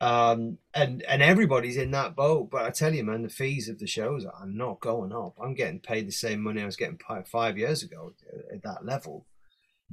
Um, 0.00 0.58
and 0.74 1.02
and 1.04 1.22
everybody's 1.22 1.76
in 1.76 1.90
that 1.92 2.14
boat. 2.16 2.50
But 2.50 2.64
I 2.64 2.70
tell 2.70 2.94
you, 2.94 3.04
man, 3.04 3.22
the 3.22 3.28
fees 3.28 3.68
of 3.68 3.78
the 3.78 3.86
shows 3.86 4.24
are 4.24 4.46
not 4.46 4.80
going 4.80 5.12
up. 5.12 5.36
I'm 5.40 5.54
getting 5.54 5.80
paid 5.80 6.06
the 6.08 6.12
same 6.12 6.40
money 6.42 6.60
I 6.62 6.66
was 6.66 6.76
getting 6.76 6.98
paid 6.98 7.26
five 7.28 7.56
years 7.58 7.82
ago 7.82 8.12
at 8.52 8.62
that 8.62 8.84
level. 8.84 9.26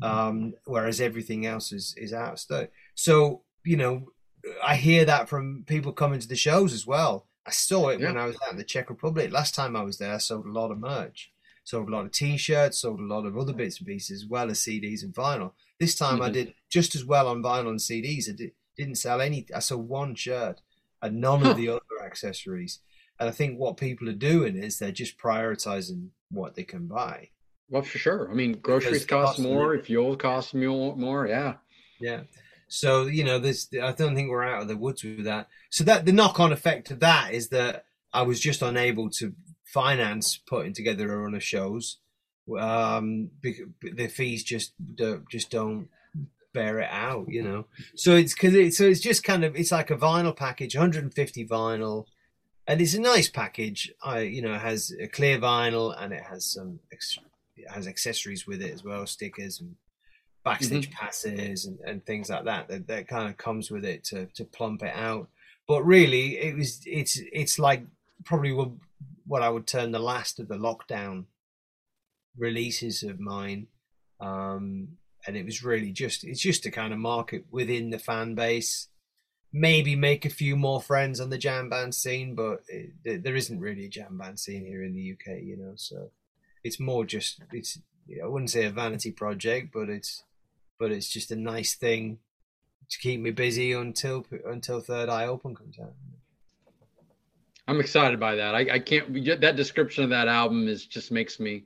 Um, 0.01 0.53
whereas 0.65 1.01
everything 1.01 1.45
else 1.45 1.71
is 1.71 1.93
is 1.97 2.13
out 2.13 2.33
of 2.33 2.39
stock. 2.39 2.69
So 2.95 3.43
you 3.65 3.77
know, 3.77 4.11
I 4.63 4.75
hear 4.75 5.05
that 5.05 5.27
from 5.29 5.63
people 5.67 5.91
coming 5.91 6.19
to 6.19 6.27
the 6.27 6.35
shows 6.35 6.73
as 6.73 6.87
well. 6.87 7.27
I 7.45 7.51
saw 7.51 7.89
it 7.89 7.99
when 7.99 8.17
I 8.17 8.25
was 8.25 8.37
out 8.45 8.51
in 8.51 8.57
the 8.57 8.63
Czech 8.63 8.89
Republic. 8.89 9.31
Last 9.31 9.55
time 9.55 9.75
I 9.75 9.81
was 9.81 9.97
there, 9.97 10.13
I 10.13 10.17
sold 10.19 10.45
a 10.45 10.51
lot 10.51 10.71
of 10.71 10.77
merch, 10.79 11.31
sold 11.63 11.89
a 11.89 11.91
lot 11.91 12.05
of 12.05 12.11
T-shirts, 12.11 12.77
sold 12.79 12.99
a 12.99 13.03
lot 13.03 13.25
of 13.25 13.37
other 13.37 13.53
bits 13.53 13.79
and 13.79 13.87
pieces, 13.87 14.23
as 14.23 14.29
well 14.29 14.51
as 14.51 14.59
CDs 14.59 15.03
and 15.03 15.13
vinyl. 15.13 15.53
This 15.79 15.95
time 15.95 16.21
I 16.21 16.29
Mhm. 16.29 16.33
did 16.33 16.53
just 16.69 16.93
as 16.95 17.03
well 17.05 17.27
on 17.27 17.41
vinyl 17.41 17.69
and 17.69 17.81
CDs. 17.81 18.29
I 18.29 18.33
did, 18.33 18.51
didn't 18.77 18.95
sell 18.95 19.19
any. 19.19 19.47
I 19.53 19.59
sold 19.59 19.89
one 19.89 20.13
shirt 20.15 20.61
and 21.01 21.19
none 21.19 21.41
Huh. 21.41 21.51
of 21.51 21.57
the 21.57 21.69
other 21.69 21.81
accessories. 22.05 22.79
And 23.19 23.27
I 23.27 23.31
think 23.31 23.57
what 23.59 23.77
people 23.77 24.07
are 24.09 24.13
doing 24.13 24.55
is 24.55 24.77
they're 24.77 24.91
just 24.91 25.17
prioritizing 25.17 26.09
what 26.29 26.55
they 26.55 26.63
can 26.63 26.87
buy. 26.87 27.29
Well, 27.69 27.81
for 27.83 27.97
sure. 27.97 28.29
I 28.29 28.33
mean, 28.33 28.53
groceries 28.53 29.05
cost 29.05 29.39
more, 29.39 29.69
living. 29.69 29.85
fuel 29.85 30.15
costs 30.15 30.53
more. 30.53 30.95
More, 30.95 31.27
yeah. 31.27 31.55
Yeah. 31.99 32.21
So 32.67 33.07
you 33.07 33.23
know, 33.23 33.39
there's. 33.39 33.69
I 33.81 33.91
don't 33.91 34.15
think 34.15 34.29
we're 34.29 34.43
out 34.43 34.61
of 34.61 34.67
the 34.67 34.77
woods 34.77 35.03
with 35.03 35.23
that. 35.25 35.47
So 35.69 35.83
that 35.83 36.05
the 36.05 36.11
knock-on 36.11 36.51
effect 36.51 36.91
of 36.91 36.99
that 36.99 37.33
is 37.33 37.49
that 37.49 37.85
I 38.13 38.23
was 38.23 38.39
just 38.39 38.61
unable 38.61 39.09
to 39.11 39.33
finance 39.65 40.37
putting 40.37 40.73
together 40.73 41.11
a 41.11 41.17
run 41.17 41.35
of 41.35 41.43
shows. 41.43 41.97
Um, 42.57 43.29
because 43.41 43.67
the 43.81 44.07
fees 44.07 44.43
just 44.43 44.73
don't, 44.95 45.29
just 45.29 45.51
don't 45.51 45.87
bear 46.53 46.79
it 46.79 46.89
out, 46.91 47.29
you 47.29 47.43
know. 47.43 47.65
So 47.95 48.15
it's 48.15 48.33
because 48.33 48.55
it, 48.55 48.73
so 48.73 48.85
it's 48.85 48.99
just 48.99 49.23
kind 49.23 49.43
of 49.43 49.55
it's 49.55 49.71
like 49.71 49.91
a 49.91 49.95
vinyl 49.95 50.35
package, 50.35 50.75
150 50.75 51.47
vinyl, 51.47 52.05
and 52.67 52.81
it's 52.81 52.93
a 52.93 53.01
nice 53.01 53.29
package. 53.29 53.91
I 54.03 54.21
you 54.21 54.41
know 54.41 54.53
it 54.53 54.61
has 54.61 54.91
a 54.99 55.07
clear 55.07 55.37
vinyl 55.39 55.95
and 55.97 56.13
it 56.13 56.23
has 56.23 56.45
some 56.45 56.79
ex- 56.91 57.19
it 57.59 57.69
has 57.71 57.87
accessories 57.87 58.45
with 58.47 58.61
it 58.61 58.73
as 58.73 58.83
well, 58.83 59.05
stickers 59.07 59.59
and 59.61 59.75
backstage 60.45 60.89
passes 60.91 61.65
and, 61.65 61.79
and 61.85 62.05
things 62.05 62.29
like 62.29 62.45
that, 62.45 62.67
that 62.69 62.87
that 62.87 63.07
kind 63.07 63.29
of 63.29 63.37
comes 63.37 63.69
with 63.71 63.85
it 63.85 64.03
to 64.05 64.25
to 64.35 64.45
plump 64.45 64.83
it 64.83 64.93
out. 64.95 65.27
But 65.67 65.83
really, 65.83 66.37
it 66.37 66.55
was 66.55 66.81
it's 66.85 67.19
it's 67.31 67.59
like 67.59 67.83
probably 68.25 68.51
what, 68.53 68.69
what 69.25 69.41
I 69.43 69.49
would 69.49 69.67
term 69.67 69.91
the 69.91 69.99
last 69.99 70.39
of 70.39 70.47
the 70.47 70.55
lockdown 70.57 71.25
releases 72.37 73.03
of 73.03 73.19
mine. 73.19 73.67
Um, 74.19 74.89
and 75.27 75.35
it 75.37 75.45
was 75.45 75.63
really 75.63 75.91
just 75.91 76.23
it's 76.23 76.39
just 76.41 76.63
to 76.63 76.71
kind 76.71 76.93
of 76.93 76.99
market 76.99 77.45
within 77.51 77.89
the 77.89 77.99
fan 77.99 78.35
base, 78.35 78.87
maybe 79.51 79.95
make 79.95 80.25
a 80.25 80.29
few 80.29 80.55
more 80.55 80.81
friends 80.81 81.19
on 81.19 81.29
the 81.29 81.37
jam 81.37 81.69
band 81.69 81.93
scene, 81.93 82.35
but 82.35 82.61
it, 82.67 82.91
there- 83.03 83.17
there 83.17 83.35
isn't 83.35 83.59
really 83.59 83.85
a 83.85 83.89
jam 83.89 84.17
band 84.17 84.39
scene 84.39 84.65
here 84.65 84.83
in 84.83 84.93
the 84.93 85.11
UK, 85.13 85.41
you 85.43 85.57
know. 85.57 85.73
So 85.75 86.11
it's 86.63 86.79
more 86.79 87.05
just 87.05 87.41
it's 87.51 87.79
I 88.21 88.27
wouldn't 88.27 88.49
say 88.49 88.65
a 88.65 88.71
vanity 88.71 89.11
project, 89.11 89.71
but 89.73 89.89
it's 89.89 90.23
but 90.79 90.91
it's 90.91 91.09
just 91.09 91.31
a 91.31 91.35
nice 91.35 91.75
thing 91.75 92.19
to 92.89 92.97
keep 92.97 93.19
me 93.19 93.31
busy 93.31 93.73
until 93.73 94.25
until 94.45 94.79
Third 94.81 95.09
Eye 95.09 95.27
Open 95.27 95.55
comes 95.55 95.77
out. 95.79 95.93
I'm 97.67 97.79
excited 97.79 98.19
by 98.19 98.35
that. 98.35 98.55
I, 98.55 98.59
I 98.73 98.79
can't. 98.79 99.13
That 99.41 99.55
description 99.55 100.03
of 100.03 100.09
that 100.09 100.27
album 100.27 100.67
is 100.67 100.85
just 100.85 101.11
makes 101.11 101.39
me 101.39 101.65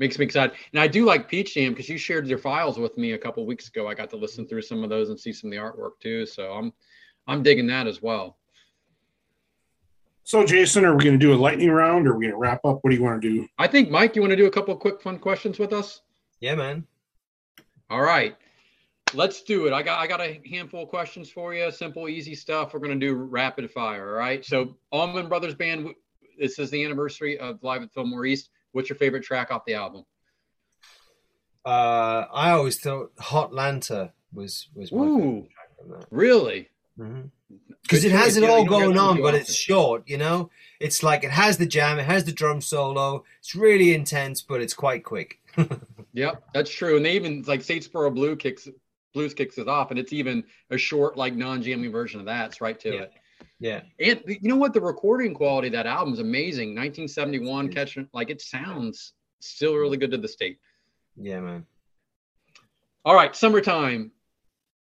makes 0.00 0.18
me 0.18 0.24
excited. 0.24 0.56
And 0.72 0.80
I 0.80 0.88
do 0.88 1.04
like 1.04 1.28
Peach 1.28 1.54
Jam 1.54 1.72
because 1.72 1.88
you 1.88 1.96
shared 1.96 2.26
your 2.26 2.38
files 2.38 2.78
with 2.78 2.98
me 2.98 3.12
a 3.12 3.18
couple 3.18 3.46
weeks 3.46 3.68
ago. 3.68 3.86
I 3.86 3.94
got 3.94 4.10
to 4.10 4.16
listen 4.16 4.48
through 4.48 4.62
some 4.62 4.82
of 4.82 4.90
those 4.90 5.10
and 5.10 5.18
see 5.18 5.32
some 5.32 5.48
of 5.48 5.52
the 5.52 5.58
artwork 5.58 6.00
too. 6.00 6.26
So 6.26 6.52
I'm 6.52 6.72
I'm 7.28 7.44
digging 7.44 7.68
that 7.68 7.86
as 7.86 8.02
well. 8.02 8.38
So, 10.28 10.44
Jason, 10.44 10.84
are 10.84 10.94
we 10.94 11.04
going 11.04 11.18
to 11.18 11.26
do 11.26 11.32
a 11.32 11.40
lightning 11.40 11.70
round 11.70 12.06
or 12.06 12.12
are 12.12 12.18
we 12.18 12.26
going 12.26 12.34
to 12.34 12.38
wrap 12.38 12.62
up? 12.62 12.80
What 12.82 12.90
do 12.90 12.94
you 12.94 13.02
want 13.02 13.22
to 13.22 13.30
do? 13.30 13.48
I 13.56 13.66
think 13.66 13.88
Mike, 13.88 14.14
you 14.14 14.20
want 14.20 14.32
to 14.32 14.36
do 14.36 14.44
a 14.44 14.50
couple 14.50 14.74
of 14.74 14.78
quick 14.78 15.00
fun 15.00 15.18
questions 15.18 15.58
with 15.58 15.72
us? 15.72 16.02
Yeah, 16.40 16.54
man. 16.54 16.86
All 17.88 18.02
right. 18.02 18.36
Let's 19.14 19.42
do 19.42 19.66
it. 19.66 19.72
I 19.72 19.82
got 19.82 19.98
I 19.98 20.06
got 20.06 20.20
a 20.20 20.38
handful 20.44 20.82
of 20.82 20.90
questions 20.90 21.30
for 21.30 21.54
you. 21.54 21.70
Simple, 21.70 22.10
easy 22.10 22.34
stuff. 22.34 22.74
We're 22.74 22.80
going 22.80 23.00
to 23.00 23.06
do 23.06 23.14
rapid 23.14 23.70
fire. 23.70 24.10
All 24.10 24.18
right. 24.18 24.44
So, 24.44 24.76
Allman 24.92 25.30
Brothers 25.30 25.54
Band. 25.54 25.94
This 26.38 26.58
is 26.58 26.70
the 26.70 26.84
anniversary 26.84 27.38
of 27.38 27.62
Live 27.62 27.80
at 27.80 27.94
Fillmore 27.94 28.26
East. 28.26 28.50
What's 28.72 28.90
your 28.90 28.98
favorite 28.98 29.22
track 29.22 29.50
off 29.50 29.64
the 29.64 29.76
album? 29.76 30.04
Uh, 31.64 32.26
I 32.30 32.50
always 32.50 32.78
thought 32.78 33.12
Hot 33.18 33.52
'Lanta 33.52 34.12
was 34.34 34.68
was 34.74 34.92
my 34.92 35.04
Ooh. 35.04 35.16
favorite 35.16 35.50
track 35.52 35.78
from 35.78 35.90
that. 35.92 36.06
Really? 36.10 36.68
Because 37.82 38.04
it 38.04 38.12
has 38.12 38.36
it 38.36 38.42
Yeah, 38.42 38.50
all 38.50 38.58
you 38.64 38.68
don't 38.68 38.80
get 38.80 38.84
going 38.86 38.98
on, 38.98 39.22
but 39.22 39.34
it's 39.34 39.54
short. 39.54 40.02
You 40.06 40.18
know, 40.18 40.50
it's 40.80 41.02
like 41.02 41.24
it 41.24 41.30
has 41.30 41.56
the 41.56 41.64
jam, 41.66 41.98
it 41.98 42.04
has 42.04 42.24
the 42.24 42.32
drum 42.32 42.60
solo. 42.60 43.24
It's 43.38 43.54
really 43.54 43.94
intense, 43.94 44.42
but 44.42 44.60
it's 44.60 44.74
quite 44.74 45.04
quick. 45.04 45.38
Yep, 46.14 46.42
that's 46.52 46.70
true. 46.70 46.96
And 46.96 47.04
they 47.04 47.12
even 47.12 47.42
like 47.46 47.60
Statesboro 47.60 48.12
Blue 48.12 48.34
kicks 48.34 48.66
blues 49.14 49.34
kicks 49.34 49.56
it 49.58 49.68
off, 49.68 49.90
and 49.90 50.00
it's 50.00 50.12
even 50.12 50.42
a 50.70 50.78
short, 50.78 51.16
like 51.16 51.34
non-jamming 51.36 51.92
version 51.92 52.18
of 52.18 52.26
that. 52.26 52.46
It's 52.46 52.60
right 52.60 52.78
to 52.80 52.88
Yeah. 52.94 53.00
it. 53.02 53.12
yeah, 53.60 53.80
And 54.00 54.22
you 54.26 54.48
know 54.48 54.56
what? 54.56 54.72
The 54.72 54.80
recording 54.80 55.32
quality 55.34 55.68
of 55.68 55.72
that 55.74 55.86
album 55.86 56.14
is 56.14 56.18
amazing. 56.18 56.70
1971, 56.70 57.68
catching 57.72 58.08
like 58.12 58.30
it 58.30 58.40
sounds 58.40 59.12
still 59.40 59.76
really 59.76 59.96
good 59.96 60.10
to 60.10 60.16
the 60.18 60.26
state. 60.26 60.58
yeah, 61.16 61.40
man. 61.40 61.66
All 63.04 63.14
right, 63.14 63.36
summertime. 63.36 64.10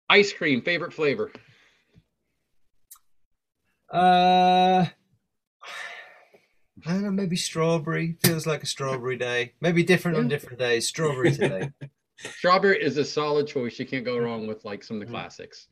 Ice 0.10 0.32
cream, 0.32 0.62
favorite 0.62 0.94
flavor. 0.94 1.32
Uh, 3.92 4.86
I 6.86 6.92
don't 6.92 7.04
know. 7.04 7.12
Maybe 7.12 7.36
strawberry 7.36 8.18
feels 8.24 8.46
like 8.46 8.64
a 8.64 8.68
strawberry 8.68 9.18
day. 9.18 9.54
Maybe 9.62 9.84
different 9.84 10.18
on 10.18 10.28
different 10.28 10.60
days. 10.60 10.88
Strawberry 10.88 11.32
today. 11.32 11.72
Strawberry 12.20 12.82
is 12.82 12.98
a 12.98 13.06
solid 13.06 13.46
choice. 13.48 13.78
You 13.78 13.86
can't 13.86 14.04
go 14.04 14.18
wrong 14.18 14.48
with 14.48 14.66
like 14.66 14.84
some 14.84 14.98
of 15.00 15.02
the 15.02 15.06
Mhm. 15.08 15.12
classics. 15.12 15.68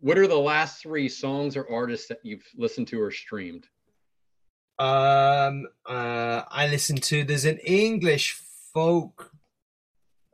what 0.00 0.16
are 0.18 0.26
the 0.26 0.34
last 0.38 0.80
three 0.82 1.08
songs 1.08 1.56
or 1.56 1.68
artists 1.70 2.08
that 2.08 2.20
you've 2.22 2.46
listened 2.56 2.88
to 2.88 3.00
or 3.00 3.10
streamed? 3.10 3.66
Um, 4.78 5.66
uh, 5.86 6.42
I 6.48 6.68
listen 6.70 6.96
to. 6.96 7.24
There's 7.24 7.44
an 7.44 7.58
English 7.58 8.40
folk 8.72 9.32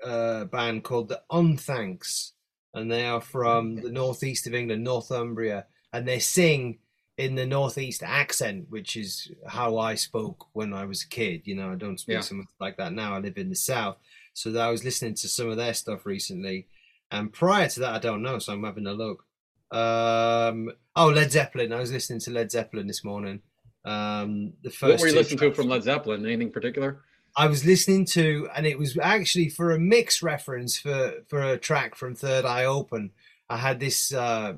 uh, 0.04 0.44
band 0.44 0.84
called 0.84 1.08
the 1.08 1.22
Unthanks, 1.32 2.32
and 2.74 2.90
they 2.92 3.06
are 3.06 3.20
from 3.22 3.76
the 3.76 3.90
northeast 3.90 4.46
of 4.46 4.54
England, 4.54 4.84
Northumbria, 4.84 5.66
and 5.94 6.06
they 6.06 6.18
sing 6.18 6.78
in 7.16 7.36
the 7.36 7.46
northeast 7.46 8.02
accent, 8.02 8.66
which 8.68 8.96
is 8.96 9.30
how 9.46 9.78
I 9.78 9.94
spoke 9.94 10.48
when 10.52 10.74
I 10.74 10.84
was 10.84 11.02
a 11.02 11.08
kid. 11.08 11.42
You 11.44 11.54
know, 11.54 11.70
I 11.70 11.76
don't 11.76 12.00
speak 12.00 12.14
Yeah. 12.14 12.20
so 12.20 12.34
much 12.34 12.48
like 12.60 12.76
that 12.78 12.92
now. 12.92 13.14
I 13.14 13.20
live 13.20 13.38
in 13.38 13.48
the 13.50 13.54
south, 13.72 13.96
so 14.34 14.46
I 14.58 14.70
was 14.70 14.84
listening 14.84 15.14
to 15.14 15.28
some 15.28 15.48
of 15.50 15.56
their 15.56 15.74
stuff 15.74 16.04
recently, 16.04 16.66
and 17.10 17.32
prior 17.32 17.68
to 17.68 17.80
that, 17.80 17.94
I 17.94 17.98
don't 18.00 18.22
know. 18.22 18.38
So 18.40 18.52
I'm 18.52 18.64
having 18.64 18.86
a 18.88 18.92
look. 18.92 19.24
Um, 19.70 20.70
oh, 20.96 21.08
Led 21.08 21.30
Zeppelin. 21.32 21.72
I 21.72 21.80
was 21.80 21.92
listening 21.92 22.20
to 22.20 22.30
Led 22.32 22.50
Zeppelin 22.50 22.86
this 22.86 23.04
morning. 23.04 23.40
Um, 23.84 24.54
the 24.62 24.70
first 24.70 24.82
What 24.92 25.00
were 25.00 25.08
you 25.08 25.14
listening 25.14 25.38
to 25.40 25.54
from 25.54 25.68
Led 25.68 25.82
Zeppelin? 25.84 26.24
Anything 26.26 26.50
particular? 26.50 27.02
I 27.36 27.46
was 27.48 27.64
listening 27.64 28.04
to, 28.06 28.48
and 28.56 28.66
it 28.66 28.78
was 28.78 28.96
actually 28.98 29.48
for 29.48 29.72
a 29.72 29.78
mix 29.78 30.22
reference 30.22 30.78
for 30.78 31.24
for 31.28 31.42
a 31.42 31.58
track 31.58 31.94
from 31.96 32.14
Third 32.14 32.44
Eye 32.44 32.64
Open. 32.64 33.10
I 33.48 33.56
had 33.56 33.78
this 33.80 34.12
uh 34.12 34.54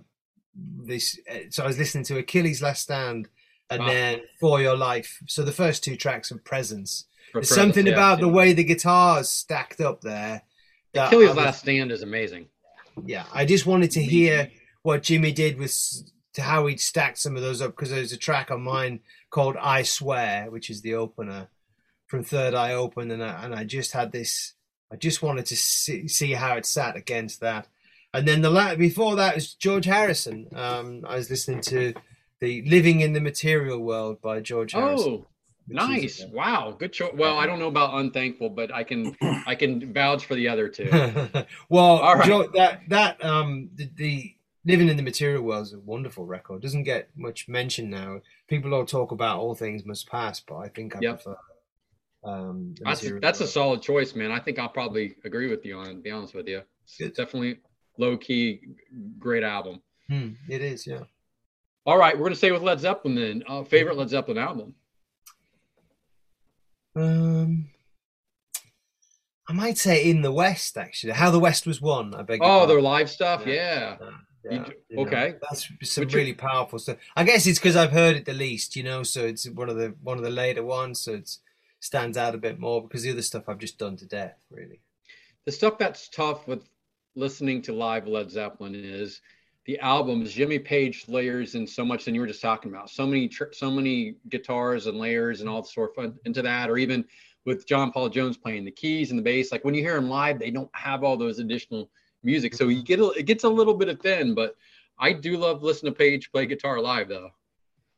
this, 0.57 1.19
uh, 1.31 1.39
so 1.51 1.65
I 1.65 1.67
was 1.67 1.79
listening 1.79 2.05
to 2.05 2.19
Achilles 2.19 2.63
Last 2.63 2.83
Stand, 2.83 3.29
and 3.71 3.81
Wow. 3.81 3.89
then 3.89 4.21
For 4.41 4.61
Your 4.61 4.77
Life. 4.77 5.19
So 5.27 5.43
the 5.43 5.53
first 5.53 5.83
two 5.85 5.97
tracks 5.97 6.31
of 6.31 6.45
Presence. 6.45 7.07
For 7.33 7.41
There's 7.41 7.49
Presence, 7.49 7.57
something 7.75 7.87
yeah, 7.87 7.93
about 7.93 8.21
the 8.21 8.29
way 8.29 8.53
the 8.53 8.65
guitars 8.65 9.29
stacked 9.29 9.81
up 9.81 10.01
there. 10.03 10.43
Achilles 10.95 11.29
was- 11.29 11.37
Last 11.37 11.61
Stand 11.61 11.91
is 11.93 12.03
amazing. 12.03 12.49
yeah, 13.05 13.27
I 13.33 13.45
just 13.45 13.67
wanted 13.67 13.91
to 13.93 14.03
hear 14.03 14.51
what 14.83 15.03
Jimmy 15.03 15.33
did 15.33 15.59
with 15.59 15.77
to 16.35 16.43
how 16.43 16.67
he'd 16.67 16.81
stacked 16.81 17.19
some 17.19 17.35
of 17.37 17.43
those 17.43 17.61
up 17.63 17.73
because 17.73 17.91
there's 17.91 18.13
a 18.13 18.17
track 18.17 18.51
on 18.51 18.63
mine 18.63 19.01
called 19.31 19.57
"I 19.59 19.83
Swear," 19.83 20.51
which 20.51 20.71
is 20.71 20.81
the 20.83 20.95
opener 20.95 21.49
from 22.07 22.23
Third 22.23 22.55
Eye 22.55 22.73
Open, 22.73 23.11
and 23.11 23.23
I, 23.23 23.45
and 23.45 23.55
I 23.55 23.65
just 23.65 23.93
had 23.93 24.13
this. 24.13 24.53
I 24.93 24.97
just 24.97 25.21
wanted 25.23 25.47
to 25.47 25.57
see, 25.57 26.07
see 26.09 26.33
how 26.33 26.57
it 26.57 26.65
sat 26.65 26.95
against 26.97 27.41
that, 27.41 27.67
and 28.17 28.27
then 28.29 28.43
the 28.43 28.51
la- 28.51 28.75
before 28.75 29.17
that 29.17 29.35
was 29.35 29.55
George 29.55 29.85
Harrison. 29.85 30.49
Um, 30.55 31.05
I 31.07 31.17
was 31.17 31.31
listening 31.31 31.61
to 31.63 31.95
the 32.41 32.63
"Living 32.63 33.01
in 33.01 33.13
the 33.13 33.21
Material 33.21 33.79
World" 33.79 34.21
by 34.21 34.41
George 34.41 34.73
Harrison. 34.73 35.25
Oh, 35.25 35.27
nice! 35.69 36.25
Wow, 36.33 36.77
good 36.79 36.93
choice. 36.93 37.13
Well, 37.15 37.39
I 37.39 37.47
don't 37.47 37.59
know 37.59 37.69
about 37.69 37.99
Unthankful, 37.99 38.51
but 38.51 38.73
I 38.73 38.85
can 38.85 39.17
I 39.47 39.55
can 39.55 39.93
vouch 39.93 40.27
for 40.27 40.35
the 40.35 40.49
other 40.49 40.69
two. 40.69 40.91
well, 41.69 41.99
All 41.99 42.17
right. 42.17 42.27
Joe, 42.27 42.49
that 42.55 42.83
that 42.89 43.25
um 43.25 43.71
the, 43.75 43.91
the 43.97 44.35
living 44.65 44.89
in 44.89 44.97
the 44.97 45.03
material 45.03 45.43
world 45.43 45.67
is 45.67 45.73
a 45.73 45.79
wonderful 45.79 46.27
record. 46.27 46.61
Doesn't 46.63 46.83
get 46.83 47.09
much 47.17 47.49
mention 47.49 47.89
now. 47.89 48.21
People 48.49 48.75
all 48.75 48.85
talk 48.85 49.13
about 49.13 49.39
all 49.39 49.55
things 49.55 49.85
must 49.85 50.09
pass, 50.09 50.41
but 50.41 50.57
I 50.57 50.69
think 50.69 50.97
I 50.97 51.01
Yep. 51.03 51.23
prefer. 51.23 51.37
Um, 52.25 52.75
That's 52.81 53.09
that's 53.21 53.41
a 53.41 53.47
solid 53.47 53.83
choice, 53.83 54.17
man. 54.17 54.33
I 54.33 54.41
think 54.41 54.59
I'll 54.59 54.69
probably 54.69 55.15
agree 55.25 55.49
with 55.49 55.65
you 55.65 55.79
on 55.79 55.87
it. 55.89 56.03
Be 56.03 56.11
honest 56.11 56.35
with 56.35 56.49
you, 56.49 56.63
it's 56.85 56.97
Good. 56.99 57.15
definitely 57.15 57.59
low 57.99 58.17
key, 58.17 58.61
great 59.19 59.43
album. 59.43 59.81
Hmm, 60.09 60.31
it 60.49 60.63
is, 60.63 60.87
yeah. 60.87 61.01
All 61.85 61.99
right, 61.99 62.17
we're 62.17 62.25
gonna 62.25 62.35
stay 62.37 62.53
with 62.53 62.63
Led 62.63 62.81
Zeppelin 62.81 63.15
then. 63.15 63.43
Uh, 63.49 63.63
favorite 63.65 63.97
Led 63.97 64.09
Zeppelin 64.11 64.39
album? 64.39 64.75
Um, 66.95 67.69
I 69.49 69.53
might 69.53 69.79
say 69.79 70.09
in 70.09 70.23
the 70.23 70.33
West 70.33 70.77
actually. 70.77 71.13
How 71.13 71.31
the 71.31 71.39
West 71.39 71.67
was 71.67 71.81
won. 71.81 72.15
I 72.15 72.23
beg. 72.23 72.41
Oh, 72.43 72.67
their 72.67 72.81
live 72.81 73.11
stuff. 73.11 73.43
Yeah. 73.47 73.97
Yeah, 74.01 74.07
You 74.51 74.59
yeah, 74.61 74.69
you 74.91 74.97
know, 74.97 75.03
okay. 75.03 75.35
that's 75.43 75.69
some 75.83 76.05
you- 76.05 76.17
really 76.17 76.33
powerful 76.35 76.79
stuff. 76.79 76.97
I 77.17 77.25
guess 77.25 77.47
it's 77.47 77.59
because 77.59 77.77
I've 77.77 77.93
heard 77.93 78.17
it 78.17 78.25
the 78.25 78.33
least, 78.33 78.77
you 78.77 78.83
know. 78.83 79.03
So 79.03 79.27
it's 79.27 79.49
one 79.51 79.69
of 79.69 79.77
the 79.77 79.95
one 80.03 80.19
of 80.19 80.25
the 80.25 80.31
later 80.31 80.65
ones, 80.65 81.01
so 81.01 81.15
it 81.15 81.31
stands 81.81 82.17
out 82.17 82.35
a 82.35 82.39
bit 82.39 82.59
more 82.59 82.83
because 82.83 83.03
the 83.03 83.11
other 83.13 83.23
stuff 83.23 83.49
I've 83.49 83.59
just 83.59 83.79
done 83.79 83.97
to 83.99 84.07
death, 84.07 84.37
really. 84.51 84.81
The 85.45 85.53
stuff 85.53 85.79
that's 85.79 86.09
tough 86.09 86.49
with 86.49 86.65
listening 87.17 87.63
to 87.63 87.73
live 87.73 88.07
Led 88.07 88.31
Zeppelin 88.31 88.75
is 88.75 89.21
the 89.65 89.79
albums. 89.81 90.33
Jimmy 90.33 90.59
Page 90.59 91.07
layers 91.09 91.55
in 91.55 91.67
so 91.67 91.85
much 91.85 92.05
than 92.05 92.15
you 92.15 92.21
were 92.21 92.27
just 92.27 92.43
talking 92.43 92.71
about. 92.71 92.91
So 92.91 93.07
many, 93.07 93.31
so 93.53 93.71
many 93.71 94.17
guitars 94.29 94.87
and 94.87 94.99
layers 94.99 95.41
and 95.41 95.49
all 95.49 95.63
the 95.63 95.69
sort 95.69 95.93
of 95.97 96.15
into 96.25 96.43
that, 96.43 96.71
or 96.71 96.79
even 96.79 97.05
with 97.45 97.67
John 97.67 97.91
Paul 97.91 98.09
Jones 98.09 98.37
playing 98.37 98.65
the 98.65 98.71
keys 98.71 99.11
and 99.11 99.19
the 99.19 99.23
bass. 99.23 99.51
Like 99.51 99.65
when 99.65 99.75
you 99.75 99.83
hear 99.83 99.97
him 99.97 100.09
live, 100.09 100.39
they 100.39 100.51
don't 100.51 100.71
have 100.73 101.03
all 101.03 101.17
those 101.17 101.39
additional 101.39 101.91
music, 102.23 102.55
so 102.55 102.69
you 102.69 102.83
get 102.83 103.01
a, 103.01 103.11
it 103.11 103.27
gets 103.27 103.45
a 103.45 103.49
little 103.49 103.75
bit 103.75 103.89
of 103.89 104.01
thin. 104.01 104.35
But 104.35 104.57
I 104.99 105.13
do 105.13 105.37
love 105.37 105.63
listening 105.63 105.93
to 105.93 105.99
Page 105.99 106.31
play 106.31 106.47
guitar 106.47 106.81
live, 106.81 107.09
though. 107.09 107.31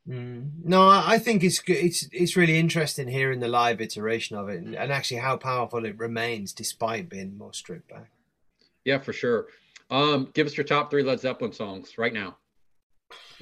Mm. 0.07 0.51
No, 0.63 0.87
I 0.87 1.03
I 1.13 1.19
think 1.19 1.43
it's. 1.43 1.61
It's 1.67 2.07
it's 2.11 2.35
really 2.35 2.57
interesting 2.57 3.07
hearing 3.07 3.41
the 3.41 3.47
live 3.47 3.81
iteration 3.81 4.37
of 4.37 4.49
it, 4.49 4.61
and, 4.61 4.75
and 4.75 4.91
actually 4.91 5.19
how 5.19 5.37
powerful 5.37 5.85
it 5.85 5.99
remains 5.99 6.53
despite 6.53 7.09
being 7.09 7.37
more 7.37 7.53
stripped 7.53 7.89
back. 7.89 8.09
Yeah, 8.85 8.99
for 8.99 9.13
sure. 9.13 9.47
Um, 9.89 10.29
give 10.33 10.47
us 10.47 10.55
your 10.55 10.63
top 10.65 10.89
three 10.91 11.03
Led 11.03 11.19
Zeppelin 11.19 11.51
songs 11.53 11.97
right 11.97 12.13
now. 12.13 12.37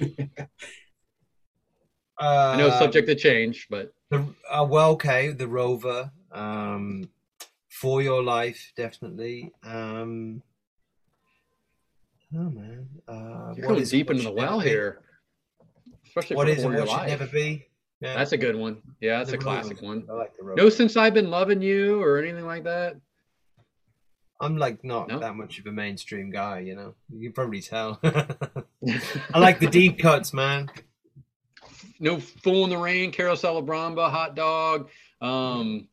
I 2.20 2.56
know 2.56 2.68
Uh, 2.68 2.78
subject 2.78 3.06
to 3.08 3.14
change, 3.14 3.66
but 3.70 3.92
The, 4.10 4.24
uh, 4.50 4.66
well, 4.68 4.90
okay, 4.92 5.32
the 5.32 5.46
Rover, 5.46 6.10
um, 6.32 7.08
for 7.68 8.02
your 8.02 8.22
life, 8.22 8.72
definitely. 8.76 9.52
Um, 9.62 10.42
oh 12.34 12.50
man, 12.50 12.88
uh, 13.06 13.52
you're 13.56 13.66
going 13.66 13.84
deep 13.84 14.10
into 14.10 14.24
the 14.24 14.32
well 14.32 14.60
Be? 14.60 14.68
here. 14.68 15.00
Especially 16.06 16.36
What 16.36 16.46
for 16.48 16.52
is 16.54 16.62
For 16.62 16.68
and 16.68 16.72
Your 16.72 16.86
what 16.86 16.88
should 16.90 16.96
Life. 16.96 17.08
never 17.20 17.26
be? 17.26 17.66
Yeah, 18.00 18.14
That's 18.14 18.32
a 18.32 18.38
good 18.38 18.56
one. 18.56 18.80
Yeah, 19.00 19.18
that's 19.18 19.30
the 19.30 19.36
a 19.36 19.40
classic 19.40 19.82
one. 19.82 20.04
I 20.10 20.12
like 20.14 20.36
the 20.36 20.44
Rover. 20.44 20.60
No, 20.62 20.68
since 20.70 20.96
I've 20.96 21.14
been 21.14 21.30
loving 21.30 21.60
you 21.62 22.02
or 22.02 22.18
anything 22.18 22.46
like 22.46 22.64
that. 22.64 22.96
I'm 24.40 24.56
like 24.56 24.84
not 24.84 25.08
No? 25.08 25.18
that 25.18 25.34
much 25.34 25.58
of 25.58 25.66
a 25.66 25.72
mainstream 25.72 26.30
guy, 26.30 26.60
you 26.60 26.74
know. 26.76 26.94
You 27.12 27.28
can 27.28 27.32
probably 27.32 27.60
tell. 27.60 27.98
I 28.04 29.38
like 29.38 29.58
the 29.60 29.66
deep 29.66 29.98
cuts, 29.98 30.32
man. 30.32 30.70
no 32.00 32.20
Fool 32.20 32.64
in 32.64 32.70
the 32.70 32.78
Rain, 32.78 33.10
Carouselambra, 33.12 34.10
Hot 34.10 34.36
Dog. 34.36 34.88
Um, 35.20 35.88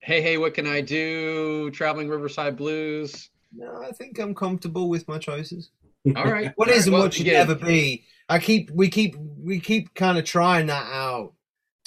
hey, 0.00 0.20
hey, 0.20 0.36
what 0.38 0.54
can 0.54 0.66
I 0.66 0.80
do? 0.82 1.70
Traveling 1.70 2.08
Riverside 2.08 2.56
Blues. 2.56 3.30
No, 3.54 3.82
I 3.82 3.92
think 3.92 4.18
I'm 4.18 4.34
comfortable 4.34 4.88
with 4.90 5.08
my 5.08 5.18
choices. 5.18 5.70
All 6.14 6.24
right. 6.24 6.52
What 6.56 6.68
is 6.68 6.86
and 6.86 6.92
well, 6.94 7.04
what 7.04 7.14
should 7.14 7.22
again, 7.26 7.48
never 7.48 7.54
be? 7.54 8.04
I 8.28 8.38
keep 8.38 8.70
we 8.70 8.88
keep 8.90 9.16
we 9.18 9.58
keep 9.60 9.94
kind 9.94 10.18
of 10.18 10.24
trying 10.24 10.66
that 10.66 10.84
out 10.92 11.32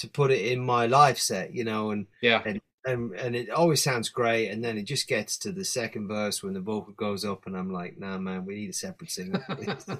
to 0.00 0.08
put 0.08 0.30
it 0.30 0.40
in 0.52 0.58
my 0.60 0.86
life 0.86 1.18
set, 1.18 1.54
you 1.54 1.64
know, 1.64 1.90
and 1.92 2.06
Yeah. 2.22 2.42
and 2.44 2.60
and 2.86 3.36
it 3.36 3.50
always 3.50 3.82
sounds 3.82 4.08
great, 4.08 4.48
and 4.48 4.64
then 4.64 4.78
it 4.78 4.84
just 4.84 5.08
gets 5.08 5.36
to 5.38 5.52
the 5.52 5.64
second 5.64 6.08
verse 6.08 6.42
when 6.42 6.54
the 6.54 6.60
vocal 6.60 6.92
goes 6.92 7.24
up, 7.24 7.46
and 7.46 7.56
I'm 7.56 7.72
like, 7.72 7.98
nah, 7.98 8.18
man, 8.18 8.44
we 8.44 8.54
need 8.54 8.70
a 8.70 8.74
separate 8.74 9.10
singer. 9.10 9.44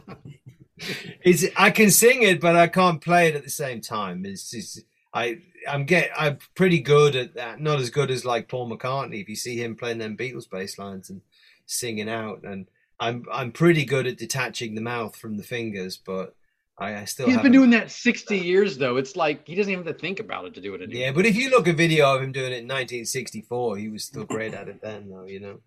it's 1.22 1.44
I 1.56 1.70
can 1.70 1.90
sing 1.90 2.22
it, 2.22 2.40
but 2.40 2.56
I 2.56 2.68
can't 2.68 3.00
play 3.00 3.28
it 3.28 3.36
at 3.36 3.44
the 3.44 3.50
same 3.50 3.80
time. 3.80 4.24
It's 4.24 4.50
just 4.50 4.80
I 5.12 5.40
I'm 5.68 5.84
get 5.84 6.10
I'm 6.16 6.38
pretty 6.54 6.80
good 6.80 7.16
at 7.16 7.34
that. 7.34 7.60
Not 7.60 7.80
as 7.80 7.90
good 7.90 8.10
as 8.10 8.24
like 8.24 8.48
Paul 8.48 8.70
McCartney. 8.70 9.20
If 9.20 9.28
you 9.28 9.36
see 9.36 9.62
him 9.62 9.76
playing 9.76 9.98
them 9.98 10.16
Beatles 10.16 10.48
bass 10.48 10.78
lines 10.78 11.10
and 11.10 11.20
singing 11.66 12.08
out, 12.08 12.44
and 12.44 12.66
I'm 12.98 13.24
I'm 13.32 13.52
pretty 13.52 13.84
good 13.84 14.06
at 14.06 14.18
detaching 14.18 14.74
the 14.74 14.80
mouth 14.80 15.16
from 15.16 15.36
the 15.36 15.42
fingers, 15.42 15.96
but 15.96 16.34
I, 16.80 17.02
I 17.02 17.04
still 17.04 17.26
He's 17.26 17.38
been 17.38 17.52
doing 17.52 17.70
that 17.70 17.90
60 17.90 18.38
years, 18.38 18.78
though. 18.78 18.96
It's 18.96 19.14
like 19.14 19.46
he 19.46 19.54
doesn't 19.54 19.70
even 19.70 19.84
have 19.84 19.94
to 19.94 20.00
think 20.00 20.18
about 20.18 20.46
it 20.46 20.54
to 20.54 20.60
do 20.60 20.74
it 20.74 20.80
anymore. 20.82 21.02
Yeah, 21.02 21.12
but 21.12 21.26
if 21.26 21.36
you 21.36 21.50
look 21.50 21.68
a 21.68 21.72
video 21.74 22.14
of 22.14 22.22
him 22.22 22.32
doing 22.32 22.52
it 22.52 22.62
in 22.62 22.68
1964, 22.68 23.76
he 23.76 23.88
was 23.90 24.04
still 24.04 24.24
great 24.24 24.54
at 24.54 24.68
it 24.68 24.80
then, 24.82 25.10
though. 25.10 25.26
You 25.26 25.40
know. 25.40 25.60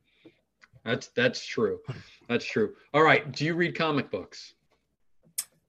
That's 0.83 1.07
that's 1.09 1.45
true. 1.45 1.79
That's 2.27 2.43
true. 2.43 2.73
All 2.93 3.03
right. 3.03 3.31
Do 3.31 3.45
you 3.45 3.53
read 3.53 3.75
comic 3.77 4.11
books? 4.11 4.53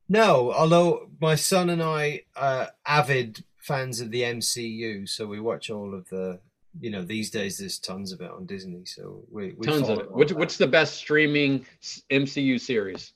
No, 0.09 0.53
although 0.53 1.09
my 1.21 1.35
son 1.35 1.71
and 1.71 1.83
I 1.83 2.23
are 2.37 2.71
avid 2.87 3.45
fans 3.59 4.01
of 4.01 4.11
the 4.11 4.23
MCU, 4.23 5.09
so 5.09 5.27
we 5.27 5.41
watch 5.41 5.71
all 5.71 5.95
of 5.95 6.09
the. 6.09 6.41
You 6.81 6.91
know, 6.91 7.03
these 7.05 7.31
days 7.31 7.59
there's 7.59 7.79
tons 7.79 8.11
of 8.11 8.21
it 8.21 8.29
on 8.33 8.47
Disney, 8.47 8.85
so 8.85 9.23
we, 9.31 9.53
we 9.57 9.65
Tons 9.65 9.89
of 9.89 10.01
it. 10.01 10.09
all 10.09 10.19
Which, 10.19 10.31
that. 10.31 10.39
what's 10.39 10.57
the 10.57 10.67
best 10.67 10.95
streaming 10.95 11.65
MCU 12.11 12.61
series? 12.61 13.13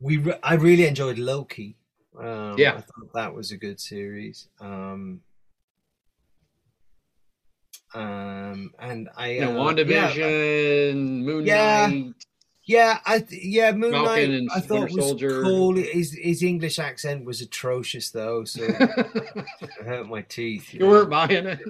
We 0.00 0.16
re- 0.18 0.38
I 0.42 0.54
really 0.54 0.86
enjoyed 0.86 1.18
Loki. 1.18 1.76
Um, 2.18 2.56
Yeah. 2.58 2.74
I 2.76 2.80
thought 2.80 3.12
that 3.14 3.34
was 3.34 3.50
a 3.52 3.56
good 3.56 3.80
series. 3.80 4.48
Um, 4.60 5.20
um, 7.94 8.72
and 8.78 9.08
I 9.16 9.32
You 9.32 9.40
know, 9.42 9.66
uh, 9.68 9.72
yeah, 9.72 9.84
WandaVision, 9.84 10.96
Moon 11.24 11.46
Yeah. 11.46 11.86
Knight. 11.86 12.14
Yeah, 12.64 12.98
I 13.06 13.20
th- 13.20 13.42
yeah, 13.42 13.72
Moon 13.72 13.92
Falcon 13.92 14.12
Knight. 14.14 14.30
and 14.30 14.50
I 14.54 14.60
thought 14.60 14.80
Winter 14.90 14.96
was 14.96 15.06
Soldier. 15.06 15.42
cool. 15.42 15.76
His 15.76 16.12
his 16.12 16.42
English 16.42 16.78
accent 16.78 17.24
was 17.24 17.40
atrocious 17.40 18.10
though, 18.10 18.44
so 18.44 18.62
it 18.68 19.70
hurt 19.86 20.06
my 20.06 20.20
teeth. 20.20 20.74
you 20.74 20.86
weren't 20.86 21.08
buying 21.08 21.46
it. 21.46 21.60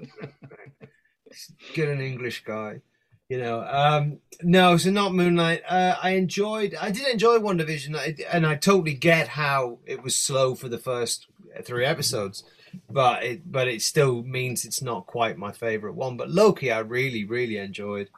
get 1.73 1.89
an 1.89 2.01
English 2.01 2.43
guy, 2.45 2.81
you 3.29 3.39
know. 3.39 3.63
Um, 3.63 4.19
no, 4.43 4.77
so 4.77 4.91
not 4.91 5.15
Moon 5.15 5.35
Knight. 5.35 5.63
Uh, 5.69 5.97
I 6.03 6.11
enjoyed. 6.11 6.75
I 6.81 6.91
did 6.91 7.07
enjoy 7.09 7.39
WandaVision, 7.39 8.25
and 8.33 8.47
I 8.47 8.57
totally 8.57 8.95
get 8.95 9.29
how 9.29 9.79
it 9.87 10.03
was 10.03 10.17
slow 10.17 10.55
for 10.55 10.69
the 10.69 10.79
first 10.79 11.27
three 11.63 11.85
episodes, 11.85 12.45
but 12.91 13.23
it 13.25 13.51
but 13.51 13.69
it 13.69 13.83
still 13.83 14.23
means 14.23 14.65
it's 14.65 14.83
not 14.83 15.07
quite 15.07 15.37
my 15.39 15.53
favorite 15.53 15.95
one. 15.95 16.17
But 16.17 16.31
Loki, 16.31 16.71
I 16.73 16.81
really 16.81 17.25
really 17.25 17.59
enjoyed. 17.59 18.09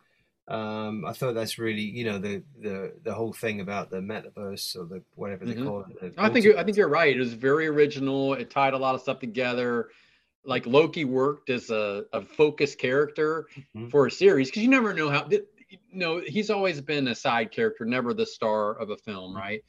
Um, 0.48 1.04
I 1.06 1.12
thought 1.12 1.34
that's 1.34 1.58
really, 1.58 1.82
you 1.82 2.04
know, 2.04 2.18
the 2.18 2.42
the 2.60 2.92
the 3.04 3.14
whole 3.14 3.32
thing 3.32 3.60
about 3.60 3.90
the 3.90 3.98
metaverse 3.98 4.76
or 4.76 4.84
the 4.84 5.02
whatever 5.14 5.44
they 5.44 5.54
Mhm. 5.54 5.64
call 5.64 5.84
it. 6.02 6.14
I 6.18 6.28
think 6.28 6.44
I 6.56 6.64
think 6.64 6.76
you're 6.76 6.88
right. 6.88 7.14
It 7.16 7.20
was 7.20 7.34
very 7.34 7.66
original. 7.68 8.34
It 8.34 8.50
tied 8.50 8.74
a 8.74 8.78
lot 8.78 8.94
of 8.94 9.00
stuff 9.00 9.20
together. 9.20 9.88
Like 10.44 10.66
Loki 10.66 11.04
worked 11.04 11.50
as 11.50 11.70
a, 11.70 12.04
a 12.12 12.22
focused 12.22 12.78
character 12.78 13.46
Mhm. 13.76 13.90
for 13.90 14.06
a 14.06 14.10
series 14.10 14.48
because 14.48 14.62
you 14.62 14.68
never 14.70 14.94
know 14.94 15.10
how. 15.10 15.22
th- 15.22 15.44
no, 15.92 16.20
he's 16.20 16.50
always 16.50 16.80
been 16.80 17.08
a 17.08 17.14
side 17.14 17.52
character, 17.52 17.84
never 17.84 18.12
the 18.12 18.26
star 18.26 18.72
of 18.78 18.90
a 18.90 18.96
film, 18.96 19.36
right? 19.36 19.62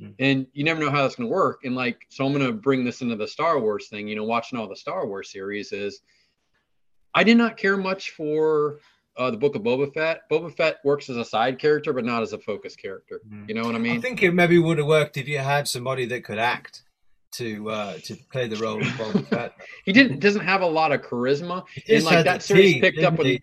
Mhm. 0.00 0.14
And 0.18 0.46
you 0.52 0.64
never 0.64 0.80
know 0.80 0.90
how 0.90 1.02
that's 1.02 1.14
going 1.16 1.28
to 1.28 1.32
work. 1.34 1.60
And 1.64 1.76
like, 1.76 2.06
so 2.08 2.26
I'm 2.26 2.32
going 2.32 2.44
to 2.46 2.52
bring 2.52 2.84
this 2.84 3.02
into 3.02 3.14
the 3.16 3.28
Star 3.28 3.60
Wars 3.60 3.88
thing. 3.88 4.08
You 4.08 4.16
know, 4.16 4.24
watching 4.24 4.58
all 4.58 4.68
the 4.68 4.74
Star 4.76 5.06
Wars 5.06 5.30
series 5.30 5.72
is, 5.72 6.00
I 7.14 7.22
did 7.22 7.36
not 7.36 7.56
care 7.56 7.76
much 7.76 8.10
for 8.10 8.78
uh, 9.16 9.30
the 9.30 9.36
Book 9.36 9.54
of 9.54 9.62
Boba 9.62 9.92
Fett. 9.94 10.28
Boba 10.28 10.52
Fett 10.56 10.78
works 10.84 11.08
as 11.08 11.16
a 11.16 11.24
side 11.24 11.58
character, 11.60 11.92
but 11.92 12.04
not 12.04 12.22
as 12.22 12.32
a 12.32 12.38
focus 12.38 12.74
character. 12.74 13.20
Mhm. 13.28 13.48
You 13.48 13.54
know 13.54 13.62
what 13.64 13.76
I 13.76 13.78
mean? 13.78 13.98
I 13.98 14.00
think 14.00 14.22
it 14.24 14.32
maybe 14.32 14.58
would 14.58 14.78
have 14.78 14.86
worked 14.88 15.16
if 15.16 15.28
you 15.28 15.38
had 15.38 15.68
somebody 15.68 16.06
that 16.06 16.24
could 16.24 16.38
act 16.38 16.82
to 17.36 17.70
uh, 17.70 17.98
to 18.04 18.16
play 18.32 18.48
the 18.48 18.56
role 18.56 18.80
of 18.80 18.86
Boba 18.88 19.26
Fett. 19.28 19.54
he 19.84 19.92
didn't 19.92 20.20
doesn't 20.20 20.44
have 20.44 20.62
a 20.62 20.66
lot 20.66 20.92
of 20.92 21.02
charisma, 21.02 21.64
and 21.88 22.04
like 22.04 22.24
that 22.24 22.42
series 22.42 22.74
teeth, 22.74 22.82
picked 22.82 22.98
up 23.00 23.18
with. 23.18 23.40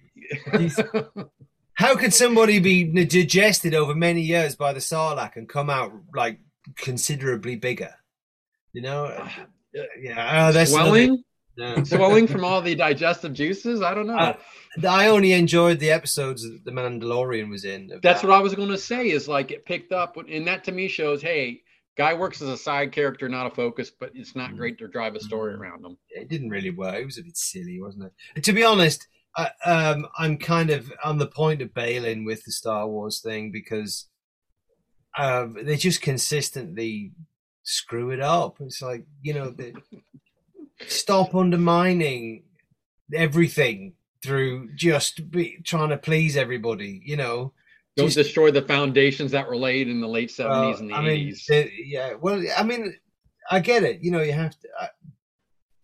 How 1.73 1.95
could 1.95 2.13
somebody 2.13 2.59
be 2.59 3.05
digested 3.05 3.73
over 3.73 3.95
many 3.95 4.21
years 4.21 4.55
by 4.55 4.73
the 4.73 4.79
Sarlacc 4.79 5.35
and 5.35 5.49
come 5.49 5.69
out 5.69 5.91
like 6.13 6.39
considerably 6.75 7.55
bigger? 7.55 7.93
You 8.73 8.83
know, 8.83 9.27
yeah, 9.99 10.47
oh, 10.47 10.51
that's 10.51 10.71
swelling, 10.71 11.23
yeah. 11.57 11.83
swelling 11.83 12.27
from 12.27 12.45
all 12.45 12.61
the 12.61 12.75
digestive 12.75 13.33
juices. 13.33 13.81
I 13.81 13.93
don't 13.93 14.07
know. 14.07 14.17
Uh, 14.17 14.33
I 14.87 15.07
only 15.07 15.33
enjoyed 15.33 15.79
the 15.79 15.91
episodes 15.91 16.43
that 16.43 16.63
the 16.63 16.71
Mandalorian 16.71 17.49
was 17.49 17.65
in. 17.65 17.87
That's 18.01 18.21
that. 18.21 18.27
what 18.27 18.35
I 18.35 18.41
was 18.41 18.53
going 18.55 18.69
to 18.69 18.77
say. 18.77 19.09
Is 19.09 19.27
like 19.27 19.51
it 19.51 19.65
picked 19.65 19.91
up, 19.91 20.17
and 20.17 20.47
that 20.47 20.63
to 20.65 20.71
me 20.71 20.87
shows, 20.87 21.21
hey, 21.21 21.63
guy 21.97 22.13
works 22.13 22.41
as 22.41 22.49
a 22.49 22.57
side 22.57 22.91
character, 22.91 23.27
not 23.27 23.47
a 23.51 23.55
focus, 23.55 23.91
but 23.91 24.11
it's 24.15 24.35
not 24.35 24.51
Mhm. 24.51 24.57
great 24.57 24.77
to 24.79 24.87
drive 24.87 25.15
a 25.15 25.19
story 25.19 25.53
Mhm. 25.53 25.59
around 25.59 25.85
him. 25.85 25.97
it 26.09 26.27
didn't 26.29 26.49
really 26.49 26.69
work. 26.69 26.95
It 26.95 27.05
was 27.05 27.17
a 27.17 27.23
bit 27.23 27.37
silly, 27.37 27.81
wasn't 27.81 28.05
it? 28.05 28.13
And 28.35 28.43
to 28.43 28.53
be 28.53 28.63
honest, 28.63 29.07
I, 29.35 29.51
um, 29.65 30.07
I'm 30.17 30.37
kind 30.37 30.69
of 30.69 30.91
on 31.03 31.17
the 31.17 31.27
point 31.27 31.61
of 31.61 31.73
bailing 31.73 32.25
with 32.25 32.43
the 32.43 32.51
Star 32.51 32.87
Wars 32.87 33.21
thing 33.21 33.51
because 33.51 34.07
um, 35.17 35.57
they 35.63 35.75
just 35.75 36.01
consistently 36.01 37.11
screw 37.63 38.11
it 38.11 38.21
up. 38.21 38.59
It's 38.61 38.81
like 38.81 39.05
you 39.21 39.33
know, 39.33 39.51
they, 39.51 39.73
stop 40.87 41.35
undermining 41.35 42.43
everything 43.13 43.93
through 44.23 44.73
just 44.75 45.29
be, 45.31 45.57
trying 45.63 45.89
to 45.89 45.97
please 45.97 46.37
everybody. 46.37 47.01
You 47.05 47.17
know, 47.17 47.53
Don't 47.97 48.07
Just- 48.07 48.17
destroy 48.17 48.51
the 48.51 48.61
foundations 48.61 49.31
that 49.31 49.47
were 49.47 49.57
laid 49.57 49.89
in 49.89 49.99
the 49.99 50.07
late 50.07 50.31
seventies 50.31 50.79
and 50.79 50.89
the 50.89 50.93
I 50.95 51.01
mean, 51.01 51.09
eighties. 51.09 51.49
yeah. 51.85 52.13
Well, 52.13 52.41
I 52.57 52.63
mean, 52.63 52.95
I 53.49 53.59
get 53.59 53.83
it. 53.83 54.01
You 54.01 54.11
know, 54.11 54.21
you 54.21 54.31
have 54.33 54.57
to. 54.59 54.67
I, 54.79 54.87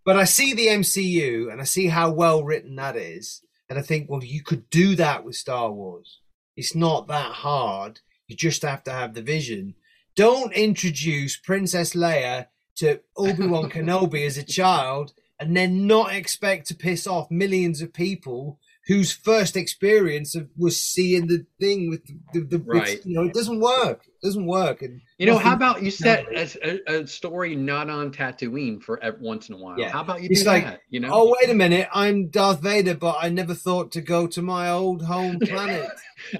but 0.05 0.15
I 0.15 0.23
see 0.23 0.53
the 0.53 0.67
MCU 0.67 1.51
and 1.51 1.59
I 1.59 1.65
see 1.65 1.87
how 1.87 2.11
well 2.11 2.43
written 2.43 2.75
that 2.77 2.95
is, 2.95 3.41
and 3.69 3.77
I 3.77 3.81
think, 3.81 4.09
well, 4.09 4.23
you 4.23 4.41
could 4.41 4.69
do 4.69 4.95
that 4.95 5.25
with 5.25 5.35
Star 5.35 5.69
Wars. 5.71 6.21
It's 6.55 6.73
not 6.75 7.07
that 7.09 7.31
hard. 7.33 7.99
You 8.27 8.35
just 8.37 8.61
have 8.61 8.83
to 8.85 8.91
have 8.91 9.13
the 9.13 9.21
vision. 9.21 9.75
Don't 10.15 10.53
introduce 10.53 11.37
Princess 11.37 11.93
Leia 11.93 12.47
to 12.77 13.01
Obi 13.17 13.47
Wan 13.47 13.69
Kenobi 13.69 14.25
as 14.25 14.37
a 14.37 14.43
child 14.43 15.13
and 15.39 15.55
then 15.55 15.85
not 15.87 16.13
expect 16.13 16.67
to 16.67 16.75
piss 16.75 17.05
off 17.05 17.29
millions 17.29 17.81
of 17.81 17.93
people 17.93 18.59
whose 18.87 19.11
first 19.11 19.57
experience 19.57 20.33
of, 20.35 20.47
was 20.57 20.79
seeing 20.79 21.27
the 21.27 21.45
thing 21.59 21.89
with 21.89 22.05
the, 22.05 22.17
the, 22.33 22.57
the 22.57 22.59
Right. 22.59 23.05
you 23.05 23.13
know 23.15 23.23
it 23.25 23.33
doesn't 23.33 23.59
work 23.59 24.05
it 24.07 24.25
doesn't 24.25 24.45
work 24.45 24.81
and 24.81 25.01
you 25.17 25.25
know, 25.25 25.37
how 25.37 25.53
about 25.53 25.81
you 25.81 25.89
set 25.91 26.25
a, 26.31 26.91
a, 26.91 27.01
a 27.01 27.07
story 27.07 27.55
not 27.55 27.89
on 27.89 28.11
Tatooine 28.11 28.81
for 28.81 29.01
ev- 29.03 29.19
once 29.19 29.49
in 29.49 29.55
a 29.55 29.57
while? 29.57 29.79
Yeah. 29.79 29.89
How 29.89 30.01
about 30.01 30.21
you 30.21 30.29
It's 30.31 30.43
do 30.43 30.47
like, 30.47 30.63
that? 30.63 30.81
You 30.89 30.99
know, 30.99 31.09
oh 31.11 31.35
wait 31.39 31.49
a 31.49 31.53
minute 31.53 31.87
i'm 31.93 32.27
darth 32.29 32.61
vader 32.61 32.93
but 32.95 33.17
i 33.19 33.29
never 33.29 33.53
thought 33.53 33.91
to 33.93 34.01
go 34.01 34.27
to 34.27 34.41
my 34.41 34.69
old 34.69 35.01
home 35.03 35.39
planet 35.43 35.89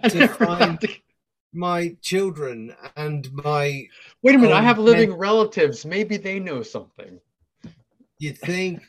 to 0.09 0.27
find 0.27 0.79
my 1.53 1.95
children 2.01 2.75
and 2.95 3.31
my 3.33 3.87
Wait 4.21 4.35
a 4.35 4.37
minute, 4.37 4.53
I 4.53 4.61
have 4.61 4.77
living 4.79 5.13
relatives. 5.13 5.85
Maybe 5.85 6.17
they 6.17 6.39
know 6.39 6.61
something. 6.61 7.19
you 8.19 8.33
think 8.33 8.81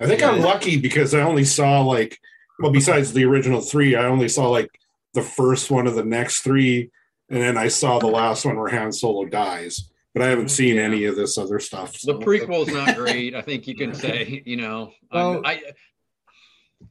I 0.00 0.06
think 0.06 0.22
I'm 0.22 0.40
lucky 0.40 0.78
because 0.78 1.14
I 1.14 1.20
only 1.20 1.44
saw 1.44 1.82
like, 1.82 2.18
well, 2.58 2.72
besides 2.72 3.12
the 3.12 3.24
original 3.24 3.60
three, 3.60 3.94
I 3.94 4.06
only 4.06 4.28
saw 4.28 4.48
like 4.48 4.70
the 5.14 5.22
first 5.22 5.70
one 5.70 5.86
of 5.86 5.94
the 5.94 6.04
next 6.04 6.40
three, 6.40 6.90
and 7.28 7.40
then 7.40 7.58
I 7.58 7.68
saw 7.68 7.98
the 7.98 8.06
last 8.06 8.44
one 8.44 8.56
where 8.56 8.70
Han 8.70 8.92
Solo 8.92 9.26
dies. 9.26 9.90
But 10.14 10.22
I 10.22 10.26
haven't 10.26 10.46
mm-hmm. 10.46 10.48
seen 10.48 10.76
Yeah. 10.76 10.82
any 10.82 11.04
of 11.04 11.16
this 11.16 11.38
other 11.38 11.60
stuff. 11.60 11.92
The 11.92 11.98
so- 11.98 12.18
prequel's 12.18 12.68
not 12.68 12.96
great. 13.02 13.34
I 13.34 13.42
think 13.42 13.68
you 13.68 13.76
can 13.76 13.94
say, 13.94 14.42
you 14.44 14.56
know, 14.56 14.92
Well- 15.12 15.42
I 15.44 15.62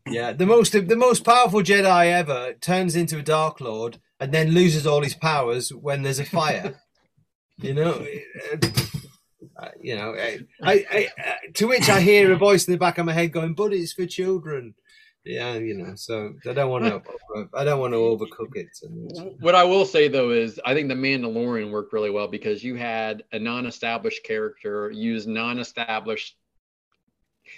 yeah 0.06 0.32
the 0.32 0.46
most 0.46 0.72
the 0.72 0.96
most 0.96 1.24
powerful 1.24 1.62
jedi 1.62 2.12
ever 2.12 2.54
turns 2.62 2.96
into 2.96 3.18
a 3.18 3.24
dark 3.24 3.60
lord 3.60 4.00
and 4.20 4.32
then 4.32 4.52
loses 4.52 4.86
all 4.86 5.02
his 5.02 5.16
powers 5.16 5.74
when 5.74 6.04
there's 6.04 6.20
a 6.20 6.26
fire 6.26 6.80
you 7.58 7.74
know 7.74 8.06
uh, 9.62 9.70
you 9.82 9.96
know 9.96 10.16
I, 10.16 10.40
I, 10.64 10.86
I 10.92 11.10
uh, 11.30 11.34
to 11.56 11.68
which 11.68 11.90
i 11.90 12.00
hear 12.00 12.32
a 12.32 12.38
voice 12.38 12.68
in 12.68 12.72
the 12.74 12.78
back 12.78 12.98
of 12.98 13.06
my 13.06 13.14
head 13.14 13.32
going 13.32 13.54
but 13.54 13.74
it's 13.74 13.94
for 13.94 14.06
children 14.06 14.76
yeah 15.26 15.56
you 15.56 15.76
know 15.76 15.96
so 15.96 16.34
i 16.48 16.54
don't 16.54 16.70
want 16.72 16.86
to 16.86 17.50
i 17.54 17.64
don't 17.64 17.80
want 17.80 17.94
to 17.94 17.98
overcook 17.98 18.56
it 18.56 18.68
What 19.40 19.56
I 19.56 19.64
will 19.64 19.86
say 19.86 20.08
though 20.08 20.32
is 20.32 20.60
I 20.66 20.74
think 20.74 20.88
the 20.88 20.96
Mandalorian 20.96 21.72
worked 21.72 21.94
really 21.94 22.10
well 22.10 22.28
because 22.28 22.64
you 22.64 22.76
had 22.76 23.24
a 23.32 23.40
non-established 23.40 24.24
character 24.24 24.92
use 24.92 25.28
non-established. 25.28 26.36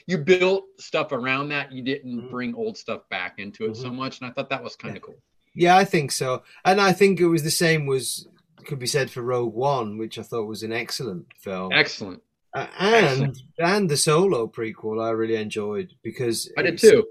You 0.08 0.18
built 0.18 0.66
stuff 0.80 1.12
around 1.12 1.50
that. 1.50 1.72
You 1.72 1.84
didn't 1.84 2.22
Mhm. 2.22 2.32
bring 2.32 2.56
old 2.56 2.78
stuff 2.78 3.08
back 3.10 3.40
into 3.40 3.66
it 3.66 3.76
so 3.76 3.90
Mhm. 3.90 3.96
much, 3.96 4.20
and 4.20 4.30
I 4.30 4.34
thought 4.34 4.50
that 4.50 4.64
was 4.64 4.76
kind 4.76 4.96
of 4.98 5.04
cool. 5.04 5.22
yeah 5.54 5.76
i 5.76 5.84
think 5.84 6.12
so 6.14 6.42
and 6.64 6.80
i 6.80 6.94
think 6.94 7.20
it 7.20 7.28
was 7.28 7.44
the 7.44 7.52
same 7.52 7.86
was 7.86 8.26
could 8.66 8.80
be 8.80 8.88
said 8.88 9.10
for 9.10 9.22
rogue 9.22 9.54
one 9.54 9.98
which 9.98 10.18
i 10.18 10.24
thought 10.24 10.46
was 10.46 10.64
an 10.64 10.72
excellent 10.74 11.26
film 11.40 11.72
Excellent. 11.74 12.22
Uh, 12.54 12.68
and 12.80 13.06
Excellent. 13.06 13.42
and 13.60 13.90
the 13.90 13.96
solo 13.96 14.46
prequel 14.46 15.02
I 15.02 15.12
really 15.12 15.36
enjoyed 15.38 15.94
because 16.04 16.52
I 16.58 16.64
did 16.64 16.78
too. 16.78 17.08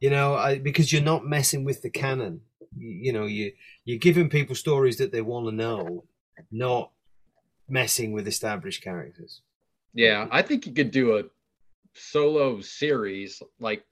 You 0.00 0.10
know, 0.10 0.34
I, 0.34 0.58
because 0.58 0.92
you're 0.92 1.02
not 1.02 1.26
messing 1.26 1.64
with 1.64 1.82
the 1.82 1.90
canon. 1.90 2.42
You, 2.78 2.90
you 2.90 3.12
know, 3.12 3.24
you 3.26 3.50
you're 3.84 3.98
giving 3.98 4.28
people 4.28 4.54
stories 4.54 4.96
that 4.98 5.10
they 5.10 5.22
want 5.22 5.46
to 5.48 5.52
know, 5.52 6.04
not 6.52 6.92
messing 7.68 8.12
with 8.12 8.28
established 8.28 8.80
characters. 8.82 9.40
Yeah, 9.92 10.28
I 10.30 10.42
think 10.42 10.66
you 10.66 10.72
could 10.72 10.92
do 10.92 11.18
a 11.18 11.24
solo 11.94 12.60
series 12.60 13.42
like 13.58 13.84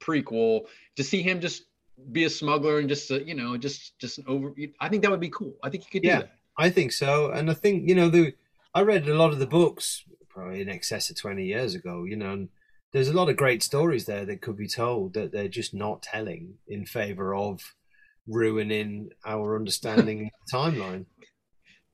prequel 0.00 0.66
to 0.96 1.04
see 1.04 1.22
him 1.22 1.40
just 1.40 1.66
be 2.12 2.24
a 2.24 2.30
smuggler 2.30 2.78
and 2.78 2.88
just 2.88 3.10
uh, 3.10 3.20
you 3.20 3.34
know 3.34 3.56
just 3.56 3.98
just 3.98 4.18
an 4.18 4.24
over. 4.26 4.54
I 4.80 4.88
think 4.88 5.02
that 5.02 5.10
would 5.10 5.20
be 5.20 5.30
cool. 5.30 5.54
I 5.62 5.70
think 5.70 5.84
you 5.84 5.90
could 5.90 6.02
do 6.02 6.08
Yeah. 6.08 6.20
that. 6.20 6.32
I 6.56 6.70
think 6.70 6.92
so, 6.92 7.30
and 7.30 7.50
I 7.50 7.54
think 7.54 7.88
you 7.88 7.94
know 7.94 8.08
the 8.08 8.34
I 8.74 8.82
read 8.82 9.08
a 9.08 9.14
lot 9.14 9.32
of 9.32 9.38
the 9.38 9.46
books 9.46 10.04
probably 10.28 10.60
in 10.60 10.68
excess 10.68 11.10
of 11.10 11.16
twenty 11.16 11.46
years 11.46 11.74
ago. 11.74 12.04
You 12.04 12.16
know, 12.16 12.32
and 12.32 12.48
there's 12.92 13.08
a 13.08 13.12
lot 13.12 13.28
of 13.28 13.36
great 13.36 13.62
stories 13.62 14.04
there 14.06 14.24
that 14.24 14.40
could 14.40 14.56
be 14.56 14.68
told 14.68 15.14
that 15.14 15.32
they're 15.32 15.48
just 15.48 15.74
not 15.74 16.02
telling 16.02 16.54
in 16.68 16.86
favor 16.86 17.34
of 17.34 17.74
ruining 18.26 19.10
our 19.24 19.56
understanding 19.56 20.24
of 20.26 20.30
the 20.46 20.56
timeline. 20.56 21.06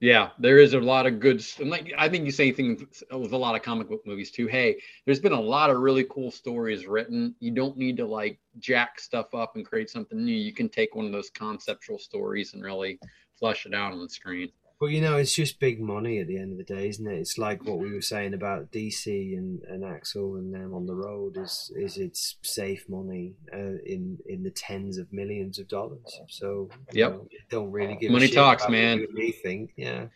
Yeah, 0.01 0.31
there 0.39 0.59
is 0.59 0.73
a 0.73 0.81
lot 0.81 1.07
of 1.07 1.21
good, 1.21 1.45
and 1.59 1.69
like 1.69 1.93
I 1.99 2.09
think 2.09 2.25
you 2.25 2.33
say 2.33 2.53
things 2.53 2.83
with 3.13 3.33
a 3.33 3.37
lot 3.37 3.55
of 3.55 3.61
comic 3.63 3.89
book 3.89 4.01
movies 4.07 4.31
too. 4.31 4.47
Hey, 4.47 4.81
there's 5.05 5.21
been 5.21 5.33
a 5.33 5.41
lot 5.41 5.69
of 5.69 5.79
really 5.79 6.05
cool 6.05 6.31
stories 6.31 6.87
written. 6.87 7.35
You 7.39 7.51
don't 7.51 7.77
need 7.77 7.99
to 7.99 8.07
like 8.07 8.39
jack 8.59 8.99
stuff 8.99 9.35
up 9.35 9.57
and 9.57 9.67
create 9.67 9.91
something 9.91 10.25
new. 10.25 10.35
You 10.35 10.55
can 10.55 10.71
take 10.71 10.95
one 10.95 11.05
of 11.05 11.13
those 11.13 11.29
conceptual 11.29 11.99
stories 11.99 12.55
and 12.55 12.65
really 12.65 12.99
flush 13.39 13.67
it 13.67 13.75
out 13.75 13.93
on 13.93 14.01
the 14.01 14.09
screen. 14.09 14.51
But 14.81 14.87
you 14.87 15.03
know, 15.03 15.17
it's 15.17 15.35
just 15.35 15.61
big 15.61 15.79
money 15.79 16.21
at 16.21 16.27
the 16.27 16.39
end 16.39 16.53
of 16.53 16.59
the 16.59 16.65
day, 16.65 16.89
isn't 16.89 17.07
it? 17.07 17.19
It's 17.19 17.37
like 17.37 17.63
what 17.65 17.79
we 17.79 17.93
were 17.93 18.01
saying 18.01 18.33
about 18.33 18.73
DC 18.73 19.37
and, 19.37 19.61
and 19.65 19.85
Axel 19.85 20.37
and 20.37 20.55
them 20.55 20.73
on 20.73 20.87
the 20.87 20.95
road 20.95 21.37
is 21.37 21.71
is 21.77 21.99
it's 21.99 22.37
safe 22.41 22.89
money 22.89 23.35
uh, 23.53 23.77
in 23.85 24.19
in 24.27 24.43
the 24.43 24.51
tens 24.51 24.97
of 24.97 25.13
millions 25.13 25.59
of 25.59 25.69
dollars. 25.69 26.19
So 26.29 26.71
Yep. 26.93 27.13
know, 27.13 27.29
don't 27.51 27.71
really 27.71 27.97
give 27.97 28.09
a 28.09 28.13
Money 28.15 28.29
talks, 28.29 28.71
man. 28.71 29.07
you 29.15 29.33
think, 29.33 29.73
yeah. 29.77 30.07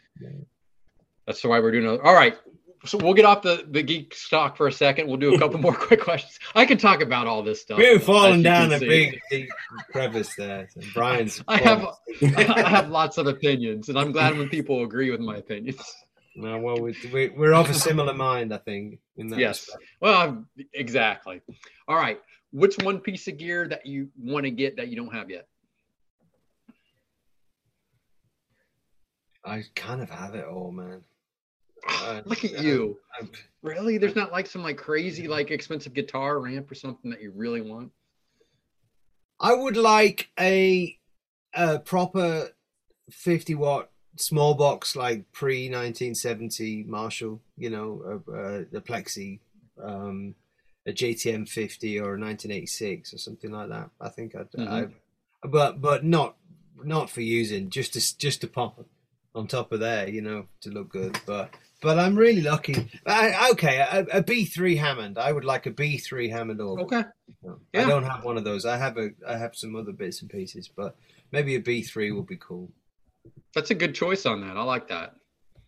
That's 1.26 1.44
why 1.44 1.60
we're 1.60 1.72
doing. 1.72 2.00
All 2.00 2.14
right, 2.14 2.34
so 2.84 2.98
we'll 2.98 3.14
get 3.14 3.24
off 3.24 3.42
the 3.42 3.64
the 3.68 3.82
geek 3.82 4.14
stock 4.14 4.56
for 4.56 4.66
a 4.66 4.72
second. 4.72 5.08
We'll 5.08 5.16
do 5.16 5.34
a 5.34 5.38
couple 5.38 5.58
more 5.66 5.74
quick 5.74 6.00
questions. 6.02 6.38
I 6.54 6.66
can 6.66 6.78
talk 6.78 7.00
about 7.02 7.26
all 7.26 7.42
this 7.42 7.60
stuff. 7.62 7.78
We're 7.78 7.98
falling 7.98 8.42
down 8.42 8.72
a 8.72 8.78
big, 8.78 9.20
deep 9.30 9.48
crevice 9.90 10.34
there. 10.36 10.68
So 10.72 10.80
Brian's. 10.94 11.42
I 11.48 11.56
have 11.58 11.86
I 12.36 12.68
have 12.68 12.88
lots 13.00 13.18
of 13.18 13.26
opinions, 13.26 13.88
and 13.88 13.98
I'm 13.98 14.12
glad 14.12 14.36
when 14.36 14.48
people 14.48 14.82
agree 14.84 15.10
with 15.10 15.20
my 15.20 15.36
opinions. 15.36 15.80
No, 16.36 16.58
well, 16.58 16.80
we, 16.80 16.96
we, 17.12 17.28
we're 17.28 17.54
of 17.54 17.70
a 17.70 17.74
similar 17.74 18.12
mind, 18.12 18.52
I 18.52 18.58
think. 18.58 18.98
In 19.16 19.28
that 19.28 19.38
Yes. 19.38 19.60
respect. 19.68 19.84
Well, 20.00 20.14
I'm- 20.14 20.48
exactly. 20.72 21.40
All 21.86 21.94
right. 21.94 22.20
What's 22.50 22.76
one 22.78 22.98
piece 22.98 23.28
of 23.28 23.38
gear 23.38 23.68
that 23.68 23.86
you 23.86 24.08
want 24.20 24.42
to 24.44 24.50
get 24.50 24.76
that 24.78 24.88
you 24.88 24.96
don't 24.96 25.14
have 25.14 25.30
yet? 25.30 25.46
I 29.44 29.62
kind 29.76 30.00
of 30.02 30.10
have 30.10 30.34
it 30.34 30.44
all, 30.44 30.72
man. 30.72 31.02
Uh, 31.88 32.22
Look 32.24 32.44
at 32.44 32.62
you. 32.62 32.98
I'm- 33.18 33.30
Really? 33.62 33.96
There's 33.96 34.14
not 34.14 34.30
like 34.30 34.46
some 34.46 34.62
like 34.62 34.76
crazy 34.76 35.26
like 35.26 35.50
expensive 35.50 35.94
guitar 35.94 36.36
or 36.36 36.46
amp 36.48 36.70
or 36.70 36.74
something 36.74 37.10
that 37.10 37.22
you 37.22 37.32
really 37.34 37.62
want? 37.62 37.92
I 39.40 39.54
would 39.54 39.76
like 39.78 40.28
a 40.38 40.98
a 41.54 41.78
proper 41.78 42.50
fifty 43.10 43.54
watt 43.54 43.90
small 44.16 44.52
box 44.54 44.94
like 44.94 45.32
pre 45.32 45.70
nineteen 45.70 46.14
seventy 46.14 46.82
Marshall. 46.84 47.40
You 47.56 47.70
know, 47.70 48.22
uh, 48.28 48.30
uh, 48.32 48.64
the 48.70 48.82
Plexi, 48.82 49.40
um, 49.82 50.34
a 50.86 50.92
JTM 50.92 51.48
fifty 51.48 51.98
or 51.98 52.14
a 52.16 52.18
nineteen 52.18 52.50
eighty 52.50 52.66
six 52.66 53.14
or 53.14 53.18
something 53.18 53.50
like 53.50 53.70
that. 53.70 53.88
I 53.98 54.10
think 54.10 54.34
I'd. 54.34 54.50
Mhm. 54.52 54.68
I, 55.42 55.46
but 55.48 55.80
but 55.80 56.04
not 56.04 56.36
not 56.82 57.08
for 57.08 57.22
using 57.22 57.70
just 57.70 57.94
to 57.94 58.18
just 58.18 58.42
to 58.42 58.46
pop 58.46 58.78
on 59.34 59.46
top 59.46 59.72
of 59.72 59.80
there. 59.80 60.08
You 60.08 60.22
know, 60.22 60.46
to 60.62 60.70
look 60.70 60.90
good. 60.90 61.18
But 61.26 61.54
but 61.82 61.98
I'm 61.98 62.16
really 62.16 62.40
lucky. 62.40 62.90
I, 63.06 63.50
okay, 63.52 63.78
a, 63.78 64.18
a 64.18 64.22
B 64.22 64.44
three 64.44 64.76
Hammond. 64.76 65.18
I 65.18 65.32
would 65.32 65.44
like 65.44 65.66
a 65.66 65.70
B 65.70 65.98
three 65.98 66.28
Hammond 66.30 66.60
organ. 66.60 66.86
Okay. 66.86 67.04
Yeah. 67.74 67.82
I 67.82 67.88
don't 67.88 68.04
have 68.04 68.24
one 68.24 68.38
of 68.38 68.44
those. 68.44 68.64
I 68.64 68.76
have 68.78 68.96
a 68.96 69.10
I 69.28 69.36
have 69.36 69.54
some 69.54 69.76
other 69.76 69.92
bits 69.92 70.22
and 70.22 70.30
pieces, 70.30 70.68
but 70.68 70.96
maybe 71.30 71.54
a 71.54 71.60
B 71.60 71.82
three 71.82 72.10
would 72.10 72.26
be 72.26 72.38
cool. 72.38 72.70
That's 73.54 73.70
a 73.70 73.74
good 73.74 73.94
choice 73.94 74.26
on 74.26 74.40
that. 74.40 74.56
I 74.56 74.62
like 74.62 74.88
that. 74.88 75.14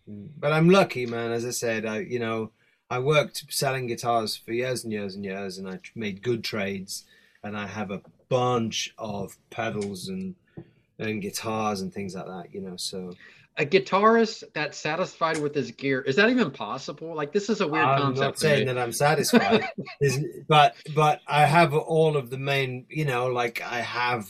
Mm. 0.09 0.29
But 0.37 0.53
I'm 0.53 0.69
lucky, 0.69 1.05
man. 1.05 1.31
As 1.31 1.45
I 1.45 1.51
said, 1.51 1.85
I 1.85 1.99
you 1.99 2.19
know 2.19 2.51
I 2.89 2.99
worked 2.99 3.45
selling 3.49 3.87
guitars 3.87 4.35
for 4.35 4.53
years 4.53 4.83
and 4.83 4.93
years 4.93 5.15
and 5.15 5.23
years, 5.23 5.57
and 5.57 5.69
I 5.69 5.79
made 5.93 6.23
good 6.23 6.43
trades, 6.43 7.05
and 7.43 7.57
I 7.57 7.67
have 7.67 7.91
a 7.91 8.01
bunch 8.29 8.93
of 8.97 9.37
pedals 9.49 10.07
and 10.07 10.35
and 10.97 11.21
guitars 11.21 11.81
and 11.81 11.93
things 11.93 12.15
like 12.15 12.25
that. 12.25 12.53
You 12.53 12.61
know, 12.61 12.77
so 12.77 13.13
A 13.59 13.65
guitarist 13.65 14.43
that's 14.53 14.77
satisfied 14.77 15.39
with 15.39 15.55
his 15.55 15.71
gear 15.71 16.01
is 16.01 16.15
that 16.17 16.29
even 16.29 16.51
possible? 16.51 17.15
Like 17.15 17.33
this 17.33 17.49
is 17.49 17.61
a 17.61 17.67
weird 17.67 17.85
I'm 17.85 18.01
concept. 18.01 18.23
not 18.23 18.39
saying 18.39 18.67
that 18.67 18.77
I'm 18.77 18.93
satisfied, 18.93 19.67
but 20.47 20.75
but 20.93 21.21
I 21.27 21.45
have 21.45 21.73
all 21.73 22.17
of 22.17 22.29
the 22.29 22.37
main. 22.37 22.85
You 22.89 23.05
know, 23.05 23.27
like 23.27 23.61
I 23.61 23.81
have 23.81 24.29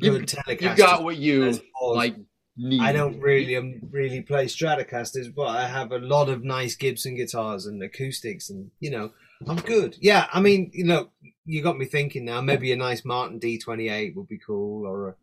Telecasters. 0.00 0.60
You 0.62 0.76
got 0.76 1.04
what 1.04 1.16
you 1.16 1.60
like 1.80 2.16
need. 2.56 2.80
I 2.80 2.92
don't 2.92 3.20
really 3.20 3.56
um, 3.56 3.80
really 3.90 4.22
play 4.22 4.46
Stratocasters, 4.46 5.34
but 5.34 5.48
I 5.48 5.66
have 5.66 5.92
a 5.92 5.98
lot 5.98 6.28
of 6.28 6.44
nice 6.44 6.74
Gibson 6.74 7.14
guitars 7.14 7.66
and 7.66 7.82
acoustics, 7.82 8.50
and 8.50 8.70
you 8.80 8.90
know 8.90 9.12
I'm 9.46 9.56
good. 9.56 9.96
Yeah, 10.00 10.26
I 10.32 10.40
mean, 10.40 10.70
you 10.74 10.84
know, 10.84 11.10
you 11.44 11.62
got 11.62 11.78
me 11.78 11.86
thinking 11.86 12.24
now. 12.24 12.40
Maybe 12.40 12.72
a 12.72 12.76
nice 12.76 13.04
Martin 13.04 13.38
D28 13.40 14.14
would 14.16 14.28
be 14.28 14.38
cool, 14.38 14.86
or 14.86 15.10
a 15.10 15.14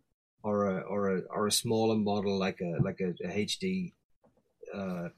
or 0.46 0.70
a 0.70 0.82
or 0.82 1.18
a 1.18 1.22
or 1.32 1.48
a 1.48 1.52
smaller 1.52 1.96
model 1.96 2.38
like 2.38 2.62
a 2.62 2.78
like 2.82 3.02
a, 3.02 3.10
a 3.26 3.46
HD, 3.46 3.94
uh, 4.74 5.10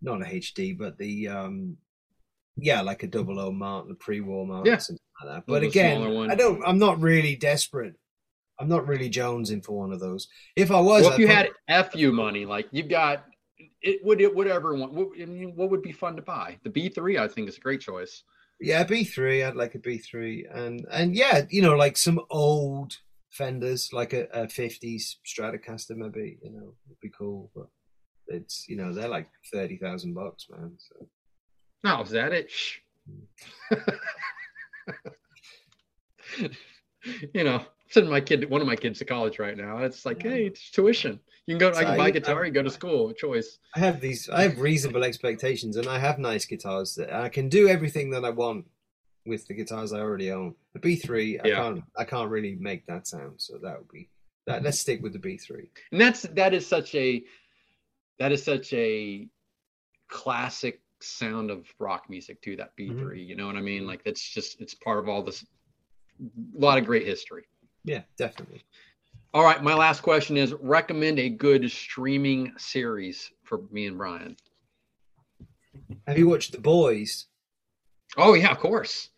not 0.00 0.22
a 0.22 0.24
HD, 0.24 0.76
but 0.76 0.96
the 0.96 1.28
um, 1.28 1.76
yeah, 2.56 2.80
like 2.80 3.02
a 3.02 3.06
double 3.06 3.38
O 3.38 3.52
Martin, 3.52 3.94
pre-war 3.96 4.46
Martin, 4.46 4.72
Yeah. 4.72 4.78
something 4.78 5.04
like 5.22 5.34
that. 5.34 5.44
But 5.46 5.62
again. 5.62 6.30
I 6.30 6.34
don't. 6.34 6.62
I'm 6.66 6.78
not 6.78 6.98
really 7.00 7.36
desperate. 7.36 7.94
I'm 8.58 8.68
not 8.68 8.88
really 8.88 9.10
jonesing 9.10 9.62
for 9.62 9.78
one 9.78 9.92
of 9.92 10.00
those. 10.00 10.28
If 10.56 10.70
I 10.70 10.80
was, 10.80 11.04
Well, 11.04 11.12
if 11.12 11.18
you 11.18 11.28
had 11.28 11.50
FU 11.92 12.10
money, 12.10 12.46
like 12.46 12.68
you've 12.72 12.88
got 12.88 13.24
it 13.82 14.02
would 14.02 14.20
it 14.20 14.34
whatever 14.34 14.74
one 14.74 14.94
what, 14.94 15.08
I 15.20 15.26
mean, 15.26 15.52
what 15.56 15.70
would 15.70 15.82
be 15.82 15.92
fun 15.92 16.16
to 16.16 16.22
buy? 16.22 16.56
The 16.64 16.70
B 16.70 16.88
three 16.88 17.18
I 17.18 17.28
think 17.28 17.48
is 17.50 17.58
a 17.58 17.60
great 17.60 17.82
choice. 17.82 18.24
Yeah, 18.60 18.82
B 18.82 19.04
three. 19.04 19.44
I'd 19.44 19.54
like 19.54 19.74
a 19.74 19.78
B 19.78 19.98
three, 19.98 20.46
and 20.50 20.86
and 20.90 21.14
yeah, 21.14 21.42
you 21.50 21.60
know, 21.60 21.76
like 21.76 21.96
some 21.98 22.18
old 22.30 22.96
Fenders, 23.38 23.92
like 23.92 24.12
a, 24.12 24.24
a 24.32 24.46
'50s 24.46 25.16
Stratocaster, 25.24 25.96
maybe. 25.96 26.38
You 26.42 26.50
know, 26.52 26.74
would 26.88 27.00
be 27.00 27.10
cool. 27.16 27.50
But 27.54 27.68
it's 28.26 28.68
you 28.68 28.76
know 28.76 28.92
they're 28.92 29.08
like 29.08 29.28
thirty 29.52 29.76
thousand 29.78 30.12
bucks, 30.14 30.46
man. 30.50 30.72
So 30.78 31.06
No, 31.84 32.02
is 32.02 32.10
that 32.10 32.32
it? 32.32 32.50
Shh. 32.50 32.78
you 37.34 37.44
know, 37.44 37.62
sending 37.90 38.10
my 38.10 38.20
kid 38.20 38.48
one 38.50 38.60
of 38.60 38.66
my 38.66 38.76
kids 38.76 38.98
to 38.98 39.04
college 39.04 39.38
right 39.38 39.56
now. 39.56 39.78
It's 39.78 40.04
like, 40.04 40.22
Yeah. 40.24 40.30
hey, 40.32 40.46
it's 40.46 40.70
tuition. 40.70 41.20
You 41.46 41.56
can 41.56 41.58
go 41.72 41.78
I 41.78 41.84
can 41.84 41.96
buy 41.96 42.06
you- 42.08 42.12
guitar, 42.12 42.44
you 42.44 42.52
go 42.52 42.62
to 42.62 42.70
school, 42.70 43.12
choice. 43.14 43.58
I 43.74 43.78
have 43.80 44.00
these. 44.00 44.28
I 44.28 44.42
have 44.42 44.58
reasonable 44.60 45.04
expectations, 45.04 45.76
and 45.76 45.86
I 45.86 45.98
have 45.98 46.18
nice 46.18 46.44
guitars 46.44 46.94
that 46.96 47.12
I 47.12 47.28
can 47.30 47.48
do 47.48 47.68
everything 47.68 48.10
that 48.10 48.24
I 48.24 48.30
want 48.30 48.66
with 49.28 49.46
the 49.46 49.54
guitars 49.54 49.92
I 49.92 50.00
already 50.00 50.32
own. 50.32 50.54
The 50.72 50.80
B 50.80 50.96
three, 50.96 51.38
I 51.38 51.48
Yeah. 51.48 51.56
can't. 51.56 51.84
I 51.96 52.04
can't 52.04 52.30
really 52.30 52.56
make 52.56 52.86
that 52.86 53.06
sound. 53.06 53.40
So 53.40 53.58
that 53.58 53.78
would 53.78 53.88
be 53.88 54.08
that. 54.46 54.62
Let's 54.62 54.80
stick 54.80 55.02
with 55.02 55.12
the 55.12 55.18
B 55.18 55.36
three. 55.36 55.70
And 55.92 56.00
that's 56.00 56.22
that 56.22 56.54
is 56.54 56.66
such 56.66 56.94
a 56.94 57.22
that 58.18 58.32
is 58.32 58.42
such 58.42 58.72
a 58.72 59.28
classic 60.08 60.80
sound 61.00 61.50
of 61.50 61.72
rock 61.78 62.10
music 62.10 62.40
too, 62.42 62.56
that 62.56 62.74
B 62.74 62.88
3 62.88 62.96
mm-hmm. 62.96 63.14
You 63.16 63.36
know 63.36 63.46
what 63.46 63.56
I 63.56 63.60
mean? 63.60 63.86
Like 63.86 64.02
that's 64.02 64.26
just 64.28 64.60
it's 64.60 64.74
part 64.74 64.98
of 64.98 65.08
all 65.08 65.22
this 65.22 65.44
a 66.18 66.58
lot 66.58 66.78
of 66.78 66.84
great 66.86 67.06
history. 67.06 67.44
Yeah, 67.84 68.02
definitely. 68.16 68.64
All 69.34 69.44
right, 69.44 69.62
my 69.62 69.74
last 69.74 70.00
question 70.00 70.36
is 70.36 70.54
recommend 70.54 71.18
a 71.18 71.28
good 71.28 71.70
streaming 71.70 72.52
series 72.56 73.30
for 73.44 73.60
me 73.70 73.86
and 73.86 73.96
Brian. 73.98 74.36
Have 76.06 76.18
you 76.18 76.28
watched 76.28 76.52
The 76.52 76.60
Boys 76.60 77.26
Oh 78.16 78.34
yeah, 78.34 78.50
of 78.50 78.58
course. 78.58 79.10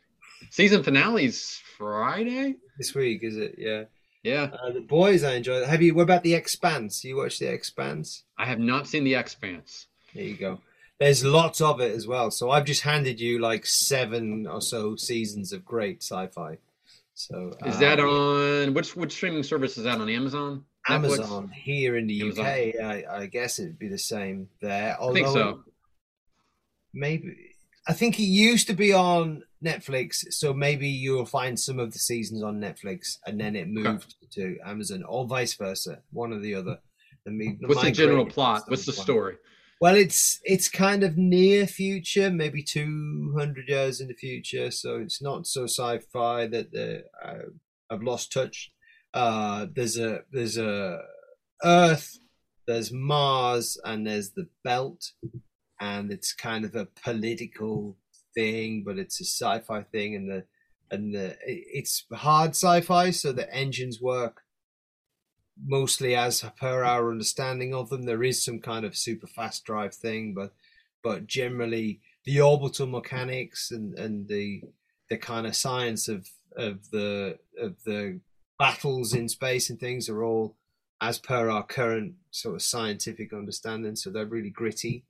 Season 0.51 0.83
finale's 0.83 1.61
Friday. 1.77 2.57
this 2.79 2.95
week? 2.95 3.23
Is 3.23 3.37
it? 3.37 3.57
Yeah. 3.59 3.85
Yeah, 4.23 4.51
Uh, 4.63 4.71
the 4.73 4.81
boys 4.81 5.25
I 5.25 5.35
enjoy. 5.37 5.65
Have 5.65 5.81
you? 5.81 5.95
What 5.95 6.03
about 6.03 6.23
the 6.23 6.35
Expanse? 6.35 7.03
You 7.05 7.17
watch 7.17 7.39
the 7.39 7.47
Expanse? 7.51 8.25
I 8.37 8.45
have 8.45 8.59
not 8.59 8.87
seen 8.87 9.05
The 9.05 9.15
Expanse. 9.15 9.87
There 10.15 10.25
you 10.25 10.37
go. 10.37 10.61
There's 10.99 11.25
lots 11.25 11.63
of 11.63 11.81
it 11.81 11.93
as 11.95 12.07
well. 12.07 12.31
So 12.31 12.51
I've 12.51 12.67
just 12.67 12.83
handed 12.83 13.19
you 13.19 13.39
like 13.39 13.65
seven 13.65 14.47
or 14.47 14.61
so 14.61 14.95
seasons 14.97 15.55
of 15.55 15.65
great 15.65 16.03
sci-fi. 16.03 16.59
So 17.15 17.57
Is 17.65 17.77
uh, 17.77 17.81
that 17.81 18.01
on 18.01 18.75
which 18.75 18.95
which 18.95 19.13
streaming 19.13 19.43
service 19.43 19.79
is 19.79 19.85
that 19.85 19.99
on 19.99 20.11
Amazon? 20.11 20.65
Netflix? 20.87 20.95
Amazon 21.19 21.49
here 21.49 21.97
in 21.97 22.07
the 22.07 22.21
Amazon. 22.21 22.45
UK? 22.45 22.51
I, 22.83 23.05
I 23.23 23.27
guess 23.27 23.59
it'd 23.59 23.79
be 23.79 23.89
the 23.89 23.99
same 23.99 24.51
there. 24.61 24.97
I 25.01 25.13
think 25.15 25.27
although 25.29 25.63
so. 25.65 25.65
Maybe 26.93 27.55
I 27.87 27.93
think 27.95 28.19
it 28.19 28.25
used 28.25 28.67
to 28.67 28.75
be 28.75 28.93
on 28.93 29.45
Netflix, 29.65 30.33
so 30.33 30.55
maybe 30.55 30.89
you'll 30.89 31.27
find 31.27 31.59
some 31.59 31.79
of 31.79 31.93
the 31.93 31.99
seasons 31.99 32.43
on 32.43 32.61
Netflix, 32.61 33.19
and 33.27 33.39
then 33.41 33.55
it 33.57 33.69
moved 33.69 34.15
to 34.33 34.57
Amazon, 34.65 35.03
or 35.05 35.27
vice 35.27 35.55
versa, 35.55 36.01
one 36.11 36.33
or 36.33 36.39
the 36.39 36.55
other. 36.55 36.79
What's 37.61 37.83
the 37.83 37.91
general 37.91 38.27
plot? 38.27 38.65
What's 38.69 38.87
the 38.87 38.93
story? 38.93 39.37
Well, 39.81 39.95
it's 39.95 40.41
it's 40.45 40.69
kind 40.69 41.03
of 41.03 41.17
near 41.17 41.67
future, 41.67 42.31
maybe 42.31 42.63
two 42.63 43.35
hundred 43.39 43.69
years 43.69 44.01
in 44.01 44.09
the 44.09 44.15
future. 44.15 44.71
So 44.71 44.97
it's 44.97 45.23
not 45.23 45.47
so 45.47 45.65
sci-fi 45.65 46.47
that 46.49 46.73
the 46.73 47.05
uh, 47.25 47.49
I've 47.91 48.03
lost 48.03 48.33
touch. 48.33 48.73
Uh, 49.13 49.67
there's 49.75 49.99
a 49.99 50.21
there's 50.33 50.57
a 50.57 51.01
Earth, 51.63 52.19
there's 52.67 52.93
Mars, 52.93 53.79
and 53.85 54.07
there's 54.07 54.31
the 54.31 54.49
Belt, 54.65 55.13
and 55.81 56.11
it's 56.13 56.33
kind 56.35 56.65
of 56.65 56.75
a 56.75 56.89
political 57.03 57.97
thing, 58.35 58.83
but 58.85 58.99
it's 58.99 59.21
a 59.21 59.25
sci-fi 59.25 59.83
thing, 59.83 60.15
and 60.17 60.31
the 60.31 60.45
and 60.91 61.15
the 61.15 61.37
it's 61.45 62.05
hard 62.13 62.51
sci-fi, 62.51 63.11
so 63.11 63.33
the 63.33 63.53
engines 63.55 64.01
work 64.01 64.43
mostly 65.63 66.15
as 66.15 66.45
per 66.59 66.85
our 66.85 67.11
understanding 67.11 67.75
of 67.75 67.91
them. 67.91 68.03
There 68.03 68.23
is 68.23 68.43
some 68.43 68.61
kind 68.61 68.85
of 68.85 68.97
super 68.97 69.27
fast 69.27 69.65
drive 69.65 69.95
thing, 69.95 70.35
but 70.35 70.53
but 71.03 71.27
generally 71.27 72.01
the 72.25 72.41
orbital 72.41 72.87
mechanics 72.87 73.71
and, 73.71 73.99
and 73.99 74.29
the 74.29 74.63
the 75.09 75.17
kind 75.17 75.47
of 75.47 75.57
science 75.57 76.09
of 76.09 76.29
of 76.57 76.91
the 76.91 77.39
of 77.59 77.83
the 77.85 78.21
battles 78.59 79.15
in 79.15 79.29
space 79.29 79.71
and 79.71 79.81
things 79.81 80.09
are 80.09 80.23
all 80.23 80.57
as 81.01 81.19
per 81.19 81.49
our 81.49 81.63
current 81.63 82.15
sort 82.31 82.55
of 82.57 82.63
scientific 82.63 83.33
understanding. 83.33 83.97
So 83.97 84.11
they're 84.11 84.27
really 84.27 84.51
gritty. 84.51 85.05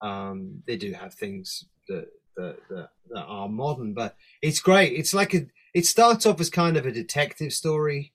Um, 0.00 0.62
they 0.66 0.76
do 0.76 0.92
have 0.92 1.12
things 1.12 1.64
that 1.88 2.08
that, 2.38 2.56
that 2.70 2.90
that 3.10 3.24
are 3.24 3.48
modern, 3.48 3.94
but 3.94 4.16
it's 4.42 4.60
great. 4.60 4.92
It's 4.94 5.14
like 5.14 5.34
a 5.34 5.46
it 5.74 5.86
starts 5.86 6.26
off 6.26 6.40
as 6.40 6.50
kind 6.50 6.76
of 6.78 6.86
a 6.86 6.92
detective 6.92 7.52
story 7.52 8.12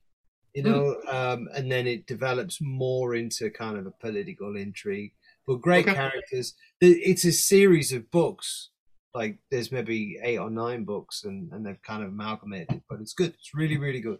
you 0.54 0.62
know, 0.64 0.96
um, 1.10 1.50
and 1.56 1.72
then 1.72 1.88
it 1.88 2.06
develops 2.06 2.62
more 2.62 3.16
into 3.16 3.50
kind 3.50 3.78
of 3.78 3.88
a 3.88 3.92
political 3.92 4.56
intrigue. 4.56 5.14
But 5.48 5.62
great 5.62 5.88
Okay. 5.88 5.96
characters. 5.96 6.54
It's 6.80 7.26
a 7.26 7.32
series 7.32 7.92
of 7.92 8.12
books. 8.12 8.70
Like 9.14 9.40
there's 9.52 9.72
maybe 9.72 10.20
eight 10.22 10.38
or 10.38 10.50
nine 10.50 10.86
books, 10.86 11.24
and, 11.24 11.52
and 11.52 11.66
they've 11.66 11.82
kind 11.82 12.04
of 12.04 12.10
amalgamated. 12.10 12.82
But 12.90 13.02
it's 13.02 13.14
good. 13.14 13.34
It's 13.34 13.54
really, 13.54 13.78
really 13.78 14.00
good. 14.00 14.20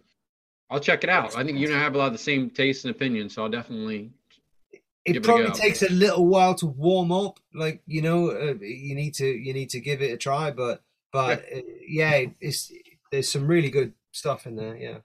I'll 0.70 0.80
check 0.80 1.04
it 1.04 1.10
out. 1.10 1.36
I 1.36 1.44
think 1.44 1.58
you 1.58 1.68
and 1.68 1.76
I 1.76 1.80
have 1.80 1.94
a 1.94 1.98
lot 1.98 2.08
of 2.08 2.12
the 2.12 2.18
same 2.18 2.50
tastes 2.50 2.84
and 2.84 2.94
opinions, 2.94 3.34
so 3.34 3.44
I'll 3.44 3.48
definitely. 3.50 4.12
It 5.04 5.12
Give 5.14 5.22
it 5.22 5.26
probably 5.26 5.46
go. 5.46 5.52
takes 5.52 5.82
a 5.82 5.90
little 5.92 6.26
while 6.26 6.54
to 6.56 6.66
warm 6.66 7.12
up. 7.12 7.38
Like 7.54 7.82
you 7.86 8.02
know, 8.02 8.30
uh, 8.30 8.54
you 8.60 8.94
need 8.94 9.14
to 9.14 9.26
you 9.26 9.52
need 9.52 9.70
to 9.70 9.80
give 9.80 10.00
it 10.02 10.12
a 10.12 10.16
try. 10.16 10.50
But 10.50 10.82
but 11.12 11.40
uh, 11.54 11.60
yeah, 11.86 12.24
it's 12.40 12.72
there's 13.10 13.28
some 13.28 13.46
really 13.46 13.70
good 13.70 13.92
stuff 14.12 14.46
in 14.46 14.56
there. 14.56 14.76
Yeah. 14.76 14.98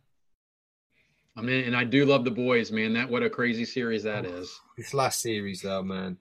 I 1.37 1.41
mean, 1.41 1.63
and 1.65 1.75
I 1.75 1.83
do 1.85 2.05
love 2.05 2.25
the 2.25 2.31
boys, 2.31 2.71
man. 2.71 2.93
That 2.93 3.09
what 3.09 3.23
a 3.23 3.29
crazy 3.29 3.65
series 3.65 4.03
that 4.03 4.25
is. 4.25 4.59
this 4.77 4.93
last 4.93 5.21
series 5.21 5.61
though 5.61 5.83
man 5.83 6.17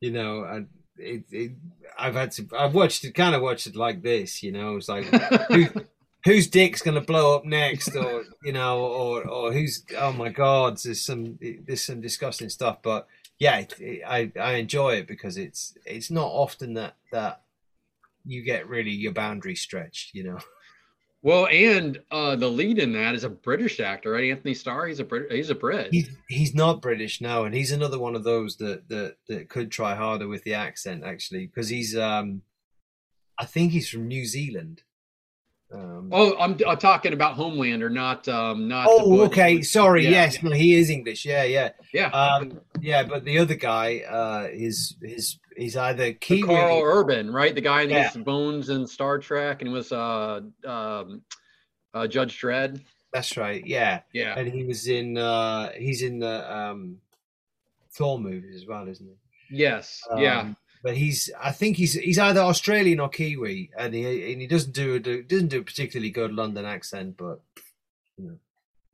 you 0.00 0.10
know 0.10 0.42
and 0.44 0.66
it, 0.96 1.22
it 1.30 1.52
i've 1.98 2.14
had 2.14 2.32
to 2.32 2.46
i've 2.58 2.74
watched 2.74 3.04
it 3.04 3.14
kind 3.14 3.34
of 3.34 3.42
watched 3.42 3.66
it 3.66 3.76
like 3.76 4.02
this 4.02 4.42
you 4.42 4.50
know 4.50 4.76
it's 4.76 4.88
like 4.88 5.04
who, 5.04 5.66
whose 6.24 6.46
dick's 6.46 6.82
gonna 6.82 7.00
blow 7.00 7.36
up 7.36 7.44
next, 7.44 7.94
or 7.96 8.24
you 8.44 8.52
know, 8.52 8.80
or 8.84 9.26
or 9.26 9.52
who's 9.52 9.84
oh 9.98 10.12
my 10.12 10.28
god, 10.28 10.78
there's 10.78 11.00
some 11.02 11.38
there's 11.40 11.82
some 11.82 12.00
disgusting 12.00 12.48
stuff, 12.48 12.78
but 12.82 13.06
yeah, 13.40 13.56
it, 13.58 13.74
it, 13.80 14.02
I 14.06 14.30
I 14.38 14.52
enjoy 14.52 14.96
it 14.96 15.08
because 15.08 15.36
it's 15.36 15.74
it's 15.84 16.10
not 16.10 16.26
often 16.26 16.74
that 16.74 16.96
that 17.10 17.42
you 18.24 18.42
get 18.42 18.68
really 18.68 18.90
your 18.90 19.12
boundary 19.12 19.56
stretched, 19.56 20.14
you 20.14 20.22
know. 20.22 20.38
Well, 21.22 21.46
and 21.48 22.00
uh, 22.10 22.36
the 22.36 22.48
lead 22.48 22.78
in 22.78 22.92
that 22.94 23.14
is 23.14 23.24
a 23.24 23.28
British 23.28 23.78
actor, 23.78 24.12
right? 24.12 24.30
Antony 24.30 24.54
Starr. 24.54 24.86
He's 24.86 25.00
a 25.00 25.04
Brit. 25.04 25.30
He's 25.30 25.50
a 25.50 25.54
Brit. 25.54 25.88
He's 25.90 26.10
he's 26.28 26.54
not 26.54 26.82
British 26.82 27.20
now, 27.20 27.44
and 27.44 27.54
he's 27.54 27.72
another 27.72 27.98
one 27.98 28.14
of 28.14 28.24
those 28.24 28.56
that 28.56 28.88
that 28.88 29.16
that 29.28 29.48
could 29.48 29.70
try 29.70 29.94
harder 29.94 30.28
with 30.28 30.44
the 30.44 30.54
accent 30.54 31.02
actually, 31.04 31.46
because 31.46 31.68
he's 31.68 31.96
um, 31.96 32.42
I 33.38 33.46
think 33.46 33.72
he's 33.72 33.88
from 33.88 34.06
New 34.06 34.26
Zealand. 34.26 34.82
Um, 35.72 36.08
oh, 36.12 36.36
I'm, 36.38 36.58
I'm 36.66 36.78
talking 36.78 37.12
about 37.12 37.36
Homelander, 37.36 37.90
not 37.92 38.26
um, 38.28 38.66
not. 38.66 38.86
oh, 38.88 39.20
okay, 39.26 39.62
sorry. 39.62 40.04
Yeah, 40.04 40.10
yes, 40.10 40.34
yeah. 40.42 40.48
no, 40.48 40.54
he 40.54 40.74
is 40.74 40.90
English. 40.90 41.24
Yeah, 41.24 41.44
yeah, 41.44 41.70
Yeah, 41.92 42.08
um, 42.08 42.60
yeah. 42.80 43.04
But 43.04 43.24
the 43.24 43.38
other 43.38 43.54
guy, 43.54 43.98
uh, 44.00 44.48
is 44.52 44.96
is 45.00 45.38
he's 45.56 45.76
either 45.76 46.06
The 46.06 46.14
Kiwi. 46.14 46.42
Karl 46.48 46.82
Urban, 46.82 47.30
right? 47.32 47.54
The 47.54 47.60
guy 47.60 47.86
that 47.86 48.14
Yeah. 48.16 48.22
Bones 48.22 48.68
in 48.68 48.86
Star 48.86 49.18
Trek, 49.18 49.60
and 49.62 49.68
he 49.68 49.74
was 49.74 49.92
uh, 49.92 50.40
um, 50.66 51.22
uh, 51.94 52.06
Judge 52.08 52.40
Dredd. 52.40 52.82
That's 53.12 53.36
right. 53.36 53.64
Yeah, 53.64 54.00
Yeah, 54.12 54.34
and 54.38 54.48
he 54.48 54.64
was 54.64 54.88
in. 54.88 55.16
uh 55.18 55.70
He's 55.72 56.02
in 56.02 56.18
the 56.20 56.52
um 56.56 56.98
Thor 57.92 58.18
movies 58.18 58.56
as 58.56 58.66
well, 58.66 58.88
isn't 58.88 59.06
he? 59.06 59.56
yes, 59.56 60.00
yeah. 60.16 60.52
But 60.82 60.96
he's 60.96 61.30
I 61.38 61.52
think 61.52 61.76
he's 61.76 61.92
he's 61.92 62.18
either 62.18 62.40
Australian 62.40 63.00
or 63.00 63.08
Kiwi, 63.10 63.70
and 63.76 63.92
he 63.92 64.32
and 64.32 64.40
he 64.40 64.46
doesn't 64.46 64.72
do 64.72 64.94
a 64.94 64.98
doesn't 65.00 65.48
do 65.48 65.60
a 65.60 65.62
particularly 65.62 66.10
good 66.10 66.32
London 66.32 66.64
accent, 66.64 67.16
but 67.18 67.40
Well, 68.18 68.38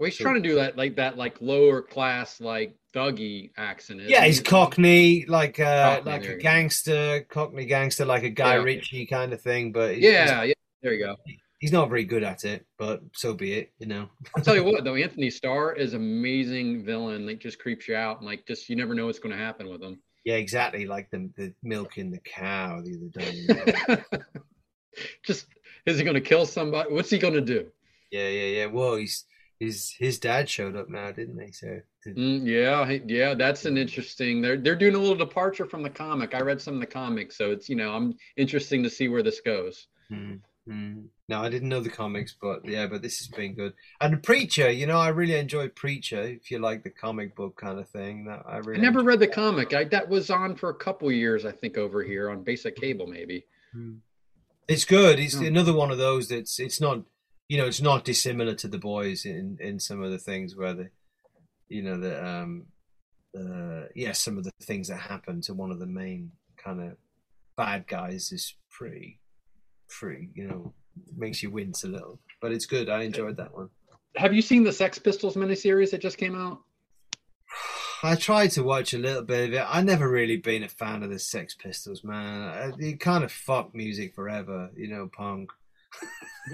he's 0.00 0.18
so- 0.18 0.24
trying 0.24 0.42
to 0.42 0.48
do 0.48 0.56
that 0.56 0.76
like 0.76 0.96
that 0.96 1.16
like 1.16 1.40
lower 1.40 1.80
class 1.82 2.40
like 2.40 2.76
thuggy 2.94 3.50
accent. 3.56 4.00
yeah, 4.02 4.24
he's? 4.24 4.40
Cockney, 4.40 5.24
like 5.26 5.60
uh 5.60 5.96
Cockney, 5.96 6.10
like 6.12 6.24
a 6.28 6.36
gangster, 6.38 7.20
Cockney 7.28 7.66
gangster, 7.66 8.04
like 8.04 8.22
a 8.24 8.30
Guy 8.30 8.56
Yeah. 8.56 8.62
Ritchie 8.62 9.06
kind 9.06 9.32
of 9.32 9.40
thing. 9.40 9.72
But 9.72 9.94
he's, 9.94 10.04
Yeah, 10.04 10.42
yeah. 10.42 10.54
There 10.82 10.92
you 10.92 11.04
go. 11.04 11.16
he's, 11.24 11.36
he's 11.60 11.72
not 11.72 11.88
very 11.88 12.04
good 12.04 12.22
at 12.22 12.44
it, 12.44 12.66
but 12.78 13.02
so 13.12 13.32
be 13.34 13.52
it, 13.54 13.72
you 13.78 13.86
know. 13.86 14.08
I'll 14.36 14.42
tell 14.42 14.54
you 14.56 14.64
what, 14.64 14.82
though, 14.84 14.94
Antony 15.06 15.30
Starr 15.30 15.72
is 15.74 15.94
amazing 15.94 16.84
villain. 16.84 17.26
Like 17.26 17.38
just 17.38 17.58
creeps 17.58 17.86
you 17.88 17.96
out, 17.96 18.18
and 18.18 18.26
like 18.26 18.46
just 18.46 18.68
you 18.68 18.76
never 18.76 18.94
know 18.94 19.06
what's 19.06 19.18
going 19.18 19.36
to 19.36 19.42
happen 19.42 19.68
with 19.68 19.82
him. 19.82 19.98
Yeah, 20.26 20.34
exactly, 20.34 20.86
like 20.86 21.08
the 21.10 21.30
the 21.36 21.54
milking 21.62 22.10
the 22.10 22.18
cow 22.18 22.82
the 22.84 22.96
other 22.96 23.08
day. 23.14 24.26
just 25.24 25.46
is 25.86 25.98
he 25.98 26.04
going 26.04 26.14
to 26.14 26.20
kill 26.20 26.44
somebody? 26.44 26.92
What's 26.92 27.10
he 27.10 27.18
going 27.18 27.34
to 27.34 27.40
do? 27.40 27.68
yeah, 28.10 28.28
yeah, 28.28 28.46
yeah. 28.46 28.66
Well, 28.66 28.96
he's 28.96 29.24
his 29.60 29.94
his 29.98 30.18
dad 30.18 30.50
showed 30.50 30.74
up 30.76 30.90
now, 30.90 31.12
didn't 31.12 31.40
he? 31.40 31.52
So 31.52 31.80
Mm, 32.08 32.44
yeah, 32.44 32.86
he- 32.88 33.02
yeah, 33.06 33.34
that's 33.34 33.64
an 33.66 33.76
interesting. 33.76 34.40
They're 34.42 34.56
they're 34.56 34.74
doing 34.76 34.94
a 34.96 34.98
little 34.98 35.16
departure 35.16 35.66
from 35.66 35.82
the 35.84 35.90
comic. 35.90 36.34
I 36.34 36.40
read 36.40 36.60
some 36.60 36.74
of 36.74 36.80
the 36.80 36.86
comics, 36.86 37.36
so 37.38 37.52
it's 37.52 37.68
you 37.68 37.76
know 37.76 37.92
I'm 37.92 38.14
interesting 38.36 38.82
to 38.82 38.90
see 38.90 39.06
where 39.08 39.22
this 39.22 39.40
goes. 39.40 39.86
Mm, 40.10 40.40
mm. 40.68 41.04
No, 41.28 41.40
I 41.40 41.48
didn't 41.48 41.68
know 41.68 41.80
the 41.80 41.90
comics, 41.90 42.34
but 42.40 42.64
yeah, 42.64 42.86
but 42.86 43.02
this 43.02 43.18
has 43.18 43.26
been 43.28 43.54
good. 43.54 43.74
And 44.00 44.22
Preacher, 44.22 44.70
you 44.70 44.86
know, 44.86 44.98
I 44.98 45.08
really 45.08 45.34
enjoyed 45.34 45.74
Preacher. 45.74 46.22
If 46.22 46.50
you 46.50 46.58
like 46.58 46.84
the 46.84 46.90
comic 46.90 47.34
book 47.34 47.56
kind 47.56 47.78
of 47.80 47.88
thing, 47.88 48.26
that 48.26 48.44
I 48.46 48.58
I 48.58 48.76
never 48.76 49.02
read 49.02 49.18
the 49.20 49.26
comic. 49.26 49.74
I 49.74 49.84
that 49.84 50.08
was 50.08 50.30
on 50.30 50.54
for 50.56 50.68
a 50.70 50.74
couple 50.74 51.10
years, 51.10 51.44
I 51.44 51.52
think, 51.52 51.76
over 51.78 52.02
here 52.04 52.30
on 52.30 52.42
basic 52.44 52.76
cable, 52.76 53.06
maybe. 53.06 53.44
Mm. 53.74 53.98
It's 54.68 54.84
good. 54.84 55.18
It's 55.18 55.34
Hmm. 55.36 55.44
another 55.46 55.72
one 55.74 55.90
of 55.90 55.98
those 55.98 56.28
that's 56.28 56.58
it's 56.60 56.80
not 56.80 57.02
you 57.48 57.56
know 57.58 57.66
it's 57.66 57.80
not 57.80 58.04
dissimilar 58.04 58.54
to 58.56 58.68
the 58.68 58.78
boys 58.78 59.24
in 59.24 59.58
in 59.60 59.78
some 59.80 60.02
of 60.02 60.10
the 60.10 60.18
things 60.18 60.56
where 60.56 60.74
the 60.74 60.90
you 61.68 61.82
know 61.82 61.96
the 61.98 62.24
um 62.24 62.66
uh 63.38 63.86
yeah 63.94 64.12
some 64.12 64.38
of 64.38 64.44
the 64.44 64.52
things 64.62 64.88
that 64.88 64.96
happen 64.98 65.40
to 65.42 65.54
one 65.54 65.70
of 65.70 65.78
the 65.78 65.86
main 65.86 66.32
kind 66.56 66.80
of 66.80 66.96
bad 67.56 67.86
guys 67.86 68.32
is 68.32 68.54
pretty 68.70 69.20
pretty 69.88 70.30
you 70.34 70.46
know 70.46 70.72
makes 71.16 71.42
you 71.42 71.50
wince 71.50 71.84
a 71.84 71.88
little 71.88 72.18
but 72.40 72.52
it's 72.52 72.66
good 72.66 72.88
i 72.88 73.02
enjoyed 73.02 73.36
that 73.36 73.54
one 73.54 73.68
Have 74.16 74.32
you 74.34 74.42
seen 74.42 74.64
the 74.64 74.72
Sex 74.72 74.98
Pistols 74.98 75.36
miniseries 75.36 75.90
that 75.90 76.00
just 76.00 76.16
came 76.18 76.34
out? 76.34 76.60
I 78.02 78.14
tried 78.16 78.50
to 78.52 78.62
watch 78.62 78.94
a 78.94 78.98
little 78.98 79.22
bit 79.22 79.48
of 79.48 79.54
it. 79.54 79.64
I 79.66 79.82
never 79.82 80.08
really 80.08 80.36
been 80.38 80.62
a 80.62 80.68
fan 80.68 81.02
of 81.02 81.10
the 81.10 81.18
Sex 81.18 81.54
Pistols, 81.54 82.02
man. 82.04 82.48
Uh, 82.48 82.72
It 82.78 83.00
kind 83.00 83.24
of 83.24 83.32
fucked 83.32 83.74
music 83.74 84.14
forever, 84.14 84.70
you 84.76 84.88
know, 84.88 85.08
punk. 85.14 85.50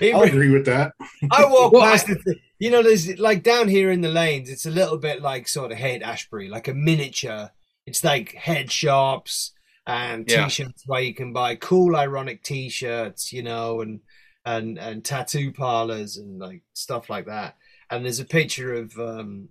It 0.00 0.14
I'll 0.14 0.22
agree 0.22 0.50
with 0.50 0.64
that. 0.66 0.92
I 1.30 1.44
walk 1.44 1.72
Well, 1.72 1.82
past 1.82 2.06
the, 2.06 2.36
you 2.58 2.70
know, 2.70 2.82
there's 2.82 3.18
like 3.18 3.42
down 3.42 3.68
here 3.68 3.90
in 3.90 4.00
the 4.00 4.08
lanes. 4.08 4.48
It's 4.50 4.66
a 4.66 4.70
little 4.70 4.98
bit 4.98 5.20
like 5.22 5.46
sort 5.48 5.70
of 5.72 5.78
Haight 5.78 6.02
Ashbury, 6.02 6.48
like 6.48 6.68
a 6.68 6.74
miniature. 6.74 7.50
It's 7.86 8.02
like 8.02 8.32
head 8.34 8.70
shops 8.72 9.52
and 9.88 10.30
Yeah. 10.30 10.44
t-shirts 10.44 10.84
where 10.86 11.00
you 11.00 11.14
can 11.14 11.32
buy 11.32 11.56
cool, 11.56 11.96
ironic 11.96 12.42
t-shirts, 12.42 13.32
you 13.32 13.42
know, 13.42 13.80
and 13.80 14.00
and 14.44 14.78
and 14.78 15.04
tattoo 15.04 15.52
parlors 15.52 16.16
and 16.18 16.38
like 16.38 16.62
stuff 16.74 17.10
like 17.10 17.26
that. 17.26 17.56
And 17.90 18.04
there's 18.04 18.20
a 18.20 18.24
picture 18.24 18.74
of 18.74 18.96
um, 18.98 19.48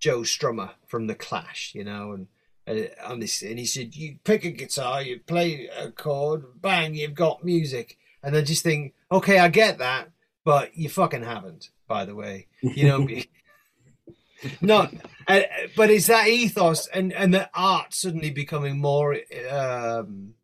Joe 0.00 0.20
Strummer 0.20 0.70
from 0.86 1.06
the 1.06 1.14
Clash, 1.14 1.72
you 1.74 1.84
know, 1.84 2.12
and 2.12 2.26
on 3.04 3.20
this, 3.20 3.42
and 3.42 3.58
he 3.58 3.66
said, 3.66 3.94
"You 3.94 4.18
pick 4.24 4.44
a 4.44 4.50
guitar, 4.50 5.00
you 5.02 5.20
play 5.20 5.68
a 5.68 5.90
chord, 5.90 6.60
bang, 6.60 6.94
you've 6.94 7.14
got 7.14 7.44
music." 7.44 7.98
And 8.24 8.36
I 8.36 8.40
just 8.42 8.62
think, 8.62 8.94
okay, 9.10 9.38
I 9.40 9.48
get 9.48 9.78
that, 9.78 10.10
but 10.44 10.76
you 10.76 10.88
fucking 10.88 11.24
haven't, 11.24 11.70
by 11.88 12.04
the 12.04 12.14
way, 12.14 12.46
you 12.62 12.86
know. 12.86 13.08
no, 14.60 14.88
uh, 15.28 15.40
but 15.76 15.90
it's 15.90 16.06
that 16.08 16.28
ethos 16.28 16.86
and 16.88 17.12
and 17.12 17.32
the 17.32 17.48
art 17.54 17.94
suddenly 17.94 18.30
becoming 18.30 18.78
more 18.80 19.16
um, 19.50 20.34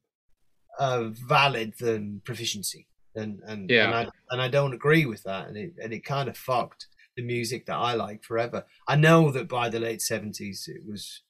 uh, 0.78 1.04
valid 1.28 1.74
than 1.78 2.20
proficiency, 2.24 2.86
and 3.14 3.40
and 3.46 3.70
Yeah. 3.70 3.86
and 3.86 3.94
I, 3.94 4.08
and 4.30 4.42
I 4.42 4.48
don't 4.48 4.74
agree 4.74 5.06
with 5.06 5.22
that, 5.24 5.48
and 5.48 5.56
it 5.56 5.74
and 5.82 5.92
it 5.92 6.04
kind 6.04 6.28
of 6.28 6.36
fucked 6.36 6.86
the 7.16 7.22
music 7.22 7.66
that 7.66 7.76
I 7.76 7.94
like 7.94 8.22
forever. 8.22 8.64
I 8.86 8.96
know 8.96 9.30
that 9.32 9.48
by 9.48 9.68
the 9.68 9.80
late 9.80 10.00
seventies 10.02 10.68
it 10.72 10.82
was 10.86 11.22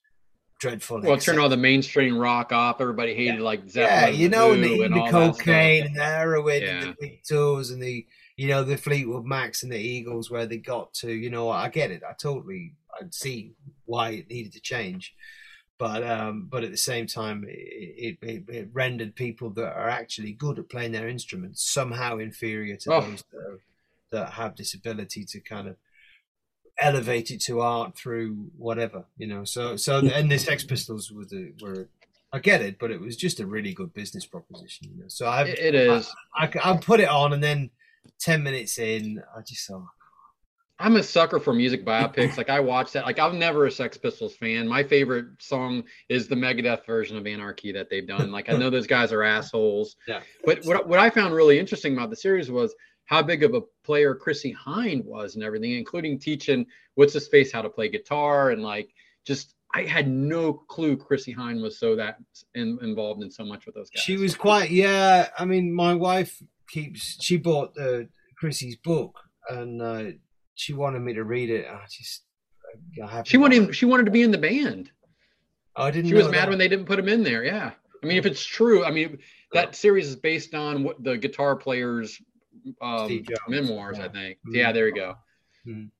dreadful. 0.60 1.00
Well, 1.00 1.16
turn 1.16 1.38
all 1.38 1.48
the 1.48 1.56
mainstream 1.56 2.18
rock 2.18 2.52
off. 2.52 2.80
Everybody 2.80 3.14
hated 3.14 3.40
like 3.40 3.62
yeah, 3.74 4.08
you 4.08 4.28
know, 4.28 4.52
and 4.52 4.62
the, 4.62 4.82
and 4.82 4.94
the 4.94 5.00
all 5.00 5.10
that 5.12 5.34
stuff. 5.34 5.38
cocaine 5.38 5.86
and 5.86 5.96
the 5.96 6.04
heroin 6.04 6.62
and 6.62 6.82
the 6.82 6.96
big 7.00 7.22
tours 7.22 7.70
and 7.70 7.82
the 7.82 8.06
you 8.38 8.48
know 8.48 8.62
the 8.64 8.76
Fleetwood 8.78 9.26
Macs 9.26 9.62
and 9.62 9.70
the 9.72 9.78
Eagles 9.78 10.30
where 10.30 10.46
they 10.46 10.56
got 10.58 10.94
to. 11.00 11.10
You 11.12 11.28
know, 11.28 11.50
I 11.50 11.68
get 11.68 11.90
it. 11.90 12.02
I 12.08 12.12
totally 12.14 12.74
I 12.94 13.04
see 13.10 13.52
why 13.84 14.10
it 14.10 14.30
needed 14.30 14.52
to 14.52 14.60
change, 14.60 15.14
but 15.76 16.02
um, 16.02 16.46
but 16.50 16.64
at 16.64 16.70
the 16.70 16.76
same 16.90 17.06
time, 17.06 17.44
it, 17.48 18.16
it, 18.22 18.44
it 18.48 18.68
rendered 18.72 19.14
people 19.16 19.50
that 19.50 19.72
are 19.74 19.88
actually 19.90 20.32
good 20.32 20.58
at 20.58 20.68
playing 20.70 20.92
their 20.92 21.08
instruments 21.08 21.68
somehow 21.70 22.18
inferior 22.18 22.76
to 22.76 22.92
Oh. 22.94 23.00
those 23.02 23.24
that, 23.32 23.38
are, 23.38 23.58
that 24.12 24.30
have 24.34 24.56
this 24.56 24.72
ability 24.74 25.24
to 25.32 25.40
kind 25.40 25.68
of 25.68 25.76
elevate 26.80 27.30
it 27.32 27.40
to 27.40 27.60
art 27.60 27.96
through 27.96 28.36
whatever 28.56 29.04
you 29.16 29.26
know 29.26 29.42
so 29.44 29.74
so 29.76 29.98
and 29.98 30.30
the 30.30 30.38
sex 30.38 30.62
pistols 30.62 31.10
were 31.10 31.24
the 31.24 31.52
were 31.60 31.88
i 32.32 32.38
get 32.38 32.62
it 32.62 32.78
but 32.78 32.92
it 32.92 33.00
was 33.00 33.16
just 33.16 33.40
a 33.40 33.46
really 33.46 33.74
good 33.74 33.92
business 33.94 34.24
proposition 34.26 34.86
you 34.94 34.96
know 35.02 35.08
so 35.08 35.26
i 35.26 35.42
It- 35.42 35.58
it 35.58 35.74
is. 35.74 36.08
I, 36.36 36.44
I, 36.46 36.70
I 36.72 36.76
put 36.76 37.00
it 37.00 37.08
on 37.08 37.32
and 37.32 37.42
then 37.42 37.70
10 38.20 38.42
minutes 38.42 38.78
in 38.78 39.22
i 39.36 39.40
just 39.42 39.66
saw. 39.66 39.82
I'm 40.80 40.94
a 40.94 41.02
sucker 41.02 41.40
for 41.40 41.52
music 41.52 41.84
biopics. 41.84 42.36
Like 42.36 42.50
I 42.50 42.60
watch 42.60 42.92
that. 42.92 43.04
Like 43.04 43.18
I'm 43.18 43.36
never 43.38 43.66
a 43.66 43.70
Sex 43.70 43.96
Pistols 43.98 44.36
fan. 44.36 44.68
My 44.68 44.84
favorite 44.84 45.26
song 45.40 45.82
is 46.08 46.28
the 46.28 46.36
Megadeth 46.36 46.86
version 46.86 47.16
of 47.16 47.26
Anarchy 47.26 47.72
that 47.72 47.90
they've 47.90 48.06
done. 48.06 48.30
Like 48.30 48.48
I 48.48 48.52
know 48.52 48.70
those 48.70 48.86
guys 48.86 49.12
are 49.12 49.22
assholes. 49.24 49.96
Yeah. 50.06 50.20
But 50.44 50.64
what 50.64 50.88
what 50.88 51.00
I 51.00 51.10
found 51.10 51.34
really 51.34 51.58
interesting 51.58 51.94
about 51.94 52.10
the 52.10 52.16
series 52.16 52.50
was 52.50 52.74
how 53.06 53.22
big 53.22 53.42
of 53.42 53.54
a 53.54 53.62
player 53.84 54.14
Chrissie 54.14 54.54
Hynde 54.54 55.04
was 55.04 55.34
and 55.34 55.42
everything, 55.42 55.72
including 55.72 56.18
teaching 56.18 56.64
what's 56.94 57.12
his 57.12 57.28
face 57.28 57.52
how 57.52 57.62
to 57.62 57.68
play 57.68 57.88
guitar 57.88 58.50
and 58.50 58.62
like 58.62 58.88
just 59.26 59.54
I 59.74 59.82
had 59.82 60.08
no 60.08 60.52
clue 60.52 60.96
Chrissie 60.96 61.34
Hynde 61.34 61.60
was 61.60 61.78
so 61.78 61.96
that 61.96 62.18
in, 62.54 62.78
involved 62.82 63.22
in 63.22 63.30
so 63.30 63.44
much 63.44 63.66
with 63.66 63.74
those 63.74 63.90
guys. 63.90 64.02
she 64.02 64.16
was 64.16 64.34
quite 64.34 64.70
yeah 64.70 65.28
i 65.38 65.44
mean 65.44 65.72
my 65.72 65.94
wife 65.94 66.42
keeps 66.68 67.22
she 67.22 67.36
bought 67.36 67.72
uh, 67.80 68.00
chrissy's 68.38 68.76
book 68.76 69.14
and 69.50 69.80
uh, 69.82 70.04
she 70.54 70.72
wanted 70.74 71.00
me 71.00 71.14
to 71.14 71.24
read 71.24 71.50
it 71.50 71.66
i 71.70 71.84
just 71.90 72.22
I 73.02 73.22
She 73.24 73.38
wanted 73.38 73.62
him, 73.62 73.72
she 73.72 73.86
wanted 73.86 74.04
to 74.06 74.10
be 74.12 74.22
in 74.22 74.30
the 74.30 74.36
band. 74.38 74.90
i 75.76 75.90
didn't 75.90 76.08
She 76.10 76.14
was 76.14 76.26
mad 76.28 76.34
that. 76.42 76.48
when 76.50 76.58
they 76.58 76.68
didn't 76.68 76.84
put 76.84 76.98
him 76.98 77.08
in 77.08 77.22
there. 77.22 77.42
Yeah. 77.42 77.70
I 78.02 78.06
mean, 78.06 78.18
if 78.18 78.26
it's 78.26 78.44
true, 78.44 78.84
I 78.84 78.90
mean, 78.90 79.18
that 79.52 79.74
series 79.74 80.06
is 80.06 80.16
based 80.16 80.54
on 80.54 80.84
what 80.84 81.02
the 81.02 81.16
guitar 81.16 81.56
player's 81.56 82.20
um, 82.82 83.24
memoirs, 83.48 83.98
I 83.98 84.02
yeah. 84.04 84.08
think. 84.12 84.38
Mhm. 84.46 84.54
Yeah, 84.54 84.72
there 84.72 84.86
you 84.88 84.94
go. 84.94 85.14
Mhm. 85.66 85.90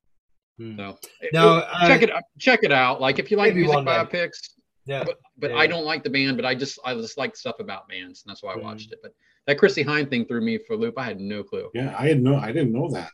Mhm. 0.61 0.77
So 0.77 0.99
No, 1.32 1.61
check 1.86 2.01
I- 2.03 2.05
it 2.05 2.11
check 2.39 2.61
it 2.62 2.70
out. 2.73 3.01
Like 3.01 3.19
if 3.19 3.31
you 3.31 3.39
like 3.39 3.55
music 3.55 3.77
biopics, 3.78 4.51
Yeah. 4.85 5.05
but, 5.05 5.16
but 5.39 5.51
Yeah. 5.53 5.57
I 5.57 5.66
don't 5.66 5.86
like 5.86 6.03
the 6.05 6.11
band. 6.11 6.36
But 6.36 6.45
I 6.45 6.55
just 6.55 6.78
I 6.85 6.95
just 6.95 7.16
like 7.16 7.35
stuff 7.35 7.57
about 7.61 7.89
bands, 7.89 8.23
and 8.24 8.31
that's 8.31 8.43
why 8.43 8.53
I 8.53 8.57
Mhm. 8.59 8.62
watched 8.65 8.93
it. 8.93 8.99
But 9.03 9.12
that 9.49 9.57
Chrissie 9.57 9.83
Hynde 9.83 10.11
thing 10.11 10.27
threw 10.27 10.43
me 10.43 10.59
for 10.59 10.75
a 10.75 10.77
loop. 10.77 10.99
I 10.99 11.05
had 11.05 11.20
no 11.20 11.43
clue. 11.43 11.70
Yeah, 11.73 11.97
I 11.99 12.07
had 12.07 12.23
no, 12.23 12.37
I 12.37 12.53
didn't 12.53 12.73
know 12.73 12.91
that. 12.91 13.09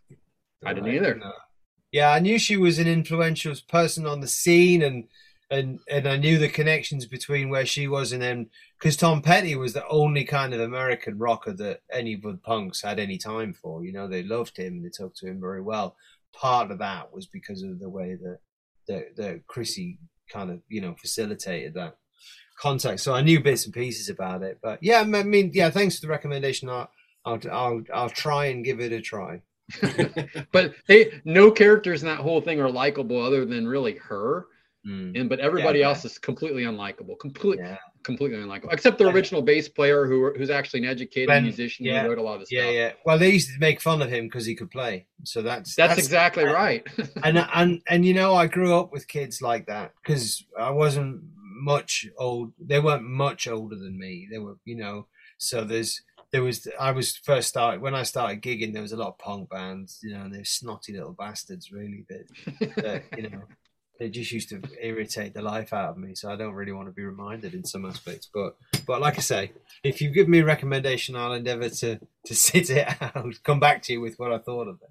I 0.67 0.75
didn't 0.75 0.93
either. 0.93 1.15
No. 1.15 1.33
Yeah, 1.93 2.11
I 2.11 2.19
knew 2.19 2.41
she 2.41 2.57
was 2.57 2.81
an 2.81 2.89
influential 2.89 3.55
person 3.69 4.05
on 4.05 4.19
the 4.19 4.27
scene, 4.27 4.83
and 4.83 5.05
and 5.53 5.79
and 5.89 6.09
I 6.09 6.17
knew 6.17 6.39
the 6.39 6.49
connections 6.49 7.07
between 7.07 7.51
where 7.51 7.65
she 7.65 7.87
was 7.87 8.11
and 8.11 8.21
then 8.21 8.51
because 8.77 8.97
Tom 8.97 9.23
Petty 9.23 9.55
was 9.55 9.75
the 9.75 9.87
only 9.87 10.25
kind 10.25 10.53
of 10.53 10.61
American 10.61 11.19
rocker 11.19 11.53
that 11.53 11.83
any 11.93 12.15
of 12.15 12.23
the 12.23 12.41
punks 12.43 12.83
had 12.83 12.99
any 12.99 13.17
time 13.17 13.53
for. 13.53 13.85
You 13.85 13.93
know, 13.93 14.09
they 14.09 14.25
loved 14.25 14.57
him, 14.57 14.83
they 14.83 14.89
talked 14.89 15.19
to 15.19 15.29
him 15.29 15.41
very 15.41 15.63
well. 15.63 15.95
Part 16.35 16.73
of 16.73 16.81
that 16.81 17.13
was 17.15 17.27
because 17.29 17.63
of 17.63 17.79
the 17.79 17.89
way 17.89 18.17
that 18.17 18.39
that, 18.89 19.17
that 19.17 19.47
Chrissy 19.47 19.99
kind 20.29 20.51
of 20.51 20.61
you 20.69 20.81
know 20.81 20.97
facilitated 21.01 21.75
that 21.75 21.97
contact. 22.59 23.01
So 23.01 23.15
I 23.15 23.21
knew 23.21 23.41
bits 23.41 23.65
and 23.65 23.75
pieces 23.75 24.09
about 24.09 24.43
it, 24.43 24.59
but 24.63 24.79
yeah, 24.83 25.01
I 25.01 25.23
mean, 25.23 25.51
yeah, 25.55 25.71
thanks 25.71 25.97
for 25.97 26.03
the 26.03 26.11
recommendation. 26.11 26.69
I'll 26.69 26.91
I'll 27.25 27.41
I'll, 27.51 27.83
I'll 27.93 28.11
try 28.11 28.47
and 28.47 28.65
give 28.65 28.81
it 28.81 28.93
a 28.93 29.01
try. 29.01 29.43
But 30.53 30.75
they 30.89 31.21
no 31.25 31.51
characters 31.51 32.03
in 32.03 32.09
that 32.09 32.19
whole 32.19 32.41
thing 32.41 32.61
are 32.61 32.71
likable 32.71 33.21
other 33.23 33.45
than 33.45 33.67
really 33.67 33.97
her. 33.97 34.47
Mm. 34.87 35.19
And 35.19 35.29
but 35.31 35.41
everybody 35.41 35.79
Yeah. 35.79 35.89
else 35.89 36.05
is 36.05 36.19
completely 36.19 36.65
unlikable. 36.65 37.19
Completely 37.19 37.65
Yeah. 37.65 37.79
completely 38.05 38.37
unlikable. 38.37 38.71
Except 38.71 38.99
the 38.99 39.09
original 39.09 39.41
bass 39.41 39.67
player 39.67 40.07
who 40.07 40.35
who's 40.37 40.51
actually 40.51 40.81
an 40.81 40.91
educated 40.91 41.29
Ben, 41.29 41.43
musician 41.43 41.87
yeah. 41.87 42.03
who 42.03 42.11
wrote 42.11 42.19
a 42.19 42.23
lot 42.23 42.35
of 42.43 42.47
the 42.47 42.55
Yeah, 42.55 42.63
stuff. 42.65 42.75
yeah. 42.75 42.93
Well, 43.07 43.19
they 43.19 43.31
used 43.31 43.49
to 43.55 43.59
make 43.59 43.81
fun 43.81 44.03
of 44.03 44.11
him 44.11 44.27
because 44.27 44.45
he 44.45 44.55
could 44.55 44.71
play. 44.71 45.07
So 45.25 45.41
that's 45.41 45.75
That's, 45.75 45.99
exactly 45.99 46.45
right. 46.45 46.87
and 47.23 47.39
and 47.55 47.81
and 47.89 48.05
you 48.05 48.13
know, 48.13 48.35
I 48.35 48.47
grew 48.47 48.75
up 48.79 48.93
with 48.93 49.09
kids 49.09 49.41
like 49.41 49.65
that 49.69 49.95
because 50.03 50.45
I 50.59 50.71
wasn't 50.71 51.23
much 51.65 52.07
old. 52.19 52.53
They 52.59 52.81
weren't 52.81 53.05
much 53.05 53.49
older 53.49 53.77
than 53.77 53.99
me. 53.99 54.29
They 54.31 54.39
were, 54.39 54.57
you 54.65 54.77
know. 54.77 55.07
So 55.39 55.65
there's 55.65 56.03
there 56.31 56.43
was 56.43 56.67
I 56.81 56.91
was 56.93 57.17
first 57.17 57.49
started 57.49 57.81
when 57.81 57.95
I 57.95 58.03
started 58.03 58.43
gigging. 58.43 58.73
There 58.73 58.83
was 58.83 58.93
a 58.93 58.97
lot 58.97 59.09
of 59.09 59.19
punk 59.19 59.51
bands, 59.51 60.01
you 60.03 60.13
know, 60.13 60.23
and 60.23 60.35
they're 60.35 60.45
snotty 60.45 60.93
little 60.93 61.13
bastards, 61.13 61.71
really. 61.73 62.05
That, 62.09 62.75
that 62.77 63.03
you 63.17 63.31
know. 63.31 63.43
They 63.97 64.09
just 64.09 64.33
used 64.33 64.49
to 64.49 64.61
irritate 64.83 65.35
the 65.35 65.43
life 65.43 65.73
out 65.73 65.91
of 65.91 65.99
me, 65.99 66.17
so 66.17 66.29
I 66.29 66.35
don't 66.35 66.55
really 66.55 66.73
want 66.73 66.89
to 66.89 66.93
be 66.93 67.05
reminded 67.05 67.55
in 67.55 67.65
some 67.65 67.87
aspects. 67.87 68.29
But, 68.35 68.57
but 68.89 69.01
like 69.01 69.19
I 69.19 69.21
say, 69.21 69.53
if 69.85 70.01
you 70.01 70.11
give 70.11 70.29
me 70.29 70.41
a 70.41 70.45
recommendation, 70.45 71.15
I'll 71.15 71.33
endeavour 71.33 71.69
to 71.69 72.01
to 72.27 72.35
sit 72.47 72.71
it 72.71 72.89
out. 73.01 73.33
Come 73.45 73.61
back 73.61 73.83
to 73.83 73.93
you 73.93 74.01
with 74.01 74.19
what 74.19 74.33
I 74.33 74.39
thought 74.39 74.67
of 74.67 74.81
it. 74.83 74.91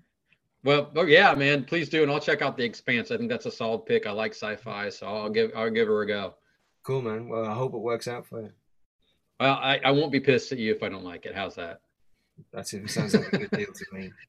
well, 0.64 0.90
oh 0.96 1.06
yeah, 1.06 1.36
man, 1.36 1.66
please 1.66 1.90
do, 1.90 2.02
and 2.02 2.10
I'll 2.10 2.22
check 2.22 2.42
out 2.42 2.56
the 2.56 2.64
Expanse. 2.64 3.12
I 3.12 3.18
think 3.18 3.30
that's 3.30 3.46
a 3.46 3.52
solid 3.52 3.86
pick. 3.86 4.08
I 4.08 4.12
like 4.12 4.32
sci-fi, 4.32 4.88
so 4.88 5.06
I'll 5.08 5.30
give 5.30 5.52
I'll 5.54 5.70
give 5.70 5.90
her 5.90 6.02
a 6.02 6.08
go. 6.08 6.36
Cool, 6.84 7.02
man. 7.02 7.30
Well, 7.30 7.46
I 7.46 7.54
hope 7.54 7.74
it 7.74 7.78
works 7.78 8.08
out 8.08 8.26
for 8.26 8.42
you. 8.42 8.52
Well, 9.40 9.54
I, 9.54 9.80
I 9.84 9.92
won't 9.92 10.12
be 10.12 10.20
pissed 10.20 10.52
at 10.52 10.58
you 10.58 10.74
if 10.74 10.84
I 10.84 10.90
don't 10.90 11.04
like 11.04 11.26
it. 11.26 11.36
How's 11.36 11.56
that? 11.56 11.82
That's 12.52 12.74
it. 12.74 12.90
Sounds 12.90 13.14
like 13.14 13.32
a 13.34 13.38
good 13.38 13.52
deal 13.52 13.74
to 13.74 13.86
me. 13.94 14.12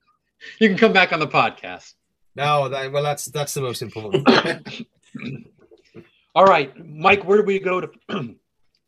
You 0.58 0.68
can 0.68 0.76
come 0.76 0.92
back 0.92 1.10
on 1.10 1.20
the 1.20 1.26
podcast. 1.26 1.94
No, 2.36 2.68
that, 2.68 2.92
well, 2.92 3.02
that's 3.02 3.26
that's 3.26 3.54
the 3.54 3.62
most 3.62 3.80
important. 3.80 4.28
All 6.34 6.44
right, 6.44 6.70
Mike, 6.86 7.24
where 7.24 7.38
do 7.38 7.44
we 7.44 7.58
go 7.60 7.80
to? 7.80 7.90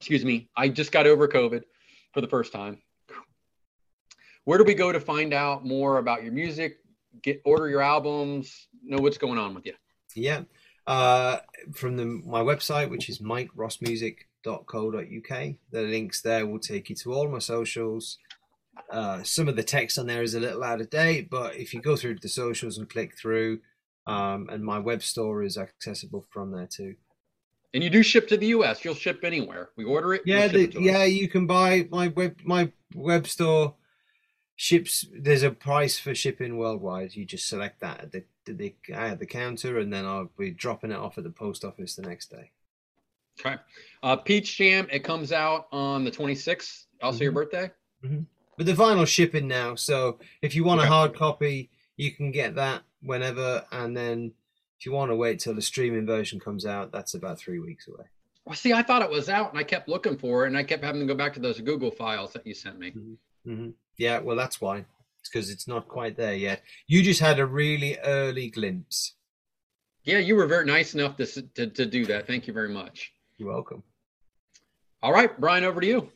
excuse 0.01 0.25
me, 0.25 0.51
I 0.55 0.69
just 0.69 0.93
got 0.93 1.07
over 1.07 1.27
COVID 1.29 1.63
for 2.13 2.21
the 2.21 2.27
first 2.29 2.53
time. 2.53 2.83
Where 4.45 4.59
do 4.59 4.65
we 4.65 4.75
go 4.75 4.93
to 4.93 5.01
find 5.01 5.33
out 5.33 5.65
more 5.65 5.99
about 5.99 6.23
your 6.23 6.33
music? 6.33 6.79
Get 7.23 7.41
order 7.45 7.69
your 7.69 7.81
albums, 7.81 8.69
know 8.83 8.99
what's 8.99 9.17
going 9.17 9.39
on 9.39 9.55
with 9.55 9.65
you. 9.65 9.75
yeah, 10.15 10.43
uh, 10.87 11.39
from 11.75 11.97
the, 11.97 12.05
my 12.05 12.41
website, 12.41 12.91
which 12.91 13.09
is 13.09 13.19
mikerossmusic.co.uk. 13.19 15.55
The 15.73 15.83
links 15.83 16.23
there 16.23 16.47
will 16.47 16.61
take 16.61 16.91
you 16.91 16.97
to 16.97 17.13
all 17.13 17.29
my 17.29 17.41
socials. 17.41 18.19
Uh, 18.91 19.23
some 19.23 19.49
of 19.49 19.57
the 19.57 19.63
text 19.63 19.99
on 19.99 20.07
there 20.07 20.23
is 20.23 20.35
a 20.35 20.41
little 20.41 20.63
out 20.63 20.81
of 20.81 20.91
date, 20.91 21.29
but 21.31 21.57
if 21.57 21.75
you 21.75 21.81
go 21.81 21.97
through 21.97 22.19
the 22.21 22.29
socials 22.29 22.79
and 22.79 22.89
click 22.89 23.19
through, 23.19 23.59
um, 24.07 24.49
and 24.51 24.65
my 24.65 24.79
web 24.79 25.03
store 25.03 25.43
is 25.43 25.59
accessible 25.59 26.25
from 26.31 26.53
there 26.53 26.69
too. 26.71 26.95
And 27.75 27.83
you 27.83 27.91
do 27.91 28.03
ship 28.03 28.29
to 28.29 28.37
the 28.37 28.47
U.S. 28.49 28.85
You'll 28.85 28.95
ship 28.95 29.25
anywhere. 29.25 29.71
We 29.77 29.85
order 29.85 30.15
it. 30.15 30.23
Yeah, 30.25 30.47
the, 30.47 30.65
it 30.65 30.73
to 30.73 30.79
us. 30.79 30.85
yeah, 30.85 31.05
you 31.05 31.29
can 31.29 31.47
buy 31.47 31.89
my 31.91 32.09
web 32.09 32.39
my 32.45 32.71
web 32.95 33.27
store 33.27 33.75
ships. 34.55 35.07
There's 35.13 35.43
a 35.43 35.51
price 35.51 35.99
for 35.99 36.15
shipping 36.15 36.57
worldwide. 36.57 37.15
You 37.15 37.25
just 37.25 37.49
select 37.49 37.81
that 37.81 38.01
at 38.01 38.13
the 38.13 38.25
the, 38.47 38.53
the, 38.53 38.75
at 38.95 39.19
the 39.19 39.27
counter, 39.27 39.79
and 39.79 39.93
then 39.93 40.07
I'll 40.07 40.31
be 40.39 40.53
dropping 40.53 40.93
it 40.93 40.97
off 40.97 41.19
at 41.19 41.25
the 41.25 41.31
post 41.31 41.65
office 41.65 41.95
the 41.97 42.03
next 42.03 42.31
day. 42.31 42.51
Okay. 43.41 43.57
Uh, 44.03 44.17
Peach 44.17 44.57
Jam. 44.57 44.87
It 44.91 45.01
comes 45.05 45.33
out 45.33 45.67
on 45.73 46.05
the 46.05 46.11
26th. 46.11 46.87
Also 47.03 47.25
your 47.25 47.33
Mhm. 47.33 47.35
birthday. 47.35 47.71
But 48.57 48.65
the 48.65 48.73
vinyl 48.73 49.07
shipping 49.07 49.47
now, 49.47 49.75
so 49.75 50.19
if 50.41 50.55
you 50.55 50.65
want 50.65 50.81
Okay. 50.81 50.89
a 50.89 50.91
hard 50.91 51.15
copy, 51.15 51.69
you 51.99 52.11
can 52.13 52.31
get 52.31 52.55
that 52.55 52.85
whenever, 53.03 53.67
and 53.71 53.95
then 53.95 54.33
if 54.79 54.87
you 54.87 54.93
want 54.93 55.11
to 55.11 55.17
wait 55.17 55.41
till 55.41 55.55
the 55.55 55.61
streaming 55.61 56.07
version 56.07 56.41
comes 56.41 56.65
out, 56.65 56.91
that's 56.91 57.13
about 57.13 57.39
three 57.39 57.59
weeks 57.59 57.87
away. 57.89 58.07
Well, 58.47 58.55
see, 58.55 58.73
I 58.73 58.83
thought 58.83 59.03
it 59.03 59.11
was 59.11 59.29
out, 59.29 59.51
and 59.51 59.59
I 59.59 59.65
kept 59.65 59.89
looking 59.89 60.17
for 60.17 60.45
it, 60.45 60.49
and 60.49 60.57
I 60.57 60.63
kept 60.63 60.83
having 60.85 61.01
to 61.03 61.07
go 61.07 61.15
back 61.15 61.35
to 61.35 61.41
those 61.41 61.61
Google 61.61 61.91
files 61.91 62.33
that 62.33 62.47
you 62.47 62.55
sent 62.55 62.79
me. 62.79 62.95
hmm 63.45 63.71
Yeah, 63.99 64.21
well, 64.21 64.37
that's 64.37 64.59
why. 64.61 64.87
It's 65.27 65.33
because 65.33 65.51
it's 65.51 65.67
not 65.67 65.89
quite 65.89 66.17
there 66.17 66.35
yet. 66.35 66.63
You 66.87 67.03
just 67.03 67.19
had 67.21 67.41
a 67.41 67.47
really 67.47 67.99
early 67.99 68.49
glimpse. 68.49 69.15
Yeah, 70.05 70.19
you 70.19 70.37
were 70.37 70.47
very 70.47 70.65
nice 70.65 70.95
enough 70.95 71.17
to, 71.17 71.27
to, 71.27 71.67
to 71.67 71.85
do 71.85 72.07
that. 72.07 72.29
Thank 72.29 72.47
you 72.47 72.53
very 72.53 72.69
much. 72.69 73.11
You're 73.37 73.49
welcome. 73.53 73.83
All 75.03 75.13
right, 75.13 75.39
Brian, 75.41 75.65
over 75.65 75.81
to 75.81 75.87
you. 75.87 76.09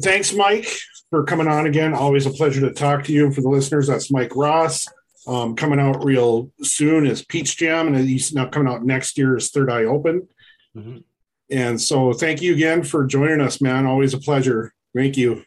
Thanks, 0.00 0.32
Mike, 0.32 0.68
for 1.10 1.24
coming 1.24 1.48
on 1.48 1.66
again. 1.66 1.94
Always 1.94 2.26
a 2.26 2.30
pleasure 2.30 2.60
to 2.60 2.72
talk 2.72 3.02
to 3.04 3.12
you. 3.12 3.32
For 3.32 3.40
the 3.40 3.48
listeners, 3.48 3.88
that's 3.88 4.12
Mike 4.12 4.36
Ross. 4.36 4.86
Um, 5.26 5.56
coming 5.56 5.80
out 5.80 6.04
real 6.04 6.52
soon 6.62 7.06
is 7.08 7.24
Peach 7.24 7.56
Jam, 7.56 7.88
and 7.88 8.08
he's 8.08 8.32
now 8.32 8.46
coming 8.46 8.72
out 8.72 8.84
next 8.84 9.18
year 9.18 9.36
is 9.36 9.50
Third 9.50 9.68
Eye 9.68 9.84
Open. 9.84 10.28
Mhm. 10.76 11.02
And 11.50 11.80
so, 11.80 12.12
thank 12.12 12.40
you 12.40 12.52
again 12.54 12.84
for 12.84 13.04
joining 13.04 13.40
us, 13.40 13.60
man. 13.60 13.84
Always 13.84 14.14
a 14.14 14.18
pleasure. 14.18 14.72
Thank 14.94 15.16
you. 15.16 15.42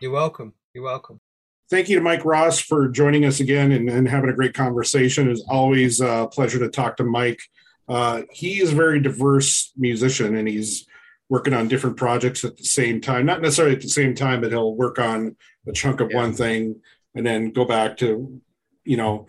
You're 0.00 0.12
welcome. 0.12 0.54
You're 0.72 0.84
welcome. 0.84 1.20
Thank 1.68 1.88
you 1.88 1.96
to 1.96 2.02
Mike 2.02 2.24
Ross 2.24 2.60
for 2.60 2.88
joining 2.88 3.24
us 3.24 3.40
again 3.40 3.72
and, 3.72 3.88
and 3.90 4.08
having 4.08 4.30
a 4.30 4.34
great 4.34 4.54
conversation. 4.54 5.28
It's 5.28 5.44
always 5.48 6.00
a 6.00 6.28
pleasure 6.30 6.60
to 6.60 6.68
talk 6.68 6.96
to 6.98 7.04
Mike. 7.04 7.40
Uh, 7.88 8.22
he 8.30 8.60
is 8.60 8.72
a 8.72 8.76
very 8.76 9.00
diverse 9.00 9.72
musician 9.76 10.36
and 10.36 10.46
he's 10.46 10.86
working 11.28 11.54
on 11.54 11.66
different 11.66 11.96
projects 11.96 12.44
at 12.44 12.56
the 12.56 12.64
same 12.64 13.00
time. 13.00 13.26
Not 13.26 13.42
necessarily 13.42 13.74
at 13.74 13.82
the 13.82 13.88
same 13.88 14.14
time, 14.14 14.40
but 14.40 14.52
he'll 14.52 14.76
work 14.76 15.00
on 15.00 15.34
a 15.66 15.72
chunk 15.72 16.00
of 16.00 16.10
Yeah. 16.12 16.18
one 16.18 16.32
thing 16.34 16.80
and 17.16 17.26
then 17.26 17.50
go 17.50 17.64
back 17.64 17.96
to, 17.96 18.40
you 18.84 18.96
know, 18.96 19.26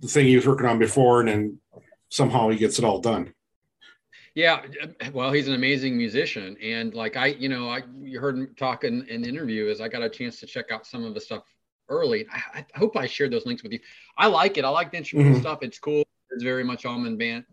the 0.00 0.08
thing 0.08 0.26
he 0.26 0.34
was 0.34 0.48
working 0.48 0.66
on 0.66 0.80
before, 0.80 1.20
and 1.20 1.28
then 1.28 1.60
somehow 2.08 2.48
he 2.48 2.56
gets 2.56 2.78
it 2.78 2.84
all 2.84 3.00
done. 3.00 3.34
Yeah, 4.34 4.62
well, 5.12 5.30
he's 5.32 5.46
an 5.46 5.54
amazing 5.54 5.96
musician, 5.96 6.56
and 6.62 6.94
like 6.94 7.16
I, 7.16 7.26
you 7.26 7.48
know, 7.48 7.68
I 7.68 7.82
you 8.00 8.18
heard 8.18 8.36
him 8.36 8.54
talk 8.56 8.84
in, 8.84 9.06
in 9.08 9.22
the 9.22 9.28
interview 9.28 9.66
is 9.66 9.80
I 9.80 9.88
got 9.88 10.02
a 10.02 10.08
chance 10.08 10.40
to 10.40 10.46
check 10.46 10.72
out 10.72 10.86
some 10.86 11.04
of 11.04 11.14
the 11.14 11.20
stuff 11.20 11.42
early. 11.88 12.26
I, 12.32 12.64
I 12.74 12.78
hope 12.78 12.96
I 12.96 13.06
shared 13.06 13.32
those 13.32 13.46
links 13.46 13.62
with 13.62 13.72
you. 13.72 13.80
I 14.16 14.26
like 14.26 14.58
it. 14.58 14.64
I 14.64 14.68
like 14.68 14.90
the 14.90 14.98
instrumental 14.98 15.36
Mhm. 15.38 15.40
stuff. 15.40 15.58
It's 15.62 15.78
cool. 15.78 16.04
It's 16.30 16.42
very 16.42 16.64
much 16.64 16.84
Allman 16.84 17.16
band, 17.16 17.44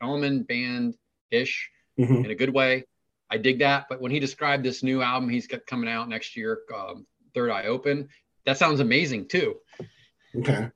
Allman 0.00 0.42
band 0.42 0.94
ish 1.30 1.70
Mhm. 1.98 2.24
in 2.24 2.30
a 2.30 2.34
good 2.34 2.52
way. 2.52 2.84
I 3.30 3.36
dig 3.38 3.58
that. 3.60 3.86
But 3.88 4.00
when 4.00 4.10
he 4.10 4.20
described 4.20 4.64
this 4.64 4.82
new 4.82 5.02
album 5.02 5.28
he's 5.28 5.46
got 5.46 5.66
coming 5.66 5.88
out 5.90 6.08
next 6.08 6.36
year, 6.36 6.60
um, 6.74 7.06
Third 7.34 7.50
Eye 7.50 7.66
Open, 7.66 8.08
that 8.46 8.58
sounds 8.58 8.80
amazing 8.80 9.28
too. 9.28 9.56
Okay. 10.36 10.68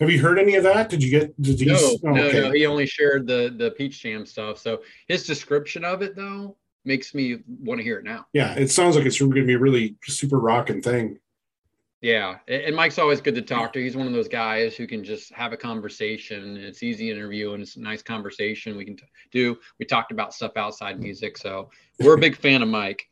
Have 0.00 0.10
you 0.10 0.20
heard 0.20 0.38
any 0.38 0.54
of 0.54 0.62
that? 0.62 0.88
Did 0.90 1.02
you 1.02 1.10
get? 1.10 1.40
Did 1.42 1.60
you? 1.60 1.66
No, 1.66 1.76
oh, 1.78 1.98
no, 2.10 2.24
okay. 2.28 2.40
no. 2.40 2.50
He 2.52 2.66
only 2.66 2.86
shared 2.86 3.26
the 3.26 3.52
the 3.56 3.72
Peach 3.72 4.00
Jam 4.00 4.24
stuff. 4.26 4.58
So 4.58 4.82
his 5.08 5.26
description 5.26 5.84
of 5.84 6.02
it 6.02 6.14
though 6.14 6.56
makes 6.84 7.14
me 7.14 7.38
want 7.48 7.78
to 7.80 7.84
hear 7.84 7.98
it 7.98 8.04
now. 8.04 8.26
Yeah, 8.32 8.54
it 8.54 8.68
sounds 8.70 8.94
like 8.96 9.04
it's 9.06 9.18
going 9.18 9.32
to 9.34 9.44
be 9.44 9.54
a 9.54 9.58
really 9.58 9.96
super 10.04 10.38
rocking 10.38 10.80
thing. 10.80 11.18
Yeah, 12.00 12.36
and 12.46 12.76
Mike's 12.76 12.98
always 12.98 13.20
good 13.20 13.34
to 13.34 13.42
talk 13.42 13.72
to. 13.72 13.82
He's 13.82 13.96
one 13.96 14.06
of 14.06 14.12
those 14.12 14.28
guys 14.28 14.76
who 14.76 14.86
can 14.86 15.02
just 15.02 15.32
have 15.32 15.52
a 15.52 15.56
conversation. 15.56 16.56
It's 16.56 16.84
easy 16.84 17.10
interview 17.10 17.54
and 17.54 17.62
it's 17.62 17.74
a 17.74 17.80
nice 17.80 18.02
conversation 18.02 18.76
we 18.76 18.84
can 18.84 18.96
t- 18.96 19.02
do. 19.32 19.56
We 19.80 19.84
talked 19.84 20.12
about 20.12 20.32
stuff 20.32 20.52
outside 20.56 21.00
music, 21.00 21.36
so 21.36 21.70
we're 21.98 22.14
a 22.14 22.20
big 22.20 22.36
fan 22.36 22.62
of 22.62 22.68
Mike. 22.68 23.08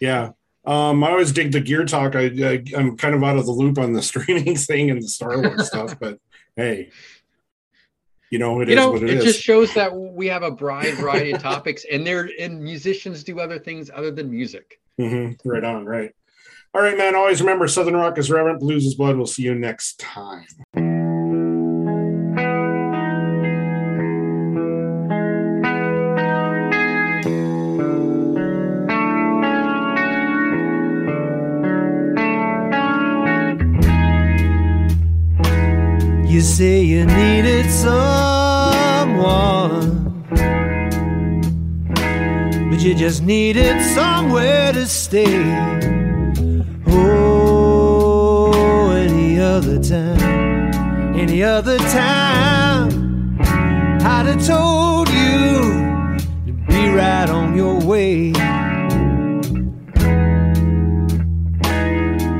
Yeah. 0.00 0.30
Um, 0.64 1.02
I 1.02 1.10
always 1.10 1.32
dig 1.32 1.50
the 1.50 1.60
gear 1.60 1.84
talk. 1.84 2.14
I, 2.14 2.26
I 2.26 2.62
I'm 2.76 2.96
kind 2.96 3.16
of 3.16 3.24
out 3.24 3.36
of 3.36 3.46
the 3.46 3.52
loop 3.52 3.78
on 3.78 3.94
the 3.94 4.02
streaming 4.10 4.56
thing 4.56 4.90
and 4.90 5.02
the 5.02 5.08
Star 5.08 5.40
Wars 5.40 5.66
stuff, 5.68 5.98
but 5.98 6.20
hey, 6.54 6.90
you 8.30 8.38
know 8.38 8.60
it 8.60 8.68
is 8.68 8.70
you 8.70 8.76
know, 8.76 8.92
what 8.92 9.02
it, 9.02 9.10
it 9.10 9.22
just 9.22 9.40
shows 9.40 9.74
that 9.74 9.92
we 9.92 10.28
have 10.28 10.44
a 10.44 10.50
broad 10.52 10.86
variety 10.94 11.32
of 11.32 11.42
topics, 11.42 11.84
and 11.90 12.06
they're 12.06 12.30
and 12.38 12.62
musicians 12.62 13.24
do 13.24 13.40
other 13.40 13.58
things 13.58 13.90
other 13.92 14.10
than 14.12 14.30
music. 14.30 14.78
Mhm. 15.00 15.36
Right 15.44 15.64
on, 15.64 15.84
right. 15.84 16.12
All 16.72 16.82
right, 16.82 16.96
man. 16.96 17.16
Always 17.16 17.40
remember 17.40 17.66
Southern 17.66 17.96
Rock 17.96 18.16
is 18.16 18.30
reverent, 18.30 18.60
blues 18.60 18.86
is 18.86 18.94
blood. 18.94 19.16
We'll 19.16 19.26
see 19.26 19.42
you 19.42 19.56
next 19.56 19.98
time. 19.98 20.46
You 36.28 36.40
say 36.40 36.82
you 36.82 37.04
needed 37.04 37.68
someone, 37.68 39.02
but 42.70 42.80
you 42.80 42.94
just 42.94 43.24
needed 43.24 43.82
somewhere 43.82 44.72
to 44.72 44.86
stay. 44.86 46.09
Other 49.60 49.82
time, 49.82 51.14
any 51.14 51.42
other 51.42 51.76
time, 51.76 53.36
I'd 53.40 54.24
have 54.24 54.46
told 54.46 55.10
you 55.10 56.16
to 56.46 56.52
be 56.66 56.88
right 56.88 57.28
on 57.28 57.54
your 57.54 57.78
way. 57.78 58.32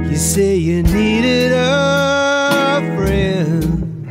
You 0.09 0.17
say 0.17 0.57
you 0.57 0.83
needed 0.83 1.53
a 1.53 2.81
friend. 2.97 4.09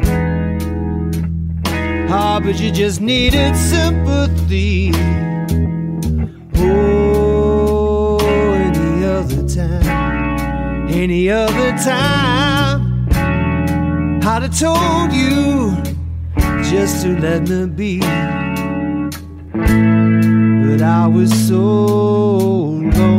Ah, 2.12 2.40
but 2.40 2.60
you 2.60 2.70
just 2.70 3.02
needed 3.02 3.56
sympathy. 3.56 4.92
Oh, 6.58 8.20
any 8.54 9.04
other 9.04 9.48
time, 9.48 10.88
any 10.90 11.32
other 11.32 11.72
time, 11.72 12.79
I'd 14.42 14.44
have 14.44 14.58
told 14.58 15.12
you 15.12 15.76
just 16.72 17.04
to 17.04 17.20
let 17.20 17.50
me 17.50 17.66
be. 17.66 18.00
But 19.60 20.82
I 20.82 21.08
was 21.08 21.30
so 21.46 21.60
alone. 21.60 23.19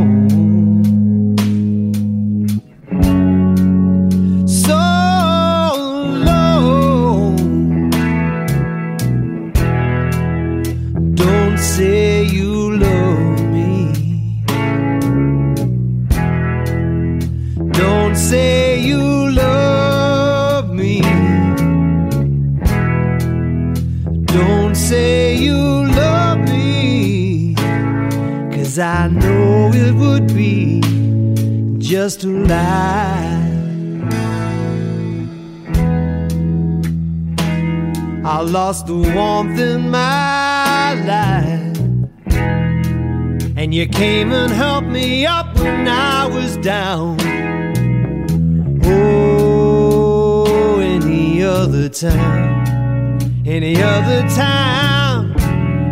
Other 54.11 54.29
time, 54.35 55.33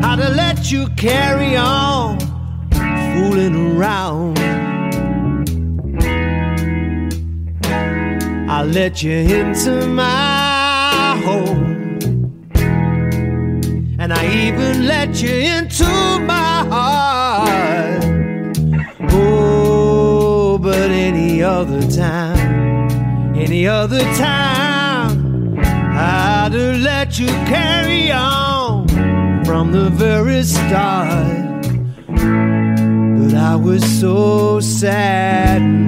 I'd 0.03 0.19
let 0.35 0.73
you 0.73 0.89
carry 0.97 1.57
on 1.57 2.19
fooling 3.15 3.77
around. 3.77 4.39
I 8.51 8.65
let 8.65 9.05
you 9.05 9.13
into 9.13 9.87
my 9.87 11.21
home. 11.25 11.77
And 14.01 14.13
I 14.13 14.27
even 14.47 14.87
let 14.87 15.23
you 15.23 15.31
into 15.31 15.85
my 16.35 16.67
heart. 16.73 18.05
Oh, 19.13 20.59
but 20.59 20.91
any 20.91 21.41
other 21.41 21.83
time, 21.89 23.37
any 23.37 23.69
other 23.69 24.03
time, 24.17 24.68
you 27.19 27.27
carry 27.47 28.13
on 28.13 28.87
from 29.45 29.73
the 29.73 29.91
very 29.91 30.45
start. 30.45 31.27
But 32.07 33.35
I 33.35 33.57
was 33.57 33.83
so 34.01 34.61
sad 34.61 35.88